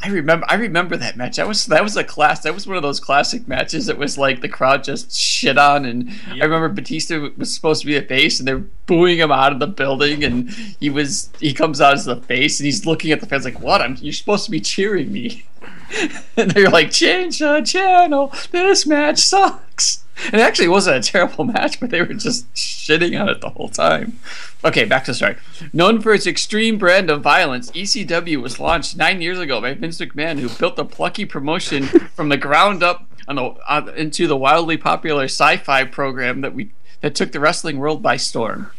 I 0.01 0.09
remember 0.09 0.45
I 0.49 0.55
remember 0.55 0.97
that 0.97 1.17
match. 1.17 1.37
That 1.37 1.47
was 1.47 1.67
that 1.67 1.83
was 1.83 1.95
a 1.97 2.03
class. 2.03 2.41
That 2.41 2.55
was 2.55 2.65
one 2.65 2.77
of 2.77 2.83
those 2.83 2.99
classic 2.99 3.47
matches 3.47 3.85
that 3.85 3.97
was 3.97 4.17
like 4.17 4.41
the 4.41 4.49
crowd 4.49 4.83
just 4.83 5.15
shit 5.15 5.57
on. 5.57 5.85
And 5.85 6.11
I 6.29 6.43
remember 6.43 6.69
Batista 6.69 7.29
was 7.37 7.53
supposed 7.53 7.81
to 7.81 7.87
be 7.87 7.95
a 7.95 8.01
face, 8.01 8.39
and 8.39 8.47
they're 8.47 8.65
booing 8.87 9.19
him 9.19 9.31
out 9.31 9.53
of 9.53 9.59
the 9.59 9.67
building. 9.67 10.23
And 10.23 10.49
he 10.79 10.89
was 10.89 11.29
he 11.39 11.53
comes 11.53 11.79
out 11.79 11.93
as 11.93 12.05
the 12.05 12.17
face, 12.17 12.59
and 12.59 12.65
he's 12.65 12.85
looking 12.87 13.11
at 13.11 13.19
the 13.19 13.27
fans 13.27 13.45
like, 13.45 13.61
"What? 13.61 13.81
I'm 13.81 13.97
you're 13.99 14.13
supposed 14.13 14.45
to 14.45 14.51
be 14.51 14.59
cheering 14.59 15.11
me." 15.11 15.45
and 16.37 16.51
they're 16.51 16.69
like, 16.69 16.91
"Change 16.91 17.39
the 17.39 17.61
channel. 17.61 18.33
This 18.51 18.85
match 18.85 19.19
sucks." 19.19 20.04
And 20.25 20.35
it 20.35 20.41
actually 20.41 20.69
wasn't 20.69 21.05
a 21.05 21.11
terrible 21.11 21.43
match, 21.45 21.79
but 21.79 21.89
they 21.89 22.01
were 22.01 22.13
just 22.13 22.51
shitting 22.53 23.19
on 23.19 23.29
it 23.29 23.41
the 23.41 23.49
whole 23.49 23.69
time. 23.69 24.19
Okay, 24.63 24.85
back 24.85 25.05
to 25.05 25.11
the 25.11 25.15
story. 25.15 25.35
Known 25.73 26.01
for 26.01 26.13
its 26.13 26.25
extreme 26.25 26.77
brand 26.77 27.09
of 27.09 27.21
violence, 27.21 27.69
ECW 27.71 28.41
was 28.41 28.59
launched 28.59 28.97
nine 28.97 29.21
years 29.21 29.39
ago 29.39 29.61
by 29.61 29.73
Vince 29.73 29.99
McMahon, 29.99 30.39
who 30.39 30.49
built 30.49 30.79
a 30.79 30.85
plucky 30.85 31.25
promotion 31.25 31.83
from 32.15 32.29
the 32.29 32.37
ground 32.37 32.81
up 32.81 33.07
on 33.27 33.35
the, 33.35 33.43
uh, 33.43 33.91
into 33.95 34.27
the 34.27 34.37
wildly 34.37 34.77
popular 34.77 35.25
sci-fi 35.25 35.83
program 35.83 36.41
that 36.41 36.53
we 36.53 36.71
that 37.01 37.13
took 37.13 37.31
the 37.31 37.39
wrestling 37.39 37.77
world 37.77 38.01
by 38.01 38.17
storm. 38.17 38.71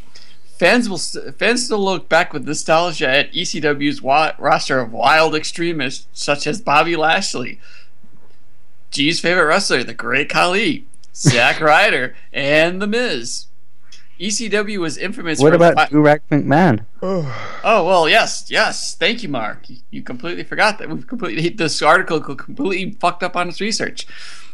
Fans 0.59 0.89
will 0.89 0.99
fans 1.33 1.67
still 1.67 1.85
look 1.85 2.09
back 2.09 2.33
with 2.33 2.47
nostalgia 2.47 3.09
at 3.09 3.33
ECW's 3.33 4.01
wa- 4.01 4.33
roster 4.39 4.81
of 4.81 4.93
wild 4.93 5.35
extremists 5.35 6.07
such 6.13 6.47
as 6.47 6.63
Bobby 6.63 6.97
Lashley, 6.97 7.61
G's 8.91 9.21
favorite 9.21 9.45
wrestler, 9.45 9.85
the 9.85 9.93
Great 9.93 10.31
Khali, 10.31 10.87
Zack 11.17 11.61
Ryder, 11.61 12.15
and 12.33 12.81
The 12.81 12.87
Miz. 12.87 13.47
ECW 14.21 14.79
was 14.79 14.97
infamous. 14.97 15.39
For 15.39 15.45
What 15.45 15.55
about 15.55 15.75
fi- 15.75 15.87
Durack 15.89 16.21
McMahon? 16.31 16.87
Oh, 17.03 17.59
oh 17.63 17.85
well, 17.85 18.09
yes, 18.09 18.47
yes. 18.49 18.95
Thank 18.95 19.23
you, 19.23 19.29
Mark. 19.29 19.69
You, 19.69 19.77
you 19.91 20.03
completely 20.03 20.43
forgot 20.43 20.79
that. 20.79 20.89
We've 20.89 21.07
completely 21.07 21.49
this 21.57 21.83
article 21.83 22.21
completely 22.21 22.93
fucked 22.93 23.23
up 23.23 23.37
on 23.37 23.49
its 23.49 23.61
research. 23.61 24.07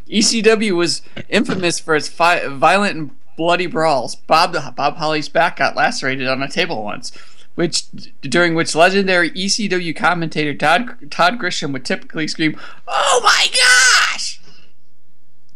ECW 0.08 0.72
was 0.76 1.02
infamous 1.28 1.78
for 1.78 1.94
its 1.94 2.08
fi- 2.08 2.48
violent 2.48 2.96
and 2.96 3.10
bloody 3.36 3.66
brawls. 3.66 4.16
Bob 4.16 4.52
Bob 4.74 4.96
Holly's 4.96 5.28
back 5.28 5.56
got 5.58 5.76
lacerated 5.76 6.26
on 6.26 6.42
a 6.42 6.48
table 6.48 6.82
once, 6.82 7.12
which 7.54 7.84
during 8.20 8.56
which 8.56 8.74
legendary 8.74 9.30
ECW 9.30 9.94
commentator 9.94 10.54
Todd 10.54 11.08
Todd 11.10 11.38
Grisham 11.38 11.72
would 11.72 11.84
typically 11.84 12.26
scream, 12.26 12.58
"Oh 12.88 13.20
my 13.22 13.46
gosh!" 13.52 14.11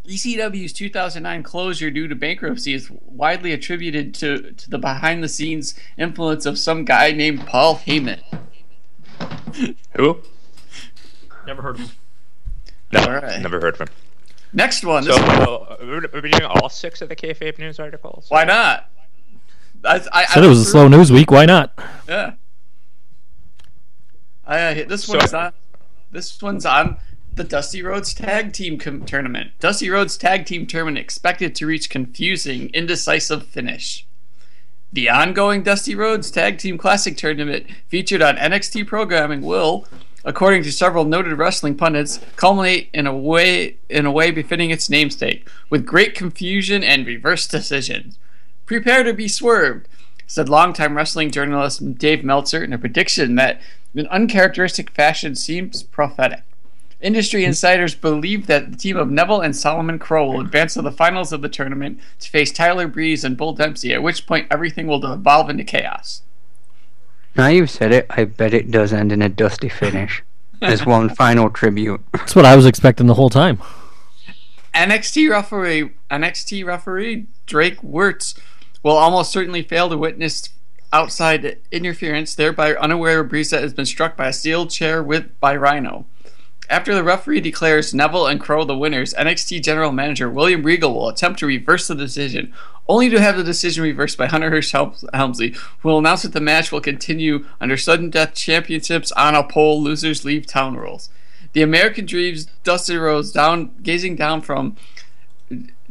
ECW's 0.06 0.72
2009 0.72 1.42
closure 1.42 1.90
due 1.90 2.08
to 2.08 2.14
bankruptcy 2.14 2.74
is 2.74 2.90
widely 2.90 3.52
attributed 3.52 4.14
to, 4.14 4.52
to 4.52 4.70
the 4.70 4.78
behind 4.78 5.22
the 5.22 5.28
scenes 5.28 5.74
influence 5.98 6.46
of 6.46 6.58
some 6.58 6.84
guy 6.84 7.10
named 7.12 7.46
Paul 7.46 7.76
Heyman. 7.76 8.20
Who? 9.96 10.18
Never 11.46 11.62
heard 11.62 11.76
of 11.76 11.80
him. 11.82 11.90
No, 12.92 13.00
All 13.00 13.10
right. 13.10 13.40
never 13.42 13.60
heard 13.60 13.74
of 13.74 13.80
him. 13.80 13.88
Next 14.52 14.84
one. 14.84 15.02
So, 15.02 15.12
This 15.12 15.20
uh, 15.20 15.76
we're 15.80 16.02
we're 16.12 16.20
doing 16.20 16.42
all 16.44 16.68
six 16.68 17.02
of 17.02 17.08
the 17.08 17.16
kayfabe 17.16 17.58
news 17.58 17.78
articles. 17.80 18.26
why 18.28 18.44
not? 18.44 18.88
I, 19.84 20.00
I, 20.12 20.24
Said 20.26 20.44
it 20.44 20.48
was 20.48 20.58
a 20.58 20.60
looked 20.62 20.70
slow 20.70 20.88
news 20.88 21.12
week. 21.12 21.30
Why 21.30 21.46
not? 21.46 21.78
Yeah. 22.08 22.34
I, 24.46 24.58
uh, 24.82 24.88
this 24.88 25.04
So- 25.04 25.18
one's 25.18 25.34
on. 25.34 25.52
This 26.12 26.40
one's 26.40 26.64
on 26.64 26.96
the 27.36 27.44
Dusty 27.44 27.82
Rhodes 27.82 28.14
Tag 28.14 28.54
Team 28.54 28.78
com- 28.78 29.04
Tournament. 29.04 29.50
Dusty 29.60 29.90
Rhodes 29.90 30.16
Tag 30.16 30.46
Team 30.46 30.66
Tournament 30.66 30.96
expected 30.96 31.54
to 31.54 31.66
reach 31.66 31.90
confusing, 31.90 32.70
indecisive 32.72 33.46
finish. 33.46 34.06
The 34.90 35.10
ongoing 35.10 35.62
Dusty 35.62 35.94
Rhodes 35.94 36.30
Tag 36.30 36.56
Team 36.56 36.78
Classic 36.78 37.14
Tournament 37.14 37.66
featured 37.88 38.22
on 38.22 38.36
NXT 38.36 38.86
programming 38.86 39.42
will, 39.42 39.86
according 40.24 40.62
to 40.62 40.72
several 40.72 41.04
noted 41.04 41.36
wrestling 41.36 41.76
pundits, 41.76 42.20
culminate 42.36 42.88
in 42.94 43.06
a 43.06 43.14
way 43.14 43.76
in 43.90 44.06
a 44.06 44.10
way 44.10 44.30
befitting 44.30 44.70
its 44.70 44.88
namesake, 44.88 45.46
with 45.68 45.84
great 45.84 46.14
confusion 46.14 46.82
and 46.82 47.06
reverse 47.06 47.46
decisions. 47.46 48.18
Prepare 48.64 49.02
to 49.02 49.12
be 49.12 49.28
swerved, 49.28 49.88
said 50.26 50.48
longtime 50.48 50.96
wrestling 50.96 51.30
journalist 51.30 51.98
Dave 51.98 52.24
Meltzer 52.24 52.64
in 52.64 52.72
a 52.72 52.78
prediction 52.78 53.34
that, 53.34 53.60
in 53.94 54.06
uncharacteristic 54.06 54.88
fashion, 54.88 55.34
seems 55.34 55.82
prophetic. 55.82 56.40
Industry 57.00 57.44
insiders 57.44 57.94
believe 57.94 58.46
that 58.46 58.70
the 58.70 58.76
team 58.76 58.96
of 58.96 59.10
Neville 59.10 59.42
and 59.42 59.54
Solomon 59.54 59.98
Crowe 59.98 60.32
will 60.32 60.40
advance 60.40 60.74
to 60.74 60.82
the 60.82 60.90
finals 60.90 61.30
of 61.30 61.42
the 61.42 61.48
tournament 61.48 62.00
to 62.20 62.30
face 62.30 62.50
Tyler 62.50 62.88
Breeze 62.88 63.22
and 63.22 63.36
Bull 63.36 63.52
Dempsey, 63.52 63.92
at 63.92 64.02
which 64.02 64.26
point 64.26 64.46
everything 64.50 64.86
will 64.86 65.00
devolve 65.00 65.50
into 65.50 65.62
chaos. 65.62 66.22
Now 67.36 67.48
you've 67.48 67.70
said 67.70 67.92
it, 67.92 68.06
I 68.08 68.24
bet 68.24 68.54
it 68.54 68.70
does 68.70 68.94
end 68.94 69.12
in 69.12 69.20
a 69.20 69.28
dusty 69.28 69.68
finish. 69.68 70.22
As 70.62 70.86
one 70.86 71.10
final 71.14 71.50
tribute. 71.50 72.00
That's 72.12 72.34
what 72.34 72.46
I 72.46 72.56
was 72.56 72.64
expecting 72.64 73.08
the 73.08 73.14
whole 73.14 73.28
time. 73.28 73.60
NXT 74.74 75.30
referee 75.30 75.90
NXT 76.10 76.64
referee 76.64 77.26
Drake 77.44 77.80
Wuertz 77.82 78.38
will 78.82 78.96
almost 78.96 79.32
certainly 79.32 79.62
fail 79.62 79.90
to 79.90 79.98
witness 79.98 80.50
outside 80.92 81.58
interference, 81.70 82.34
thereby 82.34 82.74
unaware 82.74 83.20
of 83.20 83.28
Breeze 83.28 83.50
that 83.50 83.62
has 83.62 83.74
been 83.74 83.86
struck 83.86 84.16
by 84.16 84.28
a 84.28 84.32
steel 84.32 84.66
chair 84.66 85.02
with 85.02 85.38
by 85.40 85.54
Rhino. 85.56 86.06
After 86.68 86.94
the 86.94 87.04
referee 87.04 87.40
declares 87.40 87.94
Neville 87.94 88.26
and 88.26 88.40
Crowe 88.40 88.64
the 88.64 88.76
winners, 88.76 89.14
NXT 89.14 89.62
General 89.62 89.92
Manager 89.92 90.28
William 90.28 90.62
Regal 90.64 90.94
will 90.94 91.08
attempt 91.08 91.38
to 91.38 91.46
reverse 91.46 91.86
the 91.86 91.94
decision, 91.94 92.52
only 92.88 93.08
to 93.08 93.20
have 93.20 93.36
the 93.36 93.44
decision 93.44 93.84
reversed 93.84 94.18
by 94.18 94.26
Hunter 94.26 94.50
Helms- 94.50 95.04
Helmsley, 95.14 95.54
who 95.80 95.88
will 95.88 95.98
announce 95.98 96.22
that 96.22 96.32
the 96.32 96.40
match 96.40 96.72
will 96.72 96.80
continue 96.80 97.46
under 97.60 97.76
sudden 97.76 98.10
death 98.10 98.34
championships 98.34 99.12
on 99.12 99.34
a 99.34 99.44
pole, 99.44 99.80
losers 99.80 100.24
leave 100.24 100.46
town 100.46 100.76
rules. 100.76 101.08
The 101.52 101.62
American 101.62 102.04
Dreams 102.04 102.48
Dusty 102.64 102.96
Rhodes 102.96 103.32
down 103.32 103.70
gazing 103.82 104.16
down 104.16 104.42
from 104.42 104.76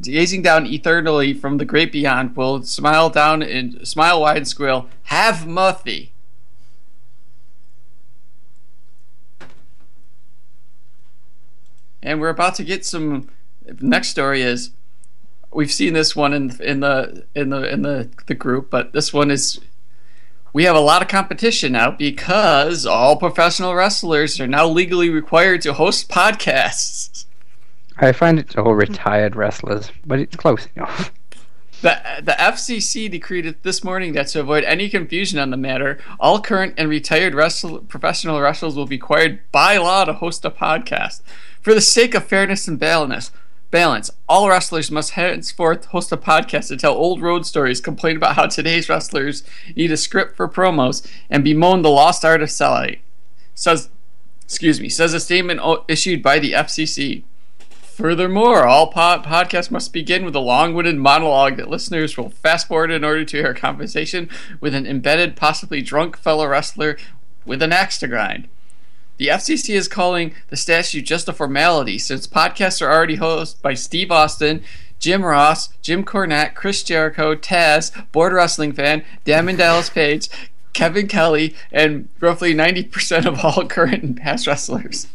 gazing 0.01 0.41
down 0.41 0.65
eternally 0.65 1.33
from 1.33 1.57
the 1.57 1.65
great 1.65 1.91
beyond 1.91 2.35
will 2.35 2.63
smile 2.63 3.09
down 3.09 3.41
and 3.41 3.87
smile 3.87 4.21
wide 4.21 4.37
and 4.37 4.47
squeal, 4.47 4.89
Have 5.03 5.45
Muffy. 5.47 6.09
And 12.05 12.21
we're 12.21 12.29
about 12.29 12.55
to 12.55 12.63
get 12.63 12.85
some 12.85 13.29
next 13.81 14.09
story 14.09 14.43
is 14.43 14.69
we've 15.51 15.71
seen 15.71 15.93
this 15.93 16.15
one 16.15 16.33
in 16.33 16.61
in 16.61 16.81
the 16.81 17.25
in 17.33 17.49
the 17.49 17.71
in 17.71 17.81
the, 17.81 18.09
the 18.27 18.35
group, 18.35 18.69
but 18.69 18.93
this 18.93 19.11
one 19.11 19.31
is 19.31 19.59
we 20.53 20.63
have 20.65 20.75
a 20.75 20.81
lot 20.81 21.01
of 21.01 21.07
competition 21.07 21.73
now 21.73 21.91
because 21.91 22.85
all 22.85 23.17
professional 23.17 23.73
wrestlers 23.73 24.39
are 24.39 24.47
now 24.47 24.67
legally 24.67 25.09
required 25.09 25.61
to 25.63 25.73
host 25.73 26.07
podcasts. 26.07 27.25
I 27.97 28.11
find 28.11 28.37
it's 28.39 28.55
all 28.55 28.73
retired 28.73 29.35
wrestlers, 29.35 29.91
but 30.05 30.19
it's 30.19 30.35
close 30.35 30.67
enough. 30.75 31.11
The, 31.81 32.01
the 32.23 32.31
FCC 32.31 33.11
decreed 33.11 33.53
this 33.63 33.83
morning 33.83 34.13
that 34.13 34.27
to 34.29 34.39
avoid 34.39 34.63
any 34.63 34.89
confusion 34.89 35.39
on 35.39 35.49
the 35.49 35.57
matter, 35.57 35.99
all 36.19 36.41
current 36.41 36.73
and 36.77 36.89
retired 36.89 37.35
wrestle, 37.35 37.79
professional 37.79 38.39
wrestlers 38.39 38.75
will 38.75 38.85
be 38.85 38.95
required 38.95 39.39
by 39.51 39.77
law 39.77 40.05
to 40.05 40.13
host 40.13 40.45
a 40.45 40.51
podcast. 40.51 41.21
For 41.65 41.73
the 41.73 41.81
sake 41.81 42.13
of 42.13 42.27
fairness 42.27 42.67
and 42.67 42.77
balance, 42.77 43.31
balance, 43.71 44.11
all 44.29 44.47
wrestlers 44.47 44.91
must 44.91 45.13
henceforth 45.13 45.85
host 45.85 46.11
a 46.11 46.15
podcast 46.15 46.67
to 46.67 46.77
tell 46.77 46.93
old 46.93 47.23
road 47.23 47.43
stories, 47.47 47.81
complain 47.81 48.17
about 48.17 48.35
how 48.35 48.45
today's 48.45 48.87
wrestlers 48.87 49.41
need 49.75 49.91
a 49.91 49.97
script 49.97 50.35
for 50.35 50.47
promos, 50.47 51.03
and 51.27 51.43
bemoan 51.43 51.81
the 51.81 51.89
lost 51.89 52.23
art 52.23 52.43
of 52.43 52.51
selling. 52.51 52.97
Says, 53.55 53.89
excuse 54.43 54.79
me, 54.79 54.89
says 54.89 55.15
a 55.15 55.19
statement 55.19 55.59
issued 55.87 56.21
by 56.21 56.37
the 56.37 56.51
FCC. 56.51 57.23
Furthermore, 57.81 58.67
all 58.67 58.91
pod- 58.91 59.25
podcasts 59.25 59.71
must 59.71 59.91
begin 59.91 60.23
with 60.23 60.35
a 60.35 60.39
long-winded 60.39 60.97
monologue 60.97 61.57
that 61.57 61.71
listeners 61.71 62.15
will 62.15 62.29
fast 62.29 62.67
forward 62.67 62.91
in 62.91 63.03
order 63.03 63.25
to 63.25 63.37
hear 63.37 63.49
a 63.49 63.55
conversation 63.55 64.29
with 64.59 64.75
an 64.75 64.85
embedded, 64.85 65.35
possibly 65.35 65.81
drunk 65.81 66.15
fellow 66.15 66.45
wrestler 66.45 66.95
with 67.43 67.63
an 67.63 67.73
axe 67.73 67.97
to 67.97 68.07
grind. 68.07 68.49
The 69.17 69.27
FCC 69.27 69.75
is 69.75 69.87
calling 69.87 70.33
the 70.49 70.57
statute 70.57 71.03
just 71.03 71.29
a 71.29 71.33
formality 71.33 71.97
since 71.97 72.27
podcasts 72.27 72.81
are 72.81 72.91
already 72.91 73.17
hosted 73.17 73.61
by 73.61 73.73
Steve 73.73 74.11
Austin, 74.11 74.61
Jim 74.99 75.23
Ross, 75.23 75.69
Jim 75.81 76.03
Cornette, 76.03 76.53
Chris 76.53 76.83
Jericho, 76.83 77.35
Taz, 77.35 77.91
Bored 78.11 78.33
Wrestling 78.33 78.73
Fan, 78.73 79.05
Diamond 79.23 79.59
Dallas 79.59 79.89
Page, 79.89 80.29
Kevin 80.73 81.07
Kelly, 81.07 81.55
and 81.71 82.09
roughly 82.19 82.53
90% 82.53 83.25
of 83.25 83.39
all 83.39 83.65
current 83.69 84.03
and 84.03 84.17
past 84.17 84.47
wrestlers. 84.47 85.07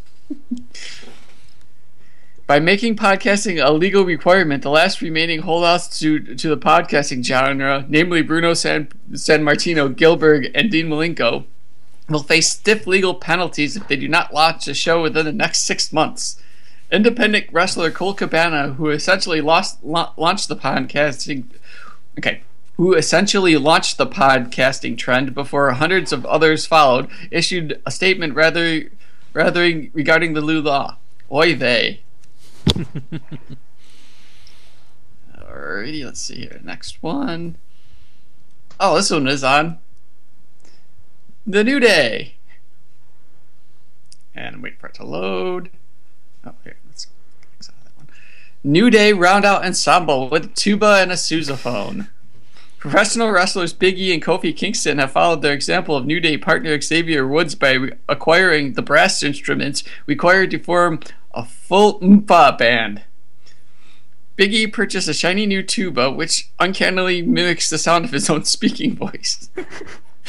By 2.47 2.59
making 2.59 2.97
podcasting 2.97 3.64
a 3.64 3.70
legal 3.70 4.05
requirement, 4.05 4.62
the 4.62 4.70
last 4.70 5.02
remaining 5.02 5.40
holdouts 5.43 6.01
to, 6.01 6.35
to 6.35 6.48
the 6.48 6.56
podcasting 6.56 7.24
genre, 7.24 7.85
namely 7.89 8.22
Bruno 8.22 8.55
San, 8.55 8.89
Sammartino, 9.12 9.94
Gilbert, 9.94 10.47
and 10.55 10.70
Dean 10.70 10.89
Malenko, 10.89 11.44
will 12.11 12.23
face 12.23 12.51
stiff 12.51 12.87
legal 12.87 13.15
penalties 13.15 13.77
if 13.77 13.89
they 13.89 13.97
do 13.97 14.09
not 14.09 14.35
launch 14.35 14.69
a 14.69 14.74
show 14.74 15.03
within 15.03 15.24
the 15.24 15.32
next 15.32 15.61
six 15.61 15.93
months. 15.93 16.43
Independent 16.91 17.47
wrestler 17.53 17.91
Colt 17.91 18.19
Cabana, 18.19 18.73
who 18.73 18.91
essentially 18.91 19.41
lost, 19.41 19.82
la- 19.85 20.12
launched 20.16 20.49
the 20.49 20.57
podcasting, 20.57 21.45
okay, 22.19 22.43
who 22.77 22.95
essentially 22.95 23.57
launched 23.57 23.97
the 23.97 24.07
podcasting 24.07 24.99
trend 24.99 25.35
before 25.35 25.70
hundreds 25.70 26.12
of 26.12 26.27
others 26.27 26.66
followed, 26.66 27.09
issued 27.31 27.81
a 27.87 27.91
statement 27.93 28.35
rather, 28.35 28.91
rather 29.32 29.89
regarding 29.93 30.35
the 30.35 30.41
new 30.41 30.61
law. 30.61 30.97
Oy 31.31 31.55
vey. 31.55 32.01
Alrighty, 35.39 36.05
let's 36.05 36.20
see 36.20 36.41
here. 36.41 36.61
Next 36.65 37.01
one. 37.03 37.57
Oh, 38.81 38.97
this 38.97 39.11
one 39.11 39.28
is 39.28 39.45
on 39.45 39.78
the 41.51 41.64
New 41.64 41.81
Day. 41.81 42.35
And 44.35 44.62
wait 44.62 44.78
for 44.78 44.86
it 44.89 44.94
to 44.94 45.05
load. 45.05 45.70
Oh, 46.44 46.55
here, 46.64 46.77
let's 46.86 47.09
of 47.60 47.66
that 47.85 47.97
one. 47.97 48.09
New 48.62 48.90
Day 48.90 49.12
round 49.12 49.44
out 49.44 49.64
ensemble 49.64 50.28
with 50.28 50.55
tuba 50.55 50.98
and 51.01 51.10
a 51.10 51.14
sousaphone. 51.14 52.09
Professional 52.78 53.31
wrestlers 53.31 53.74
Big 53.74 53.98
E 53.98 54.14
and 54.14 54.22
Kofi 54.22 54.56
Kingston 54.56 54.98
have 54.98 55.12
followed 55.12 55.43
their 55.43 55.52
example 55.52 55.97
of 55.97 56.06
New 56.06 56.20
Day 56.20 56.39
partner 56.39 56.81
Xavier 56.81 57.27
Woods 57.27 57.55
by 57.55 57.72
re- 57.72 57.93
acquiring 58.09 58.72
the 58.72 58.82
brass 58.82 59.22
instruments 59.22 59.85
required 60.06 60.51
to 60.52 60.59
form 60.59 61.01
a 61.35 61.44
full 61.44 62.01
Oompa 62.01 62.56
band. 62.56 63.02
Big 64.36 64.55
E 64.55 64.66
purchased 64.66 65.09
a 65.09 65.12
shiny 65.12 65.44
new 65.44 65.62
tuba, 65.62 66.10
which 66.10 66.48
uncannily 66.59 67.20
mimics 67.20 67.68
the 67.68 67.77
sound 67.77 68.06
of 68.06 68.12
his 68.12 68.31
own 68.31 68.44
speaking 68.47 68.97
voice. 68.97 69.51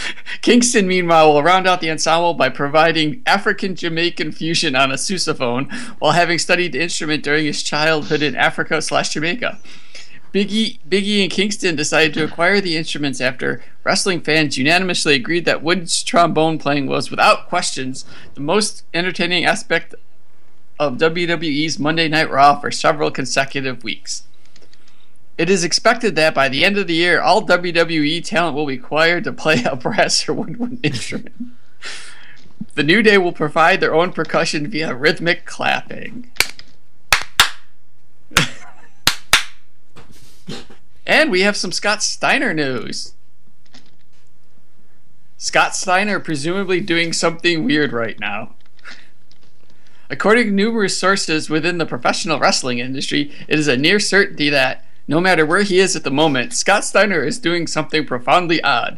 Kingston, 0.42 0.88
meanwhile, 0.88 1.34
will 1.34 1.44
round 1.44 1.68
out 1.68 1.82
the 1.82 1.92
ensemble 1.92 2.34
by 2.34 2.50
providing 2.50 3.22
African 3.26 3.76
Jamaican 3.76 4.32
fusion 4.32 4.76
on 4.76 4.92
a 4.92 4.96
sousaphone 4.96 5.72
while 6.00 6.14
having 6.14 6.40
studied 6.40 6.74
the 6.74 6.82
instrument 6.82 7.24
during 7.24 7.46
his 7.46 7.64
childhood 7.64 8.22
in 8.22 8.36
Africa 8.36 8.82
slash 8.82 9.10
Jamaica. 9.10 9.60
Biggie, 10.34 10.80
Biggie 10.88 11.22
and 11.24 11.32
Kingston 11.32 11.76
decided 11.76 12.14
to 12.14 12.24
acquire 12.24 12.62
the 12.62 12.78
instruments 12.78 13.20
after 13.20 13.62
wrestling 13.84 14.22
fans 14.22 14.58
unanimously 14.58 15.16
agreed 15.16 15.44
that 15.44 15.62
Wood's 15.62 16.02
trombone 16.04 16.58
playing 16.58 16.88
was, 16.88 17.12
without 17.12 17.50
questions, 17.50 18.06
the 18.34 18.40
most 18.42 18.86
entertaining 18.94 19.44
aspect 19.44 19.94
of 20.80 20.98
WWE's 20.98 21.78
Monday 21.78 22.08
Night 22.08 22.32
Raw 22.32 22.60
for 22.60 22.72
several 22.72 23.12
consecutive 23.12 23.84
weeks. 23.84 24.24
It 25.42 25.50
is 25.50 25.64
expected 25.64 26.16
that 26.18 26.36
by 26.36 26.50
the 26.50 26.64
end 26.64 26.78
of 26.78 26.86
the 26.86 26.94
year, 26.94 27.20
all 27.20 27.42
WWE 27.42 28.24
talent 28.24 28.56
will 28.56 28.68
be 28.68 28.78
required 28.78 29.24
to 29.24 29.34
play 29.34 29.64
a 29.64 29.76
brass 29.86 30.30
or 30.30 30.34
woodwind 30.34 30.82
instrument. 30.84 31.34
The 32.76 32.84
New 32.84 33.02
Day 33.02 33.18
will 33.18 33.32
provide 33.32 33.80
their 33.80 33.96
own 33.96 34.14
percussion 34.14 34.68
via 34.70 34.94
rhythmic 34.94 35.48
clapping. 35.48 36.30
and 41.08 41.32
we 41.32 41.42
have 41.42 41.58
some 41.58 41.72
Scott 41.72 42.04
Steiner 42.04 42.54
news. 42.54 43.16
Scott 45.38 45.76
Steiner 45.76 46.20
presumably 46.20 46.82
doing 46.82 47.14
something 47.14 47.64
weird 47.64 47.94
right 47.94 48.20
now. 48.20 48.54
According 50.08 50.50
to 50.50 50.54
numerous 50.54 51.00
sources 51.00 51.50
within 51.50 51.80
the 51.80 51.88
professional 51.88 52.38
wrestling 52.38 52.78
industry, 52.78 53.32
it 53.48 53.58
is 53.58 53.68
a 53.68 53.76
near 53.76 54.00
certainty 54.00 54.52
that, 54.52 54.86
no 55.12 55.20
matter 55.20 55.46
where 55.46 55.64
he 55.64 55.78
is 55.78 55.94
at 55.98 56.06
the 56.06 56.10
moment, 56.10 56.54
Scott 56.54 56.86
Steiner 56.86 57.22
is 57.22 57.38
doing 57.38 57.68
something 57.68 58.06
profoundly 58.06 58.64
odd. 58.64 58.98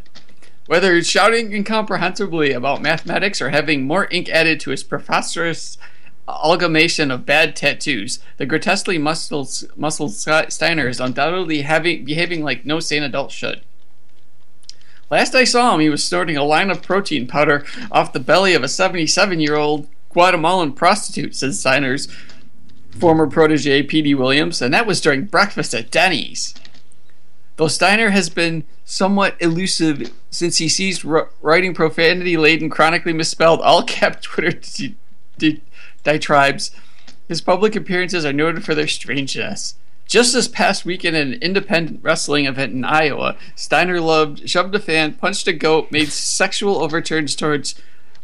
Whether 0.67 0.93
he's 0.93 1.09
shouting 1.09 1.51
incomprehensibly 1.51 2.51
about 2.51 2.83
mathematics 2.83 3.41
or 3.41 3.49
having 3.49 3.87
more 3.87 4.07
ink 4.11 4.29
added 4.29 4.59
to 4.59 4.69
his 4.69 4.83
professor's 4.83 5.79
amalgamation 6.27 7.09
of 7.09 7.25
bad 7.25 7.55
tattoos, 7.55 8.19
the 8.37 8.45
grotesquely 8.45 8.99
muscled, 8.99 9.49
muscled 9.75 10.13
Steiner 10.13 10.87
is 10.87 10.99
undoubtedly 10.99 11.63
having, 11.63 12.05
behaving 12.05 12.43
like 12.43 12.63
no 12.63 12.79
sane 12.79 13.01
adult 13.01 13.31
should. 13.31 13.63
Last 15.09 15.33
I 15.33 15.45
saw 15.45 15.73
him, 15.73 15.79
he 15.79 15.89
was 15.89 16.03
snorting 16.03 16.37
a 16.37 16.43
line 16.43 16.69
of 16.69 16.83
protein 16.83 17.25
powder 17.25 17.65
off 17.91 18.13
the 18.13 18.19
belly 18.19 18.53
of 18.53 18.61
a 18.61 18.67
77 18.67 19.39
year 19.39 19.55
old 19.55 19.87
Guatemalan 20.09 20.73
prostitute, 20.73 21.35
says 21.35 21.59
Steiner's 21.59 22.07
former 22.97 23.27
protege 23.27 23.83
Petey 23.83 24.13
Williams, 24.13 24.61
and 24.61 24.73
that 24.73 24.87
was 24.87 25.01
during 25.01 25.25
breakfast 25.25 25.73
at 25.73 25.91
Denny's. 25.91 26.53
Though 27.55 27.67
Steiner 27.67 28.09
has 28.09 28.29
been 28.29 28.63
somewhat 28.85 29.35
elusive 29.39 30.11
since 30.31 30.57
he 30.57 30.67
ceased 30.67 31.03
writing 31.41 31.73
profanity 31.73 32.37
laden, 32.37 32.69
chronically 32.69 33.13
misspelled, 33.13 33.61
all 33.61 33.83
cap 33.83 34.21
Twitter 34.21 34.51
di- 34.51 34.95
di- 35.37 35.61
diatribes, 36.03 36.71
his 37.27 37.41
public 37.41 37.75
appearances 37.75 38.25
are 38.25 38.33
noted 38.33 38.65
for 38.65 38.75
their 38.75 38.87
strangeness. 38.87 39.75
Just 40.05 40.33
this 40.33 40.47
past 40.47 40.83
weekend 40.83 41.15
at 41.15 41.27
an 41.27 41.33
independent 41.35 42.01
wrestling 42.03 42.45
event 42.45 42.73
in 42.73 42.83
Iowa, 42.83 43.37
Steiner 43.55 44.01
loved, 44.01 44.49
shoved 44.49 44.75
a 44.75 44.79
fan, 44.79 45.13
punched 45.13 45.47
a 45.47 45.53
goat, 45.53 45.91
made 45.91 46.09
sexual 46.09 46.77
overturns 46.83 47.35
towards 47.35 47.75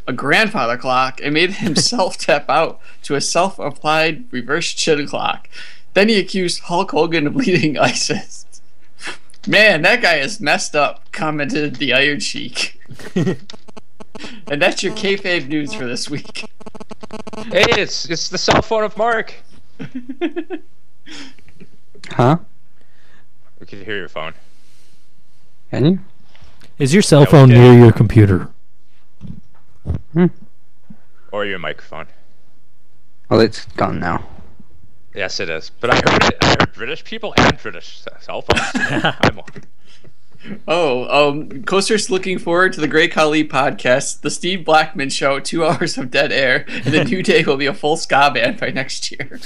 a 0.07 0.13
grandfather 0.13 0.77
clock, 0.77 1.19
and 1.21 1.33
made 1.33 1.51
himself 1.51 2.17
tap 2.19 2.49
out 2.49 2.79
to 3.03 3.15
a 3.15 3.21
self 3.21 3.59
applied 3.59 4.25
reverse 4.31 4.73
chin 4.73 5.07
clock. 5.07 5.49
Then 5.93 6.09
he 6.09 6.19
accused 6.19 6.61
Hulk 6.61 6.91
Hogan 6.91 7.27
of 7.27 7.35
leading 7.35 7.77
ISIS. 7.79 8.45
Man, 9.47 9.81
that 9.83 10.01
guy 10.01 10.15
is 10.15 10.39
messed 10.39 10.75
up, 10.75 11.11
commented 11.11 11.75
the 11.75 11.93
Iron 11.93 12.19
Sheik. 12.19 12.79
and 13.15 14.61
that's 14.61 14.83
your 14.83 14.93
kayfabe 14.93 15.47
news 15.47 15.73
for 15.73 15.85
this 15.85 16.09
week. 16.09 16.49
Hey, 17.45 17.65
it's 17.69 18.09
it's 18.09 18.29
the 18.29 18.37
cell 18.37 18.61
phone 18.61 18.83
of 18.83 18.97
Mark. 18.97 19.35
Huh? 22.11 22.37
We 23.59 23.65
can 23.65 23.83
hear 23.85 23.97
your 23.97 24.09
phone. 24.09 24.33
Can 25.71 25.85
you? 25.85 25.99
Is 26.77 26.93
your 26.93 27.01
cell 27.01 27.21
Yeah, 27.21 27.25
phone 27.27 27.49
near 27.49 27.73
your 27.77 27.91
computer? 27.91 28.49
Or 31.31 31.45
your 31.45 31.59
microphone. 31.59 32.07
Well, 33.29 33.39
it's 33.39 33.65
gone 33.65 33.99
now. 33.99 34.27
Yes, 35.15 35.39
it 35.39 35.49
is. 35.49 35.69
But 35.79 35.91
I 35.91 35.95
heard 35.95 36.23
it. 36.25 36.37
I 36.41 36.47
heard 36.59 36.73
British 36.73 37.03
people 37.03 37.33
and 37.37 37.57
British 37.61 38.01
cell 38.19 38.41
phones. 38.41 38.61
I'm- 38.75 39.39
Oh, 40.69 41.29
um, 41.29 41.63
Coaster's 41.63 42.09
looking 42.09 42.39
forward 42.39 42.71
to 42.71 42.79
the 42.79 42.87
Great 42.87 43.11
Khali 43.11 43.45
podcast, 43.45 44.21
the 44.21 44.29
Steve 44.29 44.63
Blackman 44.63 45.09
show, 45.09 45.37
two 45.41 45.65
hours 45.65 45.97
of 45.97 46.09
dead 46.09 46.31
air, 46.31 46.63
and 46.69 46.93
the 46.93 47.03
New 47.03 47.21
Day 47.21 47.43
will 47.43 47.57
be 47.57 47.65
a 47.65 47.73
full 47.73 47.97
ska 47.97 48.31
band 48.33 48.57
by 48.57 48.69
next 48.69 49.11
year. 49.11 49.37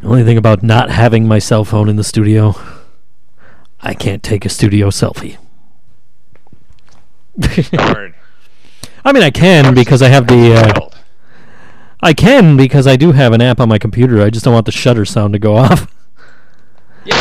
The 0.00 0.06
only 0.08 0.24
thing 0.24 0.36
about 0.38 0.62
not 0.62 0.90
having 0.90 1.26
my 1.26 1.38
cell 1.38 1.64
phone 1.64 1.88
in 1.88 1.96
the 1.96 2.04
studio, 2.04 2.54
I 3.80 3.94
can't 3.94 4.22
take 4.22 4.44
a 4.44 4.48
studio 4.48 4.88
selfie. 4.88 5.38
Darn. 7.70 8.14
I 9.04 9.12
mean, 9.12 9.22
I 9.22 9.30
can 9.30 9.74
because 9.74 10.02
I 10.02 10.08
have 10.08 10.26
the. 10.26 10.54
Uh, 10.54 10.90
I 12.00 12.12
can 12.12 12.56
because 12.56 12.86
I 12.86 12.96
do 12.96 13.12
have 13.12 13.32
an 13.32 13.40
app 13.40 13.60
on 13.60 13.68
my 13.68 13.78
computer. 13.78 14.22
I 14.22 14.30
just 14.30 14.44
don't 14.44 14.54
want 14.54 14.66
the 14.66 14.72
shutter 14.72 15.04
sound 15.04 15.32
to 15.32 15.38
go 15.38 15.56
off. 15.56 15.92
Yay! 17.04 17.12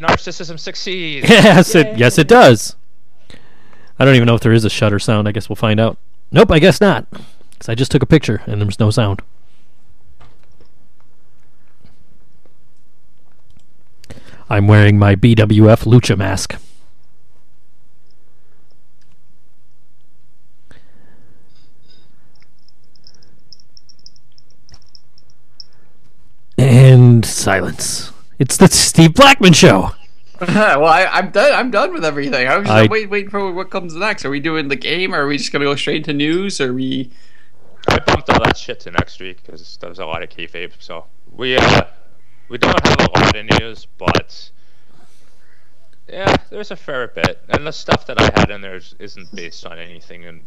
Narcissism 0.00 0.58
succeeds. 0.58 1.28
yes, 1.30 1.74
it 1.74 1.98
yes 1.98 2.18
it 2.18 2.28
does. 2.28 2.76
I 3.98 4.04
don't 4.04 4.14
even 4.16 4.26
know 4.26 4.34
if 4.34 4.40
there 4.40 4.52
is 4.52 4.64
a 4.64 4.70
shutter 4.70 4.98
sound. 4.98 5.28
I 5.28 5.32
guess 5.32 5.48
we'll 5.48 5.56
find 5.56 5.78
out. 5.78 5.98
Nope, 6.32 6.50
I 6.50 6.58
guess 6.58 6.80
not. 6.80 7.06
Because 7.50 7.68
I 7.68 7.74
just 7.74 7.90
took 7.92 8.02
a 8.02 8.06
picture 8.06 8.42
and 8.46 8.60
there 8.60 8.66
was 8.66 8.80
no 8.80 8.90
sound. 8.90 9.22
I'm 14.54 14.68
wearing 14.68 15.00
my 15.00 15.16
BWF 15.16 15.82
Lucha 15.82 16.16
mask. 16.16 16.54
And 26.56 27.26
silence. 27.26 28.12
It's 28.38 28.56
the 28.56 28.68
Steve 28.68 29.14
Blackman 29.14 29.54
show. 29.54 29.90
well, 30.40 30.84
I, 30.86 31.06
I'm 31.06 31.30
done. 31.30 31.52
I'm 31.52 31.72
done 31.72 31.92
with 31.92 32.04
everything. 32.04 32.46
I 32.46 32.56
was 32.58 32.68
just 32.68 32.76
I- 32.76 32.86
wait, 32.86 33.10
waiting 33.10 33.30
for 33.30 33.50
what 33.50 33.70
comes 33.70 33.96
next. 33.96 34.24
Are 34.24 34.30
we 34.30 34.38
doing 34.38 34.68
the 34.68 34.76
game, 34.76 35.12
or 35.12 35.22
are 35.22 35.26
we 35.26 35.36
just 35.36 35.50
gonna 35.50 35.64
go 35.64 35.74
straight 35.74 35.96
into 35.96 36.12
news? 36.12 36.60
Or 36.60 36.70
are 36.70 36.72
we? 36.72 37.10
I 37.88 37.98
bumped 37.98 38.30
all 38.30 38.38
that 38.44 38.56
shit 38.56 38.78
to 38.80 38.92
next 38.92 39.18
week 39.18 39.42
because 39.42 39.76
there 39.78 39.90
was 39.90 39.98
a 39.98 40.06
lot 40.06 40.22
of 40.22 40.28
kayfabe. 40.28 40.74
So 40.78 41.06
we 41.32 41.56
uh, 41.56 41.86
we 42.54 42.58
don't 42.58 42.86
have 42.86 43.00
a 43.00 43.18
lot 43.18 43.34
of 43.34 43.60
news, 43.60 43.88
but 43.98 44.48
yeah, 46.08 46.36
there's 46.50 46.70
a 46.70 46.76
fair 46.76 47.08
bit, 47.08 47.42
and 47.48 47.66
the 47.66 47.72
stuff 47.72 48.06
that 48.06 48.20
I 48.20 48.30
had 48.38 48.48
in 48.48 48.60
there 48.60 48.76
is- 48.76 48.94
isn't 49.00 49.34
based 49.34 49.66
on 49.66 49.76
anything 49.76 50.22
in 50.22 50.42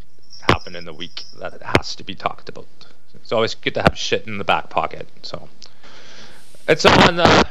happened 0.48 0.74
in 0.74 0.86
the 0.86 0.94
week 0.94 1.24
that 1.38 1.52
it 1.52 1.62
has 1.62 1.94
to 1.96 2.02
be 2.02 2.14
talked 2.14 2.48
about. 2.48 2.66
It's 3.12 3.30
always 3.30 3.54
good 3.54 3.74
to 3.74 3.82
have 3.82 3.98
shit 3.98 4.26
in 4.26 4.38
the 4.38 4.44
back 4.44 4.70
pocket. 4.70 5.06
So 5.20 5.50
it's 6.66 6.86
on 6.86 7.20
uh, 7.20 7.42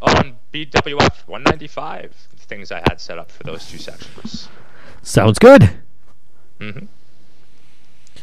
on 0.00 0.36
BWF 0.52 1.26
195. 1.26 2.14
Things 2.36 2.70
I 2.70 2.82
had 2.88 3.00
set 3.00 3.18
up 3.18 3.32
for 3.32 3.42
those 3.42 3.68
two 3.68 3.78
sections. 3.78 4.48
Sounds 5.02 5.40
good. 5.40 5.70
Mm-hmm. 6.60 6.86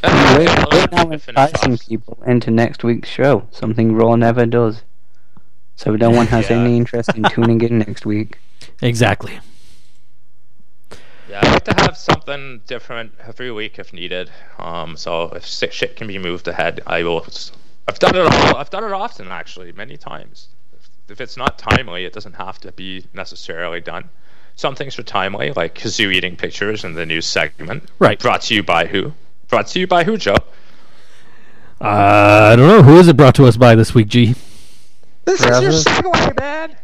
We're, 0.03 0.65
we're 0.71 0.87
now 0.93 1.11
enticing 1.11 1.77
people 1.77 2.17
into 2.25 2.49
next 2.49 2.81
week's 2.85 3.09
show, 3.09 3.49
something 3.51 3.93
Raw 3.93 4.15
never 4.15 4.45
does. 4.45 4.83
So 5.75 5.95
no 5.95 6.09
one 6.11 6.27
has 6.27 6.49
Yeah. 6.49 6.57
any 6.59 6.77
interest 6.77 7.15
in 7.15 7.23
tuning 7.23 7.61
in 7.61 7.79
next 7.87 8.05
week. 8.05 8.39
Exactly. 8.81 9.39
Yeah, 11.29 11.39
I 11.43 11.51
like 11.53 11.63
to 11.65 11.73
have 11.81 11.97
something 11.97 12.61
different 12.67 13.13
every 13.25 13.51
week 13.51 13.79
if 13.79 13.93
needed. 13.93 14.29
Um, 14.59 14.97
so 14.97 15.29
if 15.35 15.45
shit 15.45 15.95
can 15.95 16.07
be 16.07 16.17
moved 16.19 16.47
ahead, 16.47 16.81
I 16.85 17.03
will. 17.03 17.25
I've 17.87 17.99
done 17.99 18.15
it 18.15 18.19
all. 18.21 18.57
I've 18.57 18.69
done 18.69 18.83
it 18.83 18.91
often, 18.91 19.29
actually, 19.29 19.71
many 19.71 19.95
times. 19.97 20.49
If, 20.77 20.89
if 21.09 21.21
it's 21.21 21.37
not 21.37 21.57
timely, 21.57 22.03
it 22.05 22.13
doesn't 22.13 22.33
have 22.35 22.59
to 22.59 22.71
be 22.73 23.05
necessarily 23.13 23.79
done. 23.79 24.09
Some 24.57 24.75
things 24.75 24.99
are 24.99 25.03
timely, 25.03 25.53
like 25.53 25.75
Kazoo 25.75 26.13
eating 26.13 26.35
pictures 26.35 26.83
in 26.83 26.93
the 26.95 27.05
news 27.05 27.25
segment. 27.25 27.83
Right. 27.97 28.19
Brought 28.19 28.41
to 28.43 28.53
you 28.53 28.61
by 28.61 28.85
who? 28.85 29.13
Brought 29.47 29.67
to 29.67 29.79
you 29.79 29.87
by 29.87 30.03
who, 30.03 30.17
Joe? 30.17 30.35
Uh, 31.79 32.49
I 32.51 32.55
don't 32.57 32.67
know. 32.67 32.83
Who 32.83 32.99
is 32.99 33.07
it 33.07 33.15
brought 33.17 33.35
to 33.35 33.45
us 33.45 33.55
by 33.57 33.73
this 33.75 33.95
week, 33.95 34.07
G? 34.09 34.35
This 35.25 35.41
Brothers? 35.45 35.83
segue, 35.85 36.39
man. 36.39 36.75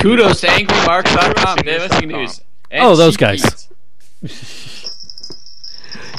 Kudos 0.00 0.40
to 0.42 0.46
AngryMarks.com, 0.48 1.56
Davis 1.58 2.00
News. 2.02 2.40
and 2.70 2.84
Oh, 2.84 2.96
those 2.96 3.16
guys. 3.16 3.68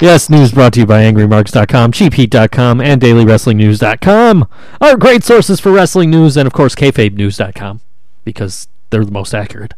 Yes, 0.01 0.29
news 0.29 0.53
brought 0.53 0.71
to 0.75 0.79
you 0.79 0.85
by 0.85 1.01
AngryMarks.com, 1.03 1.91
CheapHeat.com, 1.91 2.79
and 2.79 3.01
DailyWrestlingNews.com. 3.01 4.47
Our 4.79 4.95
great 4.95 5.25
sources 5.25 5.59
for 5.59 5.73
wrestling 5.73 6.09
news, 6.09 6.37
and 6.37 6.47
of 6.47 6.53
course, 6.53 6.73
KayfabeNews.com, 6.73 7.81
because 8.23 8.69
they're 8.91 9.03
the 9.03 9.11
most 9.11 9.33
accurate. 9.33 9.73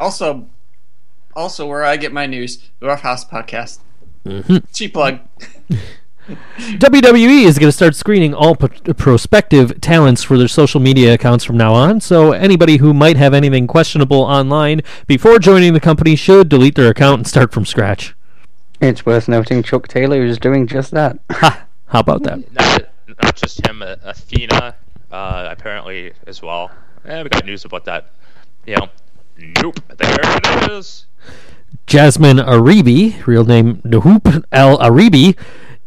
Also, 0.00 0.46
also 1.36 1.64
where 1.68 1.84
I 1.84 1.96
get 1.96 2.12
my 2.12 2.26
news, 2.26 2.70
the 2.80 2.88
Rough 2.88 3.02
House 3.02 3.24
Podcast. 3.24 3.78
Mm-hmm. 4.26 4.56
Cheap 4.72 4.94
plug. 4.94 5.20
WWE 6.58 7.44
is 7.44 7.58
going 7.58 7.68
to 7.68 7.72
start 7.72 7.94
screening 7.94 8.34
all 8.34 8.54
p- 8.56 8.92
prospective 8.94 9.80
talents 9.80 10.22
for 10.22 10.38
their 10.38 10.48
social 10.48 10.80
media 10.80 11.14
accounts 11.14 11.44
from 11.44 11.56
now 11.56 11.74
on. 11.74 12.00
So 12.00 12.32
anybody 12.32 12.78
who 12.78 12.92
might 12.94 13.16
have 13.16 13.34
anything 13.34 13.66
questionable 13.66 14.22
online 14.22 14.82
before 15.06 15.38
joining 15.38 15.72
the 15.72 15.80
company 15.80 16.16
should 16.16 16.48
delete 16.48 16.74
their 16.74 16.90
account 16.90 17.18
and 17.20 17.26
start 17.26 17.52
from 17.52 17.64
scratch. 17.64 18.14
It's 18.80 19.04
worth 19.04 19.28
noting 19.28 19.62
Chuck 19.62 19.88
Taylor 19.88 20.22
is 20.24 20.38
doing 20.38 20.66
just 20.66 20.90
that. 20.92 21.18
Ha! 21.30 21.66
How 21.86 22.00
about 22.00 22.22
that? 22.22 22.52
Not, 22.52 22.88
not 23.22 23.36
just 23.36 23.66
him, 23.66 23.82
uh, 23.82 23.96
Athena, 24.04 24.76
uh, 25.10 25.48
apparently 25.50 26.12
as 26.26 26.40
well. 26.40 26.70
Eh, 27.04 27.22
we 27.22 27.28
got 27.28 27.44
news 27.44 27.64
about 27.64 27.84
that. 27.86 28.12
You 28.66 28.76
know, 28.76 28.88
nope. 29.60 29.80
There 29.88 30.16
it 30.20 30.70
is. 30.70 31.06
Jasmin 31.86 32.36
Areebi, 32.36 33.26
real 33.26 33.44
name 33.44 33.76
Nhooph 33.82 34.44
Al-Areebi, 34.52 35.36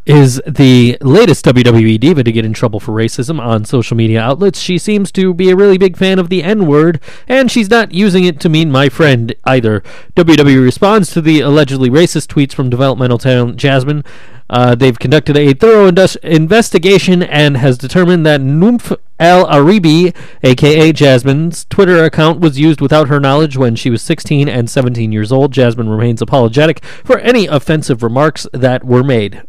is 0.05 0.41
the 0.45 0.97
latest 1.01 1.45
WWE 1.45 1.99
diva 1.99 2.23
to 2.23 2.31
get 2.31 2.45
in 2.45 2.53
trouble 2.53 2.79
for 2.79 2.91
racism 2.91 3.39
on 3.39 3.63
social 3.63 3.95
media 3.95 4.21
outlets. 4.21 4.59
She 4.59 4.77
seems 4.77 5.11
to 5.13 5.33
be 5.33 5.49
a 5.49 5.55
really 5.55 5.77
big 5.77 5.95
fan 5.95 6.19
of 6.19 6.29
the 6.29 6.43
N 6.43 6.65
word, 6.67 6.99
and 7.27 7.49
she's 7.49 7.69
not 7.69 7.93
using 7.93 8.25
it 8.25 8.39
to 8.41 8.49
mean 8.49 8.71
my 8.71 8.89
friend 8.89 9.33
either. 9.45 9.81
WWE 10.15 10.61
responds 10.63 11.11
to 11.11 11.21
the 11.21 11.39
allegedly 11.39 11.89
racist 11.89 12.27
tweets 12.27 12.53
from 12.53 12.69
developmental 12.69 13.17
talent 13.17 13.55
Jasmine. 13.55 14.03
Uh, 14.49 14.75
they've 14.75 14.99
conducted 14.99 15.37
a 15.37 15.53
thorough 15.53 15.87
indus- 15.87 16.17
investigation 16.17 17.23
and 17.23 17.57
has 17.57 17.77
determined 17.77 18.25
that 18.25 18.41
Noomph 18.41 18.95
El 19.19 19.47
Aribi, 19.47 20.13
aka 20.43 20.91
Jasmine's 20.91 21.63
Twitter 21.65 22.03
account, 22.03 22.41
was 22.41 22.59
used 22.59 22.81
without 22.81 23.07
her 23.07 23.21
knowledge 23.21 23.55
when 23.55 23.75
she 23.75 23.89
was 23.89 24.01
16 24.01 24.49
and 24.49 24.69
17 24.69 25.13
years 25.13 25.31
old. 25.31 25.53
Jasmine 25.53 25.87
remains 25.87 26.21
apologetic 26.21 26.83
for 27.05 27.19
any 27.19 27.47
offensive 27.47 28.03
remarks 28.03 28.45
that 28.51 28.83
were 28.83 29.03
made. 29.03 29.43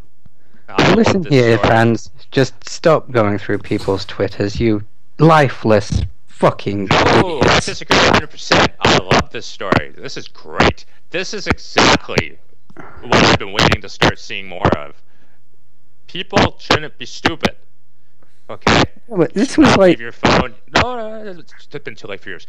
I 0.77 0.95
Listen 0.95 1.25
here, 1.25 1.57
story. 1.57 1.69
fans. 1.69 2.11
Just 2.31 2.69
stop 2.69 3.11
going 3.11 3.39
through 3.39 3.59
people's 3.59 4.05
Twitters, 4.05 4.59
you 4.61 4.85
lifeless 5.19 6.03
fucking 6.27 6.89
Oh, 6.91 7.41
I 7.43 7.61
disagree 7.61 7.97
100%. 7.97 8.69
I 8.81 8.99
love 8.99 9.31
this 9.31 9.47
story. 9.47 9.95
This 9.97 10.17
is 10.17 10.29
great. 10.29 10.85
This 11.11 11.33
is 11.33 11.47
exactly 11.47 12.39
what 12.75 13.15
I've 13.15 13.39
been 13.39 13.53
waiting 13.53 13.81
to 13.83 13.89
start 13.89 14.19
seeing 14.19 14.49
more 14.49 14.67
of. 14.77 15.01
People 16.09 16.57
shouldn't 16.59 16.99
be 16.99 17.07
stupid. 17.07 17.57
Okay? 18.51 18.83
Yeah, 19.09 19.27
this 19.33 19.57
was 19.57 19.69
like 19.77 19.91
leave 19.91 20.01
your 20.01 20.13
phone. 20.13 20.55
No, 20.75 20.97
no, 20.97 21.33
no, 21.33 21.41
it's 21.41 21.67
been 21.67 21.95
too 21.95 22.09
late 22.09 22.21
for 22.21 22.31
years. 22.31 22.47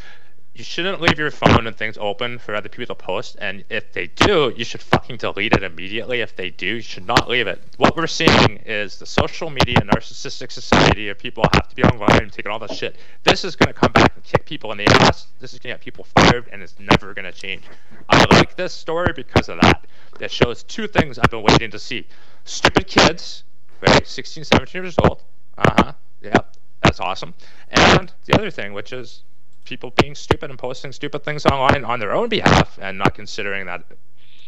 You 0.56 0.64
shouldn't 0.64 1.02
leave 1.02 1.20
your 1.20 1.32
phone 1.32 1.68
and 1.68 1.76
things 1.76 1.98
open 2.00 2.40
for 2.40 2.56
other 2.56 2.70
people 2.70 2.96
to 2.96 3.04
post. 3.04 3.36
And 3.42 3.66
if 3.70 3.92
they 3.92 4.08
do, 4.08 4.54
you 4.56 4.64
should 4.64 4.82
fucking 4.82 5.18
delete 5.18 5.52
it 5.52 5.64
immediately. 5.64 6.22
If 6.22 6.34
they 6.38 6.50
do, 6.50 6.76
you 6.76 6.82
should 6.82 7.06
not 7.06 7.28
leave 7.28 7.46
it. 7.46 7.62
What 7.76 7.98
we're 7.98 8.08
seeing 8.08 8.62
is 8.66 8.98
the 8.98 9.06
social 9.06 9.50
media 9.50 9.82
narcissistic 9.82 10.54
society 10.54 11.10
of 11.10 11.20
people 11.20 11.44
have 11.56 11.68
to 11.68 11.76
be 11.76 11.84
online 11.84 12.24
and 12.24 12.32
taking 12.32 12.54
all 12.54 12.60
that 12.60 12.74
shit. 12.74 12.96
This 13.24 13.44
is 13.44 13.58
going 13.58 13.68
to 13.68 13.74
come 13.78 13.92
back 13.92 14.16
and 14.16 14.24
kick 14.24 14.46
people 14.46 14.72
in 14.72 14.78
the 14.78 14.88
ass. 15.02 15.28
This 15.42 15.52
is 15.52 15.60
going 15.60 15.74
to 15.74 15.78
get 15.78 15.84
people 15.84 16.06
fired, 16.06 16.48
and 16.54 16.64
it's 16.64 16.80
never 16.80 17.14
going 17.14 17.30
to 17.30 17.38
change. 17.38 17.64
I 18.08 18.24
like 18.32 18.56
this 18.56 18.74
story 18.74 19.12
because 19.14 19.50
of 19.50 19.60
that. 19.60 19.86
It 20.22 20.32
shows 20.32 20.64
two 20.64 20.88
things 20.88 21.20
I've 21.20 21.32
been 21.32 21.44
waiting 21.44 21.72
to 21.72 21.80
see. 21.80 22.08
Stupid 22.46 22.88
kids, 22.88 23.44
right? 23.82 24.08
16, 24.08 24.46
17 24.46 24.84
years 24.84 24.96
old. 25.04 25.22
Uh 25.58 25.74
huh. 25.84 25.94
Yeah, 26.22 26.38
that's 26.82 27.02
awesome. 27.02 27.34
And 27.72 28.14
the 28.24 28.36
other 28.38 28.50
thing, 28.50 28.72
which 28.72 28.94
is 28.94 29.24
people 29.66 29.92
being 30.02 30.16
stupid 30.16 30.50
and 30.50 30.58
posting 30.58 30.92
stupid 30.92 31.24
things 31.24 31.46
online 31.46 31.84
on 31.84 32.00
their 32.00 32.14
own 32.14 32.30
behalf 32.30 32.78
and 32.82 32.98
not 32.98 33.14
considering 33.16 33.66
that 33.66 33.84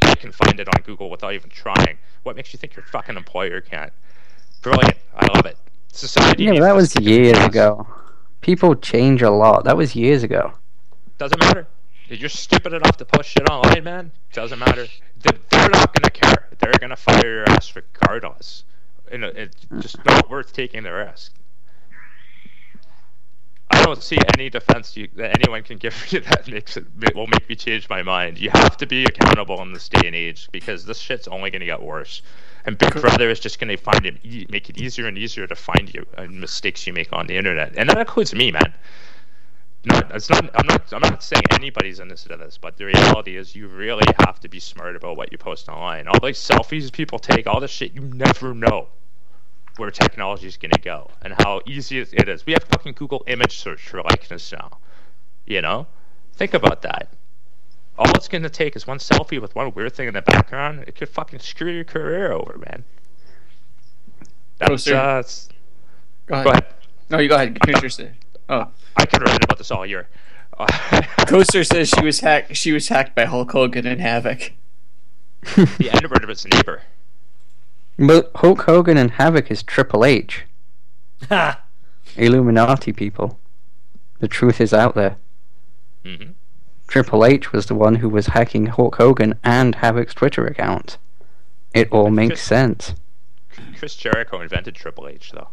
they 0.02 0.15
can 0.15 0.31
find 0.31 0.60
it 0.60 0.68
on 0.69 0.81
Google 0.84 1.10
without 1.10 1.34
even 1.34 1.49
trying. 1.49 1.98
What 2.23 2.35
makes 2.35 2.53
you 2.53 2.57
think 2.60 2.76
your 2.76 2.85
fucking 2.85 3.18
employer 3.18 3.60
can't? 3.61 3.91
Brilliant. 4.61 4.98
I 5.15 5.26
love 5.35 5.45
it. 5.45 5.57
Society. 5.91 6.44
yeah, 6.44 6.60
that 6.61 6.76
was 6.76 6.94
kick 6.94 6.99
in 6.99 7.03
the 7.06 7.11
years 7.11 7.39
ago. 7.39 7.88
People 8.41 8.76
change 8.76 9.22
a 9.23 9.31
lot. 9.31 9.64
That 9.65 9.76
was 9.76 9.95
years 9.95 10.23
ago. 10.23 10.53
Doesn't 11.18 11.39
matter. 11.39 11.68
If 12.10 12.19
you're 12.19 12.30
stupid 12.30 12.72
enough 12.73 12.98
to 12.98 13.06
post 13.06 13.30
shit 13.30 13.49
online, 13.49 13.84
man, 13.84 14.11
doesn't 14.31 14.60
matter. 14.60 14.85
They're, 15.23 15.69
not 15.69 15.94
gonna 15.94 16.11
care. 16.11 16.48
They're 16.60 16.72
gonna 16.80 16.95
fire 16.95 17.26
your 17.26 17.49
ass 17.49 17.76
regardless. 17.76 18.64
And 19.11 19.23
it- 19.23 19.35
it's 19.35 19.65
just 19.81 20.06
not 20.06 20.30
worth 20.30 20.53
taking 20.53 20.84
the 20.84 20.94
risk. 20.94 21.34
I 23.69 23.84
don't 23.84 24.02
see 24.02 24.18
any 24.38 24.49
defense 24.49 24.95
you, 24.95 25.07
that 25.15 25.35
anyone 25.39 25.64
can 25.64 25.77
give 25.77 25.94
me 26.11 26.19
that 26.19 26.48
makes 26.48 26.77
it 26.77 26.85
will 27.15 27.27
make 27.27 27.48
me 27.49 27.56
change 27.56 27.89
my 27.89 28.02
mind. 28.03 28.38
You 28.38 28.49
have 28.52 28.77
to 28.77 28.85
be 28.85 29.06
accountable 29.06 29.61
in 29.61 29.73
this 29.73 29.89
day 29.89 30.07
and 30.07 30.15
age 30.15 30.49
because 30.52 30.85
this 30.85 30.99
shit's 30.99 31.27
only 31.27 31.52
gonna 31.52 31.65
get 31.65 31.81
worse. 31.81 32.22
And 32.65 32.77
Big 32.77 32.94
Brother 32.99 33.30
is 33.30 33.39
just 33.39 33.60
gonna 33.60 33.77
find 33.77 34.06
it, 34.06 34.18
e- 34.23 34.45
make 34.49 34.69
it 34.69 34.77
easier 34.77 35.07
and 35.07 35.18
easier 35.18 35.48
to 35.48 35.56
find 35.56 35.94
you 35.94 36.06
and 36.18 36.39
mistakes 36.39 36.85
you 36.85 36.94
make 36.94 37.14
on 37.14 37.27
the 37.27 37.38
internet, 37.38 37.73
and 37.77 37.89
that 37.89 37.98
includes 37.98 38.34
me, 38.34 38.52
man 38.52 38.73
not 39.88 40.11
it's 40.14 40.30
not 40.30 40.49
I'm 40.53 40.68
not 40.68 40.94
I'm 40.94 41.02
not 41.02 41.23
saying 41.23 41.44
anybody's 41.52 41.99
innocent 41.99 42.34
of 42.34 42.39
this, 42.39 42.57
but 42.57 42.77
the 42.77 42.85
reality 42.85 43.38
is 43.38 43.56
you 43.56 43.68
really 43.68 44.06
have 44.19 44.39
to 44.41 44.49
be 44.49 44.60
smart 44.60 44.95
about 44.95 45.18
what 45.18 45.31
you 45.31 45.38
post 45.38 45.69
online. 45.69 46.07
All 46.07 46.19
these 46.19 46.38
selfies 46.38 46.91
people 46.91 47.19
take, 47.19 47.48
all 47.48 47.60
this 47.60 47.72
shit, 47.72 47.94
you 47.94 48.02
never 48.02 48.53
know 48.53 48.88
where 49.78 49.91
technology 49.91 50.48
is 50.48 50.58
gonna 50.58 50.80
go 50.82 51.10
and 51.22 51.34
how 51.40 51.62
easy 51.66 51.99
it 51.99 52.28
is. 52.30 52.45
We 52.45 52.54
have 52.54 52.64
fucking 52.64 52.94
Google 52.94 53.24
image 53.28 53.58
search 53.60 53.88
for 53.88 54.02
likeness 54.02 54.52
now. 54.52 54.80
You 55.45 55.62
know? 55.62 55.88
Think 56.34 56.54
about 56.54 56.82
that. 56.84 57.10
All 57.98 58.10
it's 58.12 58.28
gonna 58.28 58.49
take 58.49 58.76
is 58.76 58.86
one 58.86 58.99
selfie 58.99 59.41
with 59.41 59.56
one 59.56 59.74
weird 59.74 59.94
thing 59.95 60.08
in 60.08 60.14
the 60.14 60.22
background. 60.22 60.84
It 60.88 60.95
could 60.95 61.10
fucking 61.10 61.40
screw 61.40 61.72
your 61.72 61.84
career 61.84 62.32
over, 62.32 62.58
man. 62.58 62.84
That's 64.60 64.70
Poster. 64.70 64.95
uh, 64.95 65.24
Go 66.26 66.34
ahead. 66.36 66.45
go 66.45 66.52
ahead. 66.52 66.66
No, 67.10 67.20
you 67.20 67.30
go 67.30 67.36
ahead. 67.36 67.58
Finish 67.66 67.99
your 67.99 68.10
Oh, 68.49 68.68
I 68.95 69.06
could 69.06 69.22
write 69.22 69.44
about 69.44 69.58
this 69.58 69.72
all 69.72 69.86
year. 69.86 70.08
Coaster 71.28 71.64
says 71.64 71.90
she 71.90 72.04
was 72.04 72.20
hacked. 72.20 72.56
She 72.56 72.72
was 72.72 72.88
hacked 72.88 73.16
by 73.16 73.26
Hulk 73.26 73.52
Hogan 73.52 73.86
and 73.86 74.02
Havoc. 74.02 74.54
the 75.56 75.90
end 75.91 76.04
of 76.06 76.30
its 76.30 76.45
neighbor. 76.45 76.82
But 77.99 78.32
Hulk 78.36 78.61
Hogan 78.64 78.98
and 78.98 79.11
Havoc 79.11 79.49
is 79.49 79.64
Triple 79.64 80.06
H. 80.06 80.44
Ha! 81.30 81.64
Illuminati 82.15 82.94
people. 82.94 83.40
The 84.19 84.28
truth 84.28 84.61
is 84.61 84.74
out 84.74 84.95
there. 84.95 85.18
hmm 86.06 86.32
Triple 86.88 87.26
H 87.26 87.52
was 87.52 87.65
the 87.65 87.76
one 87.76 87.95
who 87.95 88.07
was 88.07 88.28
hacking 88.28 88.68
Hulk 88.68 88.95
Hogan 88.95 89.38
and 89.44 89.76
Havoc's 89.76 90.14
Twitter 90.14 90.45
account. 90.48 90.98
It 91.74 91.91
all 91.91 92.10
makes 92.10 92.36
Just- 92.36 92.48
sense. 92.48 92.95
Chris 93.78 93.95
Jericho 93.95 94.40
invented 94.40 94.76
Triple 94.76 95.07
H, 95.07 95.32
though. 95.34 95.49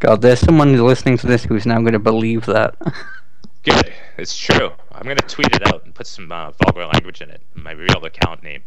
God, 0.00 0.20
there's 0.22 0.40
someone 0.40 0.76
listening 0.84 1.16
to 1.18 1.26
this 1.26 1.44
who's 1.44 1.66
now 1.66 1.80
going 1.80 1.92
to 1.92 1.98
believe 1.98 2.46
that. 2.46 2.76
Good. 3.64 3.92
It's 4.16 4.36
true. 4.36 4.70
I'm 4.92 5.02
gonna 5.02 5.16
tweet 5.16 5.54
it 5.54 5.66
out 5.68 5.84
and 5.84 5.94
put 5.94 6.06
some 6.06 6.30
uh, 6.32 6.52
vulgar 6.52 6.86
language 6.86 7.20
in 7.20 7.28
it. 7.30 7.42
My 7.54 7.72
real 7.72 8.04
account 8.04 8.42
name. 8.42 8.62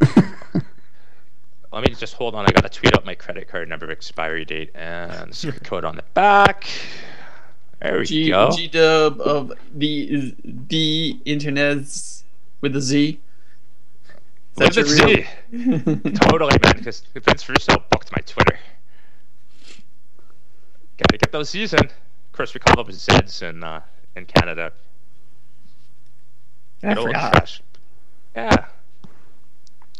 Let 1.72 1.84
me 1.88 1.94
just 1.94 2.14
hold 2.14 2.34
on. 2.34 2.46
I 2.46 2.50
gotta 2.52 2.68
tweet 2.68 2.94
out 2.94 3.04
my 3.04 3.14
credit 3.14 3.46
card 3.48 3.68
number, 3.68 3.90
expiry 3.90 4.44
date, 4.44 4.70
and 4.74 5.34
secret 5.34 5.64
code 5.64 5.84
on 5.84 5.96
the 5.96 6.04
back. 6.14 6.66
There 7.80 7.98
we 7.98 8.04
G 8.06 8.28
go. 8.30 8.50
G 8.50 8.68
Dub 8.68 9.20
of 9.20 9.52
the 9.74 10.34
the 10.44 11.18
internet's 11.24 12.24
with 12.60 12.74
a 12.74 12.80
Z. 12.80 13.20
Is 14.08 14.56
With 14.56 14.74
that 14.74 14.76
a 14.76 14.80
your 14.80 14.88
Z. 14.88 15.26
real- 15.52 15.96
totally, 16.14 16.56
man. 16.62 16.74
Because 16.78 17.02
Vince 17.14 17.48
Russo 17.48 17.74
booked 17.90 18.10
my 18.12 18.22
Twitter. 18.26 18.58
Gotta 20.96 21.18
get 21.18 21.30
those 21.30 21.50
Z's 21.50 21.74
in. 21.74 21.84
Of 21.84 22.32
course, 22.32 22.54
we 22.54 22.60
call 22.60 22.82
them 22.82 22.92
Z's 22.92 23.42
in 23.42 23.62
uh, 23.62 23.82
in 24.16 24.24
Canada. 24.24 24.72
I 26.82 26.94
forgot. 26.94 27.60
Yeah. 28.34 28.66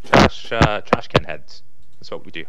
Trash, 0.05 0.53
uh, 0.53 0.81
trash 0.83 1.09
can 1.09 1.25
heads. 1.25 1.63
That's 1.99 2.11
what 2.11 2.25
we 2.25 2.31
do. 2.31 2.45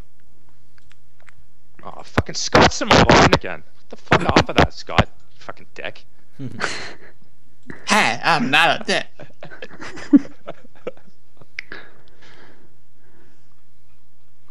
Oh, 1.84 2.02
fucking 2.04 2.36
Scott's 2.36 2.82
in 2.82 2.90
my 2.90 3.04
line 3.04 3.34
again. 3.34 3.64
What 3.76 3.90
the 3.90 3.96
fuck 3.96 4.26
off 4.26 4.50
of 4.50 4.56
that, 4.58 4.74
Scott? 4.74 5.08
You 5.08 5.40
fucking 5.40 5.68
dick. 5.74 6.06
Hey, 7.88 8.20
I'm 8.24 8.50
not 8.50 8.82
a 8.82 8.84
dick. 8.84 9.06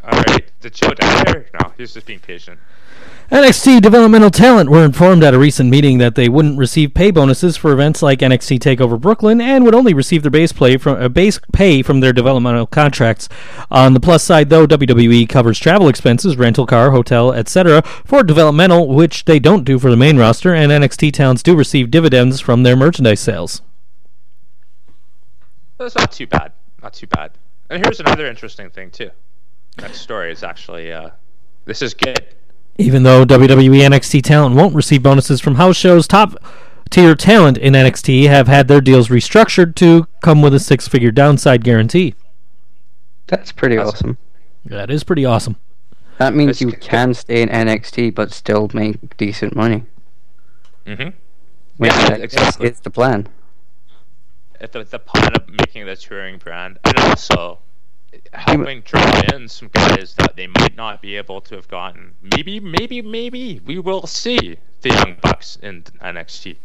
Alright, 0.04 0.47
did 0.60 0.74
Joe 0.74 0.94
die 0.94 1.24
there? 1.24 1.46
No, 1.60 1.72
he 1.76 1.82
was 1.82 1.94
just 1.94 2.06
being 2.06 2.18
patient. 2.18 2.58
NXT 3.30 3.82
developmental 3.82 4.30
talent 4.30 4.70
were 4.70 4.84
informed 4.84 5.22
at 5.22 5.34
a 5.34 5.38
recent 5.38 5.68
meeting 5.68 5.98
that 5.98 6.14
they 6.14 6.30
wouldn't 6.30 6.58
receive 6.58 6.94
pay 6.94 7.10
bonuses 7.10 7.58
for 7.58 7.72
events 7.72 8.02
like 8.02 8.20
NXT 8.20 8.58
Takeover 8.58 8.98
Brooklyn 8.98 9.38
and 9.40 9.64
would 9.64 9.74
only 9.74 9.92
receive 9.92 10.22
their 10.22 10.30
base 10.30 10.50
play 10.50 10.78
from 10.78 11.00
uh, 11.00 11.08
base 11.08 11.38
pay 11.52 11.82
from 11.82 12.00
their 12.00 12.14
developmental 12.14 12.66
contracts. 12.66 13.28
On 13.70 13.92
the 13.92 14.00
plus 14.00 14.24
side, 14.24 14.48
though, 14.48 14.66
WWE 14.66 15.28
covers 15.28 15.58
travel 15.58 15.88
expenses, 15.88 16.38
rental 16.38 16.66
car, 16.66 16.90
hotel, 16.90 17.32
etc. 17.34 17.82
for 17.82 18.22
developmental, 18.22 18.88
which 18.88 19.26
they 19.26 19.38
don't 19.38 19.64
do 19.64 19.78
for 19.78 19.90
the 19.90 19.96
main 19.96 20.16
roster, 20.16 20.54
and 20.54 20.72
NXT 20.72 21.12
talents 21.12 21.42
do 21.42 21.54
receive 21.54 21.90
dividends 21.90 22.40
from 22.40 22.62
their 22.62 22.76
merchandise 22.76 23.20
sales. 23.20 23.60
That's 25.76 25.94
not 25.94 26.12
too 26.12 26.26
bad. 26.26 26.52
Not 26.82 26.94
too 26.94 27.06
bad. 27.06 27.32
And 27.68 27.84
here's 27.84 28.00
another 28.00 28.26
interesting 28.26 28.70
thing 28.70 28.90
too. 28.90 29.10
Next 29.80 30.00
story 30.00 30.32
is 30.32 30.42
actually 30.42 30.92
uh, 30.92 31.10
this 31.64 31.82
is 31.82 31.94
good. 31.94 32.34
Even 32.78 33.02
though 33.02 33.24
WWE 33.24 33.80
NXT 33.80 34.22
talent 34.22 34.54
won't 34.54 34.74
receive 34.74 35.02
bonuses 35.02 35.40
from 35.40 35.56
house 35.56 35.76
shows, 35.76 36.06
top 36.06 36.34
tier 36.90 37.14
talent 37.14 37.58
in 37.58 37.72
NXT 37.74 38.28
have 38.28 38.46
had 38.48 38.68
their 38.68 38.80
deals 38.80 39.08
restructured 39.08 39.74
to 39.76 40.06
come 40.22 40.42
with 40.42 40.54
a 40.54 40.60
six 40.60 40.86
figure 40.88 41.10
downside 41.10 41.64
guarantee. 41.64 42.14
That's 43.26 43.52
pretty 43.52 43.76
That's- 43.76 43.94
awesome. 43.94 44.18
That 44.64 44.90
is 44.90 45.02
pretty 45.04 45.24
awesome. 45.24 45.56
That 46.18 46.34
means 46.34 46.48
That's 46.48 46.60
you 46.62 46.70
good. 46.72 46.80
can 46.80 47.14
stay 47.14 47.42
in 47.42 47.48
NXT 47.48 48.14
but 48.14 48.32
still 48.32 48.68
make 48.74 49.16
decent 49.16 49.54
money. 49.56 49.84
Mm-hmm. 50.86 51.10
Which 51.76 51.92
Yeah, 51.92 52.08
I 52.10 52.14
exactly. 52.16 52.68
is 52.68 52.80
the 52.80 52.90
plan. 52.90 53.28
At 54.60 54.72
the, 54.72 54.82
the 54.84 54.98
plan 54.98 55.32
of 55.36 55.48
making 55.48 55.86
the 55.86 55.94
touring 55.94 56.38
brand, 56.38 56.78
and 56.84 56.98
also 56.98 57.60
helping 58.32 58.80
draw 58.82 59.20
in 59.32 59.48
some 59.48 59.68
guys 59.68 60.14
that 60.14 60.36
they 60.36 60.46
might 60.46 60.76
not 60.76 61.02
be 61.02 61.16
able 61.16 61.40
to 61.42 61.54
have 61.54 61.68
gotten. 61.68 62.14
Maybe, 62.22 62.60
maybe, 62.60 63.02
maybe 63.02 63.60
we 63.64 63.78
will 63.78 64.06
see 64.06 64.58
the 64.82 64.88
Young 64.88 65.16
Bucks 65.20 65.56
in 65.62 65.82
NXT. 65.82 66.56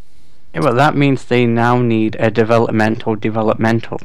Yeah, 0.53 0.61
well, 0.61 0.75
that 0.75 0.95
means 0.95 1.25
they 1.25 1.45
now 1.45 1.81
need 1.81 2.15
a 2.19 2.29
developmental 2.29 3.15
developmental. 3.15 3.99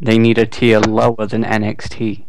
They 0.00 0.16
need 0.16 0.38
a 0.38 0.46
tier 0.46 0.80
lower 0.80 1.26
than 1.26 1.44
NXT. 1.44 2.24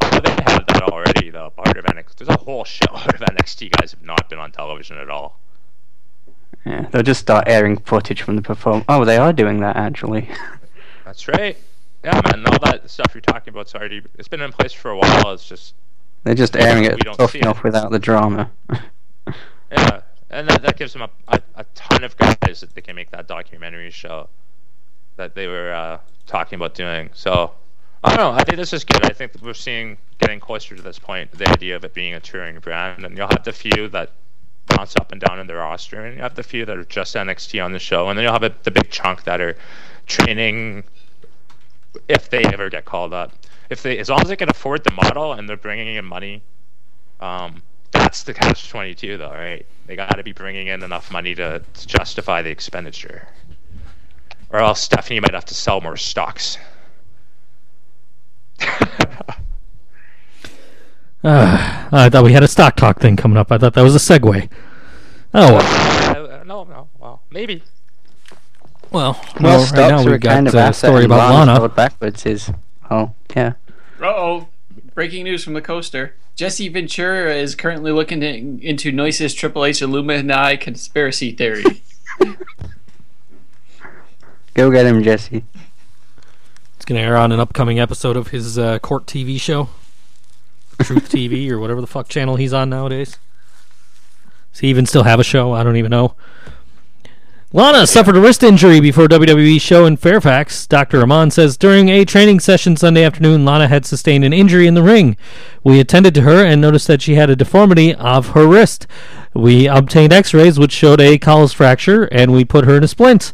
Well, 0.00 0.20
they 0.20 0.30
have 0.30 0.66
that 0.68 0.82
already, 0.84 1.30
though. 1.30 1.50
Part 1.50 1.76
of 1.76 1.84
NXT. 1.84 2.16
There's 2.16 2.28
a 2.28 2.38
whole 2.38 2.64
shitload 2.64 3.14
of 3.14 3.20
NXT 3.20 3.72
guys 3.72 3.90
have 3.90 4.02
not 4.02 4.30
been 4.30 4.38
on 4.38 4.52
television 4.52 4.98
at 4.98 5.10
all. 5.10 5.40
Yeah, 6.64 6.86
they'll 6.90 7.02
just 7.02 7.20
start 7.20 7.44
airing 7.46 7.76
footage 7.78 8.22
from 8.22 8.36
the 8.36 8.42
perform. 8.42 8.84
Oh, 8.88 9.04
they 9.04 9.18
are 9.18 9.32
doing 9.32 9.60
that 9.60 9.76
actually. 9.76 10.30
That's 11.04 11.28
right. 11.28 11.58
Yeah, 12.04 12.20
man. 12.26 12.46
All 12.46 12.58
that 12.64 12.88
stuff 12.90 13.12
you're 13.14 13.22
talking 13.22 13.52
about's 13.52 13.74
already. 13.74 14.02
It's 14.18 14.28
been 14.28 14.42
in 14.42 14.52
place 14.52 14.72
for 14.72 14.90
a 14.90 14.98
while. 14.98 15.32
It's 15.32 15.48
just 15.48 15.74
They're 16.24 16.34
just 16.34 16.54
airing 16.54 16.84
it 16.84 16.98
don't 17.00 17.16
tough 17.16 17.34
enough 17.34 17.58
it. 17.58 17.64
without 17.64 17.90
the 17.90 17.98
drama. 17.98 18.50
Yeah, 19.72 20.02
and 20.30 20.48
that, 20.48 20.62
that 20.62 20.76
gives 20.76 20.92
them 20.92 21.02
a, 21.02 21.10
a, 21.28 21.40
a 21.56 21.64
ton 21.74 22.04
of 22.04 22.16
guys 22.16 22.60
that 22.60 22.74
they 22.74 22.80
can 22.80 22.94
make 22.94 23.10
that 23.10 23.26
documentary 23.26 23.90
show 23.90 24.28
that 25.16 25.34
they 25.34 25.46
were 25.46 25.72
uh, 25.72 25.98
talking 26.26 26.56
about 26.56 26.74
doing. 26.74 27.08
So, 27.14 27.52
I 28.02 28.10
don't 28.10 28.18
know. 28.18 28.32
I 28.32 28.44
think 28.44 28.58
this 28.58 28.72
is 28.72 28.84
good. 28.84 29.04
I 29.04 29.12
think 29.14 29.32
that 29.32 29.42
we're 29.42 29.54
seeing 29.54 29.96
getting 30.18 30.40
closer 30.40 30.76
to 30.76 30.82
this 30.82 30.98
point, 30.98 31.30
the 31.32 31.48
idea 31.48 31.74
of 31.74 31.84
it 31.84 31.94
being 31.94 32.14
a 32.14 32.20
touring 32.20 32.58
brand, 32.58 33.04
and 33.04 33.16
you'll 33.16 33.28
have 33.28 33.44
the 33.44 33.52
few 33.52 33.88
that 33.88 34.10
bounce 34.66 34.94
up 34.96 35.12
and 35.12 35.20
down 35.20 35.40
in 35.40 35.46
the 35.46 35.54
roster, 35.54 36.04
and 36.04 36.16
you 36.16 36.22
have 36.22 36.34
the 36.34 36.42
few 36.42 36.66
that 36.66 36.76
are 36.76 36.84
just 36.84 37.14
NXT 37.14 37.64
on 37.64 37.72
the 37.72 37.78
show, 37.78 38.08
and 38.08 38.18
then 38.18 38.24
you'll 38.24 38.32
have 38.32 38.42
a, 38.42 38.54
the 38.64 38.70
big 38.70 38.90
chunk 38.90 39.24
that 39.24 39.40
are 39.40 39.56
training 40.06 40.84
if 42.08 42.30
they 42.30 42.44
ever 42.44 42.70
get 42.70 42.84
called 42.84 43.12
up. 43.12 43.32
If 43.70 43.82
they, 43.82 43.98
as 43.98 44.10
long 44.10 44.20
as 44.20 44.28
they 44.28 44.36
can 44.36 44.50
afford 44.50 44.84
the 44.84 44.92
model 44.92 45.32
and 45.32 45.48
they're 45.48 45.56
bringing 45.56 45.96
in 45.96 46.04
money, 46.04 46.42
um, 47.20 47.62
that's 47.92 48.24
the 48.24 48.34
catch 48.34 48.68
twenty 48.68 48.94
two, 48.94 49.16
though, 49.16 49.30
right? 49.30 49.64
They 49.86 49.96
got 49.96 50.16
to 50.16 50.22
be 50.22 50.32
bringing 50.32 50.66
in 50.66 50.82
enough 50.82 51.10
money 51.10 51.34
to, 51.34 51.62
to 51.72 51.86
justify 51.86 52.42
the 52.42 52.50
expenditure, 52.50 53.28
or 54.50 54.60
else 54.60 54.80
Stephanie 54.80 55.20
might 55.20 55.34
have 55.34 55.44
to 55.46 55.54
sell 55.54 55.80
more 55.80 55.96
stocks. 55.96 56.58
Uh, 58.60 59.32
I 61.92 62.08
thought 62.10 62.24
we 62.24 62.32
had 62.32 62.42
a 62.42 62.48
stock 62.48 62.76
talk 62.76 63.00
thing 63.00 63.16
coming 63.16 63.38
up. 63.38 63.50
I 63.50 63.58
thought 63.58 63.74
that 63.74 63.82
was 63.82 63.94
a 63.94 63.98
segue. 63.98 64.48
Oh, 65.32 65.54
well. 65.54 66.40
Uh, 66.40 66.44
no, 66.44 66.64
no, 66.64 66.88
well, 66.98 67.22
maybe. 67.30 67.62
Well, 68.94 69.20
Well, 69.40 69.42
well 69.42 69.58
right 69.58 69.66
stocks 69.68 69.90
now 69.90 69.98
are 70.08 70.10
we've 70.12 70.20
got 70.20 70.34
kind 70.34 70.48
of 70.48 70.54
a 70.54 70.58
asset, 70.58 70.88
story 70.90 71.04
and 71.04 71.12
about 71.12 71.32
Lana 71.34 71.52
Lana. 71.54 71.68
backwards 71.68 72.24
is. 72.24 72.50
Oh, 72.90 73.12
yeah. 73.34 73.54
Uh 74.00 74.04
oh. 74.06 74.48
Breaking 74.94 75.24
news 75.24 75.42
from 75.42 75.54
the 75.54 75.60
coaster. 75.60 76.14
Jesse 76.36 76.68
Ventura 76.68 77.34
is 77.34 77.54
currently 77.56 77.90
looking 77.92 78.22
in- 78.22 78.60
into 78.62 78.92
Noise's 78.92 79.34
Triple 79.34 79.64
H 79.64 79.82
Illuminati 79.82 80.56
conspiracy 80.56 81.32
theory. 81.32 81.64
Go 84.54 84.70
get 84.70 84.86
him, 84.86 85.02
Jesse. 85.02 85.44
It's 86.76 86.84
going 86.84 87.00
to 87.00 87.04
air 87.06 87.16
on 87.16 87.32
an 87.32 87.40
upcoming 87.40 87.80
episode 87.80 88.16
of 88.16 88.28
his 88.28 88.58
uh, 88.58 88.78
court 88.78 89.06
TV 89.06 89.40
show, 89.40 89.68
Truth 90.82 91.10
TV, 91.10 91.50
or 91.50 91.58
whatever 91.58 91.80
the 91.80 91.86
fuck 91.88 92.08
channel 92.08 92.36
he's 92.36 92.52
on 92.52 92.70
nowadays. 92.70 93.18
Does 94.52 94.60
he 94.60 94.68
even 94.68 94.86
still 94.86 95.02
have 95.02 95.18
a 95.18 95.24
show? 95.24 95.52
I 95.52 95.64
don't 95.64 95.76
even 95.76 95.90
know. 95.90 96.14
Lana 97.56 97.86
suffered 97.86 98.16
a 98.16 98.20
wrist 98.20 98.42
injury 98.42 98.80
before 98.80 99.06
WWE 99.06 99.60
show 99.60 99.86
in 99.86 99.96
Fairfax. 99.96 100.66
Dr. 100.66 101.00
Amann 101.00 101.30
says 101.30 101.56
during 101.56 101.88
a 101.88 102.04
training 102.04 102.40
session 102.40 102.76
Sunday 102.76 103.04
afternoon, 103.04 103.44
Lana 103.44 103.68
had 103.68 103.86
sustained 103.86 104.24
an 104.24 104.32
injury 104.32 104.66
in 104.66 104.74
the 104.74 104.82
ring. 104.82 105.16
We 105.62 105.78
attended 105.78 106.16
to 106.16 106.22
her 106.22 106.44
and 106.44 106.60
noticed 106.60 106.88
that 106.88 107.00
she 107.00 107.14
had 107.14 107.30
a 107.30 107.36
deformity 107.36 107.94
of 107.94 108.30
her 108.30 108.48
wrist. 108.48 108.88
We 109.34 109.68
obtained 109.68 110.12
x-rays 110.12 110.58
which 110.58 110.72
showed 110.72 111.00
a 111.00 111.16
Colles 111.16 111.52
fracture 111.52 112.06
and 112.06 112.32
we 112.32 112.44
put 112.44 112.64
her 112.64 112.76
in 112.76 112.82
a 112.82 112.88
splint. 112.88 113.32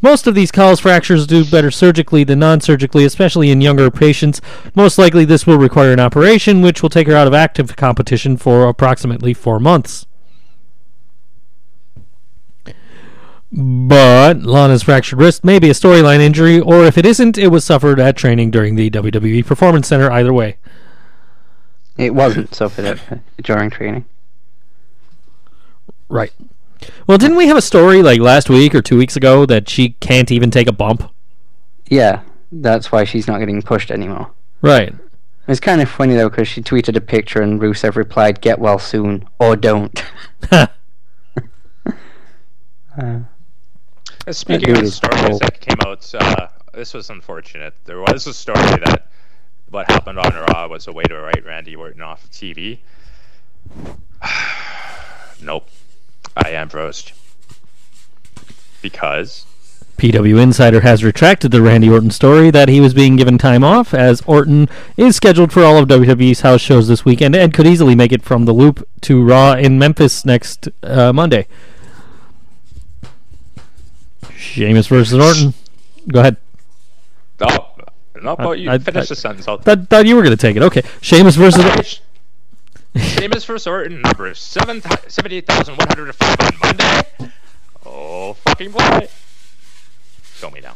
Most 0.00 0.26
of 0.26 0.34
these 0.34 0.50
Colles 0.50 0.80
fractures 0.80 1.26
do 1.26 1.44
better 1.44 1.70
surgically 1.70 2.24
than 2.24 2.38
non-surgically, 2.38 3.04
especially 3.04 3.50
in 3.50 3.60
younger 3.60 3.90
patients. 3.90 4.40
Most 4.74 4.96
likely 4.96 5.26
this 5.26 5.46
will 5.46 5.58
require 5.58 5.92
an 5.92 6.00
operation 6.00 6.62
which 6.62 6.82
will 6.82 6.88
take 6.88 7.06
her 7.06 7.14
out 7.14 7.26
of 7.26 7.34
active 7.34 7.76
competition 7.76 8.38
for 8.38 8.66
approximately 8.66 9.34
4 9.34 9.60
months. 9.60 10.06
But 13.50 14.42
Lana's 14.42 14.82
fractured 14.82 15.18
wrist 15.18 15.42
may 15.42 15.58
be 15.58 15.70
a 15.70 15.72
storyline 15.72 16.20
injury, 16.20 16.60
or 16.60 16.84
if 16.84 16.98
it 16.98 17.06
isn't, 17.06 17.38
it 17.38 17.48
was 17.48 17.64
suffered 17.64 17.98
at 17.98 18.16
training 18.16 18.50
during 18.50 18.74
the 18.76 18.90
WWE 18.90 19.44
Performance 19.46 19.88
Center. 19.88 20.10
Either 20.10 20.32
way, 20.34 20.56
It 21.96 22.14
wasn't 22.14 22.54
suffered 22.54 22.84
at, 22.84 23.20
during 23.42 23.70
training. 23.70 24.04
right. 26.08 26.32
Well, 27.06 27.18
didn't 27.18 27.36
we 27.38 27.46
have 27.48 27.56
a 27.56 27.62
story 27.62 28.02
like 28.02 28.20
last 28.20 28.48
week 28.48 28.72
or 28.74 28.80
two 28.82 28.96
weeks 28.98 29.16
ago 29.16 29.44
that 29.46 29.68
she 29.68 29.90
can't 30.00 30.30
even 30.30 30.50
take 30.50 30.68
a 30.68 30.72
bump? 30.72 31.10
Yeah, 31.88 32.20
that's 32.52 32.92
why 32.92 33.04
she's 33.04 33.26
not 33.26 33.38
getting 33.40 33.62
pushed 33.62 33.90
anymore. 33.90 34.30
Right. 34.62 34.94
It's 35.48 35.58
kind 35.58 35.80
of 35.80 35.88
funny 35.88 36.14
though, 36.14 36.28
because 36.28 36.46
she 36.48 36.60
tweeted 36.62 36.94
a 36.96 37.00
picture 37.00 37.40
and 37.42 37.58
Rusev 37.60 37.96
replied, 37.96 38.42
"Get 38.42 38.58
well 38.58 38.78
soon, 38.78 39.26
or 39.40 39.56
don't." 39.56 40.04
uh, 40.52 40.66
Speaking 44.30 44.76
of 44.76 44.92
stories 44.92 45.38
that 45.38 45.60
came 45.60 45.78
out, 45.86 46.14
uh, 46.14 46.48
this 46.74 46.92
was 46.92 47.10
unfortunate. 47.10 47.74
There 47.84 48.00
was 48.00 48.26
a 48.26 48.34
story 48.34 48.60
that 48.84 49.08
what 49.70 49.90
happened 49.90 50.18
on 50.18 50.32
Raw 50.32 50.68
was 50.68 50.86
a 50.86 50.92
way 50.92 51.04
to 51.04 51.18
write 51.18 51.44
Randy 51.44 51.74
Orton 51.74 52.02
off 52.02 52.28
TV. 52.30 52.78
nope. 55.42 55.68
I 56.36 56.50
am 56.50 56.68
roast. 56.68 57.12
Because 58.82 59.46
PW 59.96 60.40
Insider 60.40 60.80
has 60.80 61.02
retracted 61.02 61.50
the 61.50 61.60
Randy 61.60 61.88
Orton 61.88 62.10
story 62.10 62.50
that 62.50 62.68
he 62.68 62.80
was 62.80 62.94
being 62.94 63.16
given 63.16 63.38
time 63.38 63.64
off, 63.64 63.92
as 63.92 64.22
Orton 64.26 64.68
is 64.96 65.16
scheduled 65.16 65.52
for 65.52 65.64
all 65.64 65.76
of 65.78 65.88
WWE's 65.88 66.42
house 66.42 66.60
shows 66.60 66.86
this 66.86 67.04
weekend 67.04 67.34
and 67.34 67.52
could 67.52 67.66
easily 67.66 67.96
make 67.96 68.12
it 68.12 68.22
from 68.22 68.44
the 68.44 68.52
loop 68.52 68.86
to 69.02 69.24
Raw 69.24 69.54
in 69.54 69.78
Memphis 69.78 70.24
next 70.24 70.68
uh, 70.84 71.12
Monday. 71.12 71.48
Sheamus 74.38 74.86
versus 74.86 75.18
Orton. 75.18 75.52
Go 76.10 76.20
ahead. 76.20 76.36
oh, 77.40 77.70
no, 78.22 78.36
but 78.36 78.58
you 78.58 78.70
I- 78.70 78.78
finish 78.78 79.04
I- 79.04 79.08
the 79.08 79.16
sentence. 79.16 79.48
I'll, 79.48 79.58
Thought, 79.58 79.88
thought 79.88 80.06
you 80.06 80.16
were 80.16 80.22
going 80.22 80.36
to 80.36 80.40
take 80.40 80.56
it. 80.56 80.62
Okay. 80.62 80.82
Sheamus 81.00 81.36
versus. 81.36 81.64
Sh- 81.86 81.98
Sheamus 82.96 83.44
versus 83.44 83.66
Orton, 83.66 84.00
number 84.00 84.32
7 84.34 84.80
78,105 85.08 86.40
on 86.40 86.58
Monday. 86.62 87.32
Oh, 87.84 88.32
fucking 88.34 88.70
boy. 88.70 89.08
Show 90.36 90.50
me 90.50 90.60
now. 90.60 90.74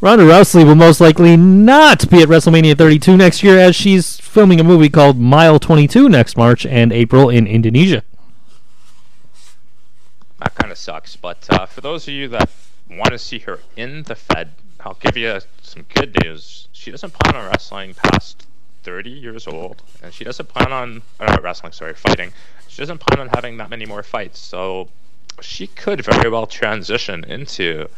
Ronda 0.00 0.24
Rousey 0.24 0.64
will 0.64 0.74
most 0.74 1.00
likely 1.00 1.36
not 1.36 2.08
be 2.08 2.22
at 2.22 2.28
WrestleMania 2.28 2.78
32 2.78 3.16
next 3.18 3.42
year, 3.42 3.58
as 3.58 3.76
she's 3.76 4.18
filming 4.18 4.58
a 4.58 4.64
movie 4.64 4.88
called 4.88 5.18
Mile 5.18 5.58
22 5.58 6.08
next 6.08 6.36
March 6.38 6.64
and 6.64 6.92
April 6.92 7.28
in 7.28 7.46
Indonesia. 7.46 8.02
Kind 10.70 10.78
of 10.78 10.78
sucks. 10.78 11.16
But 11.16 11.48
uh, 11.50 11.66
for 11.66 11.80
those 11.80 12.06
of 12.06 12.14
you 12.14 12.28
that 12.28 12.48
want 12.88 13.10
to 13.10 13.18
see 13.18 13.40
her 13.40 13.58
in 13.76 14.04
the 14.04 14.14
Fed, 14.14 14.52
I'll 14.78 14.94
give 14.94 15.16
you 15.16 15.40
some 15.62 15.84
good 15.92 16.16
news. 16.22 16.68
She 16.70 16.92
doesn't 16.92 17.12
plan 17.12 17.34
on 17.34 17.50
wrestling 17.50 17.94
past 17.94 18.46
30 18.84 19.10
years 19.10 19.48
old, 19.48 19.82
and 20.00 20.14
she 20.14 20.22
doesn't 20.22 20.48
plan 20.48 20.72
on 20.72 21.02
uh, 21.18 21.24
not 21.24 21.42
wrestling. 21.42 21.72
Sorry, 21.72 21.94
fighting. 21.94 22.32
She 22.68 22.80
doesn't 22.80 22.98
plan 22.98 23.18
on 23.18 23.30
having 23.34 23.56
that 23.56 23.68
many 23.68 23.84
more 23.84 24.04
fights. 24.04 24.38
So 24.38 24.90
she 25.40 25.66
could 25.66 26.04
very 26.04 26.30
well 26.30 26.46
transition 26.46 27.24
into 27.24 27.88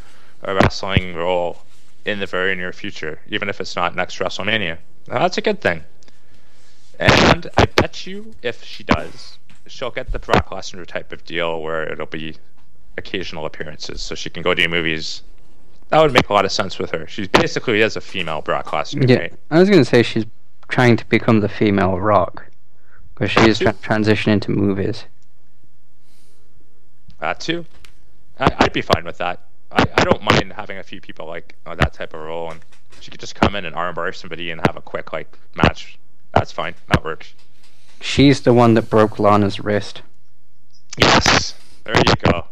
a 0.43 0.55
wrestling 0.55 1.15
role 1.15 1.65
in 2.07 2.21
the 2.21 2.27
very 2.27 2.55
near 2.55 2.73
future, 2.73 3.21
even 3.29 3.51
if 3.51 3.61
it's 3.61 3.77
not 3.77 3.95
next 3.95 4.19
WrestleMania. 4.19 4.79
Now, 5.09 5.19
that's 5.19 5.37
a 5.37 5.43
good 5.43 5.61
thing. 5.61 5.85
And 6.99 7.51
I 7.55 7.67
bet 7.67 8.07
you 8.07 8.35
if 8.41 8.65
she 8.65 8.83
does, 8.83 9.37
she'll 9.67 9.91
get 9.91 10.13
the 10.13 10.19
Brock 10.19 10.49
Lesnar 10.49 10.87
type 10.87 11.13
of 11.13 11.27
deal 11.27 11.61
where 11.61 11.87
it'll 11.93 12.07
be 12.07 12.39
occasional 12.99 13.47
appearances 13.47 14.01
so 14.01 14.15
she 14.15 14.31
can 14.31 14.43
go 14.43 14.55
do 14.55 14.69
movies. 14.69 15.23
That 15.89 16.01
would 16.01 16.13
make 16.13 16.29
a 16.29 16.33
lot 16.33 16.45
of 16.45 16.53
sense 16.53 16.79
with 16.79 16.91
her. 16.93 17.07
She 17.07 17.29
basically 17.29 17.83
is 17.83 17.97
a 17.97 18.01
female 18.01 18.41
Brock 18.41 18.67
Lesnar, 18.67 19.09
Yeah, 19.09 19.17
right? 19.17 19.35
I 19.51 19.59
was 19.59 19.69
going 19.69 19.83
to 19.83 19.89
say 19.89 20.03
she's 20.03 20.25
trying 20.69 20.97
to 20.97 21.05
become 21.07 21.41
the 21.41 21.49
female 21.49 21.99
Rock 22.01 22.47
because 23.15 23.31
she 23.31 23.41
is 23.49 23.59
tra- 23.59 23.75
transitioning 23.75 24.33
into 24.35 24.51
movies. 24.51 25.05
That 27.21 27.41
too. 27.41 27.67
I, 28.39 28.55
I'd 28.59 28.73
be 28.73 28.83
fine 28.83 29.05
with 29.05 29.19
that. 29.19 29.47
I, 29.71 29.85
I 29.97 30.05
don't 30.05 30.23
mind 30.23 30.53
having 30.55 30.79
a 30.79 30.83
few 30.83 31.01
people 31.01 31.27
like 31.27 31.57
uh, 31.67 31.75
that 31.75 31.93
type 31.93 32.15
of 32.15 32.21
role, 32.21 32.51
and 32.51 32.61
she 33.01 33.11
could 33.11 33.21
just 33.21 33.35
come 33.35 33.55
in 33.55 33.65
and 33.65 33.77
armbar 33.77 34.15
somebody 34.15 34.51
and 34.51 34.61
have 34.67 34.77
a 34.77 34.81
quick 34.83 35.13
like 35.13 35.39
match. 35.55 35.99
That's 36.35 36.53
fine. 36.53 36.75
That 36.89 37.05
works. 37.05 37.35
She's 38.01 38.41
the 38.41 38.53
one 38.53 38.75
that 38.75 38.91
broke 38.91 39.19
Lana's 39.19 39.61
wrist, 39.61 40.03
Yes. 40.99 41.55
There 41.85 41.97
you 41.97 42.15
go. 42.25 42.47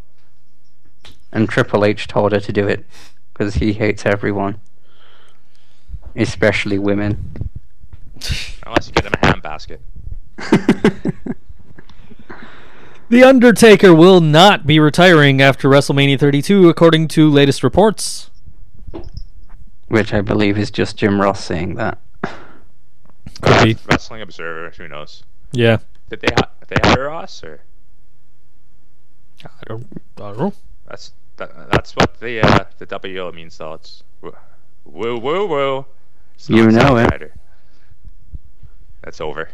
And 1.32 1.48
Triple 1.48 1.84
H 1.84 2.06
told 2.08 2.32
her 2.32 2.40
to 2.40 2.52
do 2.52 2.66
it 2.68 2.84
because 3.32 3.54
he 3.54 3.72
hates 3.74 4.04
everyone, 4.06 4.60
especially 6.16 6.78
women. 6.78 7.48
Unless 8.66 8.88
you 8.88 8.92
get 8.92 9.06
him 9.06 9.12
a 9.22 9.26
ham 9.26 9.40
basket. 9.40 9.80
The 13.08 13.24
Undertaker 13.24 13.92
will 13.92 14.20
not 14.20 14.68
be 14.68 14.78
retiring 14.78 15.42
after 15.42 15.68
WrestleMania 15.68 16.16
32, 16.16 16.68
according 16.68 17.08
to 17.08 17.28
latest 17.28 17.64
reports. 17.64 18.30
Which 19.88 20.14
I 20.14 20.20
believe 20.20 20.56
is 20.56 20.70
just 20.70 20.96
Jim 20.96 21.20
Ross 21.20 21.42
saying 21.44 21.74
that. 21.74 21.98
Could 22.22 22.32
Uh, 23.42 23.64
be. 23.64 23.76
Wrestling 23.90 24.22
Observer. 24.22 24.70
Who 24.76 24.86
knows? 24.86 25.24
Yeah. 25.50 25.78
Did 26.08 26.20
they 26.20 26.28
ha- 26.36 26.50
did 26.60 26.68
they 26.84 26.88
hire 26.88 27.10
us 27.10 27.42
or 27.42 27.62
I 29.44 29.48
don't, 29.66 29.86
I 30.18 30.20
don't 30.20 30.38
know. 30.38 30.52
that's 30.88 31.12
that, 31.40 31.70
that's 31.70 31.96
what 31.96 32.20
the 32.20 32.40
uh, 32.40 32.64
the 32.78 32.86
WO 32.86 33.32
means 33.32 33.58
though. 33.58 33.74
It's 33.74 34.04
woo 34.20 34.32
woo 34.84 35.18
woo. 35.18 35.46
woo. 35.46 35.86
It's 36.34 36.48
You 36.48 36.70
know 36.70 36.96
it. 36.96 37.10
Zack 37.10 37.32
That's 39.02 39.20
over. 39.20 39.50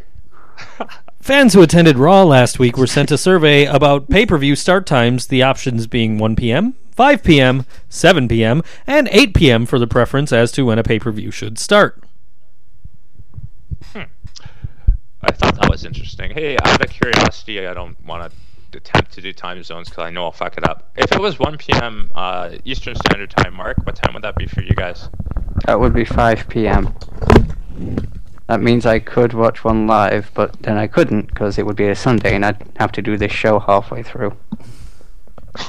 Fans 1.21 1.53
who 1.53 1.61
attended 1.61 1.97
Raw 1.97 2.23
last 2.23 2.59
week 2.59 2.77
were 2.77 2.87
sent 2.87 3.11
a 3.11 3.17
survey 3.17 3.65
about 3.65 4.09
pay 4.09 4.25
per 4.25 4.37
view 4.37 4.55
start 4.55 4.85
times, 4.85 5.27
the 5.27 5.43
options 5.43 5.87
being 5.87 6.17
1 6.17 6.35
p.m., 6.35 6.75
5 6.91 7.23
p.m., 7.23 7.65
7 7.89 8.27
p.m., 8.27 8.63
and 8.85 9.07
8 9.11 9.33
p.m. 9.33 9.65
for 9.65 9.79
the 9.79 9.87
preference 9.87 10.31
as 10.31 10.51
to 10.53 10.65
when 10.65 10.79
a 10.79 10.83
pay 10.83 10.99
per 10.99 11.11
view 11.11 11.31
should 11.31 11.57
start. 11.57 12.03
I 13.95 15.31
thought 15.31 15.55
that 15.55 15.69
was 15.69 15.83
interesting. 15.83 16.31
Hey, 16.31 16.57
out 16.63 16.83
of 16.83 16.89
curiosity, 16.89 17.65
I 17.65 17.73
don't 17.73 18.01
want 18.05 18.31
to 18.31 18.37
attempt 18.73 19.11
to 19.13 19.21
do 19.21 19.31
time 19.33 19.61
zones 19.63 19.89
because 19.89 20.03
I 20.05 20.09
know 20.09 20.25
I'll 20.25 20.31
fuck 20.31 20.57
it 20.57 20.63
up. 20.67 20.89
If 20.95 21.11
it 21.11 21.19
was 21.19 21.39
1 21.39 21.57
p.m. 21.57 22.11
Uh, 22.15 22.51
Eastern 22.65 22.95
Standard 22.95 23.29
Time, 23.31 23.53
Mark, 23.55 23.77
what 23.85 23.95
time 23.95 24.13
would 24.13 24.23
that 24.23 24.35
be 24.35 24.45
for 24.47 24.61
you 24.61 24.73
guys? 24.75 25.09
That 25.65 25.79
would 25.79 25.93
be 25.93 26.05
5 26.05 26.47
p.m. 26.49 26.93
That 28.47 28.61
means 28.61 28.85
I 28.85 28.99
could 28.99 29.33
watch 29.33 29.63
one 29.63 29.87
live, 29.87 30.31
but 30.33 30.53
then 30.61 30.77
I 30.77 30.87
couldn't 30.87 31.27
because 31.27 31.57
it 31.57 31.65
would 31.65 31.75
be 31.75 31.87
a 31.87 31.95
Sunday 31.95 32.33
and 32.35 32.45
I'd 32.45 32.63
have 32.77 32.91
to 32.93 33.01
do 33.01 33.17
this 33.17 33.31
show 33.31 33.59
halfway 33.59 34.03
through. 34.03 34.37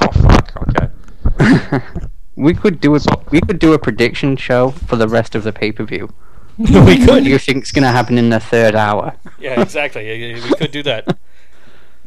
Oh 0.00 0.10
fuck. 0.12 0.52
Okay. 0.68 1.80
we 2.36 2.54
could 2.54 2.80
do 2.80 2.94
a 2.94 3.00
we 3.30 3.40
could 3.40 3.58
do 3.58 3.72
a 3.72 3.78
prediction 3.78 4.36
show 4.36 4.70
for 4.70 4.96
the 4.96 5.08
rest 5.08 5.34
of 5.34 5.42
the 5.42 5.52
pay 5.52 5.72
per 5.72 5.82
view. 5.84 6.08
we 6.58 6.66
What 6.66 6.84
do 6.96 7.06
could. 7.06 7.26
you 7.26 7.38
think's 7.38 7.72
gonna 7.72 7.90
happen 7.90 8.16
in 8.18 8.28
the 8.30 8.38
third 8.40 8.74
hour? 8.76 9.16
Yeah, 9.40 9.60
exactly. 9.60 10.34
We 10.34 10.40
could 10.54 10.70
do 10.70 10.82
that. 10.84 11.18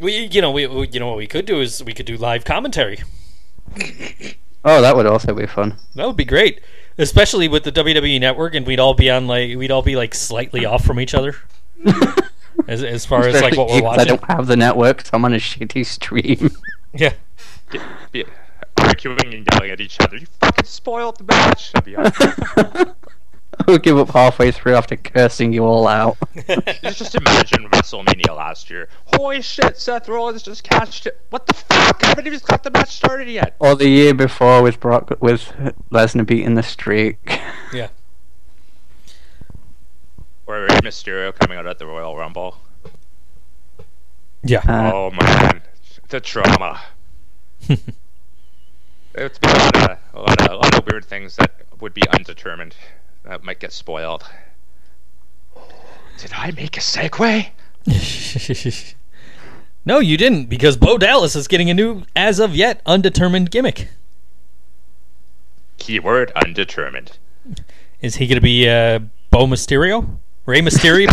We, 0.01 0.25
you 0.25 0.41
know, 0.41 0.51
we, 0.51 0.65
we, 0.65 0.87
you 0.89 0.99
know 0.99 1.07
what 1.07 1.17
we 1.17 1.27
could 1.27 1.45
do 1.45 1.61
is 1.61 1.83
we 1.83 1.93
could 1.93 2.07
do 2.07 2.17
live 2.17 2.43
commentary. 2.43 2.99
Oh, 4.65 4.81
that 4.81 4.95
would 4.95 5.05
also 5.05 5.33
be 5.33 5.45
fun. 5.45 5.77
That 5.95 6.07
would 6.07 6.17
be 6.17 6.25
great, 6.25 6.59
especially 6.97 7.47
with 7.47 7.63
the 7.63 7.71
WWE 7.71 8.19
Network, 8.19 8.55
and 8.55 8.65
we'd 8.65 8.79
all 8.79 8.93
be 8.95 9.09
on 9.09 9.27
like 9.27 9.55
we'd 9.57 9.71
all 9.71 9.81
be 9.83 9.95
like 9.95 10.13
slightly 10.15 10.65
off 10.65 10.83
from 10.83 10.99
each 10.99 11.13
other, 11.13 11.35
as 12.67 12.83
as 12.83 13.05
far 13.05 13.27
as 13.27 13.41
like 13.41 13.55
what 13.55 13.69
we're 13.69 13.75
Especially 13.75 13.89
'cause 13.89 13.99
I 13.99 14.03
don't 14.05 14.23
have 14.25 14.47
the 14.47 14.57
network, 14.57 15.01
so 15.01 15.11
I'm 15.13 15.25
on 15.25 15.33
a 15.33 15.37
shitty 15.37 15.85
stream. 15.85 16.49
Yeah, 16.93 17.13
Get, 17.71 17.81
be, 18.11 18.25
arguing 18.77 19.33
and 19.33 19.47
yelling 19.51 19.71
at 19.71 19.79
each 19.79 19.97
other. 20.01 20.17
You 20.17 20.25
fucking 20.41 20.65
spoiled 20.65 21.17
the 21.17 21.23
match. 21.23 21.71
That'd 23.67 23.81
be 23.83 23.91
awesome. 23.91 23.97
I'll 23.97 23.97
give 23.97 23.97
up 23.97 24.09
halfway 24.09 24.51
through 24.51 24.75
after 24.75 24.95
cursing 24.95 25.53
you 25.53 25.63
all 25.63 25.87
out. 25.87 26.17
Just- 26.81 26.97
just 27.01 27.15
imagine 27.15 27.67
WrestleMania 27.69 28.35
last 28.35 28.69
year. 28.69 28.87
Holy 29.05 29.41
shit, 29.41 29.77
Seth 29.77 30.07
Rollins 30.07 30.43
just 30.43 30.63
cashed 30.63 31.07
it. 31.07 31.19
What 31.29 31.47
the 31.47 31.53
fuck? 31.53 32.03
I 32.03 32.07
haven't 32.07 32.27
even 32.27 32.39
got 32.45 32.63
the 32.63 32.71
match 32.71 32.91
started 32.95 33.27
yet. 33.27 33.55
Or 33.59 33.75
the 33.75 33.87
year 33.89 34.13
before 34.13 34.61
with 34.61 34.79
Brock 34.79 35.11
with 35.19 35.51
Lesnar 35.91 36.25
beating 36.25 36.55
the 36.55 36.63
streak. 36.63 37.17
yeah. 37.73 37.89
Or 40.47 40.61
Rey 40.61 40.79
Mysterio 40.79 41.33
coming 41.33 41.57
out 41.57 41.65
at 41.67 41.79
the 41.79 41.87
Royal 41.87 42.15
Rumble. 42.15 42.57
Yeah. 44.43 44.61
Uh, 44.67 44.91
oh 44.93 45.11
man, 45.11 45.61
the 46.09 46.19
trauma. 46.19 46.81
It's 49.13 49.39
been 49.39 49.49
a 49.51 49.53
lot, 49.53 49.75
of, 49.75 49.97
a, 50.13 50.19
lot 50.21 50.41
of, 50.41 50.51
a 50.51 50.55
lot 50.55 50.77
of 50.77 50.85
weird 50.91 51.05
things 51.05 51.35
that 51.35 51.51
would 51.79 51.93
be 51.93 52.07
undetermined 52.09 52.75
that 53.23 53.43
might 53.43 53.59
get 53.59 53.71
spoiled. 53.71 54.23
Did 56.17 56.33
I 56.33 56.51
make 56.51 56.77
a 56.77 56.81
segue? 56.81 57.49
no, 59.85 59.99
you 59.99 60.17
didn't, 60.17 60.45
because 60.45 60.77
Bo 60.77 60.97
Dallas 60.97 61.35
is 61.35 61.47
getting 61.47 61.69
a 61.69 61.73
new, 61.73 62.03
as 62.15 62.39
of 62.39 62.55
yet, 62.55 62.81
undetermined 62.85 63.51
gimmick. 63.51 63.87
Keyword 65.77 66.31
undetermined. 66.35 67.17
Is 68.01 68.15
he 68.15 68.27
going 68.27 68.35
to 68.35 68.41
be 68.41 68.69
uh, 68.69 68.99
Bo 69.31 69.45
Mysterio? 69.47 70.17
Ray 70.45 70.61
Mysterio? 70.61 71.09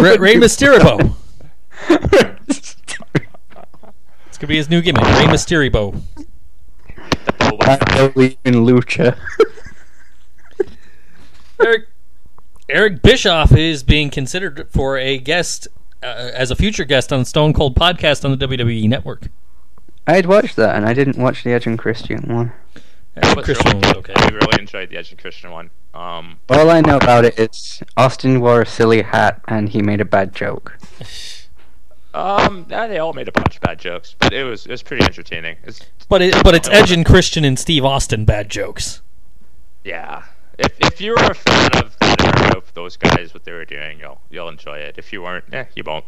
Rey, 0.00 0.16
Rey 0.16 0.34
Mysterio? 0.34 1.14
It's 4.38 4.42
going 4.42 4.46
to 4.46 4.52
be 4.52 4.56
his 4.58 4.70
new 4.70 4.80
gimmick, 4.80 5.02
Ray 5.02 5.26
Mysterio. 5.26 6.00
I 7.40 8.08
believe 8.14 8.36
in 8.44 8.54
Lucha. 8.54 9.18
Eric 11.60 11.88
Eric 12.68 13.02
Bischoff 13.02 13.52
is 13.56 13.82
being 13.82 14.10
considered 14.10 14.68
for 14.70 14.98
a 14.98 15.18
guest 15.18 15.68
uh, 16.02 16.06
as 16.06 16.50
a 16.50 16.56
future 16.56 16.84
guest 16.84 17.12
on 17.12 17.24
Stone 17.24 17.54
Cold 17.54 17.74
podcast 17.74 18.24
on 18.24 18.36
the 18.36 18.46
WWE 18.46 18.88
Network. 18.88 19.28
I'd 20.06 20.26
watched 20.26 20.56
that, 20.56 20.76
and 20.76 20.86
I 20.86 20.94
didn't 20.94 21.18
watch 21.18 21.44
the 21.44 21.52
Edge 21.52 21.66
and 21.66 21.78
Christian 21.78 22.34
one. 22.34 22.52
That 23.14 23.36
was 23.36 23.44
Christian 23.44 23.78
really 23.78 23.88
was 23.88 23.96
okay. 23.96 24.12
I 24.16 24.28
really 24.28 24.60
enjoyed 24.60 24.90
the 24.90 24.96
Edge 24.96 25.10
and 25.10 25.20
Christian 25.20 25.50
one. 25.50 25.70
Um, 25.92 26.38
All 26.48 26.70
I 26.70 26.80
know 26.80 26.96
about 26.96 27.24
it 27.24 27.38
is 27.38 27.82
Austin 27.96 28.40
wore 28.40 28.62
a 28.62 28.66
silly 28.66 29.02
hat 29.02 29.40
and 29.48 29.70
he 29.70 29.82
made 29.82 30.00
a 30.00 30.04
bad 30.04 30.34
joke. 30.34 30.78
Um, 32.14 32.66
yeah, 32.70 32.86
they 32.86 32.98
all 32.98 33.12
made 33.12 33.28
a 33.28 33.32
bunch 33.32 33.56
of 33.56 33.62
bad 33.62 33.78
jokes, 33.78 34.14
but 34.18 34.32
it 34.32 34.44
was 34.44 34.66
it 34.66 34.70
was 34.70 34.82
pretty 34.82 35.04
entertaining. 35.04 35.56
It's 35.64 35.80
But 36.08 36.22
it, 36.22 36.42
but 36.44 36.54
it's 36.54 36.68
Edge 36.68 36.90
and 36.92 37.04
Christian 37.04 37.44
and 37.44 37.58
Steve 37.58 37.84
Austin 37.84 38.24
bad 38.24 38.48
jokes. 38.50 39.02
yeah. 39.84 40.24
If 40.58 40.74
if 40.80 41.00
you're 41.00 41.22
a 41.22 41.34
fan 41.34 41.70
of 41.76 41.96
of 42.56 42.74
those 42.74 42.96
guys, 42.96 43.32
what 43.32 43.44
they 43.44 43.52
were 43.52 43.64
doing, 43.64 44.00
you'll 44.00 44.20
you'll 44.30 44.48
enjoy 44.48 44.78
it. 44.78 44.96
If 44.98 45.12
you 45.12 45.22
weren't, 45.22 45.44
eh, 45.52 45.64
you 45.74 45.82
won't. 45.86 46.04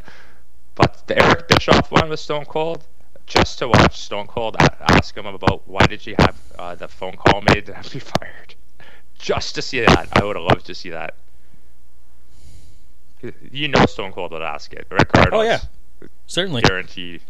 But 0.74 1.06
the 1.06 1.22
Eric 1.22 1.48
Bischoff 1.48 1.90
one 1.90 2.08
with 2.08 2.20
Stone 2.20 2.46
Cold, 2.46 2.84
just 3.26 3.58
to 3.60 3.68
watch 3.68 4.00
Stone 4.00 4.26
Cold 4.26 4.56
ask 4.80 5.16
him 5.16 5.26
about 5.26 5.66
why 5.68 5.86
did 5.86 6.06
you 6.06 6.16
have 6.18 6.36
uh, 6.58 6.74
the 6.74 6.88
phone 6.88 7.16
call 7.16 7.42
made 7.42 7.66
to 7.66 7.74
have 7.74 7.92
me 7.94 8.00
fired, 8.18 8.54
just 9.18 9.54
to 9.54 9.62
see 9.62 9.80
that, 9.80 10.08
I 10.12 10.24
would 10.24 10.36
have 10.36 10.44
loved 10.44 10.66
to 10.66 10.74
see 10.74 10.90
that. 10.90 11.14
You 13.52 13.68
know, 13.68 13.84
Stone 13.86 14.12
Cold 14.12 14.32
would 14.32 14.42
ask 14.42 14.72
it. 14.72 14.86
Ricardo. 14.90 15.38
Oh, 15.38 15.42
yeah. 15.42 15.60
Certainly. 16.26 16.62
guaranteed. 16.62 17.20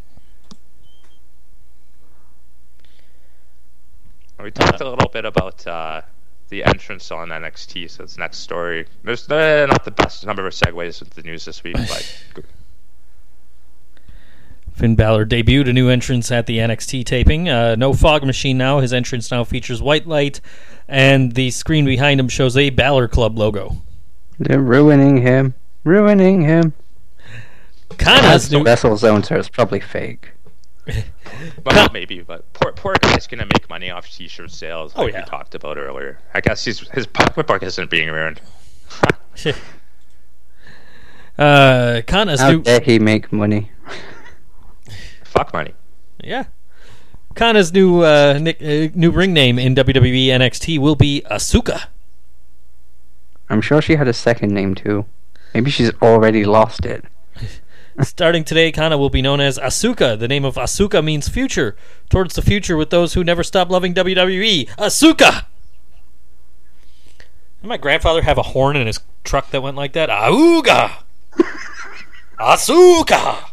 We 4.41 4.51
talked 4.53 4.81
a 4.81 4.89
little 4.89 5.11
bit 5.11 5.25
about 5.25 5.67
uh, 5.67 6.03
the 6.51 6.65
entrance 6.65 7.11
on 7.11 7.29
NXT, 7.29 7.91
so 7.91 8.05
it's 8.05 8.19
next 8.19 8.39
story. 8.39 8.87
There's 9.03 9.29
uh, 9.31 9.67
not 9.69 9.85
the 9.85 9.91
best 9.91 10.27
number 10.27 10.47
of 10.47 10.53
segues 10.53 11.01
with 11.01 11.11
the 11.11 11.23
news 11.23 11.45
this 11.45 11.63
week, 11.65 11.77
but 11.77 12.21
Finn 14.73 14.97
Balor 14.97 15.27
debuted 15.27 15.69
a 15.69 15.73
new 15.73 15.89
entrance 15.89 16.31
at 16.31 16.47
the 16.47 16.59
NXT 16.59 17.05
taping. 17.05 17.49
Uh, 17.49 17.77
no 17.77 17.93
fog 17.93 18.25
machine 18.25 18.59
now. 18.59 18.81
His 18.81 18.93
entrance 18.93 19.31
now 19.31 19.45
features 19.45 19.81
white 19.81 20.07
light, 20.07 20.41
and 20.89 21.33
the 21.33 21.51
screen 21.51 21.85
behind 21.85 22.21
him 22.21 22.29
shows 22.29 22.57
a 22.57 22.71
Balor 22.71 23.09
Club 23.09 23.39
logo. 23.39 23.77
They're 24.39 24.61
ruining 24.61 25.23
him. 25.23 25.55
Ruining 25.85 26.43
him. 26.43 26.73
Kana's 27.99 28.23
That's 28.23 28.49
the 28.49 28.59
new. 28.59 28.65
Wrestle 28.65 28.97
Zone, 28.97 29.23
so 29.23 29.37
it's 29.37 29.49
probably 29.49 29.81
fake. 29.81 30.31
well, 31.65 31.89
maybe. 31.93 32.21
But 32.23 32.53
poor 32.53 32.73
poor 32.73 32.95
guy's 33.01 33.27
gonna 33.27 33.47
make 33.47 33.69
money 33.69 33.91
off 33.91 34.09
T-shirt 34.11 34.51
sales, 34.51 34.93
Oh, 34.97 35.03
like 35.05 35.13
yeah. 35.13 35.21
we 35.25 35.27
talked 35.29 35.55
about 35.55 35.79
earlier. 35.79 36.19
I 36.35 36.41
guess 36.41 36.65
his 36.65 36.81
his 36.91 37.07
pocketbook 37.07 37.63
isn't 37.63 37.91
being 37.91 38.11
ruined. 38.11 38.41
uh, 41.39 42.03
Kana's 42.07 42.41
How 42.41 42.51
new. 42.53 42.63
dare 42.63 42.81
he 42.81 42.99
make 42.99 43.33
money? 43.33 43.71
Fuck 45.25 45.53
money. 45.53 45.75
Yeah. 46.23 46.45
Kana's 47.35 47.73
new 47.73 48.03
uh, 48.03 48.39
nick, 48.41 48.61
uh, 48.61 48.89
new 48.95 49.11
ring 49.11 49.33
name 49.33 49.59
in 49.59 49.75
WWE 49.75 50.27
NXT 50.27 50.79
will 50.79 50.97
be 50.97 51.23
Asuka. 51.31 51.85
I'm 53.49 53.61
sure 53.61 53.81
she 53.81 53.97
had 53.97 54.09
a 54.09 54.13
second 54.13 54.53
name 54.53 54.75
too. 54.75 55.07
Maybe 55.55 55.71
she's 55.71 55.93
already 56.03 56.45
lost 56.45 56.85
it. 56.85 57.05
Starting 58.03 58.45
today, 58.45 58.73
Kana 58.73 58.97
will 58.97 59.11
be 59.11 59.23
known 59.23 59.41
as 59.41 59.59
Asuka. 59.59 60.19
The 60.19 60.29
name 60.29 60.45
of 60.45 60.55
Asuka 60.55 61.05
means 61.05 61.29
future. 61.29 61.77
Towards 62.09 62.35
the 62.35 62.43
future 62.43 62.77
with 62.77 62.91
those 62.91 63.15
who 63.15 63.25
never 63.25 63.43
stop 63.43 63.71
loving 63.71 63.95
WWE. 63.95 64.69
Asuka! 64.77 65.45
Did 67.63 67.69
my 67.69 67.77
grandfather 67.77 68.23
have 68.23 68.39
a 68.39 68.43
horn 68.43 68.77
in 68.77 68.87
his 68.87 69.01
truck 69.25 69.51
that 69.51 69.63
went 69.63 69.77
like 69.77 69.93
that? 69.93 70.09
Auga! 70.09 71.03
Asuka! 72.39 73.51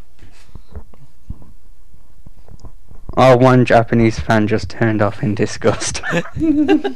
Oh, 3.20 3.36
one 3.36 3.66
Japanese 3.66 4.20
fan 4.20 4.48
just 4.48 4.70
turned 4.70 5.02
off 5.02 5.24
in 5.24 5.36
disgust. 5.36 6.02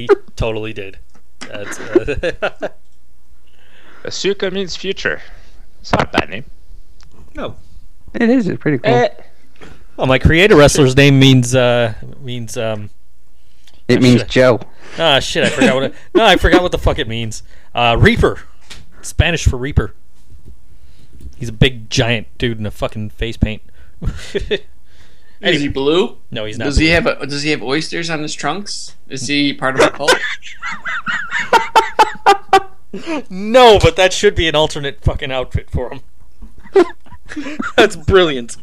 He 0.00 0.08
totally 0.34 0.72
did. 0.72 0.98
That's, 1.40 1.78
uh, 1.78 2.68
Asuka 4.04 4.50
means 4.50 4.74
future. 4.74 5.20
It's 5.80 5.92
not 5.92 6.14
a 6.14 6.18
bad 6.18 6.30
name. 6.30 6.44
No. 7.34 7.56
it 8.14 8.28
is. 8.30 8.48
It's 8.48 8.60
pretty 8.60 8.78
cool. 8.78 8.92
Eh, 8.94 9.08
Well, 9.96 10.06
my 10.06 10.18
creator 10.18 10.56
wrestler's 10.56 10.96
name 10.96 11.18
means 11.18 11.54
uh, 11.54 11.94
means 12.20 12.56
um, 12.56 12.90
it 13.88 14.00
means 14.02 14.20
shit. 14.20 14.28
Joe. 14.28 14.60
ah 14.98 15.20
shit. 15.20 15.44
I 15.44 15.50
forgot 15.50 15.74
what 15.74 15.84
it. 15.84 15.94
No, 16.14 16.24
I 16.24 16.36
forgot 16.36 16.62
what 16.62 16.72
the 16.72 16.78
fuck 16.78 16.98
it 16.98 17.08
means. 17.08 17.42
Uh, 17.74 17.96
Reaper, 17.98 18.40
Spanish 19.02 19.44
for 19.44 19.56
Reaper. 19.56 19.94
He's 21.36 21.48
a 21.48 21.52
big 21.52 21.88
giant 21.90 22.26
dude 22.38 22.58
in 22.58 22.66
a 22.66 22.70
fucking 22.70 23.10
face 23.10 23.36
paint. 23.36 23.62
Is 25.42 25.62
he 25.62 25.68
blue? 25.68 26.18
no, 26.30 26.44
he's 26.44 26.58
not. 26.58 26.66
Does 26.66 26.76
he 26.76 26.88
have 26.88 27.06
a, 27.06 27.26
Does 27.26 27.42
he 27.42 27.50
have 27.50 27.62
oysters 27.62 28.10
on 28.10 28.20
his 28.22 28.34
trunks? 28.34 28.94
Is 29.08 29.26
he 29.26 29.54
part 29.54 29.74
of 29.80 29.86
a 29.86 29.90
cult? 29.90 30.14
No, 33.30 33.78
but 33.80 33.94
that 33.94 34.12
should 34.12 34.34
be 34.34 34.48
an 34.48 34.56
alternate 34.56 35.00
fucking 35.00 35.30
outfit 35.30 35.70
for 35.70 35.92
him. 35.92 36.00
That's 37.76 37.96
brilliant. 37.96 38.56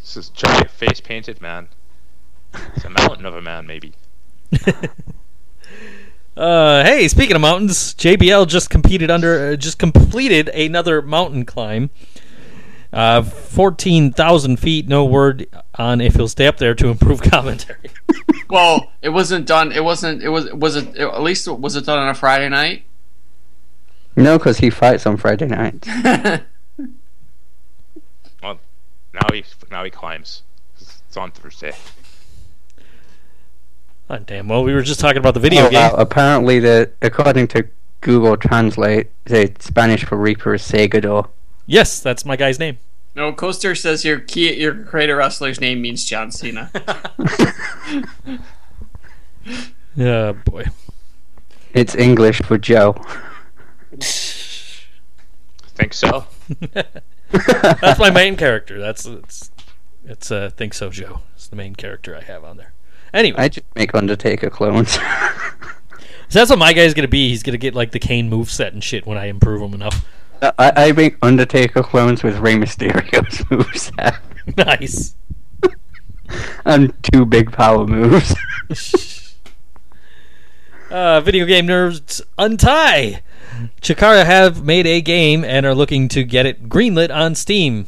This 0.00 0.16
is 0.16 0.28
giant 0.30 0.70
face 0.70 1.00
painted 1.00 1.40
man. 1.40 1.68
It's 2.74 2.84
a 2.84 2.90
mountain 2.90 3.26
of 3.26 3.34
a 3.34 3.42
man, 3.42 3.66
maybe. 3.66 3.94
Uh, 6.34 6.82
hey, 6.82 7.08
speaking 7.08 7.36
of 7.36 7.42
mountains, 7.42 7.94
JBL 7.94 8.48
just 8.48 8.70
competed 8.70 9.10
under, 9.10 9.52
uh, 9.52 9.56
just 9.56 9.78
completed 9.78 10.48
another 10.48 11.02
mountain 11.02 11.44
climb. 11.44 11.90
Uh, 12.90 13.22
fourteen 13.22 14.12
thousand 14.12 14.58
feet. 14.58 14.88
No 14.88 15.04
word 15.04 15.46
on 15.74 16.00
if 16.00 16.14
he'll 16.14 16.28
stay 16.28 16.46
up 16.46 16.56
there 16.58 16.74
to 16.74 16.88
improve 16.88 17.22
commentary. 17.30 17.90
well, 18.48 18.92
it 19.02 19.10
wasn't 19.10 19.46
done. 19.46 19.72
It 19.72 19.84
wasn't. 19.84 20.22
It 20.22 20.28
was. 20.30 20.50
Was 20.52 20.76
it? 20.76 20.96
At 20.96 21.22
least 21.22 21.48
was 21.48 21.76
it 21.76 21.86
done 21.86 21.98
on 21.98 22.08
a 22.08 22.14
Friday 22.14 22.48
night? 22.48 22.84
No, 24.16 24.36
because 24.38 24.58
he 24.58 24.68
fights 24.68 25.06
on 25.06 25.16
Friday 25.16 25.46
night. 25.46 25.86
Well, 29.12 29.22
now 29.28 29.34
he 29.34 29.44
now 29.70 29.84
he 29.84 29.90
climbs. 29.90 30.42
It's 30.80 31.16
on 31.16 31.30
Thursday. 31.32 31.72
oh, 34.10 34.18
damn. 34.18 34.48
Well, 34.48 34.64
we 34.64 34.72
were 34.72 34.82
just 34.82 35.00
talking 35.00 35.18
about 35.18 35.34
the 35.34 35.40
video 35.40 35.62
Oh, 35.64 35.66
uh, 35.66 35.70
game. 35.70 35.80
wow. 35.80 35.94
Apparently, 35.96 36.58
the 36.58 36.90
according 37.02 37.48
to 37.48 37.68
Google 38.00 38.36
Translate, 38.36 39.10
the 39.26 39.52
Spanish 39.58 40.04
for 40.04 40.16
Reaper 40.16 40.54
is 40.54 40.62
Segador. 40.62 41.28
Yes, 41.66 42.00
that's 42.00 42.24
my 42.24 42.36
guy's 42.36 42.58
name. 42.58 42.78
no, 43.14 43.32
Coaster 43.32 43.74
says 43.74 44.04
your 44.04 44.18
key, 44.18 44.52
your 44.60 44.74
creator 44.84 45.16
wrestler's 45.16 45.60
name 45.60 45.80
means 45.82 46.04
John 46.04 46.30
Cena. 46.30 46.70
Oh 49.98 50.32
boy. 50.32 50.64
It's 51.74 51.94
English 51.94 52.40
for 52.42 52.56
Joe. 52.56 52.94
Think 54.00 55.92
so? 55.92 56.26
That's 57.80 57.98
my 57.98 58.10
main 58.10 58.36
character. 58.36 58.78
That's 58.78 59.06
it's 59.06 59.50
it's 60.04 60.30
uh 60.30 60.50
think 60.50 60.74
so 60.74 60.90
Joe. 60.90 61.20
It's 61.34 61.48
the 61.48 61.56
main 61.56 61.74
character 61.74 62.16
I 62.16 62.22
have 62.22 62.44
on 62.44 62.56
there. 62.56 62.72
Anyway, 63.12 63.38
I 63.38 63.48
just 63.48 63.66
make 63.74 63.94
Undertaker 63.94 64.50
clones. 64.50 64.92
so 66.28 66.38
that's 66.38 66.50
what 66.50 66.58
my 66.58 66.72
guy's 66.72 66.94
gonna 66.94 67.08
be. 67.08 67.28
He's 67.28 67.42
gonna 67.42 67.58
get 67.58 67.74
like 67.74 67.92
the 67.92 67.98
Kane 67.98 68.28
move 68.28 68.50
set 68.50 68.72
and 68.72 68.82
shit 68.82 69.06
when 69.06 69.18
I 69.18 69.26
improve 69.26 69.62
him 69.62 69.74
enough. 69.74 70.06
I, 70.42 70.72
I 70.76 70.92
make 70.92 71.16
Undertaker 71.22 71.82
clones 71.82 72.22
with 72.22 72.38
Rey 72.38 72.54
Mysterio's 72.54 73.38
moveset 73.48 74.18
nice. 74.56 75.14
and 76.64 76.92
two 77.02 77.24
big 77.24 77.52
power 77.52 77.86
moves. 77.86 78.34
Uh, 80.90 81.20
video 81.20 81.46
game 81.46 81.66
nerds 81.66 82.20
untie. 82.38 83.22
Chikara 83.80 84.24
have 84.24 84.64
made 84.64 84.86
a 84.86 85.00
game 85.00 85.44
and 85.44 85.66
are 85.66 85.74
looking 85.74 86.08
to 86.08 86.24
get 86.24 86.46
it 86.46 86.68
greenlit 86.68 87.14
on 87.14 87.34
Steam. 87.34 87.86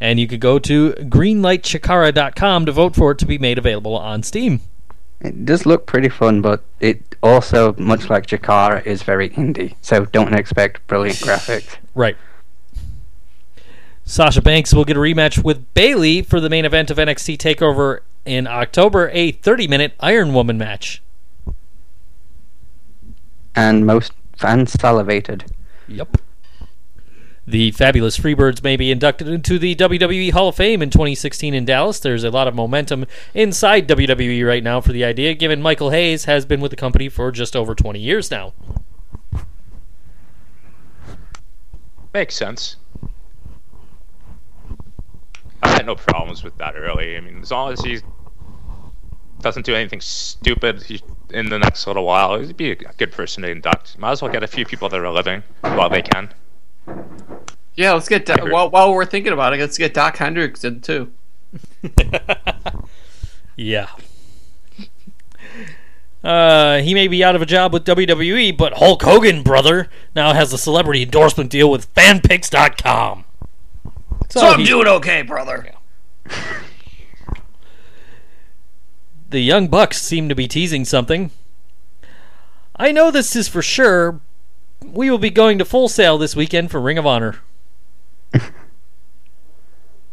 And 0.00 0.20
you 0.20 0.26
could 0.26 0.40
go 0.40 0.58
to 0.58 0.92
greenlightchikara.com 0.92 2.66
to 2.66 2.72
vote 2.72 2.94
for 2.94 3.12
it 3.12 3.18
to 3.18 3.26
be 3.26 3.38
made 3.38 3.58
available 3.58 3.96
on 3.96 4.22
Steam. 4.22 4.60
It 5.20 5.46
does 5.46 5.64
look 5.64 5.86
pretty 5.86 6.10
fun, 6.10 6.42
but 6.42 6.62
it 6.80 7.16
also, 7.22 7.74
much 7.78 8.10
like 8.10 8.26
Chikara, 8.26 8.84
is 8.84 9.02
very 9.02 9.30
indie. 9.30 9.74
So 9.80 10.04
don't 10.04 10.34
expect 10.34 10.86
brilliant 10.86 11.18
graphics. 11.18 11.76
Right. 11.94 12.16
Sasha 14.04 14.42
Banks 14.42 14.72
will 14.72 14.84
get 14.84 14.96
a 14.96 15.00
rematch 15.00 15.42
with 15.42 15.72
Bayley 15.74 16.22
for 16.22 16.38
the 16.38 16.50
main 16.50 16.64
event 16.64 16.90
of 16.90 16.98
NXT 16.98 17.38
TakeOver 17.38 18.00
in 18.24 18.46
October, 18.46 19.10
a 19.12 19.32
30 19.32 19.66
minute 19.66 19.94
Iron 19.98 20.32
Woman 20.32 20.58
match. 20.58 21.02
And 23.54 23.86
most 23.86 24.12
fans 24.36 24.72
salivated. 24.72 25.44
Yep. 25.88 26.18
The 27.48 27.70
fabulous 27.70 28.18
Freebirds 28.18 28.64
may 28.64 28.76
be 28.76 28.90
inducted 28.90 29.28
into 29.28 29.58
the 29.58 29.76
WWE 29.76 30.32
Hall 30.32 30.48
of 30.48 30.56
Fame 30.56 30.82
in 30.82 30.90
2016 30.90 31.54
in 31.54 31.64
Dallas. 31.64 32.00
There's 32.00 32.24
a 32.24 32.30
lot 32.30 32.48
of 32.48 32.56
momentum 32.56 33.06
inside 33.34 33.86
WWE 33.86 34.44
right 34.44 34.64
now 34.64 34.80
for 34.80 34.90
the 34.90 35.04
idea, 35.04 35.32
given 35.34 35.62
Michael 35.62 35.90
Hayes 35.90 36.24
has 36.24 36.44
been 36.44 36.60
with 36.60 36.70
the 36.70 36.76
company 36.76 37.08
for 37.08 37.30
just 37.30 37.54
over 37.54 37.74
20 37.74 38.00
years 38.00 38.32
now. 38.32 38.52
Makes 42.12 42.34
sense. 42.34 42.76
I 45.62 45.68
had 45.68 45.86
no 45.86 45.94
problems 45.94 46.42
with 46.42 46.56
that 46.58 46.74
early. 46.74 47.16
I 47.16 47.20
mean, 47.20 47.42
as 47.42 47.52
long 47.52 47.72
as 47.72 47.80
he 47.80 48.00
doesn't 49.46 49.64
do 49.64 49.74
anything 49.74 50.00
stupid 50.00 51.00
in 51.30 51.48
the 51.48 51.58
next 51.58 51.86
little 51.86 52.04
while, 52.04 52.38
he'd 52.40 52.56
be 52.56 52.72
a 52.72 52.74
good 52.74 53.12
person 53.12 53.42
to 53.44 53.48
induct. 53.50 53.96
Might 53.98 54.10
as 54.12 54.22
well 54.22 54.32
get 54.32 54.42
a 54.42 54.48
few 54.48 54.64
people 54.64 54.88
that 54.88 54.98
are 55.00 55.10
living 55.10 55.42
while 55.60 55.88
they 55.88 56.02
can. 56.02 56.34
Yeah, 57.76 57.92
let's 57.92 58.08
get 58.08 58.28
I 58.28 58.34
heard- 58.42 58.50
while, 58.52 58.70
while 58.70 58.92
we're 58.92 59.04
thinking 59.04 59.32
about 59.32 59.52
it, 59.54 59.60
let's 59.60 59.78
get 59.78 59.94
Dok 59.94 60.16
Hendrix 60.16 60.64
in 60.64 60.80
too. 60.80 61.12
Yeah. 63.58 63.88
Uh, 66.22 66.78
he 66.82 66.92
may 66.92 67.08
be 67.08 67.22
out 67.24 67.34
of 67.36 67.40
a 67.40 67.46
job 67.46 67.72
with 67.72 67.84
WWE, 67.86 68.54
but 68.56 68.74
Hulk 68.74 69.02
Hogan, 69.02 69.42
brother, 69.42 69.88
now 70.14 70.34
has 70.34 70.52
a 70.52 70.58
celebrity 70.58 71.02
endorsement 71.02 71.50
deal 71.50 71.70
with 71.70 71.92
fanpicks.com. 71.94 73.24
So, 74.30 74.40
So 74.40 74.46
I'm 74.48 74.58
he- 74.60 74.66
doing 74.66 74.86
okay, 74.88 75.22
brother. 75.22 75.72
The 79.28 79.40
Young 79.40 79.68
Bucks 79.68 80.00
seem 80.00 80.28
to 80.28 80.34
be 80.34 80.48
teasing 80.48 80.84
something. 80.84 81.30
I 82.76 82.92
know 82.92 83.10
this 83.10 83.34
is 83.34 83.48
for 83.48 83.62
sure. 83.62 84.20
We 84.84 85.10
will 85.10 85.18
be 85.18 85.30
going 85.30 85.58
to 85.58 85.64
Full 85.64 85.88
Sail 85.88 86.18
this 86.18 86.36
weekend 86.36 86.70
for 86.70 86.80
Ring 86.80 86.98
of 86.98 87.06
Honor. 87.06 87.36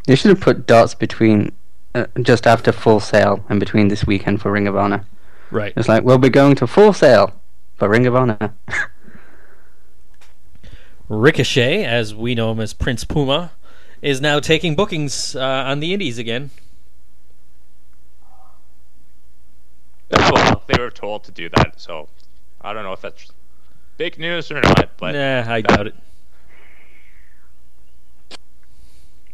They 0.06 0.16
should 0.16 0.30
have 0.30 0.42
put 0.42 0.68
dots 0.68 0.96
between 0.96 1.52
uh, 1.96 2.08
just 2.22 2.46
after 2.46 2.72
Full 2.72 3.00
Sail 3.00 3.46
and 3.50 3.60
between 3.60 3.88
this 3.88 4.06
weekend 4.06 4.42
for 4.42 4.52
Ring 4.52 4.68
of 4.68 4.76
Honor. 4.76 5.06
Right. 5.50 5.74
It's 5.78 5.88
like 5.88 6.04
we'll 6.04 6.18
be 6.18 6.30
going 6.30 6.56
to 6.56 6.68
Full 6.68 6.94
Sail 6.94 7.34
for 7.76 7.88
Ring 7.90 8.06
of 8.06 8.16
Honor. 8.16 8.54
Ricochet, 11.10 11.86
as 11.86 12.14
we 12.16 12.36
know 12.36 12.52
him 12.52 12.60
as 12.60 12.74
Prince 12.74 13.04
Puma, 13.04 13.52
is 14.02 14.20
now 14.20 14.40
taking 14.40 14.76
bookings 14.76 15.36
uh, 15.36 15.42
on 15.42 15.80
the 15.80 15.94
Indies 15.94 16.18
again. 16.18 16.50
Well, 20.18 20.64
they 20.68 20.82
were 20.82 20.90
told 20.92 21.24
to 21.26 21.32
do 21.32 21.50
that, 21.50 21.80
so 21.80 22.10
I 22.62 22.74
don't 22.74 22.84
know 22.84 22.94
if 22.94 23.02
that's 23.02 23.32
big 23.98 24.18
news 24.20 24.52
or 24.52 24.62
not. 24.62 24.90
But 24.98 25.14
Nah, 25.14 25.52
I 25.52 25.62
doubt 25.62 25.88
it. 25.88 25.96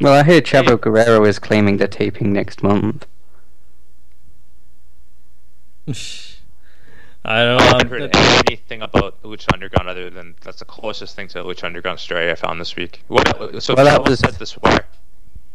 well, 0.01 0.13
I 0.13 0.23
hear 0.23 0.41
Chavo 0.41 0.79
Guerrero 0.79 1.25
is 1.25 1.39
claiming 1.39 1.77
they're 1.77 1.87
taping 1.87 2.31
next 2.33 2.63
month. 2.63 3.05
I 7.25 7.43
don't 7.43 7.57
know. 7.57 7.63
I 7.63 7.65
know. 7.71 7.77
haven't 7.77 7.89
heard 7.89 8.13
that- 8.13 8.43
anything 8.49 8.81
about 8.81 9.21
Lucha 9.23 9.47
Underground 9.53 9.89
other 9.89 10.09
than 10.09 10.35
that's 10.41 10.59
the 10.59 10.65
closest 10.65 11.15
thing 11.15 11.27
to 11.29 11.39
Lucha 11.43 11.63
Underground 11.65 11.99
story 11.99 12.31
I 12.31 12.35
found 12.35 12.59
this 12.61 12.75
week. 12.75 13.03
What, 13.07 13.27
so 13.61 13.73
Well, 13.75 13.85
that 13.85 14.01
Chavo 14.01 14.09
was- 14.09 14.19
said 14.19 14.35
this 14.35 14.53
where? 14.53 14.85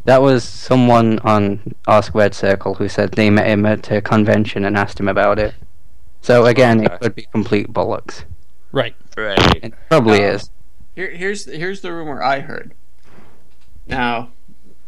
That 0.05 0.21
was 0.23 0.45
someone 0.45 1.19
on 1.21 1.75
R 1.87 2.03
Squared 2.03 2.35
Circle 2.35 2.75
who 2.75 2.89
said 2.89 3.13
they 3.13 3.31
met 3.31 3.47
him 3.47 3.65
at 3.65 3.91
a 3.91 4.01
convention 4.03 4.65
and 4.65 4.77
asked 4.77 5.01
him 5.01 5.09
about 5.09 5.39
it. 5.39 5.55
So 6.21 6.47
again, 6.47 6.81
Okay. 6.85 6.95
it 6.95 7.01
could 7.01 7.15
be 7.15 7.27
complete 7.33 7.73
bollocks. 7.73 8.25
right. 8.73 8.95
Right. 9.17 9.39
It 9.65 9.73
probably 9.89 10.21
is. 10.23 10.51
Here, 10.97 11.11
here's 11.11 11.45
here's 11.47 11.81
the 11.83 11.93
rumor 11.93 12.21
I 12.23 12.41
heard. 12.41 12.75
Now, 13.87 14.31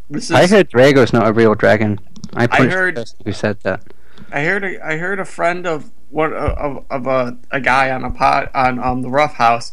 this 0.09 0.25
is 0.25 0.31
I 0.31 0.47
heard 0.47 0.67
Drago's 0.69 1.13
not 1.13 1.27
a 1.27 1.31
real 1.33 1.55
dragon. 1.55 1.99
I 2.33 2.47
punched 2.47 2.73
heard- 2.73 2.95
the 2.97 3.11
who 3.23 3.31
said 3.31 3.61
that. 3.61 3.83
I 4.31 4.41
heard 4.43 4.63
a, 4.65 4.85
I 4.85 4.97
heard 4.97 5.19
a 5.19 5.25
friend 5.25 5.65
of 5.65 5.91
one 6.09 6.33
of, 6.33 6.85
of 6.89 7.07
a, 7.07 7.37
a 7.51 7.61
guy 7.61 7.89
on 7.91 8.03
a 8.03 8.09
pot 8.11 8.51
on 8.53 8.79
um 8.79 9.01
the 9.01 9.09
Rough 9.09 9.35
House 9.35 9.71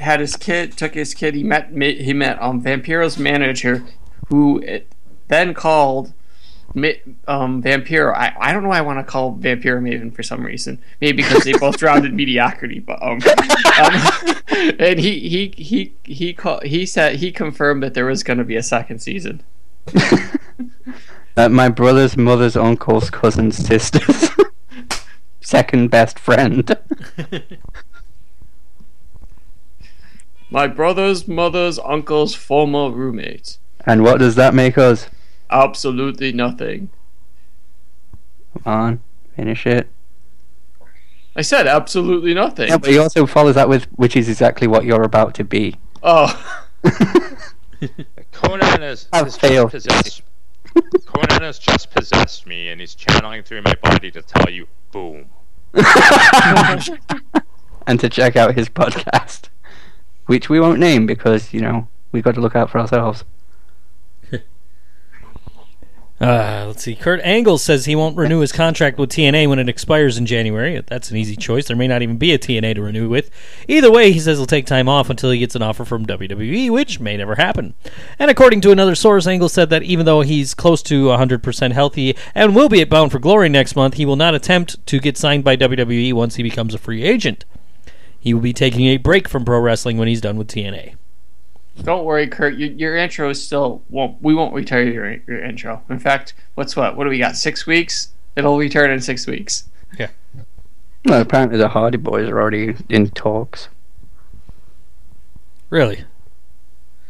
had 0.00 0.20
his 0.20 0.36
kid 0.36 0.76
took 0.78 0.94
his 0.94 1.12
kid 1.12 1.34
he 1.34 1.42
met 1.42 1.70
he 1.76 2.12
met 2.14 2.40
um 2.40 2.62
Vampiro's 2.62 3.18
manager 3.18 3.82
who 4.30 4.60
it, 4.60 4.86
then 5.28 5.52
called 5.52 6.12
Mi- 6.74 7.00
um 7.28 7.62
Vampiro. 7.62 8.14
I, 8.14 8.34
I 8.40 8.52
don't 8.52 8.62
know 8.62 8.70
why 8.70 8.78
I 8.78 8.82
want 8.82 8.98
to 8.98 9.04
call 9.04 9.34
Vampiro 9.34 9.82
Maven 9.82 10.14
for 10.14 10.22
some 10.22 10.44
reason. 10.44 10.80
Maybe 11.00 11.22
because 11.22 11.44
they 11.44 11.52
both 11.52 11.76
drowned 11.76 12.06
in 12.06 12.16
mediocrity 12.22 12.78
but 12.78 13.02
um, 13.02 13.20
um 13.82 14.36
and 14.78 14.98
he 14.98 15.28
he 15.28 15.52
he 15.56 15.94
he 16.04 16.32
call, 16.32 16.60
he 16.60 16.86
said 16.86 17.16
he 17.16 17.32
confirmed 17.32 17.82
that 17.82 17.94
there 17.94 18.06
was 18.06 18.22
going 18.22 18.38
to 18.38 18.44
be 18.44 18.56
a 18.56 18.62
second 18.62 19.00
season. 19.00 19.42
Uh, 21.36 21.48
my 21.48 21.68
brother's 21.68 22.16
mother's 22.16 22.56
uncle's 22.56 23.08
cousin's 23.10 23.56
sister's 23.56 24.30
second 25.40 25.88
best 25.88 26.18
friend. 26.18 26.76
my 30.50 30.66
brother's 30.66 31.26
mother's 31.26 31.78
uncle's 31.78 32.34
former 32.34 32.90
roommate 32.90 33.58
and 33.86 34.02
what 34.02 34.18
does 34.18 34.34
that 34.36 34.54
make 34.54 34.78
us? 34.78 35.08
Absolutely 35.50 36.32
nothing. 36.32 36.90
Come 38.54 38.72
on, 38.72 39.02
finish 39.34 39.66
it. 39.66 39.88
I 41.36 41.42
said 41.42 41.66
absolutely 41.66 42.34
nothing. 42.34 42.68
Yeah, 42.68 42.78
but 42.78 42.90
he 42.90 42.98
also 42.98 43.26
follows 43.26 43.54
that 43.54 43.68
with, 43.68 43.84
which 43.92 44.16
is 44.16 44.28
exactly 44.28 44.66
what 44.66 44.84
you're 44.84 45.02
about 45.02 45.34
to 45.36 45.44
be. 45.44 45.76
oh, 46.02 46.28
Conan 48.32 48.82
has, 48.82 49.08
I've 49.12 49.26
has 49.26 49.36
just 49.36 49.70
possessed. 49.70 50.22
Conan 51.06 51.42
has 51.42 51.58
just 51.58 51.90
possessed 51.90 52.46
me, 52.46 52.68
and 52.68 52.80
he's 52.80 52.94
channeling 52.94 53.42
through 53.42 53.62
my 53.62 53.74
body 53.82 54.10
to 54.10 54.22
tell 54.22 54.50
you, 54.50 54.66
boom. 54.92 55.26
and 57.86 58.00
to 58.00 58.08
check 58.08 58.36
out 58.36 58.54
his 58.54 58.68
podcast, 58.68 59.48
which 60.26 60.48
we 60.48 60.58
won't 60.58 60.80
name 60.80 61.06
because 61.06 61.52
you 61.52 61.60
know 61.60 61.86
we've 62.12 62.24
got 62.24 62.34
to 62.34 62.40
look 62.40 62.56
out 62.56 62.70
for 62.70 62.78
ourselves. 62.78 63.24
Uh, 66.20 66.64
let's 66.66 66.82
see. 66.82 66.94
Kurt 66.94 67.18
Angle 67.22 67.56
says 67.56 67.86
he 67.86 67.96
won't 67.96 68.16
renew 68.16 68.40
his 68.40 68.52
contract 68.52 68.98
with 68.98 69.08
TNA 69.08 69.48
when 69.48 69.58
it 69.58 69.70
expires 69.70 70.18
in 70.18 70.26
January. 70.26 70.78
That's 70.86 71.10
an 71.10 71.16
easy 71.16 71.34
choice. 71.34 71.66
There 71.66 71.76
may 71.76 71.88
not 71.88 72.02
even 72.02 72.18
be 72.18 72.34
a 72.34 72.38
TNA 72.38 72.74
to 72.74 72.82
renew 72.82 73.08
with. 73.08 73.30
Either 73.68 73.90
way, 73.90 74.12
he 74.12 74.20
says 74.20 74.36
he'll 74.36 74.44
take 74.44 74.66
time 74.66 74.86
off 74.86 75.08
until 75.08 75.30
he 75.30 75.38
gets 75.38 75.54
an 75.54 75.62
offer 75.62 75.82
from 75.82 76.04
WWE, 76.04 76.68
which 76.68 77.00
may 77.00 77.16
never 77.16 77.36
happen. 77.36 77.72
And 78.18 78.30
according 78.30 78.60
to 78.62 78.70
another 78.70 78.94
source, 78.94 79.26
Angle 79.26 79.48
said 79.48 79.70
that 79.70 79.82
even 79.82 80.04
though 80.04 80.20
he's 80.20 80.52
close 80.52 80.82
to 80.84 81.06
100% 81.06 81.72
healthy 81.72 82.14
and 82.34 82.54
will 82.54 82.68
be 82.68 82.82
at 82.82 82.90
Bound 82.90 83.12
for 83.12 83.18
Glory 83.18 83.48
next 83.48 83.74
month, 83.74 83.94
he 83.94 84.04
will 84.04 84.16
not 84.16 84.34
attempt 84.34 84.84
to 84.88 85.00
get 85.00 85.16
signed 85.16 85.42
by 85.42 85.56
WWE 85.56 86.12
once 86.12 86.34
he 86.34 86.42
becomes 86.42 86.74
a 86.74 86.78
free 86.78 87.02
agent. 87.02 87.46
He 88.18 88.34
will 88.34 88.42
be 88.42 88.52
taking 88.52 88.84
a 88.88 88.98
break 88.98 89.26
from 89.26 89.46
pro 89.46 89.58
wrestling 89.58 89.96
when 89.96 90.08
he's 90.08 90.20
done 90.20 90.36
with 90.36 90.48
TNA. 90.48 90.96
Don't 91.82 92.04
worry, 92.04 92.26
Kurt. 92.26 92.54
Your, 92.56 92.70
your 92.70 92.96
intro 92.96 93.30
is 93.30 93.42
still 93.44 93.82
won't. 93.90 94.20
We 94.22 94.34
won't 94.34 94.54
retire 94.54 94.82
your 94.82 95.12
your 95.26 95.42
intro. 95.42 95.82
In 95.90 95.98
fact, 95.98 96.34
what's 96.54 96.76
what? 96.76 96.96
What 96.96 97.04
do 97.04 97.10
we 97.10 97.18
got? 97.18 97.36
Six 97.36 97.66
weeks. 97.66 98.08
It'll 98.36 98.58
return 98.58 98.90
in 98.90 99.00
six 99.00 99.26
weeks. 99.26 99.64
Yeah. 99.98 100.08
Well, 101.04 101.20
apparently 101.20 101.58
the 101.58 101.68
Hardy 101.68 101.96
Boys 101.98 102.28
are 102.28 102.40
already 102.40 102.76
in 102.88 103.10
talks. 103.10 103.68
Really? 105.68 106.04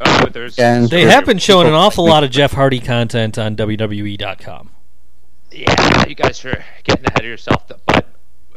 Oh, 0.01 0.20
but 0.22 0.32
there's. 0.32 0.59
And- 0.59 0.88
They 0.88 1.02
have 1.02 1.26
been 1.26 1.38
showing 1.38 1.66
an 1.66 1.74
awful 1.74 2.06
lot 2.06 2.24
of 2.24 2.30
Jeff 2.30 2.52
Hardy 2.52 2.80
content 2.80 3.36
on 3.38 3.56
WWE.com. 3.56 4.70
Yeah, 5.52 6.06
you 6.06 6.14
guys 6.14 6.44
are 6.44 6.64
getting 6.84 7.05
ahead 7.06 7.20
of 7.20 7.26
yourself. 7.26 7.64
But 7.86 8.06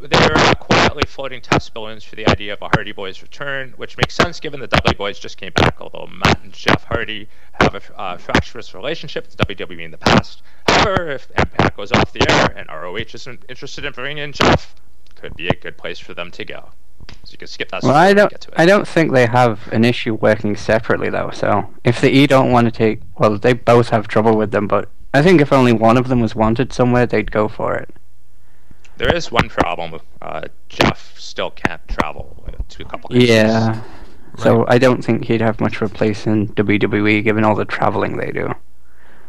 they're 0.10 0.56
quietly 0.56 1.04
floating 1.08 1.42
test 1.42 1.74
balloons 1.74 2.04
for 2.04 2.16
the 2.16 2.28
idea 2.28 2.54
of 2.54 2.62
a 2.62 2.68
Hardy 2.68 2.92
Boys 2.92 3.22
return, 3.22 3.74
which 3.78 3.98
makes 3.98 4.16
sense 4.16 4.40
given 4.40 4.60
the 4.60 4.68
Dudley 4.68 4.94
Boys 4.96 5.20
just 5.20 5.38
came 5.38 5.52
back, 5.54 5.80
although 5.80 6.08
Matt 6.08 6.44
and 6.44 6.54
Jeff 6.54 6.84
Hardy 6.84 7.28
have 7.62 7.76
a 7.76 8.00
uh, 8.00 8.18
fractious 8.18 8.74
relationship 8.74 9.26
with 9.26 9.38
WWE 9.38 9.86
in 9.86 9.92
the 9.92 9.98
past. 9.98 10.42
However, 10.68 11.12
if 11.12 11.30
Impact 11.38 11.78
goes 11.78 11.92
off 11.92 12.12
the 12.12 12.30
air 12.30 12.54
and 12.58 12.68
ROH 12.70 13.14
isn't 13.14 13.46
interested 13.48 13.86
in 13.86 13.94
bringing 13.94 14.24
in 14.24 14.32
Jeff, 14.34 14.76
could 15.16 15.36
be 15.36 15.48
a 15.48 15.56
good 15.56 15.78
place 15.78 16.00
for 16.00 16.14
them 16.14 16.32
to 16.32 16.44
go. 16.44 16.70
So 17.24 17.32
you 17.32 17.38
can 17.38 17.48
skip 17.48 17.70
that. 17.72 17.84
Well, 17.84 17.96
I 17.96 18.14
don't. 18.14 18.30
get 18.30 18.42
to 18.42 18.52
it. 18.52 18.56
I 18.58 18.66
don't 18.66 18.88
think 18.88 19.12
they 19.12 19.26
have 19.26 19.68
an 19.72 19.86
issue 19.86 20.16
working 20.16 20.56
separately 20.56 21.10
though. 21.10 21.32
So 21.34 21.70
if 21.84 22.02
the 22.02 22.10
E 22.10 22.28
don't 22.28 22.52
want 22.52 22.66
to 22.66 22.72
take, 22.72 23.02
well, 23.18 23.38
they 23.38 23.54
both 23.54 23.90
have 23.90 24.08
trouble 24.08 24.38
with 24.38 24.52
them. 24.52 24.68
But 24.68 24.90
I 25.14 25.22
think 25.22 25.42
if 25.42 25.54
only 25.54 25.74
one 25.74 25.98
of 25.98 26.08
them 26.08 26.22
was 26.22 26.36
wanted 26.36 26.74
somewhere, 26.74 27.06
they'd 27.06 27.32
go 27.32 27.48
for 27.48 27.76
it. 27.76 27.90
There 28.98 29.14
is 29.14 29.32
one 29.32 29.50
problem. 29.50 30.00
Uh, 30.22 30.44
Jeff 30.70 31.18
still 31.18 31.52
can't 31.52 31.86
travel 31.88 32.44
uh, 32.48 32.52
to 32.70 32.84
a 32.84 32.86
couple 32.86 33.10
countries. 33.10 33.30
Yeah. 33.30 33.82
So 34.38 34.66
I 34.68 34.78
don't 34.78 35.04
think 35.04 35.26
he'd 35.26 35.42
have 35.42 35.60
much 35.60 35.82
of 35.82 35.92
a 35.92 35.94
place 35.94 36.26
in 36.26 36.48
WWE 36.50 37.24
given 37.24 37.44
all 37.44 37.56
the 37.56 37.66
traveling 37.66 38.18
they 38.18 38.32
do. 38.32 38.54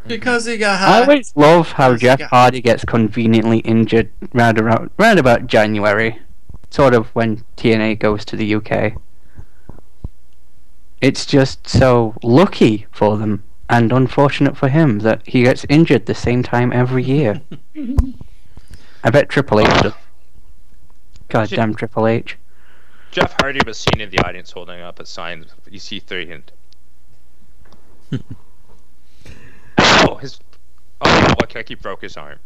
Because 0.07 0.45
he 0.45 0.59
got 0.59 0.83
I 0.83 1.01
always 1.01 1.33
love 1.35 1.73
how 1.73 1.93
Yes, 1.93 2.01
Jeff 2.01 2.21
yeah. 2.21 2.29
Hardy 2.29 2.61
gets 2.61 2.85
conveniently 2.85 3.59
injured 3.59 4.11
round 4.35 4.59
about, 4.59 4.93
round 4.99 5.19
about 5.19 5.47
January, 5.47 6.21
sort 6.71 6.95
of 6.95 7.09
when 7.09 7.45
TNA 7.57 7.99
goes 7.99 8.25
to 8.27 8.37
the 8.37 8.55
UK. 8.55 8.95
It's 11.01 11.25
just 11.25 11.67
so 11.67 12.15
lucky 12.23 12.87
for 12.91 13.17
them 13.17 13.45
and 13.69 13.93
unfortunate 13.93 14.57
for 14.57 14.69
him 14.69 15.01
that 15.01 15.23
he 15.27 15.43
gets 15.43 15.65
injured 15.69 16.07
the 16.07 16.15
same 16.15 16.43
time 16.43 16.73
every 16.73 17.03
year. 17.03 17.41
I 19.05 19.11
bet 19.11 19.29
Triple 19.29 19.61
H 19.61 19.83
does. 19.83 19.93
God 21.29 21.49
Shit. 21.49 21.57
damn 21.57 21.75
Triple 21.75 22.07
H. 22.07 22.39
Jeff 23.11 23.37
Hardy 23.41 23.61
was 23.67 23.79
seen 23.79 24.01
in 24.01 24.11
the 24.11 24.19
audience 24.27 24.51
holding 24.51 24.81
up 24.81 24.99
a 24.99 25.07
sign 25.07 25.47
EC3 25.71 26.33
and. 26.33 26.53
oh, 29.79 30.17
his. 30.17 30.41
Oh, 31.01 31.09
yeah, 31.09 31.35
look, 31.39 31.55
like 31.55 31.69
he 31.69 31.75
broke 31.75 32.03
his 32.03 32.17
arm. 32.17 32.39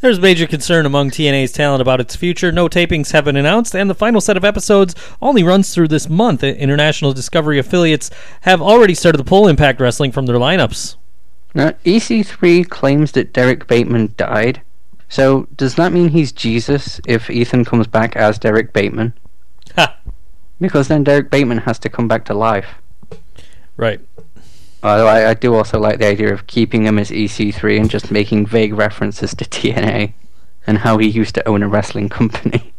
There's 0.00 0.18
major 0.18 0.46
concern 0.46 0.86
among 0.86 1.10
TNA's 1.10 1.52
talent 1.52 1.80
about 1.80 2.00
its 2.00 2.16
future. 2.16 2.50
No 2.50 2.68
tapings 2.68 3.12
have 3.12 3.24
been 3.26 3.36
announced, 3.36 3.74
and 3.74 3.88
the 3.88 3.94
final 3.94 4.20
set 4.20 4.36
of 4.36 4.44
episodes 4.44 4.94
only 5.22 5.42
runs 5.42 5.74
through 5.74 5.88
this 5.88 6.08
month. 6.08 6.42
International 6.42 7.12
Discovery 7.12 7.58
affiliates 7.58 8.10
have 8.42 8.60
already 8.60 8.94
started 8.94 9.18
to 9.18 9.24
pull 9.24 9.48
Impact 9.48 9.80
Wrestling 9.80 10.12
from 10.12 10.26
their 10.26 10.36
lineups. 10.36 10.96
Uh, 10.96 10.98
now, 11.54 11.70
EC3 11.84 12.68
claims 12.68 13.12
that 13.12 13.32
Derrick 13.32 13.66
Bateman 13.66 14.14
died. 14.16 14.62
So, 15.08 15.46
does 15.56 15.76
that 15.76 15.92
mean 15.92 16.08
he's 16.08 16.32
Jesus 16.32 17.00
if 17.06 17.30
Ethan 17.30 17.64
comes 17.64 17.86
back 17.86 18.16
as 18.16 18.38
Derrick 18.38 18.72
Bateman? 18.72 19.14
Ha! 19.76 19.96
Because 20.60 20.88
then 20.88 21.04
Derrick 21.04 21.30
Bateman 21.30 21.58
has 21.58 21.78
to 21.80 21.88
come 21.88 22.08
back 22.08 22.24
to 22.26 22.34
life. 22.34 22.76
Right. 23.76 24.00
Although 24.82 25.06
I, 25.06 25.30
I 25.30 25.34
do 25.34 25.54
also 25.54 25.78
like 25.78 25.98
the 25.98 26.06
idea 26.06 26.32
of 26.32 26.46
keeping 26.46 26.86
him 26.86 26.98
as 26.98 27.10
EC3 27.10 27.80
and 27.80 27.90
just 27.90 28.10
making 28.10 28.46
vague 28.46 28.74
references 28.74 29.34
to 29.34 29.44
TNA 29.44 30.12
and 30.66 30.78
how 30.78 30.98
he 30.98 31.08
used 31.08 31.34
to 31.36 31.48
own 31.48 31.62
a 31.62 31.68
wrestling 31.68 32.08
company. 32.08 32.72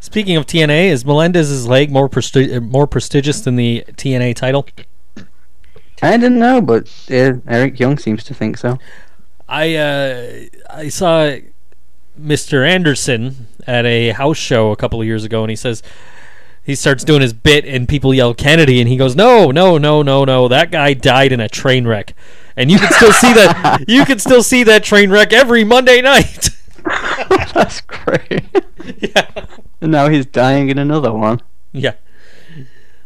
Speaking 0.00 0.36
of 0.36 0.44
TNA, 0.46 0.88
is 0.88 1.04
Melendez's 1.04 1.66
leg 1.66 1.90
more 1.90 2.08
presti- 2.08 2.62
more 2.62 2.86
prestigious 2.86 3.40
than 3.40 3.56
the 3.56 3.84
TNA 3.92 4.34
title? 4.34 4.66
I 6.02 6.16
didn't 6.18 6.38
know, 6.38 6.60
but 6.60 6.88
uh, 7.10 7.34
Eric 7.48 7.80
Young 7.80 7.96
seems 7.96 8.22
to 8.24 8.34
think 8.34 8.58
so. 8.58 8.78
I 9.48 9.74
uh, 9.74 10.32
I 10.70 10.88
saw 10.88 11.36
Mr. 12.20 12.66
Anderson 12.66 13.46
at 13.66 13.84
a 13.86 14.10
house 14.10 14.36
show 14.38 14.70
a 14.70 14.76
couple 14.76 15.00
of 15.00 15.06
years 15.06 15.24
ago, 15.24 15.42
and 15.42 15.50
he 15.50 15.56
says 15.56 15.82
he 16.62 16.74
starts 16.74 17.04
doing 17.04 17.20
his 17.20 17.32
bit, 17.32 17.64
and 17.66 17.88
people 17.88 18.14
yell 18.14 18.32
Kennedy, 18.34 18.80
and 18.80 18.88
he 18.88 18.96
goes, 18.96 19.14
"No, 19.16 19.50
no, 19.50 19.78
no, 19.78 20.02
no, 20.02 20.24
no! 20.24 20.48
That 20.48 20.70
guy 20.70 20.94
died 20.94 21.32
in 21.32 21.40
a 21.40 21.48
train 21.48 21.86
wreck." 21.86 22.14
And 22.56 22.70
you 22.70 22.78
can 22.78 22.92
still 22.92 23.12
see 23.12 23.32
that. 23.34 23.84
You 23.88 24.04
can 24.04 24.18
still 24.18 24.42
see 24.42 24.62
that 24.62 24.84
train 24.84 25.10
wreck 25.10 25.32
every 25.32 25.64
Monday 25.64 26.00
night. 26.00 26.50
That's 27.52 27.80
great. 27.82 28.44
yeah, 28.98 29.46
and 29.80 29.90
now 29.92 30.08
he's 30.08 30.26
dying 30.26 30.68
in 30.70 30.78
another 30.78 31.12
one. 31.12 31.40
yeah. 31.72 31.94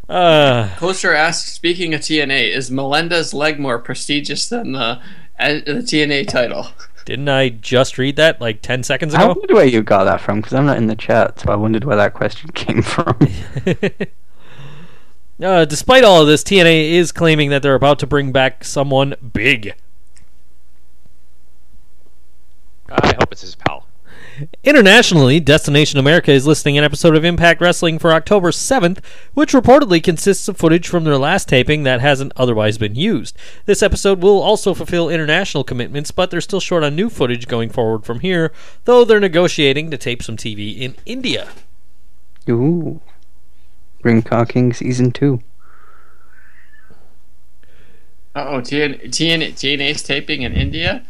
Uh, 0.08 0.74
Coaster 0.76 1.12
asks, 1.14 1.52
speaking 1.52 1.92
of 1.92 2.00
TNA, 2.00 2.54
is 2.54 2.70
Melendez 2.70 3.34
leg 3.34 3.58
more 3.60 3.78
prestigious 3.78 4.48
than 4.48 4.72
the, 4.72 5.00
the 5.38 5.82
TNA 5.84 6.28
title? 6.28 6.68
didn't 7.08 7.28
I 7.30 7.48
just 7.48 7.96
read 7.96 8.16
that 8.16 8.38
like 8.38 8.60
ten 8.60 8.82
seconds 8.82 9.14
ago? 9.14 9.22
I 9.22 9.24
ago? 9.24 9.34
wondered 9.40 9.54
where 9.54 9.64
you 9.64 9.82
got 9.82 10.04
that 10.04 10.20
from 10.20 10.40
because 10.40 10.52
I'm 10.52 10.66
not 10.66 10.76
in 10.76 10.88
the 10.88 10.94
chat, 10.96 11.40
so 11.40 11.50
I 11.50 11.56
wondered 11.56 11.84
where 11.84 11.96
that 11.96 12.12
question 12.12 12.50
came 12.54 12.82
from. 12.82 13.18
Uh, 15.40 15.64
despite 15.64 16.02
all 16.02 16.20
of 16.20 16.26
this, 16.26 16.42
TNA 16.42 16.90
is 16.90 17.12
claiming 17.12 17.50
that 17.50 17.62
they're 17.62 17.76
about 17.76 18.00
to 18.00 18.08
bring 18.08 18.32
back 18.32 18.64
someone 18.64 19.14
big. 19.32 19.72
I 22.90 23.14
hope 23.18 23.30
it's 23.30 23.42
his 23.42 23.54
pal. 23.54 23.86
Internationally, 24.62 25.40
Destination 25.40 25.98
America 25.98 26.30
is 26.30 26.46
listing 26.46 26.78
an 26.78 26.84
episode 26.84 27.16
of 27.16 27.24
Impact 27.24 27.60
Wrestling 27.60 27.98
for 27.98 28.12
October 28.12 28.50
7th, 28.50 29.02
which 29.34 29.52
reportedly 29.52 30.02
consists 30.02 30.48
of 30.48 30.56
footage 30.56 30.86
from 30.86 31.04
their 31.04 31.18
last 31.18 31.48
taping 31.48 31.82
that 31.82 32.00
hasn't 32.00 32.32
otherwise 32.36 32.78
been 32.78 32.94
used. 32.94 33.36
This 33.64 33.82
episode 33.82 34.22
will 34.22 34.40
also 34.40 34.74
fulfill 34.74 35.08
international 35.08 35.64
commitments, 35.64 36.10
but 36.10 36.30
they're 36.30 36.40
still 36.40 36.60
short 36.60 36.84
on 36.84 36.94
new 36.94 37.08
footage 37.08 37.48
going 37.48 37.70
forward 37.70 38.04
from 38.04 38.20
here, 38.20 38.52
though 38.84 39.04
they're 39.04 39.20
negotiating 39.20 39.90
to 39.90 39.98
tape 39.98 40.22
some 40.22 40.36
TV 40.36 40.78
in 40.78 40.94
India. 41.04 41.48
Ooh. 42.48 43.00
Ring 44.02 44.22
Ka 44.22 44.44
King 44.44 44.72
Season 44.72 45.10
2. 45.10 45.42
Oh, 48.36 48.60
TN, 48.60 49.02
TN, 49.08 49.52
TNA's 49.54 50.02
taping 50.02 50.42
in 50.42 50.52
India? 50.52 51.04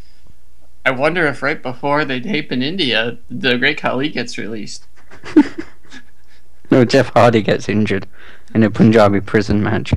I 0.84 0.90
wonder 0.90 1.26
if 1.26 1.42
right 1.42 1.62
before 1.62 2.04
they 2.04 2.20
tape 2.20 2.50
in 2.50 2.62
India, 2.62 3.18
the 3.28 3.58
Great 3.58 3.78
Khali 3.78 4.08
gets 4.08 4.38
released. 4.38 4.86
No, 6.70 6.84
Jeff 6.84 7.08
Hardy 7.14 7.42
gets 7.42 7.68
injured 7.68 8.06
in 8.54 8.62
a 8.62 8.70
Punjabi 8.70 9.20
prison 9.20 9.62
match. 9.62 9.94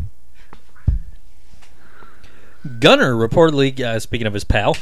Gunner 2.79 3.13
reportedly, 3.13 3.77
uh, 3.79 3.99
speaking 3.99 4.27
of 4.27 4.33
his 4.33 4.43
pal, 4.43 4.77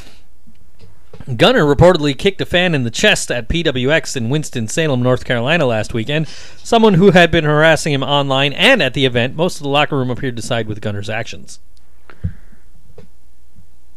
Gunner 1.36 1.64
reportedly 1.64 2.16
kicked 2.16 2.40
a 2.40 2.46
fan 2.46 2.74
in 2.74 2.84
the 2.84 2.90
chest 2.90 3.30
at 3.30 3.48
PWX 3.48 4.16
in 4.16 4.30
Winston-Salem, 4.30 5.02
North 5.02 5.24
Carolina 5.24 5.66
last 5.66 5.94
weekend. 5.94 6.28
Someone 6.28 6.94
who 6.94 7.10
had 7.10 7.30
been 7.30 7.44
harassing 7.44 7.92
him 7.92 8.02
online 8.02 8.52
and 8.52 8.82
at 8.82 8.94
the 8.94 9.06
event, 9.06 9.34
most 9.34 9.56
of 9.56 9.62
the 9.62 9.68
locker 9.68 9.96
room 9.96 10.10
appeared 10.10 10.36
to 10.36 10.42
side 10.42 10.66
with 10.66 10.80
Gunner's 10.80 11.10
actions. 11.10 11.58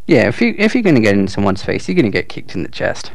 Yeah, 0.07 0.27
if 0.27 0.41
you 0.41 0.53
if 0.57 0.73
you're 0.73 0.83
gonna 0.83 0.99
get 0.99 1.15
in 1.15 1.27
someone's 1.27 1.63
face, 1.63 1.87
you're 1.87 1.95
gonna 1.95 2.09
get 2.09 2.29
kicked 2.29 2.55
in 2.55 2.63
the 2.63 2.69
chest. 2.69 3.11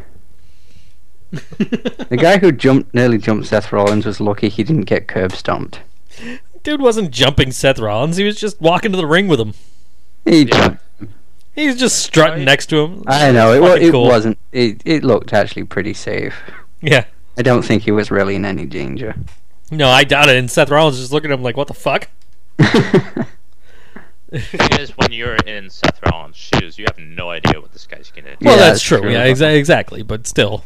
the 1.30 2.16
guy 2.18 2.38
who 2.38 2.50
jumped 2.50 2.94
nearly 2.94 3.18
jumped 3.18 3.46
Seth 3.46 3.70
Rollins 3.72 4.06
was 4.06 4.20
lucky 4.20 4.48
he 4.48 4.64
didn't 4.64 4.84
get 4.86 5.06
curb 5.08 5.32
stomped. 5.32 5.80
Dude 6.62 6.80
wasn't 6.80 7.10
jumping 7.10 7.52
Seth 7.52 7.78
Rollins; 7.78 8.16
he 8.16 8.24
was 8.24 8.40
just 8.40 8.60
walking 8.60 8.90
to 8.92 8.96
the 8.96 9.06
ring 9.06 9.28
with 9.28 9.38
him. 9.40 9.52
He 10.24 10.42
Yeah. 10.44 10.54
jumped. 10.56 10.82
He 11.54 11.66
was 11.66 11.76
just 11.76 11.98
strutting 12.00 12.38
Right. 12.38 12.44
next 12.44 12.66
to 12.66 12.78
him. 12.84 13.02
I 13.06 13.32
know 13.32 13.52
it. 13.52 13.60
wa- 13.60 13.72
It 13.72 13.90
cool. 13.90 14.06
wasn't. 14.06 14.38
It 14.52 14.80
it 14.84 15.04
looked 15.04 15.32
actually 15.32 15.64
pretty 15.64 15.92
safe. 15.92 16.34
Yeah. 16.80 17.04
I 17.36 17.42
don't 17.42 17.62
think 17.64 17.82
he 17.82 17.90
was 17.90 18.10
really 18.10 18.34
in 18.36 18.44
any 18.44 18.64
danger. 18.64 19.14
No, 19.70 19.88
I 19.88 20.04
doubt 20.04 20.28
it. 20.28 20.36
And 20.36 20.50
Seth 20.50 20.70
Rollins 20.70 20.94
was 20.94 21.00
just 21.04 21.12
looking 21.12 21.30
at 21.30 21.34
him 21.38 21.42
like, 21.42 21.56
"What 21.56 21.68
the 21.68 21.74
fuck?" 21.74 22.08
thing 24.32 24.78
is, 24.80 24.90
when 24.96 25.12
you're 25.12 25.36
in 25.36 25.70
Seth 25.70 26.00
Rollins' 26.10 26.36
shoes, 26.36 26.78
you 26.78 26.84
have 26.86 26.98
no 26.98 27.30
idea 27.30 27.60
what 27.60 27.72
this 27.72 27.86
guy's 27.86 28.10
gonna 28.14 28.36
do. 28.36 28.44
Well, 28.44 28.54
Yeah, 28.54 28.60
that's 28.60 28.70
that's 28.74 28.82
true. 28.82 29.00
true. 29.00 29.10
Yeah, 29.12 29.26
exa- 29.26 29.54
exactly. 29.56 30.02
But 30.02 30.26
still, 30.26 30.64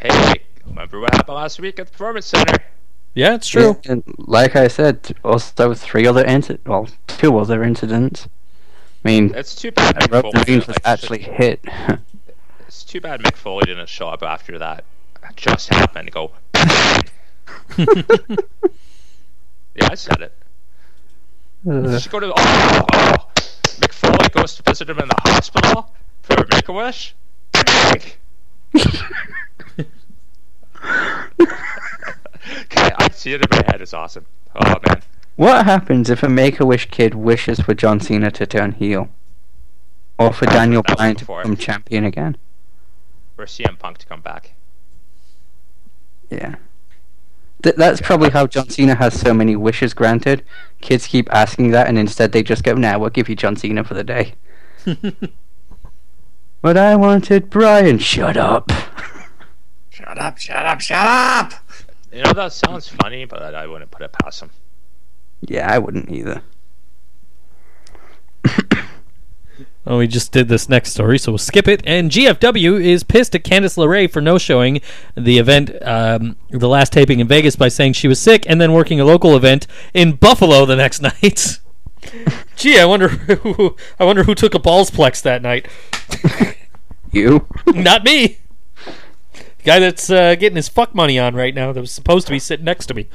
Hey, 0.00 0.40
remember 0.66 0.98
what 1.00 1.14
happened 1.14 1.36
last 1.36 1.60
week 1.60 1.78
at 1.78 1.86
the 1.86 1.92
Performance 1.92 2.26
Center? 2.26 2.58
yeah, 3.14 3.34
it's 3.34 3.48
true. 3.48 3.80
And 3.88 4.02
like 4.18 4.56
I 4.56 4.68
said, 4.68 5.14
also 5.24 5.72
three 5.74 6.06
other 6.06 6.24
inci- 6.24 6.58
well, 6.66 6.88
two 7.06 7.38
other 7.38 7.62
incidents. 7.62 8.28
I 9.04 9.08
mean, 9.08 9.32
It's 9.34 9.54
too 9.54 9.70
bad 9.70 9.96
Mick 9.96 10.10
Roman 10.10 10.32
Foley 10.44 10.56
was 10.56 10.68
like, 10.68 10.78
actually 10.84 11.18
hit. 11.20 11.64
It's 12.66 12.82
too 12.84 13.00
bad 13.00 13.20
Mick 13.20 13.36
Foley 13.36 13.66
didn't 13.66 13.88
show 13.88 14.08
up 14.08 14.22
after 14.22 14.58
that. 14.58 14.84
That 15.22 15.36
just 15.36 15.68
happened. 15.72 16.08
To 16.08 16.12
go. 16.12 16.30
yeah, 19.76 19.88
I 19.90 19.94
said 19.94 20.22
it. 20.22 20.32
Uh, 21.68 21.98
Should 21.98 22.12
go 22.12 22.20
to. 22.20 22.32
Oh, 22.36 22.86
oh, 22.92 23.16
Mick 23.80 23.92
Foley 23.92 24.28
goes 24.30 24.54
to 24.56 24.62
visit 24.62 24.90
him 24.90 24.98
in 24.98 25.08
the 25.08 25.16
hospital 25.18 25.92
for 26.22 26.34
a 26.34 26.46
Make 26.50 26.68
a 26.68 26.72
Wish. 26.72 27.14
okay, 27.96 28.14
I 32.96 33.08
see 33.12 33.32
it 33.32 33.42
in 33.42 33.48
my 33.50 33.62
head. 33.66 33.80
It's 33.80 33.94
awesome. 33.94 34.26
Oh 34.54 34.74
man. 34.86 35.02
what 35.36 35.64
happens 35.64 36.10
if 36.10 36.22
a 36.22 36.28
Make-A-Wish 36.28 36.90
kid 36.90 37.14
wishes 37.14 37.60
for 37.60 37.74
John 37.74 38.00
Cena 38.00 38.30
to 38.32 38.46
turn 38.46 38.72
heel, 38.72 39.08
or 40.18 40.32
for 40.32 40.46
Daniel 40.46 40.82
That 40.86 40.96
Bryan 40.96 41.16
to 41.16 41.24
become 41.24 41.56
champion 41.56 42.04
again? 42.04 42.36
For 43.36 43.46
CM 43.46 43.78
Punk 43.78 43.98
to 43.98 44.06
come 44.06 44.20
back. 44.20 44.54
Yeah. 46.30 46.56
Th- 47.64 47.74
that's 47.76 48.00
probably 48.00 48.30
how 48.30 48.46
John 48.46 48.68
Cena 48.68 48.94
has 48.94 49.18
so 49.18 49.34
many 49.34 49.56
wishes 49.56 49.94
granted. 49.94 50.44
Kids 50.80 51.06
keep 51.06 51.32
asking 51.32 51.70
that, 51.72 51.88
and 51.88 51.98
instead 51.98 52.30
they 52.30 52.42
just 52.42 52.62
go, 52.62 52.74
"Nah, 52.74 52.98
we'll 52.98 53.10
give 53.10 53.28
you 53.28 53.34
John 53.34 53.56
Cena 53.56 53.82
for 53.82 53.94
the 53.94 54.04
day." 54.04 54.34
But 56.62 56.78
I 56.78 56.96
wanted 56.96 57.50
Bryan. 57.50 57.98
Shut 57.98 58.38
up. 58.38 58.72
Shut 59.90 60.18
up, 60.18 60.38
shut 60.38 60.64
up, 60.64 60.80
shut 60.80 61.06
up! 61.06 61.52
You 62.10 62.22
know 62.22 62.32
that 62.32 62.54
sounds 62.54 62.88
funny, 62.88 63.26
but 63.26 63.54
I 63.54 63.66
wouldn't 63.66 63.90
put 63.90 64.00
it 64.02 64.12
past 64.12 64.40
him. 64.40 64.50
yeah, 65.42 65.70
I 65.70 65.78
wouldn't 65.78 66.10
either. 66.10 66.40
Oh, 69.86 69.98
we 69.98 70.06
just 70.06 70.32
did 70.32 70.48
this 70.48 70.68
next 70.68 70.92
story, 70.92 71.18
so 71.18 71.32
we'll 71.32 71.38
skip 71.38 71.68
it. 71.68 71.82
And 71.86 72.10
GFW 72.10 72.82
is 72.82 73.04
pissed 73.04 73.34
at 73.34 73.44
Candice 73.44 73.76
LeRae 73.76 74.10
for 74.10 74.20
no 74.20 74.38
showing 74.38 74.80
the 75.14 75.38
event, 75.38 75.70
um, 75.82 76.36
the 76.50 76.68
last 76.68 76.92
taping 76.92 77.20
in 77.20 77.28
Vegas, 77.28 77.54
by 77.54 77.68
saying 77.68 77.92
she 77.92 78.08
was 78.08 78.18
sick 78.18 78.44
and 78.48 78.60
then 78.60 78.72
working 78.72 78.98
a 78.98 79.04
local 79.04 79.36
event 79.36 79.66
in 79.92 80.12
Buffalo 80.12 80.64
the 80.64 80.76
next 80.76 81.02
night. 81.22 81.60
Gee, 82.56 82.78
I 82.78 82.84
wonder 82.84 83.08
who 83.08 83.76
I 83.98 84.04
wonder 84.04 84.24
who 84.24 84.34
took 84.34 84.54
a 84.54 84.58
balls 84.58 84.90
plex 84.90 85.22
that 85.22 85.42
night. 85.42 85.68
You? 87.14 87.46
Not 87.68 88.02
me. 88.02 88.38
The 89.34 89.62
guy 89.64 89.78
that's 89.78 90.10
uh, 90.10 90.34
getting 90.34 90.56
his 90.56 90.68
fuck 90.68 90.96
money 90.96 91.16
on 91.16 91.36
right 91.36 91.54
now 91.54 91.72
that 91.72 91.80
was 91.80 91.92
supposed 91.92 92.26
to 92.26 92.32
be 92.32 92.40
sitting 92.40 92.64
next 92.64 92.86
to 92.86 92.94
me. 92.94 93.08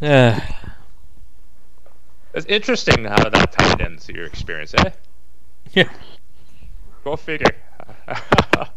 uh, 0.00 0.40
It's 2.38 2.46
interesting 2.46 3.04
how 3.04 3.28
that 3.28 3.50
tied 3.50 3.80
into 3.80 4.14
your 4.14 4.26
experience, 4.26 4.72
eh? 4.72 4.90
yeah. 5.72 5.88
Go 7.02 7.16
figure. 7.16 7.56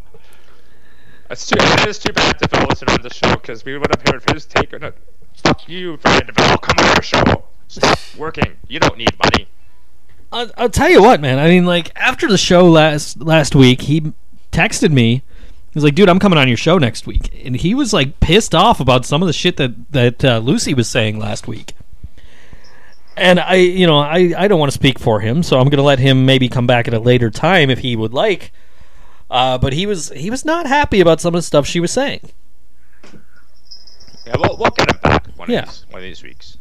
It's 1.29 1.47
too, 1.47 1.55
it 1.57 1.87
is 1.87 1.97
too 1.97 2.11
bad 2.11 2.37
DeVille 2.39 2.67
wasn't 2.67 2.91
on 2.91 3.01
the 3.03 3.13
show 3.13 3.31
because 3.35 3.63
we 3.63 3.77
would 3.77 3.87
have 3.95 4.05
heard 4.05 4.33
his 4.33 4.45
take 4.45 4.73
on 4.73 4.83
it. 4.83 4.97
Fuck 5.35 5.69
you, 5.69 5.95
Brian 6.01 6.25
DeVille. 6.25 6.57
Come 6.57 6.85
on 6.85 6.95
our 6.97 7.01
show. 7.01 7.45
Stop 7.69 7.97
working. 8.17 8.57
You 8.67 8.81
don't 8.81 8.97
need 8.97 9.17
money. 9.23 9.47
I'll, 10.33 10.51
I'll 10.57 10.69
tell 10.69 10.89
you 10.89 11.01
what, 11.01 11.21
man. 11.21 11.39
I 11.39 11.47
mean, 11.47 11.65
like 11.65 11.93
after 11.95 12.27
the 12.27 12.37
show 12.37 12.67
last 12.67 13.21
last 13.21 13.55
week, 13.55 13.83
he 13.83 14.11
texted 14.51 14.91
me. 14.91 15.23
He 15.71 15.75
was 15.75 15.85
like, 15.85 15.95
"Dude, 15.95 16.09
I'm 16.09 16.19
coming 16.19 16.37
on 16.37 16.49
your 16.49 16.57
show 16.57 16.77
next 16.77 17.07
week," 17.07 17.31
and 17.45 17.55
he 17.55 17.73
was 17.73 17.93
like 17.93 18.19
pissed 18.19 18.53
off 18.53 18.81
about 18.81 19.05
some 19.05 19.23
of 19.23 19.27
the 19.27 19.33
shit 19.33 19.55
that 19.55 19.93
that 19.93 20.25
uh, 20.25 20.39
Lucy 20.39 20.73
was 20.73 20.89
saying 20.89 21.17
last 21.17 21.47
week. 21.47 21.75
And 23.17 23.39
I, 23.39 23.55
you 23.55 23.85
know, 23.87 23.99
I 23.99 24.33
I 24.37 24.47
don't 24.47 24.59
want 24.59 24.71
to 24.71 24.77
speak 24.77 24.97
for 24.99 25.19
him, 25.19 25.43
so 25.43 25.57
I'm 25.59 25.65
going 25.65 25.77
to 25.77 25.83
let 25.83 25.99
him 25.99 26.25
maybe 26.25 26.47
come 26.49 26.65
back 26.65 26.87
at 26.87 26.93
a 26.93 26.99
later 26.99 27.29
time 27.29 27.69
if 27.69 27.79
he 27.79 27.95
would 27.95 28.13
like. 28.13 28.51
Uh, 29.29 29.57
but 29.57 29.73
he 29.73 29.85
was 29.85 30.09
he 30.09 30.29
was 30.29 30.45
not 30.45 30.65
happy 30.65 31.01
about 31.01 31.19
some 31.21 31.33
of 31.35 31.37
the 31.39 31.43
stuff 31.43 31.65
she 31.65 31.79
was 31.79 31.91
saying. 31.91 32.21
Yeah, 34.25 34.35
we'll, 34.37 34.57
we'll 34.57 34.69
get 34.71 34.89
him 34.91 34.99
back 35.01 35.27
one 35.35 35.49
Yeah. 35.49 35.63
of 35.63 35.67
these 35.69 35.85
one 35.89 35.99
of 35.99 36.03
these 36.03 36.23
weeks. 36.23 36.57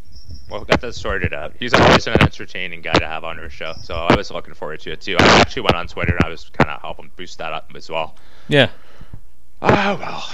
We'll 0.50 0.64
get 0.64 0.80
that 0.80 0.94
sorted 0.94 1.32
out. 1.32 1.52
He's 1.60 1.72
always 1.74 2.06
an 2.08 2.20
entertaining 2.20 2.80
guy 2.82 2.94
to 2.94 3.06
have 3.06 3.22
on 3.22 3.38
our 3.38 3.48
show, 3.50 3.74
so 3.82 3.94
I 3.94 4.16
was 4.16 4.30
looking 4.32 4.54
forward 4.54 4.80
to 4.80 4.90
it 4.92 5.00
too. 5.00 5.16
I 5.18 5.22
actually 5.40 5.62
went 5.62 5.76
on 5.76 5.86
Twitter 5.86 6.16
and 6.16 6.24
I 6.24 6.28
was 6.28 6.48
kind 6.50 6.68
of 6.70 6.80
helping 6.80 7.10
boost 7.16 7.38
that 7.38 7.52
up 7.52 7.70
as 7.76 7.88
well. 7.88 8.16
Yeah. 8.48 8.70
Oh 9.62 9.68
well, 10.00 10.28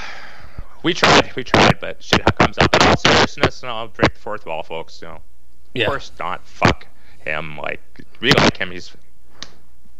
we 0.82 0.94
tried, 0.94 1.34
we 1.36 1.44
tried, 1.44 1.78
but 1.80 2.02
shit 2.02 2.22
comes 2.38 2.56
up 2.58 2.74
in 2.74 2.86
all 2.88 2.96
seriousness, 2.96 3.62
and 3.62 3.70
I'll 3.70 3.88
break 3.88 4.14
the 4.14 4.20
fourth 4.20 4.46
wall, 4.46 4.62
folks. 4.62 5.02
You 5.02 5.08
know, 5.08 5.20
Yeah. 5.76 5.84
of 5.84 5.90
course 5.90 6.12
not. 6.18 6.46
Fuck 6.46 6.86
him. 7.24 7.56
Like 7.58 7.80
we 8.20 8.32
like 8.32 8.56
him. 8.56 8.70
He's 8.70 8.92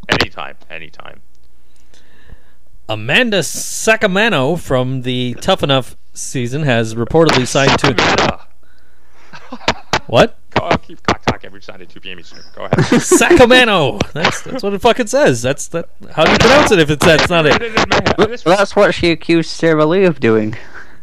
anytime, 0.09 0.57
anytime. 0.71 1.21
Amanda 2.89 3.41
Saccomanno 3.41 4.59
from 4.59 5.03
the 5.03 5.35
Tough 5.41 5.63
Enough 5.63 5.97
season 6.15 6.63
has 6.63 6.95
reportedly 6.95 7.47
signed 7.47 7.79
to 7.81 8.39
what? 10.07 10.39
Go, 10.51 10.65
I'll 10.67 10.79
keep 10.79 11.03
cock 11.03 11.23
talk 11.25 11.45
every 11.45 11.61
Sunday 11.61 11.85
2 11.85 12.01
p.m. 12.01 12.21
Eastern. 12.21 12.43
Go 12.55 12.65
ahead. 12.65 13.03
Sacramento. 13.03 13.99
That's 14.15 14.41
that's 14.43 14.63
what 14.63 14.73
it 14.73 14.81
fucking 14.81 15.09
says. 15.09 15.43
That's 15.43 15.67
that. 15.69 15.89
How 16.13 16.25
do 16.25 16.31
you 16.33 16.39
pronounce 16.39 16.71
it 16.71 16.79
if 16.79 16.89
it's 16.91 17.05
that's 17.05 17.29
not 17.29 17.45
it? 17.47 17.61
it 17.61 17.75
in 17.75 17.89
my 17.89 17.97
head. 17.97 18.17
Well, 18.19 18.57
that's 18.57 18.77
what 18.77 18.95
she 18.95 19.11
accused 19.11 19.51
Sarah 19.51 19.85
Lee 19.85 20.05
of 20.05 20.21
doing. 20.21 20.57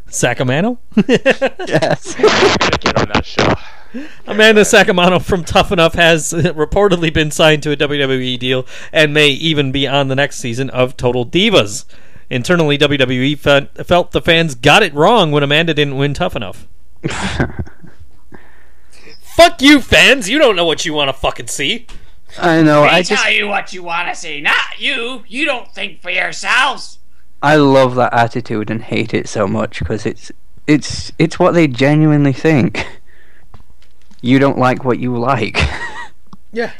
Sacramento. 0.08 0.80
Yes. 1.08 2.16
I'm 2.18 2.58
gonna 2.60 2.78
get 2.80 2.98
on 3.00 3.08
that 3.14 3.26
show. 3.26 3.54
Amanda 4.28 4.62
Saccomanno 4.62 5.22
from 5.22 5.44
Tough 5.44 5.72
Enough 5.72 5.94
has 5.94 6.34
reportedly 6.34 7.14
been 7.14 7.32
signed 7.32 7.64
to 7.64 7.72
a 7.72 7.78
WWE 7.78 8.38
deal 8.40 8.66
and 8.92 9.14
may 9.14 9.30
even 9.30 9.72
be 9.72 9.88
on 9.88 10.08
the 10.08 10.16
next 10.16 10.38
season 10.38 10.70
of 10.70 10.98
Total 10.98 11.26
Divas. 11.26 11.86
Internally, 12.30 12.78
WWE 12.78 13.38
fe- 13.38 13.70
felt 13.84 14.12
the 14.12 14.22
fans 14.22 14.56
got 14.56 14.82
it 14.82 14.94
wrong 14.94 15.32
when 15.32 15.44
Amanda 15.44 15.74
didn't 15.74 15.98
win 15.98 16.14
Tough 16.14 16.36
Enough. 16.36 16.68
Fuck 19.36 19.62
you, 19.62 19.82
fans! 19.82 20.30
You 20.30 20.38
don't 20.40 20.56
know 20.56 20.66
what 20.66 20.86
you 20.86 20.94
want 20.94 21.10
to 21.10 21.14
fucking 21.14 21.48
see. 21.48 21.88
I 22.38 22.62
know. 22.62 22.84
I 22.84 22.98
I 22.98 23.02
just 23.02 23.24
tell 23.24 23.32
you 23.32 23.48
what 23.48 23.74
you 23.74 23.84
want 23.84 24.08
to 24.10 24.16
see, 24.16 24.42
not 24.42 24.80
you. 24.80 25.24
You 25.28 25.46
don't 25.46 25.72
think 25.74 26.02
for 26.02 26.10
yourselves. 26.12 27.00
I 27.42 27.56
love 27.56 27.96
that 27.96 28.14
attitude 28.14 28.70
and 28.70 28.82
hate 28.82 29.14
it 29.14 29.28
so 29.28 29.48
much 29.48 29.80
because 29.80 30.06
it's 30.06 30.32
it's 30.66 31.12
it's 31.20 31.40
what 31.40 31.54
they 31.54 31.68
genuinely 31.68 32.32
think. 32.34 32.86
You 34.24 34.40
don't 34.40 34.58
like 34.58 34.84
what 34.86 35.00
you 35.00 35.16
like. 35.18 35.60
Yeah. 36.56 36.72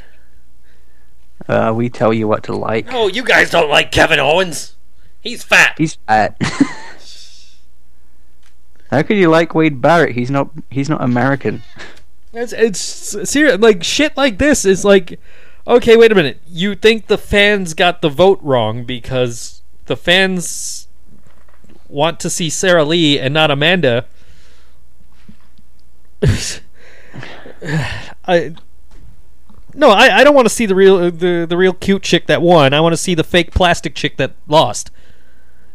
Uh, 1.48 1.72
we 1.74 1.88
tell 1.90 2.12
you 2.12 2.28
what 2.28 2.44
to 2.44 2.54
like. 2.54 2.86
Oh, 2.92 3.08
you 3.08 3.24
guys 3.24 3.50
don't 3.50 3.68
like 3.68 3.90
Kevin 3.90 4.20
Owens. 4.20 4.76
He's 5.20 5.42
fat. 5.42 5.74
He's 5.76 5.94
fat. 6.06 6.40
How 8.92 9.02
could 9.02 9.16
you 9.16 9.28
like 9.28 9.52
Wade 9.52 9.82
Barrett? 9.82 10.14
He's 10.14 10.30
not. 10.30 10.50
He's 10.70 10.88
not 10.88 11.02
American. 11.02 11.64
It's 12.32 12.52
it's 12.52 12.80
serious. 13.28 13.58
Like 13.58 13.82
shit 13.82 14.16
like 14.16 14.38
this 14.38 14.64
is 14.64 14.84
like, 14.84 15.18
okay, 15.66 15.96
wait 15.96 16.12
a 16.12 16.14
minute. 16.14 16.40
You 16.46 16.76
think 16.76 17.08
the 17.08 17.18
fans 17.18 17.74
got 17.74 18.00
the 18.00 18.10
vote 18.10 18.38
wrong 18.42 18.84
because 18.84 19.62
the 19.86 19.96
fans 19.96 20.86
want 21.88 22.20
to 22.20 22.30
see 22.30 22.48
Sarah 22.48 22.84
Lee 22.84 23.18
and 23.18 23.34
not 23.34 23.50
Amanda? 23.50 24.06
I 28.26 28.54
no, 29.76 29.90
I, 29.90 30.18
I 30.18 30.24
don't 30.24 30.34
want 30.34 30.46
to 30.46 30.54
see 30.54 30.66
the 30.66 30.74
real 30.74 31.10
the 31.10 31.46
the 31.48 31.56
real 31.56 31.72
cute 31.72 32.02
chick 32.02 32.26
that 32.26 32.42
won. 32.42 32.72
I 32.72 32.80
want 32.80 32.92
to 32.92 32.96
see 32.96 33.14
the 33.14 33.24
fake 33.24 33.50
plastic 33.50 33.94
chick 33.94 34.16
that 34.18 34.34
lost. 34.46 34.90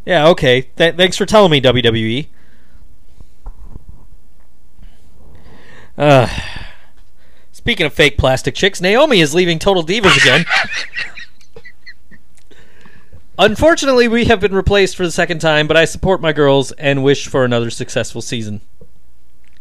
Yeah, 0.05 0.27
okay. 0.29 0.63
Th- 0.77 0.95
thanks 0.95 1.17
for 1.17 1.25
telling 1.25 1.51
me. 1.51 1.61
WWE. 1.61 2.27
Uh, 5.97 6.29
speaking 7.51 7.85
of 7.85 7.93
fake 7.93 8.17
plastic 8.17 8.55
chicks, 8.55 8.79
Naomi 8.79 9.19
is 9.19 9.35
leaving 9.35 9.59
Total 9.59 9.83
Divas 9.83 10.17
again. 10.17 10.45
Unfortunately, 13.37 14.07
we 14.07 14.25
have 14.25 14.39
been 14.39 14.53
replaced 14.53 14.95
for 14.95 15.03
the 15.03 15.11
second 15.11 15.39
time, 15.39 15.67
but 15.67 15.75
I 15.75 15.85
support 15.85 16.21
my 16.21 16.31
girls 16.31 16.71
and 16.73 17.03
wish 17.03 17.27
for 17.27 17.43
another 17.43 17.69
successful 17.69 18.21
season. 18.21 18.61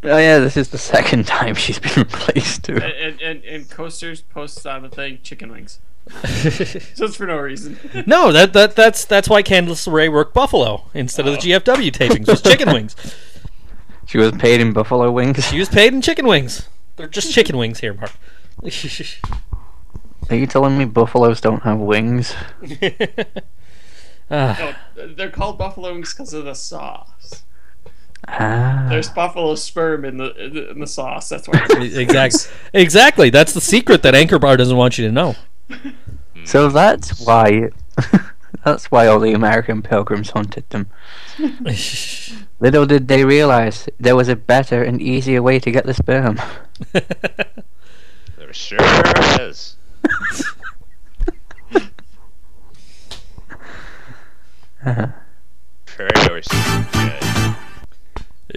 Oh 0.05 0.17
yeah, 0.19 0.39
this 0.39 0.57
is 0.57 0.69
the 0.69 0.79
second 0.95 1.27
time 1.27 1.55
she's 1.55 1.79
been 1.79 1.93
replaced 1.97 2.65
too. 2.65 2.77
And 2.77 3.21
and, 3.21 3.45
and 3.45 3.69
coasters 3.71 4.21
posts 4.23 4.65
on 4.67 4.83
the 4.83 4.89
thing 4.89 5.19
chicken 5.23 5.51
wings, 5.51 5.81
just 6.25 7.17
for 7.17 7.27
no 7.27 7.37
reason. 7.39 7.79
no, 8.07 8.31
that, 8.33 8.53
that 8.53 8.77
that's 8.77 9.05
that's 9.05 9.29
why 9.29 9.43
Candice 9.43 9.87
LeRae 9.89 10.11
worked 10.13 10.35
Buffalo 10.35 10.85
instead 10.95 11.27
of 11.27 11.35
the 11.35 11.39
GFW 11.41 11.91
tapings. 11.91 12.29
Was 12.29 12.43
chicken 12.43 12.73
wings. 12.73 12.95
She 14.07 14.17
was 14.19 14.33
paid 14.33 14.61
in 14.63 14.73
buffalo 14.73 15.11
wings. 15.11 15.45
She 15.51 15.59
was 15.59 15.69
paid 15.69 15.93
in 15.93 16.01
chicken 16.01 16.27
wings. 16.27 16.67
They're 16.97 17.09
just 17.09 17.33
chicken 17.33 17.59
wings 17.59 17.81
here, 17.81 17.93
Mark. 17.93 18.13
Are 20.31 20.35
you 20.35 20.47
telling 20.47 20.79
me 20.79 20.85
buffaloes 20.87 21.41
don't 21.41 21.63
have 21.63 21.79
wings? 21.79 22.35
Ah, 24.31 24.77
No, 24.95 25.15
they're 25.15 25.31
called 25.31 25.57
buffalo 25.57 25.93
wings 25.93 26.13
because 26.13 26.35
of 26.35 26.45
the 26.45 26.55
sauce. 26.55 27.45
Ah. 28.31 28.87
There's 28.89 29.09
buffalo 29.09 29.55
sperm 29.55 30.05
in 30.05 30.19
the 30.19 30.35
in 30.35 30.55
the, 30.55 30.71
in 30.71 30.81
the 30.81 30.87
sauce. 30.87 31.29
That's 31.29 31.49
why. 31.49 31.67
exactly. 31.81 32.41
Exactly. 32.73 33.31
That's 33.31 33.53
the 33.53 33.61
secret 33.61 34.03
that 34.03 34.15
Anchor 34.15 34.39
Bar 34.39 34.57
doesn't 34.57 34.77
want 34.77 34.99
you 34.99 35.07
to 35.07 35.13
know. 35.13 35.37
So 36.45 36.71
that's 36.71 37.27
why. 37.27 37.69
that's 38.65 38.91
why 38.91 39.07
all 39.07 39.21
the 39.21 39.35
American 39.35 39.83
pilgrims 39.83 40.31
hunted 40.31 40.65
them. 40.71 40.89
Little 42.59 42.87
did 42.87 43.07
they 43.07 43.23
realize 43.23 43.87
there 44.01 44.17
was 44.17 44.29
a 44.29 44.37
better 44.37 44.83
and 44.83 45.03
easier 45.03 45.43
way 45.43 45.59
to 45.59 45.71
get 45.71 45.85
the 45.85 45.93
sperm. 45.93 46.41
There 46.93 48.53
sure 48.53 48.79
is. 49.43 49.77
Very 54.83 56.11
very 56.25 56.43
good. 56.93 57.28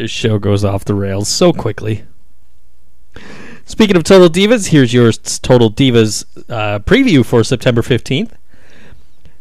This 0.01 0.09
show 0.09 0.39
goes 0.39 0.65
off 0.65 0.83
the 0.83 0.95
rails 0.95 1.27
so 1.27 1.53
quickly. 1.53 2.05
Speaking 3.65 3.95
of 3.95 4.03
Total 4.03 4.29
Divas, 4.29 4.69
here's 4.69 4.95
your 4.95 5.11
Total 5.11 5.69
Divas 5.69 6.25
uh, 6.49 6.79
preview 6.79 7.23
for 7.23 7.43
September 7.43 7.83
15th. 7.83 8.31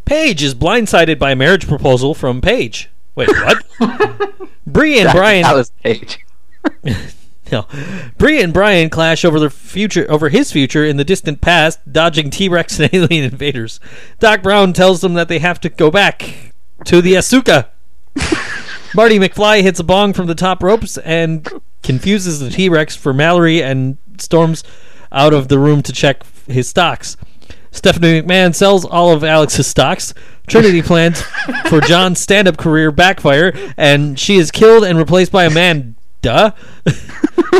Paige 0.05 0.43
is 0.43 0.55
blindsided 0.55 1.19
by 1.19 1.31
a 1.31 1.35
marriage 1.35 1.67
proposal 1.67 2.13
from 2.13 2.43
Paige. 2.43 2.91
Wait, 3.15 3.31
what? 3.31 4.39
Brie 4.67 5.01
and 5.01 5.11
Bryan. 5.13 5.45
That 5.45 5.55
was 5.55 5.71
Paige. 5.83 6.19
No. 7.51 7.67
Brie 8.17 8.41
and 8.41 8.53
Bryan 8.53 8.91
clash 8.91 9.25
over 9.25 9.41
their 9.41 9.51
future 9.51 10.09
over 10.09 10.29
his 10.29 10.53
future 10.53 10.85
in 10.85 10.99
the 10.99 11.05
distant 11.05 11.41
past, 11.41 11.81
dodging 11.91 12.31
T-Rex 12.31 12.79
and 12.79 12.91
alien 12.95 13.25
invaders. 13.25 13.81
Doc 14.21 14.41
Brown 14.41 14.73
tells 14.73 15.01
them 15.01 15.15
that 15.15 15.27
they 15.27 15.41
have 15.41 15.59
to 15.63 15.69
go 15.69 15.91
back 15.91 16.53
to 16.85 17.03
the 17.03 17.15
Asuka. 17.15 17.67
Marty 18.95 19.19
McFly 19.19 19.63
hits 19.63 19.81
a 19.81 19.85
bong 19.85 20.13
from 20.13 20.27
the 20.27 20.35
top 20.35 20.63
ropes 20.63 20.99
and 20.99 21.49
confuses 21.83 22.41
the 22.41 22.51
T-Rex 22.51 22.97
for 22.97 23.13
Mallory 23.13 23.63
and 23.63 23.97
storms 24.19 24.65
out 25.13 25.33
of 25.33 25.49
the 25.49 25.59
room 25.59 25.83
to 25.83 25.93
check 25.93 26.25
his 26.47 26.69
stocks. 26.69 27.17
Stephanie 27.71 28.23
McMahon 28.23 28.55
sells 28.55 28.85
all 28.85 29.13
of 29.13 29.23
Alex's 29.23 29.67
stocks. 29.67 30.13
Trinity 30.49 30.83
plans 30.83 31.23
for 31.69 31.81
John's 31.81 32.19
stand-up 32.19 32.57
career 32.57 32.91
backfire, 32.91 33.53
and 33.77 34.19
she 34.19 34.37
is 34.37 34.51
killed 34.51 34.83
and 34.83 34.99
replaced 34.99 35.31
by 35.31 35.45
a 35.45 35.51
man. 35.51 35.95
Duh. 36.23 36.51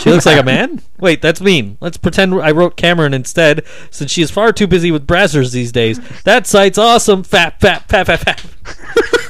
she 0.03 0.11
looks 0.11 0.27
like 0.27 0.39
a 0.39 0.45
man. 0.45 0.83
Wait, 0.99 1.23
that's 1.23 1.41
mean. 1.41 1.79
Let's 1.81 1.97
pretend 1.97 2.35
I 2.35 2.51
wrote 2.51 2.77
Cameron 2.77 3.15
instead, 3.15 3.65
since 3.91 4.11
she 4.11 4.21
is 4.21 4.31
far 4.31 4.53
too 4.53 4.67
busy 4.67 4.91
with 4.91 5.07
Brazzers 5.07 5.53
these 5.53 5.73
days. 5.73 6.01
That 6.25 6.47
site's 6.47 6.77
awesome. 6.77 7.23
Fat, 7.23 7.61
fat, 7.61 7.89
fat, 7.89 8.07
fat, 8.07 8.21
fat. 8.21 9.27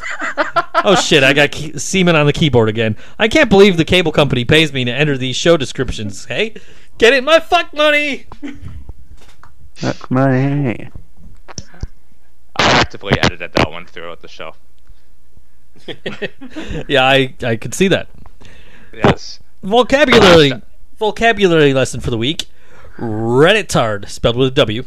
Oh 0.82 0.94
shit! 0.94 1.22
I 1.22 1.32
got 1.32 1.50
key- 1.50 1.78
semen 1.78 2.16
on 2.16 2.26
the 2.26 2.32
keyboard 2.32 2.68
again. 2.68 2.96
I 3.18 3.28
can't 3.28 3.50
believe 3.50 3.76
the 3.76 3.84
cable 3.84 4.12
company 4.12 4.44
pays 4.44 4.72
me 4.72 4.84
to 4.84 4.92
enter 4.92 5.18
these 5.18 5.36
show 5.36 5.56
descriptions. 5.56 6.24
Hey, 6.24 6.54
get 6.98 7.12
it, 7.12 7.22
my 7.22 7.38
fuck 7.38 7.72
money. 7.74 8.26
Look, 9.82 10.10
money. 10.10 10.88
I 12.56 12.64
actively 12.64 13.12
edited 13.20 13.52
that 13.52 13.70
one 13.70 13.86
throughout 13.86 14.20
the 14.20 14.28
show. 14.28 14.54
yeah, 16.88 17.04
I 17.04 17.34
I 17.42 17.56
could 17.56 17.74
see 17.74 17.88
that. 17.88 18.08
Yes. 18.92 19.40
Vocabulary 19.62 20.52
vocabulary 20.98 21.74
lesson 21.74 22.00
for 22.00 22.10
the 22.10 22.18
week. 22.18 22.46
Redditard, 22.98 24.08
spelled 24.08 24.36
with 24.36 24.48
a 24.48 24.54
W. 24.54 24.84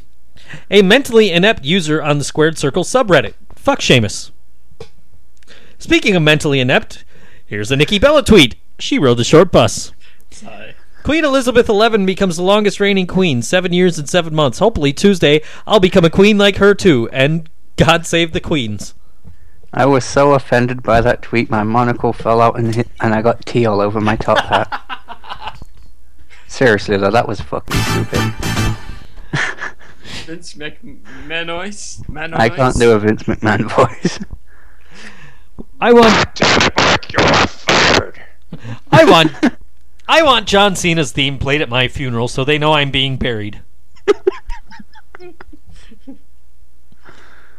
A 0.69 0.81
mentally 0.81 1.31
inept 1.31 1.63
user 1.65 2.01
on 2.01 2.17
the 2.17 2.23
Squared 2.23 2.57
Circle 2.57 2.83
subreddit. 2.83 3.33
Fuck 3.55 3.81
Sheamus. 3.81 4.31
Speaking 5.83 6.15
of 6.15 6.23
mentally 6.23 6.61
inept, 6.61 7.03
here's 7.45 7.69
a 7.69 7.75
Nikki 7.75 7.99
Bella 7.99 8.23
tweet. 8.23 8.55
She 8.79 8.97
rode 8.97 9.17
the 9.17 9.25
short 9.25 9.51
bus. 9.51 9.91
Sigh. 10.31 10.75
Queen 11.03 11.25
Elizabeth 11.25 11.67
XI 11.67 12.05
becomes 12.05 12.37
the 12.37 12.41
longest 12.41 12.79
reigning 12.79 13.05
queen, 13.05 13.41
seven 13.41 13.73
years 13.73 13.99
and 13.99 14.07
seven 14.07 14.33
months. 14.33 14.59
Hopefully, 14.59 14.93
Tuesday, 14.93 15.41
I'll 15.67 15.81
become 15.81 16.05
a 16.05 16.09
queen 16.09 16.37
like 16.37 16.55
her 16.55 16.73
too. 16.73 17.09
And 17.11 17.49
God 17.75 18.05
save 18.05 18.31
the 18.31 18.39
queens. 18.39 18.93
I 19.73 19.85
was 19.85 20.05
so 20.05 20.31
offended 20.31 20.83
by 20.83 21.01
that 21.01 21.21
tweet, 21.21 21.49
my 21.49 21.63
monocle 21.63 22.13
fell 22.13 22.39
out 22.39 22.57
and 22.57 22.73
hit, 22.73 22.87
and 23.01 23.13
I 23.13 23.21
got 23.21 23.45
tea 23.45 23.65
all 23.65 23.81
over 23.81 23.99
my 23.99 24.15
top 24.15 24.39
hat. 24.39 25.59
Seriously 26.47 26.95
though, 26.95 27.11
that 27.11 27.27
was 27.27 27.41
fucking 27.41 27.77
stupid. 27.81 28.33
Vince 30.27 30.53
McManois. 30.53 32.07
Manois? 32.07 32.37
I 32.39 32.47
can't 32.47 32.79
do 32.79 32.91
a 32.93 32.99
Vince 32.99 33.23
McMahon 33.23 33.69
voice. 33.75 34.17
I 35.83 35.91
want, 35.91 36.35
Damn 36.35 36.61
it, 36.61 36.77
Mark, 36.77 37.11
you're 37.11 37.47
fired. 37.47 38.21
I 38.89 39.03
want, 39.03 39.33
I 40.07 40.23
want 40.23 40.47
John 40.47 40.77
Cena's 40.77 41.11
theme 41.11 41.37
played 41.37 41.61
at 41.61 41.67
my 41.67 41.89
funeral 41.89 42.29
so 42.29 42.45
they 42.45 42.57
know 42.57 42.71
I'm 42.71 42.89
being 42.89 43.17
buried. 43.17 43.61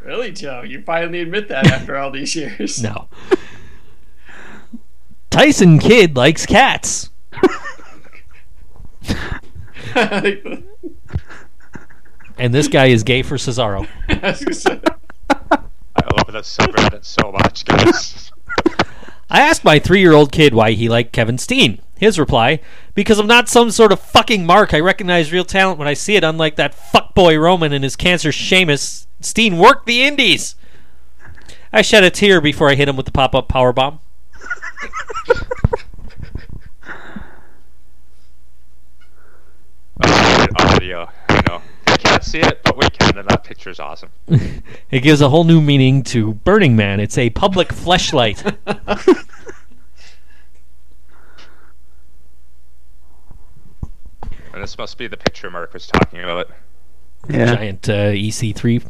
Really, 0.03 0.31
Joe? 0.31 0.61
You 0.61 0.83
finally 0.83 1.21
admit 1.21 1.47
that 1.47 1.65
after 1.65 1.97
all 1.97 2.11
these 2.11 2.35
years? 2.35 2.79
No. 2.79 3.07
Tyson 5.31 5.79
Kidd 5.79 6.15
likes 6.15 6.45
cats. 6.45 7.09
And 12.37 12.53
this 12.53 12.67
guy 12.67 12.87
is 12.87 13.01
gay 13.03 13.23
for 13.23 13.37
Cesaro. 13.37 13.87
This 16.35 16.57
subreddit 16.57 17.05
so 17.05 17.31
much, 17.31 17.65
guys. 17.65 18.31
I 19.29 19.39
asked 19.41 19.63
my 19.63 19.79
three 19.79 20.01
year 20.01 20.13
old 20.13 20.31
kid 20.31 20.53
why 20.53 20.71
he 20.71 20.89
liked 20.89 21.13
Kevin 21.13 21.37
Steen. 21.37 21.81
His 21.97 22.19
reply, 22.19 22.59
because 22.93 23.19
I'm 23.19 23.27
not 23.27 23.47
some 23.47 23.71
sort 23.71 23.93
of 23.93 24.01
fucking 24.01 24.45
mark. 24.45 24.73
I 24.73 24.81
recognize 24.81 25.31
real 25.31 25.45
talent 25.45 25.79
when 25.79 25.87
I 25.87 25.93
see 25.93 26.17
it, 26.17 26.25
unlike 26.25 26.57
that 26.57 26.75
fuckboy 26.75 27.41
Roman 27.41 27.71
and 27.71 27.85
his 27.85 27.95
cancer 27.95 28.33
Sheamus. 28.33 29.07
Steen 29.21 29.57
worked 29.57 29.85
the 29.85 30.03
indies. 30.03 30.55
I 31.71 31.81
shed 31.81 32.03
a 32.03 32.09
tear 32.09 32.41
before 32.41 32.69
I 32.69 32.75
hit 32.75 32.89
him 32.89 32.97
with 32.97 33.05
the 33.05 33.13
pop 33.13 33.33
up 33.33 33.47
power 33.47 33.71
bomb. 33.71 34.01
Audio, 40.59 40.83
you 40.83 40.93
know. 40.93 41.09
You 41.09 41.24
can't 42.05 42.23
see 42.23 42.39
it, 42.39 42.61
but 42.63 42.77
we 42.77 42.89
can, 42.89 43.17
and 43.17 43.27
that 43.29 43.43
picture's 43.43 43.79
awesome. 43.79 44.09
It 44.91 45.01
gives 45.01 45.19
a 45.19 45.29
whole 45.29 45.43
new 45.43 45.61
meaning 45.61 46.03
to 46.03 46.35
Burning 46.35 46.75
Man. 46.75 46.99
It's 46.99 47.17
a 47.17 47.29
public 47.31 47.69
fleshlight. 47.69 48.55
And 54.55 54.63
this 54.63 54.77
must 54.77 54.97
be 54.97 55.07
the 55.07 55.17
picture 55.17 55.51
Mark 55.51 55.73
was 55.73 55.85
talking 55.85 56.21
about. 56.21 56.49
Yeah. 57.29 57.55
Giant 57.55 57.89
uh, 57.89 58.11
EC3. 58.11 58.85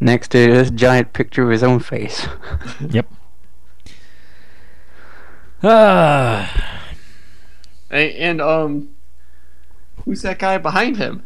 Next 0.00 0.28
to 0.32 0.52
this 0.52 0.70
giant 0.70 1.14
picture 1.14 1.44
of 1.44 1.50
his 1.50 1.62
own 1.62 1.80
face. 1.80 2.28
Yep. 2.90 3.10
Ah. 5.62 6.84
and, 7.90 8.10
and 8.12 8.40
um, 8.42 8.90
who's 10.04 10.20
that 10.20 10.38
guy 10.38 10.58
behind 10.58 10.98
him? 10.98 11.22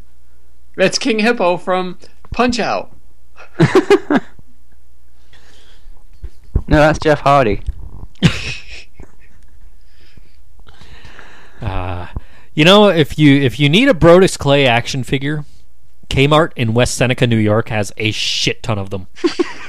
That's 0.77 0.99
King 0.99 1.19
Hippo 1.19 1.57
from 1.57 1.99
Punch 2.33 2.59
Out. 2.59 2.97
no, 3.61 4.19
that's 6.67 6.99
Jeff 6.99 7.21
Hardy. 7.21 7.63
Uh, 11.61 12.07
you 12.55 12.65
know, 12.65 12.89
if 12.89 13.19
you 13.19 13.35
if 13.35 13.61
you 13.61 13.69
need 13.69 13.87
a 13.87 13.93
Brodus 13.93 14.39
Clay 14.39 14.67
action 14.67 15.05
figure, 15.05 15.45
Kmart 16.09 16.53
in 16.57 16.73
West 16.75 16.95
Seneca, 16.97 17.27
New 17.27 17.37
York, 17.37 17.69
has 17.69 17.93
a 17.97 18.11
shit 18.11 18.63
ton 18.63 18.79
of 18.79 18.91
them. 18.91 19.07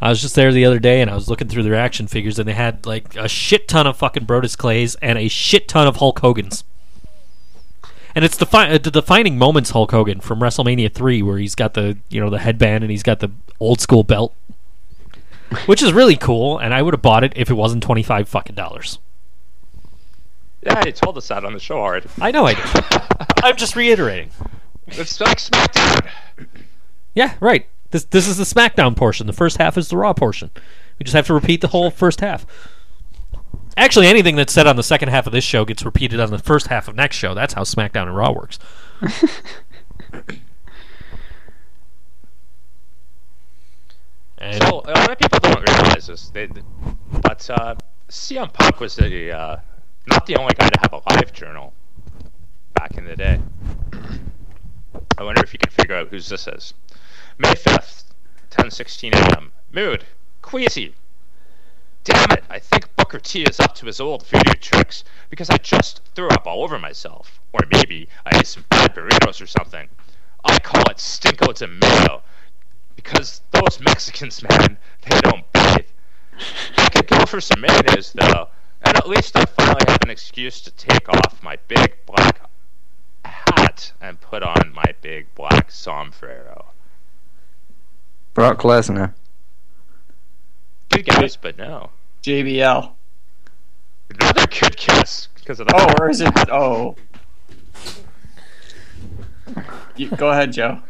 I 0.00 0.08
was 0.08 0.20
just 0.20 0.34
there 0.34 0.52
the 0.52 0.64
other 0.64 0.78
day, 0.78 1.00
and 1.00 1.10
I 1.10 1.14
was 1.14 1.28
looking 1.28 1.48
through 1.48 1.62
their 1.64 1.74
action 1.74 2.06
figures, 2.06 2.38
and 2.38 2.48
they 2.48 2.54
had 2.54 2.86
like 2.86 3.16
a 3.16 3.28
shit 3.28 3.68
ton 3.68 3.86
of 3.86 3.96
fucking 3.96 4.26
Brodus 4.26 4.56
Clays 4.56 4.94
and 4.96 5.18
a 5.18 5.28
shit 5.28 5.68
ton 5.68 5.86
of 5.86 5.96
Hulk 5.96 6.20
Hogan's. 6.20 6.64
And 8.14 8.24
it's 8.24 8.36
the, 8.36 8.46
fi- 8.46 8.70
uh, 8.70 8.78
the 8.78 8.90
defining 8.90 9.38
moments 9.38 9.70
Hulk 9.70 9.92
Hogan 9.92 10.20
from 10.20 10.40
WrestleMania 10.40 10.92
three, 10.92 11.22
where 11.22 11.38
he's 11.38 11.54
got 11.54 11.74
the 11.74 11.98
you 12.08 12.20
know 12.20 12.30
the 12.30 12.38
headband 12.38 12.82
and 12.82 12.90
he's 12.90 13.02
got 13.02 13.20
the 13.20 13.30
old 13.60 13.80
school 13.80 14.02
belt 14.02 14.34
which 15.66 15.82
is 15.82 15.92
really 15.92 16.16
cool, 16.16 16.58
and 16.58 16.72
I 16.72 16.82
would 16.82 16.94
have 16.94 17.02
bought 17.02 17.24
it 17.24 17.32
if 17.36 17.50
it 17.50 17.54
wasn't 17.54 17.82
twenty 17.82 18.02
five 18.02 18.28
fucking 18.28 18.54
dollars. 18.54 18.98
Yeah, 20.62 20.84
you 20.84 20.92
told 20.92 21.16
us 21.16 21.28
that 21.28 21.44
on 21.44 21.54
the 21.54 21.58
show 21.58 21.78
already. 21.80 22.08
I 22.20 22.30
know 22.30 22.46
I 22.46 22.54
did. 22.54 22.64
I'm 23.44 23.56
just 23.56 23.74
reiterating. 23.76 24.30
It's 24.88 25.20
like 25.20 25.38
SmackDown. 25.38 26.06
Yeah, 27.14 27.34
right. 27.40 27.66
This 27.90 28.04
this 28.04 28.28
is 28.28 28.36
the 28.36 28.44
SmackDown 28.44 28.96
portion. 28.96 29.26
The 29.26 29.32
first 29.32 29.58
half 29.58 29.76
is 29.76 29.88
the 29.88 29.96
Raw 29.96 30.12
portion. 30.12 30.50
We 30.98 31.04
just 31.04 31.14
have 31.14 31.26
to 31.26 31.34
repeat 31.34 31.60
the 31.60 31.68
whole 31.68 31.90
first 31.90 32.20
half. 32.20 32.46
Actually, 33.76 34.06
anything 34.06 34.36
that's 34.36 34.52
said 34.52 34.66
on 34.66 34.76
the 34.76 34.82
second 34.82 35.08
half 35.08 35.26
of 35.26 35.32
this 35.32 35.44
show 35.44 35.64
gets 35.64 35.84
repeated 35.84 36.20
on 36.20 36.30
the 36.30 36.38
first 36.38 36.66
half 36.68 36.88
of 36.88 36.94
next 36.96 37.16
show. 37.16 37.34
That's 37.34 37.54
how 37.54 37.62
SmackDown 37.62 38.08
and 38.08 38.16
Raw 38.16 38.32
works. 38.32 38.58
and 44.38 44.62
So 44.62 44.82
a 44.84 44.92
lot 44.92 45.10
of 45.10 45.18
people 45.18 45.38
don't 45.40 45.68
realize 45.68 46.06
this, 46.06 46.28
they, 46.28 46.48
but 47.22 47.48
uh, 47.50 47.74
CM 48.08 48.52
Punk 48.52 48.80
was 48.80 48.96
the 48.96 49.32
uh, 49.32 49.56
not 50.06 50.26
the 50.26 50.36
only 50.36 50.54
guy 50.58 50.68
to 50.68 50.80
have 50.80 50.92
a 50.92 51.00
live 51.14 51.32
journal 51.32 51.72
back 52.74 52.98
in 52.98 53.04
the 53.04 53.16
day. 53.16 53.40
I 55.16 55.22
wonder 55.22 55.42
if 55.42 55.52
you 55.52 55.58
can 55.58 55.70
figure 55.70 55.94
out 55.94 56.08
whose 56.08 56.28
this 56.28 56.48
is. 56.48 56.74
May 57.38 57.54
fifth, 57.54 58.12
ten 58.50 58.70
sixteen 58.70 59.14
a.m. 59.14 59.52
Mood, 59.70 60.04
queasy. 60.42 60.94
Damn 62.02 62.30
it! 62.32 62.44
I 62.48 62.58
think 62.58 62.94
Booker 62.96 63.20
T 63.20 63.42
is 63.42 63.60
up 63.60 63.74
to 63.76 63.86
his 63.86 64.00
old 64.00 64.26
voodoo 64.26 64.54
tricks 64.54 65.04
because 65.28 65.50
I 65.50 65.58
just 65.58 66.00
threw 66.14 66.28
up 66.28 66.46
all 66.46 66.64
over 66.64 66.78
myself, 66.78 67.40
or 67.52 67.60
maybe 67.70 68.08
I 68.24 68.38
ate 68.38 68.46
some 68.46 68.64
bad 68.70 68.94
burritos 68.94 69.40
or 69.40 69.46
something. 69.46 69.88
I 70.44 70.58
call 70.58 70.82
it 70.90 70.96
stinko 70.96 71.54
de 71.54 71.66
mayo 71.66 72.22
because 72.96 73.42
those 73.52 73.80
Mexicans, 73.80 74.42
man, 74.42 74.78
they 75.08 75.20
don't 75.20 75.52
bathe. 75.52 75.86
I 76.78 76.88
could 76.88 77.06
go 77.06 77.26
for 77.26 77.40
some 77.40 77.60
mayonnaise 77.60 78.12
though, 78.12 78.48
and 78.82 78.96
at 78.96 79.08
least 79.08 79.36
I 79.36 79.44
finally 79.44 79.84
have 79.86 80.02
an 80.02 80.10
excuse 80.10 80.60
to 80.62 80.70
take 80.72 81.08
off 81.08 81.42
my 81.42 81.56
big 81.68 81.94
black 82.06 82.49
hat 83.56 83.92
and 84.00 84.20
put 84.20 84.42
on 84.42 84.72
my 84.74 84.94
big 85.00 85.34
black 85.34 85.70
sombrero. 85.70 86.66
Brock 88.34 88.58
Lesnar. 88.60 89.14
Good 90.90 91.04
guess, 91.06 91.36
but 91.36 91.56
no. 91.58 91.90
JBL. 92.22 92.92
Another 94.10 94.46
good 94.46 94.76
guess 94.76 95.28
because 95.34 95.60
of 95.60 95.68
the 95.68 95.74
Oh, 95.76 95.94
or 96.02 96.10
is 96.10 96.20
it? 96.20 96.32
Oh. 96.50 96.96
You, 99.96 100.08
go 100.10 100.30
ahead, 100.30 100.52
Joe. 100.52 100.80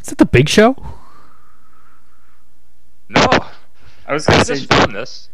is 0.00 0.12
it 0.12 0.18
the 0.18 0.26
Big 0.26 0.48
Show? 0.48 0.76
no. 3.08 3.26
I 4.06 4.12
was 4.12 4.26
gonna 4.26 4.44
say. 4.44 4.54
just 4.56 4.72
found 4.72 4.94
this. 4.94 5.28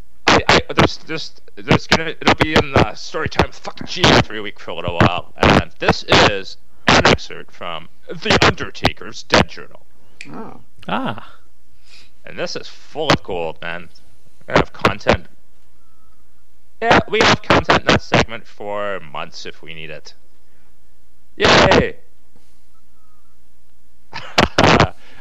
I, 0.68 0.72
I 0.72 0.74
there's 0.74 0.97
just 0.98 1.40
there's 1.55 1.86
gonna 1.86 2.10
it'll 2.20 2.34
be 2.34 2.55
in 2.55 2.72
the 2.72 2.94
story 2.94 3.28
time 3.28 3.48
with 3.48 3.59
fucking 3.59 3.86
G 3.86 4.02
every 4.05 4.40
week 4.40 4.59
for 4.60 4.70
a 4.70 4.74
little 4.74 4.98
while, 4.98 5.32
and 5.36 5.72
this 5.78 6.05
is 6.05 6.56
an 6.88 7.06
excerpt 7.06 7.51
from 7.52 7.88
The 8.09 8.38
Undertaker's 8.44 9.22
Dead 9.22 9.48
Journal. 9.48 9.84
Oh. 10.28 10.60
Ah, 10.88 11.36
And 12.24 12.38
this 12.38 12.56
is 12.56 12.68
full 12.68 13.09
of 13.10 13.22
gold, 13.22 13.60
man. 13.60 13.88
We 14.48 14.55
have 14.55 14.72
content. 14.72 15.26
Yeah, 16.80 17.01
we 17.09 17.20
have 17.20 17.43
content 17.43 17.80
in 17.80 17.86
that 17.86 18.02
segment 18.02 18.47
for 18.47 19.01
months 19.01 19.47
if 19.47 19.62
we 19.62 19.74
need 19.74 19.90
it. 19.90 20.14
Yay! 21.36 21.97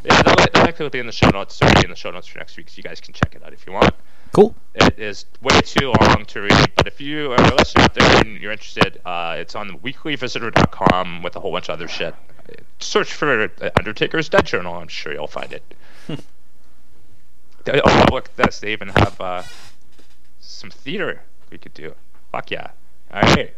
Yeah, 0.06 0.22
that'll, 0.22 0.64
that'll 0.64 0.90
be 0.90 1.00
in 1.00 1.06
the 1.06 1.12
show 1.12 1.30
notes. 1.30 1.60
It'll 1.62 1.74
be 1.82 1.86
in 1.86 1.90
the 1.90 1.96
show 1.96 2.12
notes 2.12 2.28
for 2.28 2.40
next 2.40 2.58
week, 2.58 2.70
so 2.70 2.78
you 2.78 2.84
guys 2.84 3.00
can 3.02 3.14
check 3.14 3.36
it 3.36 3.44
out 3.44 3.54
if 3.54 3.66
you 3.66 3.74
want. 3.74 3.94
cool. 4.32 4.56
It 4.76 5.00
is 5.00 5.26
way 5.42 5.60
too 5.62 5.92
long 6.00 6.26
to 6.26 6.42
read, 6.42 6.72
but 6.76 6.88
if 6.88 7.00
you 7.02 7.32
are 7.32 7.42
a 7.42 7.56
listener 7.56 7.84
out 7.84 7.94
there 7.94 8.22
and 8.22 8.40
you're 8.40 8.52
interested, 8.52 9.02
uh, 9.06 9.36
it's 9.38 9.56
on 9.56 9.80
weeklyvisitor.com 9.80 11.24
with 11.24 11.36
a 11.36 11.40
whole 11.40 11.52
bunch 11.52 11.70
of 11.70 11.74
other 11.74 11.88
shit. 11.88 12.14
Search 12.80 13.12
for 13.14 13.44
uh, 13.44 13.70
Undertaker's 13.78 14.30
Dead 14.30 14.46
Journal. 14.46 14.76
I'm 14.76 14.88
sure 14.88 15.14
you'll 15.14 15.28
find 15.28 15.52
it. 15.54 15.64
Oh, 17.68 18.06
look 18.12 18.26
at 18.30 18.36
this. 18.38 18.60
They 18.60 18.74
even 18.74 18.90
have 18.90 19.20
uh, 19.20 19.42
some 20.40 20.70
theater 20.70 21.24
we 21.50 21.58
could 21.58 21.74
do. 21.74 21.96
Fuck 22.32 22.52
yeah. 22.52 22.70
All 23.12 23.22
right. 23.24 23.56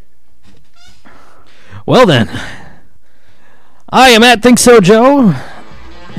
Well 1.85 2.05
then, 2.05 2.29
I 3.89 4.09
am 4.11 4.23
at 4.23 4.41
Think 4.41 4.59
So 4.59 4.79
Joe. 4.79 5.35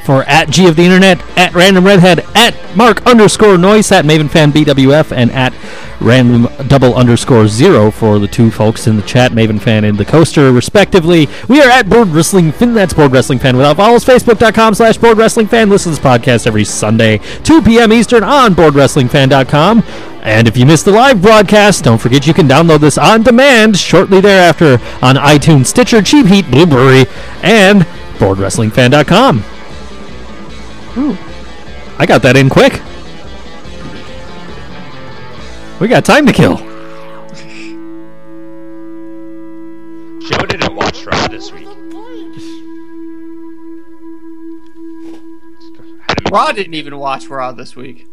For 0.09 0.23
at 0.23 0.49
G 0.49 0.67
of 0.67 0.75
the 0.75 0.85
Internet, 0.85 1.21
at 1.37 1.53
Random 1.53 1.85
Redhead, 1.85 2.25
at 2.35 2.55
Mark 2.75 3.05
underscore 3.05 3.59
Noise, 3.59 3.93
at 3.93 4.07
Maven 4.07 4.31
Fan 4.31 4.51
BWF, 4.53 5.15
and 5.15 5.31
at 5.33 5.53
Random 6.01 6.49
double 6.67 6.95
underscore 6.95 7.47
zero 7.47 7.91
for 7.91 8.19
the 8.19 8.27
two 8.27 8.51
folks 8.51 8.87
in 8.87 8.97
the 8.97 9.03
chat, 9.03 9.33
Maven 9.33 9.61
Fan 9.61 9.85
and 9.85 9.99
the 9.99 10.07
Coaster, 10.07 10.51
respectively. 10.51 11.29
We 11.47 11.61
are 11.61 11.69
at 11.69 11.91
Bored 11.91 12.09
Wrestling 12.09 12.53
Fan. 12.53 12.73
That's 12.73 12.95
Bored 12.95 13.13
Wrestling 13.13 13.39
Fan 13.39 13.55
without 13.55 13.77
vowels. 13.77 14.03
Facebook.com 14.03 14.73
slash 14.73 14.97
Bored 14.97 15.19
Wrestling 15.19 15.47
Fan. 15.47 15.69
Listen 15.69 15.93
to 15.93 16.01
this 16.01 16.03
podcast 16.03 16.47
every 16.47 16.65
Sunday, 16.65 17.19
2 17.45 17.61
p.m. 17.61 17.93
Eastern 17.93 18.25
on 18.25 18.55
BoredWrestlingFan.com. 18.55 19.83
And 20.23 20.49
if 20.49 20.57
you 20.57 20.65
missed 20.65 20.87
the 20.87 20.93
live 20.93 21.21
broadcast, 21.21 21.85
don't 21.85 21.99
forget 21.99 22.27
you 22.27 22.33
can 22.33 22.49
download 22.49 22.81
this 22.81 22.97
on 22.97 23.25
demand 23.25 23.77
shortly 23.77 24.23
thereafter 24.23 24.79
on 25.03 25.17
iTunes, 25.17 25.67
Stitcher, 25.67 26.01
Cheap 26.01 26.25
Heat, 26.29 26.51
Blueberry, 26.51 27.05
and 27.43 27.83
BoredWrestlingFan.com. 28.17 29.58
Ooh. 30.99 31.17
I 31.97 32.07
got 32.07 32.23
that 32.23 32.37
in 32.37 32.49
quick. 32.49 32.83
We 35.81 35.87
got 35.87 36.05
time 36.05 36.27
to 36.27 36.33
kill. 36.33 36.57
Joe 40.27 40.45
didn't 40.47 40.75
watch 40.75 41.07
Raw 41.07 41.29
this 41.29 41.53
week. 41.53 41.69
Had 46.09 46.33
Raw 46.33 46.51
didn't 46.51 46.75
even 46.75 46.99
watch 46.99 47.29
Raw 47.29 47.53
this 47.53 47.77
week. 47.77 48.05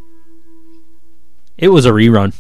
It 1.58 1.70
was 1.70 1.88
a 1.88 1.92
rerun. 1.92 2.34